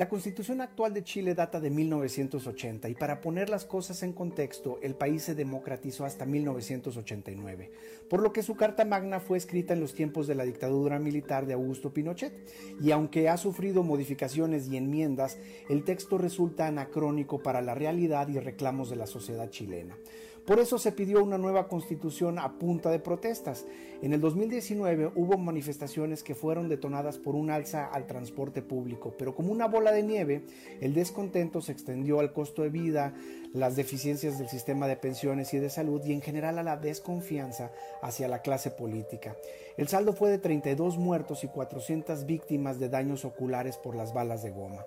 La 0.00 0.08
constitución 0.08 0.62
actual 0.62 0.94
de 0.94 1.04
Chile 1.04 1.34
data 1.34 1.60
de 1.60 1.68
1980 1.68 2.88
y 2.88 2.94
para 2.94 3.20
poner 3.20 3.50
las 3.50 3.66
cosas 3.66 4.02
en 4.02 4.14
contexto, 4.14 4.78
el 4.82 4.94
país 4.94 5.24
se 5.24 5.34
democratizó 5.34 6.06
hasta 6.06 6.24
1989, 6.24 7.70
por 8.08 8.22
lo 8.22 8.32
que 8.32 8.42
su 8.42 8.56
Carta 8.56 8.86
Magna 8.86 9.20
fue 9.20 9.36
escrita 9.36 9.74
en 9.74 9.80
los 9.80 9.92
tiempos 9.92 10.26
de 10.26 10.36
la 10.36 10.44
dictadura 10.44 10.98
militar 10.98 11.44
de 11.44 11.52
Augusto 11.52 11.92
Pinochet 11.92 12.32
y 12.80 12.92
aunque 12.92 13.28
ha 13.28 13.36
sufrido 13.36 13.82
modificaciones 13.82 14.68
y 14.68 14.78
enmiendas, 14.78 15.36
el 15.68 15.84
texto 15.84 16.16
resulta 16.16 16.66
anacrónico 16.66 17.42
para 17.42 17.60
la 17.60 17.74
realidad 17.74 18.28
y 18.28 18.38
reclamos 18.38 18.88
de 18.88 18.96
la 18.96 19.06
sociedad 19.06 19.50
chilena. 19.50 19.98
Por 20.46 20.58
eso 20.58 20.78
se 20.78 20.92
pidió 20.92 21.22
una 21.22 21.38
nueva 21.38 21.68
constitución 21.68 22.38
a 22.38 22.58
punta 22.58 22.90
de 22.90 22.98
protestas. 22.98 23.66
En 24.02 24.12
el 24.12 24.20
2019 24.20 25.12
hubo 25.14 25.36
manifestaciones 25.36 26.22
que 26.22 26.34
fueron 26.34 26.68
detonadas 26.68 27.18
por 27.18 27.34
un 27.34 27.50
alza 27.50 27.86
al 27.86 28.06
transporte 28.06 28.62
público, 28.62 29.14
pero 29.18 29.34
como 29.34 29.52
una 29.52 29.66
bola 29.66 29.92
de 29.92 30.02
nieve, 30.02 30.44
el 30.80 30.94
descontento 30.94 31.60
se 31.60 31.72
extendió 31.72 32.20
al 32.20 32.32
costo 32.32 32.62
de 32.62 32.70
vida, 32.70 33.14
las 33.52 33.76
deficiencias 33.76 34.38
del 34.38 34.48
sistema 34.48 34.88
de 34.88 34.96
pensiones 34.96 35.52
y 35.54 35.58
de 35.58 35.70
salud 35.70 36.02
y 36.04 36.12
en 36.12 36.22
general 36.22 36.58
a 36.58 36.62
la 36.62 36.76
desconfianza 36.76 37.70
hacia 38.02 38.28
la 38.28 38.42
clase 38.42 38.70
política. 38.70 39.36
El 39.76 39.88
saldo 39.88 40.12
fue 40.12 40.30
de 40.30 40.38
32 40.38 40.98
muertos 40.98 41.44
y 41.44 41.48
400 41.48 42.26
víctimas 42.26 42.78
de 42.78 42.88
daños 42.88 43.24
oculares 43.24 43.76
por 43.76 43.94
las 43.94 44.14
balas 44.14 44.42
de 44.42 44.50
goma. 44.50 44.84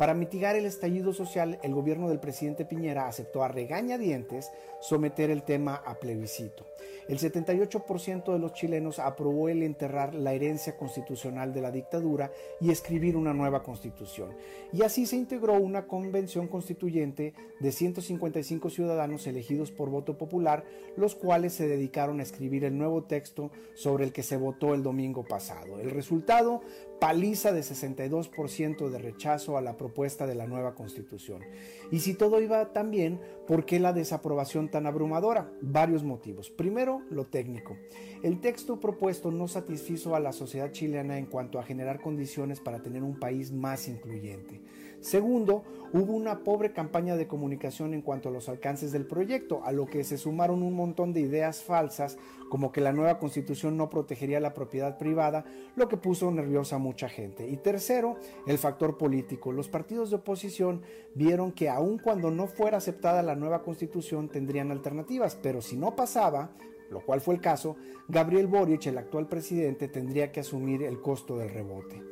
Para 0.00 0.14
mitigar 0.14 0.56
el 0.56 0.64
estallido 0.64 1.12
social, 1.12 1.58
el 1.62 1.74
gobierno 1.74 2.08
del 2.08 2.20
presidente 2.20 2.64
Piñera 2.64 3.06
aceptó 3.06 3.44
a 3.44 3.48
regañadientes 3.48 4.50
someter 4.80 5.28
el 5.28 5.42
tema 5.42 5.74
a 5.74 5.96
plebiscito. 5.96 6.64
El 7.06 7.18
78% 7.18 8.32
de 8.32 8.38
los 8.38 8.54
chilenos 8.54 8.98
aprobó 8.98 9.50
el 9.50 9.62
enterrar 9.62 10.14
la 10.14 10.32
herencia 10.32 10.78
constitucional 10.78 11.52
de 11.52 11.60
la 11.60 11.70
dictadura 11.70 12.32
y 12.62 12.70
escribir 12.70 13.14
una 13.14 13.34
nueva 13.34 13.62
constitución. 13.62 14.30
Y 14.72 14.84
así 14.84 15.04
se 15.04 15.16
integró 15.16 15.54
una 15.60 15.86
convención 15.86 16.48
constituyente 16.48 17.34
de 17.58 17.70
155 17.70 18.70
ciudadanos 18.70 19.26
elegidos 19.26 19.70
por 19.70 19.90
voto 19.90 20.16
popular, 20.16 20.64
los 20.96 21.14
cuales 21.14 21.52
se 21.52 21.68
dedicaron 21.68 22.20
a 22.20 22.22
escribir 22.22 22.64
el 22.64 22.78
nuevo 22.78 23.04
texto 23.04 23.50
sobre 23.74 24.04
el 24.04 24.12
que 24.12 24.22
se 24.22 24.38
votó 24.38 24.72
el 24.72 24.82
domingo 24.82 25.24
pasado. 25.24 25.78
El 25.78 25.90
resultado 25.90 26.62
paliza 27.00 27.52
de 27.52 27.62
62% 27.62 28.90
de 28.90 28.98
rechazo 28.98 29.56
a 29.56 29.62
la 29.62 29.78
propuesta 29.78 30.26
de 30.26 30.34
la 30.34 30.46
nueva 30.46 30.74
constitución. 30.74 31.42
Y 31.90 32.00
si 32.00 32.14
todo 32.14 32.40
iba 32.40 32.72
tan 32.72 32.90
bien, 32.90 33.20
¿por 33.46 33.64
qué 33.64 33.80
la 33.80 33.94
desaprobación 33.94 34.70
tan 34.70 34.86
abrumadora? 34.86 35.50
Varios 35.62 36.04
motivos. 36.04 36.50
Primero, 36.50 37.02
lo 37.10 37.24
técnico. 37.26 37.76
El 38.22 38.40
texto 38.40 38.78
propuesto 38.80 39.30
no 39.30 39.48
satisfizo 39.48 40.14
a 40.14 40.20
la 40.20 40.32
sociedad 40.32 40.72
chilena 40.72 41.16
en 41.16 41.24
cuanto 41.24 41.58
a 41.58 41.64
generar 41.64 42.02
condiciones 42.02 42.60
para 42.60 42.82
tener 42.82 43.02
un 43.02 43.18
país 43.18 43.50
más 43.50 43.88
incluyente. 43.88 44.60
Segundo, 45.00 45.64
hubo 45.92 46.12
una 46.12 46.44
pobre 46.44 46.72
campaña 46.72 47.16
de 47.16 47.26
comunicación 47.26 47.94
en 47.94 48.02
cuanto 48.02 48.28
a 48.28 48.32
los 48.32 48.48
alcances 48.48 48.92
del 48.92 49.06
proyecto, 49.06 49.62
a 49.64 49.72
lo 49.72 49.86
que 49.86 50.04
se 50.04 50.18
sumaron 50.18 50.62
un 50.62 50.74
montón 50.74 51.12
de 51.12 51.20
ideas 51.20 51.62
falsas, 51.62 52.18
como 52.50 52.70
que 52.70 52.80
la 52.80 52.92
nueva 52.92 53.18
constitución 53.18 53.76
no 53.76 53.88
protegería 53.88 54.40
la 54.40 54.52
propiedad 54.52 54.98
privada, 54.98 55.44
lo 55.74 55.88
que 55.88 55.96
puso 55.96 56.30
nerviosa 56.30 56.76
a 56.76 56.80
mucha 56.80 57.08
gente. 57.08 57.48
Y 57.48 57.56
tercero, 57.56 58.16
el 58.46 58.58
factor 58.58 58.98
político. 58.98 59.52
Los 59.52 59.68
partidos 59.68 60.10
de 60.10 60.16
oposición 60.16 60.82
vieron 61.14 61.52
que 61.52 61.70
aun 61.70 61.98
cuando 61.98 62.30
no 62.30 62.46
fuera 62.46 62.76
aceptada 62.76 63.22
la 63.22 63.36
nueva 63.36 63.62
constitución 63.62 64.28
tendrían 64.28 64.70
alternativas, 64.70 65.36
pero 65.40 65.62
si 65.62 65.76
no 65.76 65.96
pasaba, 65.96 66.50
lo 66.90 67.00
cual 67.00 67.20
fue 67.20 67.34
el 67.34 67.40
caso, 67.40 67.76
Gabriel 68.08 68.48
Boric, 68.48 68.86
el 68.86 68.98
actual 68.98 69.28
presidente, 69.28 69.88
tendría 69.88 70.32
que 70.32 70.40
asumir 70.40 70.82
el 70.82 71.00
costo 71.00 71.38
del 71.38 71.50
rebote. 71.50 72.02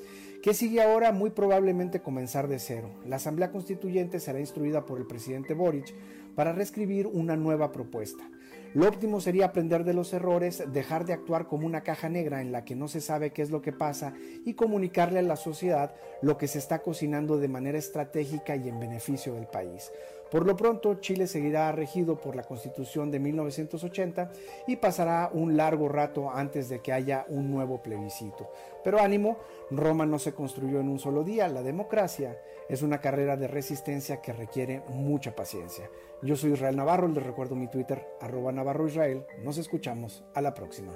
¿Qué 0.42 0.54
sigue 0.54 0.80
ahora? 0.80 1.10
Muy 1.10 1.30
probablemente 1.30 2.00
comenzar 2.00 2.46
de 2.46 2.60
cero. 2.60 2.90
La 3.04 3.16
Asamblea 3.16 3.50
Constituyente 3.50 4.20
será 4.20 4.38
instruida 4.38 4.86
por 4.86 4.98
el 5.00 5.06
presidente 5.06 5.52
Boric 5.52 5.92
para 6.36 6.52
reescribir 6.52 7.08
una 7.08 7.34
nueva 7.34 7.72
propuesta. 7.72 8.30
Lo 8.74 8.86
óptimo 8.86 9.20
sería 9.20 9.46
aprender 9.46 9.84
de 9.84 9.94
los 9.94 10.12
errores, 10.12 10.62
dejar 10.72 11.06
de 11.06 11.14
actuar 11.14 11.46
como 11.46 11.66
una 11.66 11.82
caja 11.82 12.08
negra 12.08 12.42
en 12.42 12.52
la 12.52 12.64
que 12.64 12.76
no 12.76 12.86
se 12.86 13.00
sabe 13.00 13.32
qué 13.32 13.40
es 13.40 13.50
lo 13.50 13.62
que 13.62 13.72
pasa 13.72 14.12
y 14.44 14.54
comunicarle 14.54 15.20
a 15.20 15.22
la 15.22 15.36
sociedad 15.36 15.94
lo 16.20 16.36
que 16.36 16.48
se 16.48 16.58
está 16.58 16.80
cocinando 16.80 17.38
de 17.38 17.48
manera 17.48 17.78
estratégica 17.78 18.56
y 18.56 18.68
en 18.68 18.78
beneficio 18.78 19.34
del 19.34 19.46
país. 19.46 19.90
Por 20.30 20.44
lo 20.44 20.56
pronto, 20.56 20.96
Chile 20.96 21.26
seguirá 21.26 21.72
regido 21.72 22.20
por 22.20 22.36
la 22.36 22.42
Constitución 22.42 23.10
de 23.10 23.18
1980 23.18 24.30
y 24.66 24.76
pasará 24.76 25.30
un 25.32 25.56
largo 25.56 25.88
rato 25.88 26.30
antes 26.30 26.68
de 26.68 26.80
que 26.80 26.92
haya 26.92 27.24
un 27.28 27.50
nuevo 27.50 27.82
plebiscito. 27.82 28.50
Pero 28.84 29.00
ánimo, 29.00 29.38
Roma 29.70 30.04
no 30.04 30.18
se 30.18 30.34
construyó 30.34 30.80
en 30.80 30.88
un 30.90 30.98
solo 30.98 31.24
día, 31.24 31.48
la 31.48 31.62
democracia 31.62 32.38
es 32.68 32.82
una 32.82 33.00
carrera 33.00 33.38
de 33.38 33.48
resistencia 33.48 34.20
que 34.20 34.34
requiere 34.34 34.82
mucha 34.90 35.34
paciencia. 35.34 35.88
Yo 36.20 36.34
soy 36.34 36.52
Israel 36.52 36.74
Navarro, 36.74 37.06
les 37.06 37.22
recuerdo 37.22 37.54
mi 37.54 37.68
Twitter, 37.68 38.04
arroba 38.20 38.50
Navarro 38.50 38.88
Israel. 38.88 39.24
Nos 39.44 39.56
escuchamos 39.56 40.24
a 40.34 40.40
la 40.40 40.52
próxima. 40.52 40.92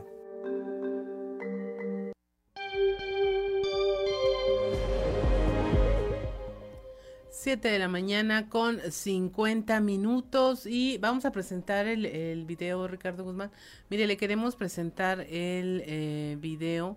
7 7.31 7.69
de 7.69 7.78
la 7.78 7.86
mañana 7.86 8.49
con 8.49 8.81
50 8.81 9.81
minutos 9.81 10.66
y 10.66 10.99
vamos 10.99 11.24
a 11.24 11.31
presentar 11.31 11.86
el, 11.86 12.05
el 12.05 12.44
video, 12.44 12.89
Ricardo 12.89 13.23
Guzmán. 13.23 13.53
Mire, 13.90 14.09
le 14.09 14.16
queremos 14.16 14.57
presentar 14.57 15.20
el 15.20 15.85
eh, 15.86 16.36
video 16.40 16.97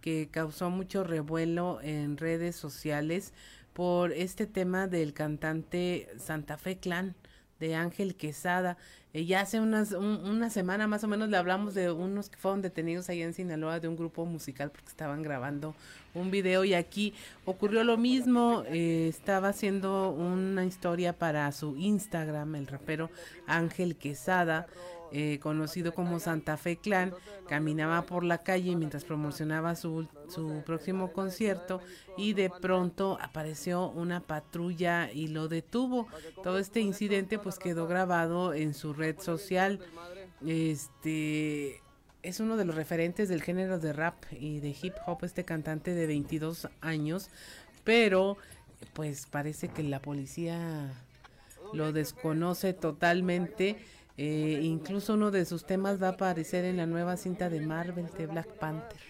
que 0.00 0.28
causó 0.30 0.70
mucho 0.70 1.02
revuelo 1.02 1.80
en 1.82 2.18
redes 2.18 2.54
sociales 2.54 3.32
por 3.72 4.12
este 4.12 4.46
tema 4.46 4.86
del 4.86 5.12
cantante 5.12 6.08
Santa 6.18 6.56
Fe 6.56 6.78
Clan 6.78 7.16
de 7.60 7.74
Ángel 7.74 8.14
Quesada. 8.14 8.76
Eh, 9.12 9.26
ya 9.26 9.40
hace 9.40 9.60
unas, 9.60 9.92
una 9.92 10.50
semana 10.50 10.88
más 10.88 11.04
o 11.04 11.08
menos 11.08 11.28
le 11.28 11.36
hablamos 11.36 11.74
de 11.74 11.90
unos 11.92 12.28
que 12.28 12.36
fueron 12.36 12.62
detenidos 12.62 13.08
allá 13.08 13.24
en 13.24 13.32
Sinaloa 13.32 13.78
de 13.78 13.86
un 13.86 13.96
grupo 13.96 14.26
musical 14.26 14.72
porque 14.72 14.88
estaban 14.88 15.22
grabando 15.22 15.74
un 16.14 16.30
video 16.32 16.64
y 16.64 16.74
aquí 16.74 17.14
ocurrió 17.44 17.84
lo 17.84 17.96
mismo. 17.96 18.64
Eh, 18.66 19.06
estaba 19.08 19.48
haciendo 19.48 20.10
una 20.10 20.64
historia 20.64 21.12
para 21.12 21.50
su 21.52 21.76
Instagram, 21.76 22.56
el 22.56 22.66
rapero 22.66 23.08
Ángel 23.46 23.96
Quesada. 23.96 24.66
Eh, 25.16 25.38
conocido 25.38 25.94
como 25.94 26.18
Santa 26.18 26.56
Fe 26.56 26.76
Clan, 26.76 27.14
caminaba 27.48 28.02
por 28.02 28.24
la 28.24 28.38
calle 28.38 28.74
mientras 28.74 29.04
promocionaba 29.04 29.76
su, 29.76 30.08
su 30.28 30.64
próximo 30.66 31.12
concierto 31.12 31.80
y 32.16 32.32
de 32.32 32.50
pronto 32.50 33.16
apareció 33.20 33.90
una 33.90 34.18
patrulla 34.18 35.12
y 35.12 35.28
lo 35.28 35.46
detuvo. 35.46 36.08
Todo 36.42 36.58
este 36.58 36.80
incidente 36.80 37.38
pues 37.38 37.60
quedó 37.60 37.86
grabado 37.86 38.54
en 38.54 38.74
su 38.74 38.92
red 38.92 39.20
social. 39.20 39.78
Este 40.44 41.80
es 42.24 42.40
uno 42.40 42.56
de 42.56 42.64
los 42.64 42.74
referentes 42.74 43.28
del 43.28 43.40
género 43.40 43.78
de 43.78 43.92
rap 43.92 44.16
y 44.32 44.58
de 44.58 44.74
hip 44.82 44.94
hop, 45.06 45.18
este 45.22 45.44
cantante 45.44 45.94
de 45.94 46.08
22 46.08 46.68
años, 46.80 47.30
pero 47.84 48.36
pues 48.94 49.26
parece 49.26 49.68
que 49.68 49.84
la 49.84 50.02
policía 50.02 50.92
lo 51.72 51.92
desconoce 51.92 52.72
totalmente 52.72 53.76
eh, 54.16 54.60
incluso 54.62 55.14
uno 55.14 55.30
de 55.30 55.44
sus 55.44 55.64
temas 55.64 56.02
va 56.02 56.08
a 56.08 56.12
aparecer 56.12 56.64
en 56.64 56.76
la 56.76 56.86
nueva 56.86 57.16
cinta 57.16 57.48
de 57.50 57.60
Marvel 57.60 58.06
de 58.16 58.26
Black 58.26 58.48
Panther. 58.58 59.00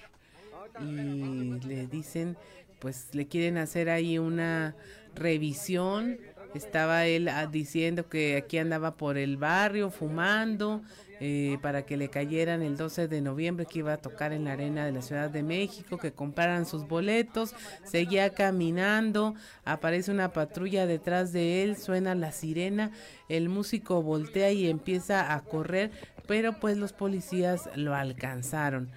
Y 0.80 1.60
le 1.66 1.86
dicen 1.86 2.36
pues 2.84 3.08
le 3.14 3.26
quieren 3.26 3.56
hacer 3.56 3.88
ahí 3.88 4.18
una 4.18 4.76
revisión. 5.14 6.18
Estaba 6.54 7.06
él 7.06 7.28
ah, 7.28 7.46
diciendo 7.46 8.10
que 8.10 8.36
aquí 8.36 8.58
andaba 8.58 8.98
por 8.98 9.16
el 9.16 9.38
barrio 9.38 9.90
fumando 9.90 10.82
eh, 11.20 11.58
para 11.62 11.86
que 11.86 11.96
le 11.96 12.08
cayeran 12.08 12.62
el 12.62 12.76
12 12.76 13.08
de 13.08 13.20
noviembre 13.20 13.66
que 13.66 13.80
iba 13.80 13.92
a 13.92 13.98
tocar 13.98 14.32
en 14.32 14.44
la 14.44 14.52
arena 14.52 14.84
de 14.84 14.92
la 14.92 15.02
Ciudad 15.02 15.30
de 15.30 15.42
México, 15.42 15.98
que 15.98 16.12
compraran 16.12 16.66
sus 16.66 16.86
boletos, 16.88 17.54
seguía 17.84 18.30
caminando, 18.30 19.34
aparece 19.64 20.10
una 20.10 20.32
patrulla 20.32 20.86
detrás 20.86 21.32
de 21.32 21.62
él, 21.62 21.76
suena 21.76 22.14
la 22.14 22.32
sirena, 22.32 22.90
el 23.28 23.48
músico 23.48 24.02
voltea 24.02 24.50
y 24.52 24.68
empieza 24.68 25.34
a 25.34 25.40
correr, 25.42 25.90
pero 26.26 26.58
pues 26.58 26.76
los 26.76 26.92
policías 26.92 27.68
lo 27.76 27.94
alcanzaron. 27.94 28.90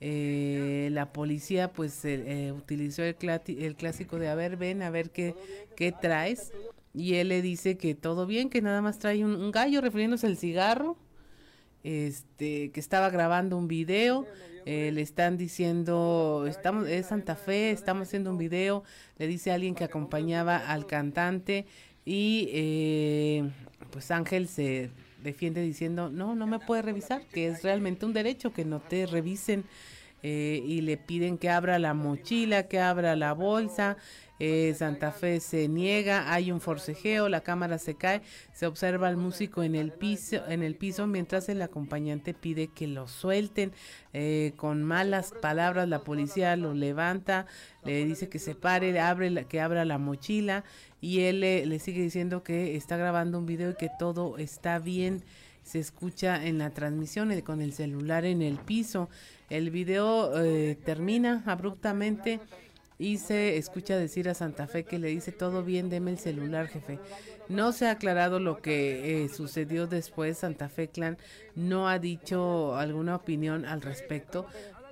Eh, 0.00 0.88
la 0.92 1.12
policía 1.12 1.72
pues 1.72 2.04
eh, 2.04 2.52
utilizó 2.54 3.02
el, 3.02 3.16
el, 3.46 3.74
clásico 3.76 4.18
de 4.18 4.28
a 4.28 4.34
ver 4.34 4.56
ven 4.56 4.82
a 4.82 4.90
ver 4.90 5.10
qué, 5.10 5.34
qué 5.76 5.92
traes 5.92 6.52
y 6.92 7.14
él 7.14 7.28
le 7.28 7.40
dice 7.40 7.78
que 7.78 7.94
todo 7.94 8.26
bien 8.26 8.50
que 8.50 8.60
nada 8.60 8.82
más 8.82 8.98
trae 8.98 9.24
un, 9.24 9.34
un 9.36 9.50
gallo 9.50 9.80
refiriéndose 9.80 10.26
al 10.26 10.36
cigarro 10.36 10.98
este, 11.84 12.70
que 12.72 12.80
estaba 12.80 13.10
grabando 13.10 13.56
un 13.56 13.68
video, 13.68 14.26
eh, 14.66 14.90
le 14.92 15.02
están 15.02 15.36
diciendo, 15.36 16.46
estamos, 16.48 16.88
es 16.88 17.06
Santa 17.06 17.36
Fe, 17.36 17.70
estamos 17.70 18.08
haciendo 18.08 18.30
un 18.30 18.38
video, 18.38 18.82
le 19.18 19.26
dice 19.26 19.52
alguien 19.52 19.74
que 19.74 19.84
acompañaba 19.84 20.56
al 20.56 20.86
cantante 20.86 21.66
y 22.06 22.48
eh, 22.52 23.50
pues 23.90 24.10
Ángel 24.10 24.48
se 24.48 24.90
defiende 25.22 25.60
diciendo, 25.62 26.10
no, 26.10 26.34
no 26.34 26.46
me 26.46 26.58
puede 26.58 26.82
revisar, 26.82 27.22
que 27.26 27.48
es 27.48 27.62
realmente 27.62 28.06
un 28.06 28.14
derecho 28.14 28.52
que 28.52 28.64
no 28.64 28.80
te 28.80 29.06
revisen 29.06 29.64
eh, 30.22 30.62
y 30.64 30.80
le 30.80 30.96
piden 30.96 31.36
que 31.36 31.50
abra 31.50 31.78
la 31.78 31.92
mochila, 31.92 32.66
que 32.66 32.80
abra 32.80 33.14
la 33.14 33.34
bolsa, 33.34 33.98
eh, 34.40 34.74
Santa 34.76 35.12
Fe 35.12 35.38
se 35.38 35.68
niega, 35.68 36.32
hay 36.32 36.50
un 36.50 36.60
forcejeo, 36.60 37.28
la 37.28 37.42
cámara 37.42 37.78
se 37.78 37.94
cae, 37.94 38.22
se 38.52 38.66
observa 38.66 39.08
al 39.08 39.16
músico 39.16 39.62
en 39.62 39.76
el 39.76 39.92
piso, 39.92 40.36
en 40.48 40.62
el 40.62 40.74
piso 40.74 41.06
mientras 41.06 41.48
el 41.48 41.62
acompañante 41.62 42.34
pide 42.34 42.68
que 42.68 42.86
lo 42.88 43.06
suelten. 43.06 43.72
Eh, 44.12 44.52
con 44.56 44.82
malas 44.82 45.32
palabras 45.40 45.88
la 45.88 46.00
policía 46.00 46.56
lo 46.56 46.74
levanta, 46.74 47.46
le 47.84 48.04
dice 48.04 48.28
que 48.28 48.38
se 48.38 48.54
pare, 48.54 48.98
abre 48.98 49.46
que 49.46 49.60
abra 49.60 49.84
la 49.84 49.98
mochila 49.98 50.64
y 51.00 51.20
él 51.20 51.40
le, 51.40 51.78
sigue 51.78 52.02
diciendo 52.02 52.42
que 52.42 52.76
está 52.76 52.96
grabando 52.96 53.38
un 53.38 53.46
video 53.46 53.70
y 53.70 53.74
que 53.74 53.90
todo 53.98 54.38
está 54.38 54.78
bien. 54.78 55.22
Se 55.62 55.78
escucha 55.78 56.44
en 56.46 56.58
la 56.58 56.70
transmisión 56.70 57.40
con 57.40 57.62
el 57.62 57.72
celular 57.72 58.24
en 58.24 58.42
el 58.42 58.58
piso. 58.58 59.08
El 59.48 59.70
video 59.70 60.38
eh, 60.42 60.76
termina 60.84 61.42
abruptamente 61.46 62.40
y 62.98 63.18
se 63.18 63.56
escucha 63.56 63.96
decir 63.96 64.28
a 64.28 64.34
Santa 64.34 64.66
Fe 64.66 64.84
que 64.84 64.98
le 64.98 65.08
dice 65.08 65.32
todo 65.32 65.64
bien, 65.64 65.90
deme 65.90 66.12
el 66.12 66.18
celular, 66.18 66.68
jefe. 66.68 66.98
No 67.48 67.72
se 67.72 67.86
ha 67.86 67.92
aclarado 67.92 68.40
lo 68.40 68.62
que 68.62 69.24
eh, 69.24 69.28
sucedió 69.28 69.86
después. 69.86 70.38
Santa 70.38 70.68
Fe 70.68 70.88
Clan 70.88 71.18
no 71.54 71.88
ha 71.88 71.98
dicho 71.98 72.76
alguna 72.76 73.16
opinión 73.16 73.64
al 73.64 73.82
respecto, 73.82 74.46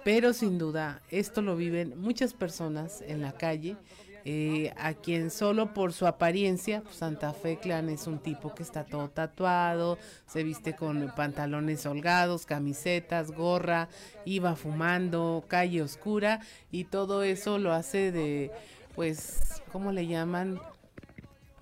pero 0.05 0.33
sin 0.33 0.59
duda 0.59 1.01
esto 1.11 1.43
lo 1.43 1.57
viven 1.57 1.99
muchas 1.99 2.35
personas 2.35 3.03
en 3.07 3.23
la 3.23 3.33
calle 3.33 3.77
eh, 4.25 4.73
a 4.77 4.95
quien 4.95 5.31
solo 5.31 5.75
por 5.75 5.93
su 5.93 6.07
apariencia, 6.07 6.83
pues, 6.83 6.97
Santa 6.97 7.33
Fe 7.33 7.59
Clan 7.59 7.89
es 7.89 8.07
un 8.07 8.19
tipo 8.19 8.55
que 8.55 8.63
está 8.63 8.85
todo 8.85 9.09
tatuado, 9.09 9.99
se 10.27 10.45
viste 10.45 10.75
con 10.77 11.13
pantalones 11.17 11.85
holgados, 11.87 12.47
camisetas, 12.47 13.33
gorra, 13.33 13.89
iba 14.25 14.55
fumando, 14.55 15.45
calle 15.49 15.83
oscura 15.83 16.41
y 16.71 16.85
todo 16.85 17.23
eso 17.23 17.59
lo 17.59 17.73
hace 17.73 18.13
de, 18.13 18.53
pues, 18.95 19.63
¿cómo 19.73 19.93
le 19.93 20.07
llaman? 20.07 20.61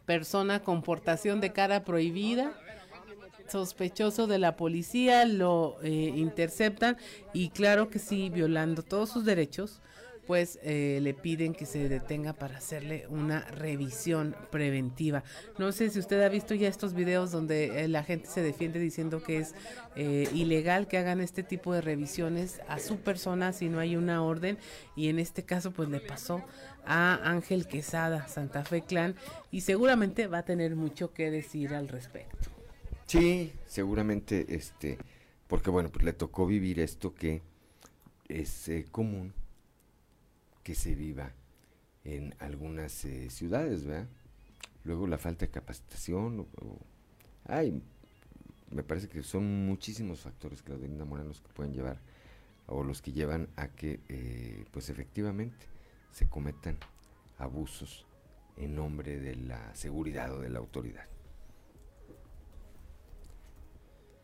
Persona 0.05 0.61
con 0.61 0.83
portación 0.83 1.41
de 1.41 1.53
cara 1.53 1.85
prohibida 1.85 2.53
sospechoso 3.51 4.27
de 4.27 4.39
la 4.39 4.57
policía, 4.57 5.25
lo 5.25 5.77
eh, 5.83 6.13
interceptan 6.15 6.97
y 7.33 7.51
claro 7.51 7.91
que 7.91 7.99
sí, 7.99 8.31
violando 8.31 8.83
todos 8.83 9.11
sus 9.11 9.25
derechos, 9.25 9.81
pues 10.31 10.61
eh, 10.63 11.01
le 11.03 11.13
piden 11.13 11.55
que 11.55 11.67
se 11.67 11.89
detenga 11.89 12.35
para 12.35 12.59
hacerle 12.59 13.05
una 13.09 13.41
revisión 13.47 14.37
preventiva. 14.53 15.25
No 15.59 15.73
sé 15.73 15.91
si 15.91 15.99
usted 15.99 16.23
ha 16.23 16.29
visto 16.29 16.55
ya 16.55 16.69
estos 16.69 16.95
videos 16.95 17.33
donde 17.33 17.83
eh, 17.83 17.89
la 17.89 18.05
gente 18.05 18.29
se 18.29 18.41
defiende 18.41 18.79
diciendo 18.79 19.25
que 19.25 19.39
es 19.39 19.57
eh, 19.97 20.29
ilegal 20.33 20.87
que 20.87 20.99
hagan 20.99 21.21
este 21.21 21.43
tipo 21.43 21.75
de 21.75 21.81
revisiones 21.81 22.61
a 22.69 22.79
su 22.79 22.99
persona 22.99 23.53
si 23.53 23.69
no 23.69 23.81
hay 23.81 23.97
una 23.97 24.23
orden 24.23 24.57
y 24.95 25.09
en 25.09 25.19
este 25.19 25.43
caso 25.43 25.73
pues 25.73 25.89
le 25.89 25.99
pasó 25.99 26.45
a 26.87 27.19
Ángel 27.29 27.67
Quesada, 27.67 28.29
Santa 28.29 28.65
Fe 28.65 28.83
Clan 28.83 29.17
y 29.51 29.63
seguramente 29.63 30.29
va 30.29 30.39
a 30.39 30.45
tener 30.45 30.77
mucho 30.77 31.13
que 31.13 31.33
decir 31.33 31.75
al 31.75 31.89
respecto. 31.89 32.51
Sí, 33.07 33.53
seguramente 33.67 34.47
este 34.55 34.97
porque 35.49 35.71
bueno, 35.71 35.91
pues 35.91 36.05
le 36.05 36.13
tocó 36.13 36.47
vivir 36.47 36.79
esto 36.79 37.17
que 37.17 37.43
es 38.29 38.71
común 38.93 39.33
que 40.71 40.77
se 40.77 40.95
viva 40.95 41.33
en 42.05 42.33
algunas 42.39 43.05
eh, 43.05 43.29
ciudades, 43.29 43.85
¿verdad? 43.85 44.07
Luego 44.85 45.09
la 45.09 45.19
falta 45.19 45.45
de 45.45 45.51
capacitación, 45.51 46.47
hay, 47.45 47.83
me 48.71 48.85
parece 48.85 49.09
que 49.09 49.25
son 49.25 49.67
muchísimos 49.67 50.21
factores, 50.21 50.63
Claudelina 50.63 51.05
Morán, 51.05 51.27
los 51.27 51.41
que 51.41 51.53
pueden 51.53 51.73
llevar, 51.73 51.99
o 52.69 52.85
los 52.85 53.03
que 53.03 53.11
llevan 53.11 53.49
a 53.57 53.67
que, 53.67 53.99
eh, 54.09 54.65
pues 54.71 54.91
efectivamente, 54.91 55.67
se 56.13 56.29
cometan 56.29 56.79
abusos 57.37 58.07
en 58.57 58.77
nombre 58.77 59.19
de 59.19 59.35
la 59.35 59.75
seguridad 59.75 60.33
o 60.33 60.39
de 60.39 60.51
la 60.51 60.61
autoridad. 60.61 61.07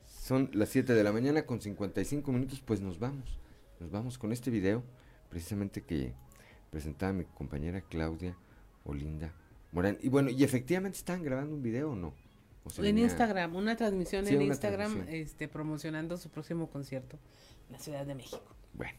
Son 0.07 0.49
las 0.53 0.69
7 0.69 0.95
de 0.95 1.03
la 1.03 1.11
mañana 1.11 1.45
con 1.45 1.61
55 1.61 2.31
minutos, 2.31 2.63
pues 2.65 2.81
nos 2.81 3.01
vamos. 3.01 3.37
Nos 3.81 3.91
vamos 3.91 4.17
con 4.17 4.31
este 4.31 4.53
video, 4.53 4.85
precisamente 5.29 5.83
que 5.83 6.15
presentaba 6.77 7.15
mi 7.15 7.25
compañera 7.25 7.81
Claudia 7.81 8.37
Olinda 8.85 9.33
Morán. 9.73 9.97
Y 10.03 10.11
bueno, 10.11 10.29
y 10.29 10.45
efectivamente 10.45 10.99
están 10.99 11.23
grabando 11.23 11.55
un 11.55 11.63
video 11.63 11.93
o 11.93 11.97
no. 11.97 12.13
en 12.77 12.99
Instagram, 12.99 13.57
una 13.57 13.77
transmisión 13.77 14.29
en 14.29 14.43
Instagram 14.43 15.07
este 15.09 15.49
promocionando 15.49 16.19
su 16.19 16.29
próximo 16.29 16.69
concierto 16.69 17.19
en 17.69 17.73
la 17.73 17.79
Ciudad 17.79 18.05
de 18.05 18.15
México. 18.15 18.45
Bueno, 18.75 18.93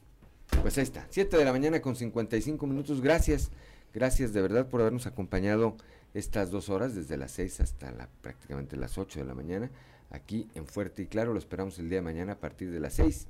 pues 0.64 0.76
ahí 0.80 0.86
está, 0.86 1.06
7 1.12 1.38
de 1.38 1.46
la 1.46 1.52
mañana 1.52 1.80
con 1.80 1.96
55 1.96 2.66
minutos. 2.66 3.00
Gracias, 3.00 3.52
gracias 3.94 4.34
de 4.34 4.42
verdad 4.42 4.68
por 4.68 4.82
habernos 4.82 5.06
acompañado 5.06 5.78
estas 6.16 6.50
dos 6.50 6.70
horas, 6.70 6.96
desde 6.96 7.16
las 7.16 7.30
6 7.34 7.60
hasta 7.62 7.92
la, 7.92 8.10
prácticamente 8.24 8.76
las 8.76 8.98
8 8.98 9.20
de 9.20 9.26
la 9.28 9.36
mañana, 9.36 9.70
aquí 10.10 10.50
en 10.56 10.66
Fuerte 10.66 11.04
y 11.04 11.06
Claro. 11.06 11.32
Lo 11.32 11.38
esperamos 11.38 11.78
el 11.78 11.90
día 11.90 12.00
de 12.00 12.06
mañana 12.06 12.34
a 12.34 12.40
partir 12.40 12.72
de 12.72 12.80
las 12.80 12.96
6 12.96 13.28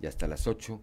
y 0.00 0.06
hasta 0.06 0.26
las 0.26 0.46
8 0.46 0.80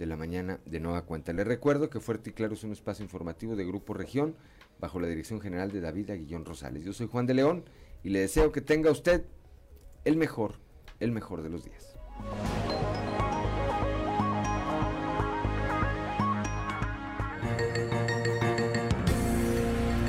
de 0.00 0.06
la 0.06 0.16
mañana 0.16 0.58
de 0.64 0.80
nueva 0.80 1.02
cuenta. 1.02 1.34
Les 1.34 1.46
recuerdo 1.46 1.90
que 1.90 2.00
Fuerte 2.00 2.30
y 2.30 2.32
Claro 2.32 2.54
es 2.54 2.64
un 2.64 2.72
espacio 2.72 3.04
informativo 3.04 3.54
de 3.54 3.66
Grupo 3.66 3.92
Región 3.92 4.34
bajo 4.80 4.98
la 4.98 5.06
dirección 5.06 5.42
general 5.42 5.70
de 5.70 5.82
David 5.82 6.10
Aguillón 6.10 6.46
Rosales. 6.46 6.84
Yo 6.84 6.94
soy 6.94 7.06
Juan 7.06 7.26
de 7.26 7.34
León 7.34 7.64
y 8.02 8.08
le 8.08 8.20
deseo 8.20 8.50
que 8.50 8.62
tenga 8.62 8.90
usted 8.90 9.26
el 10.06 10.16
mejor, 10.16 10.54
el 11.00 11.12
mejor 11.12 11.42
de 11.42 11.50
los 11.50 11.66
días. 11.66 11.98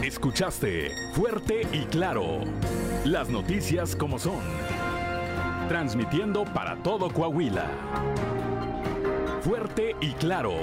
Escuchaste 0.06 0.92
Fuerte 1.16 1.68
y 1.74 1.84
Claro. 1.88 2.40
Las 3.04 3.30
noticias 3.30 3.98
como 3.98 4.20
son. 4.20 4.40
Transmitiendo 5.68 6.46
para 6.46 6.82
todo 6.82 7.12
Coahuila 7.12 8.31
fuerte 9.42 9.96
y 10.00 10.12
claro. 10.14 10.54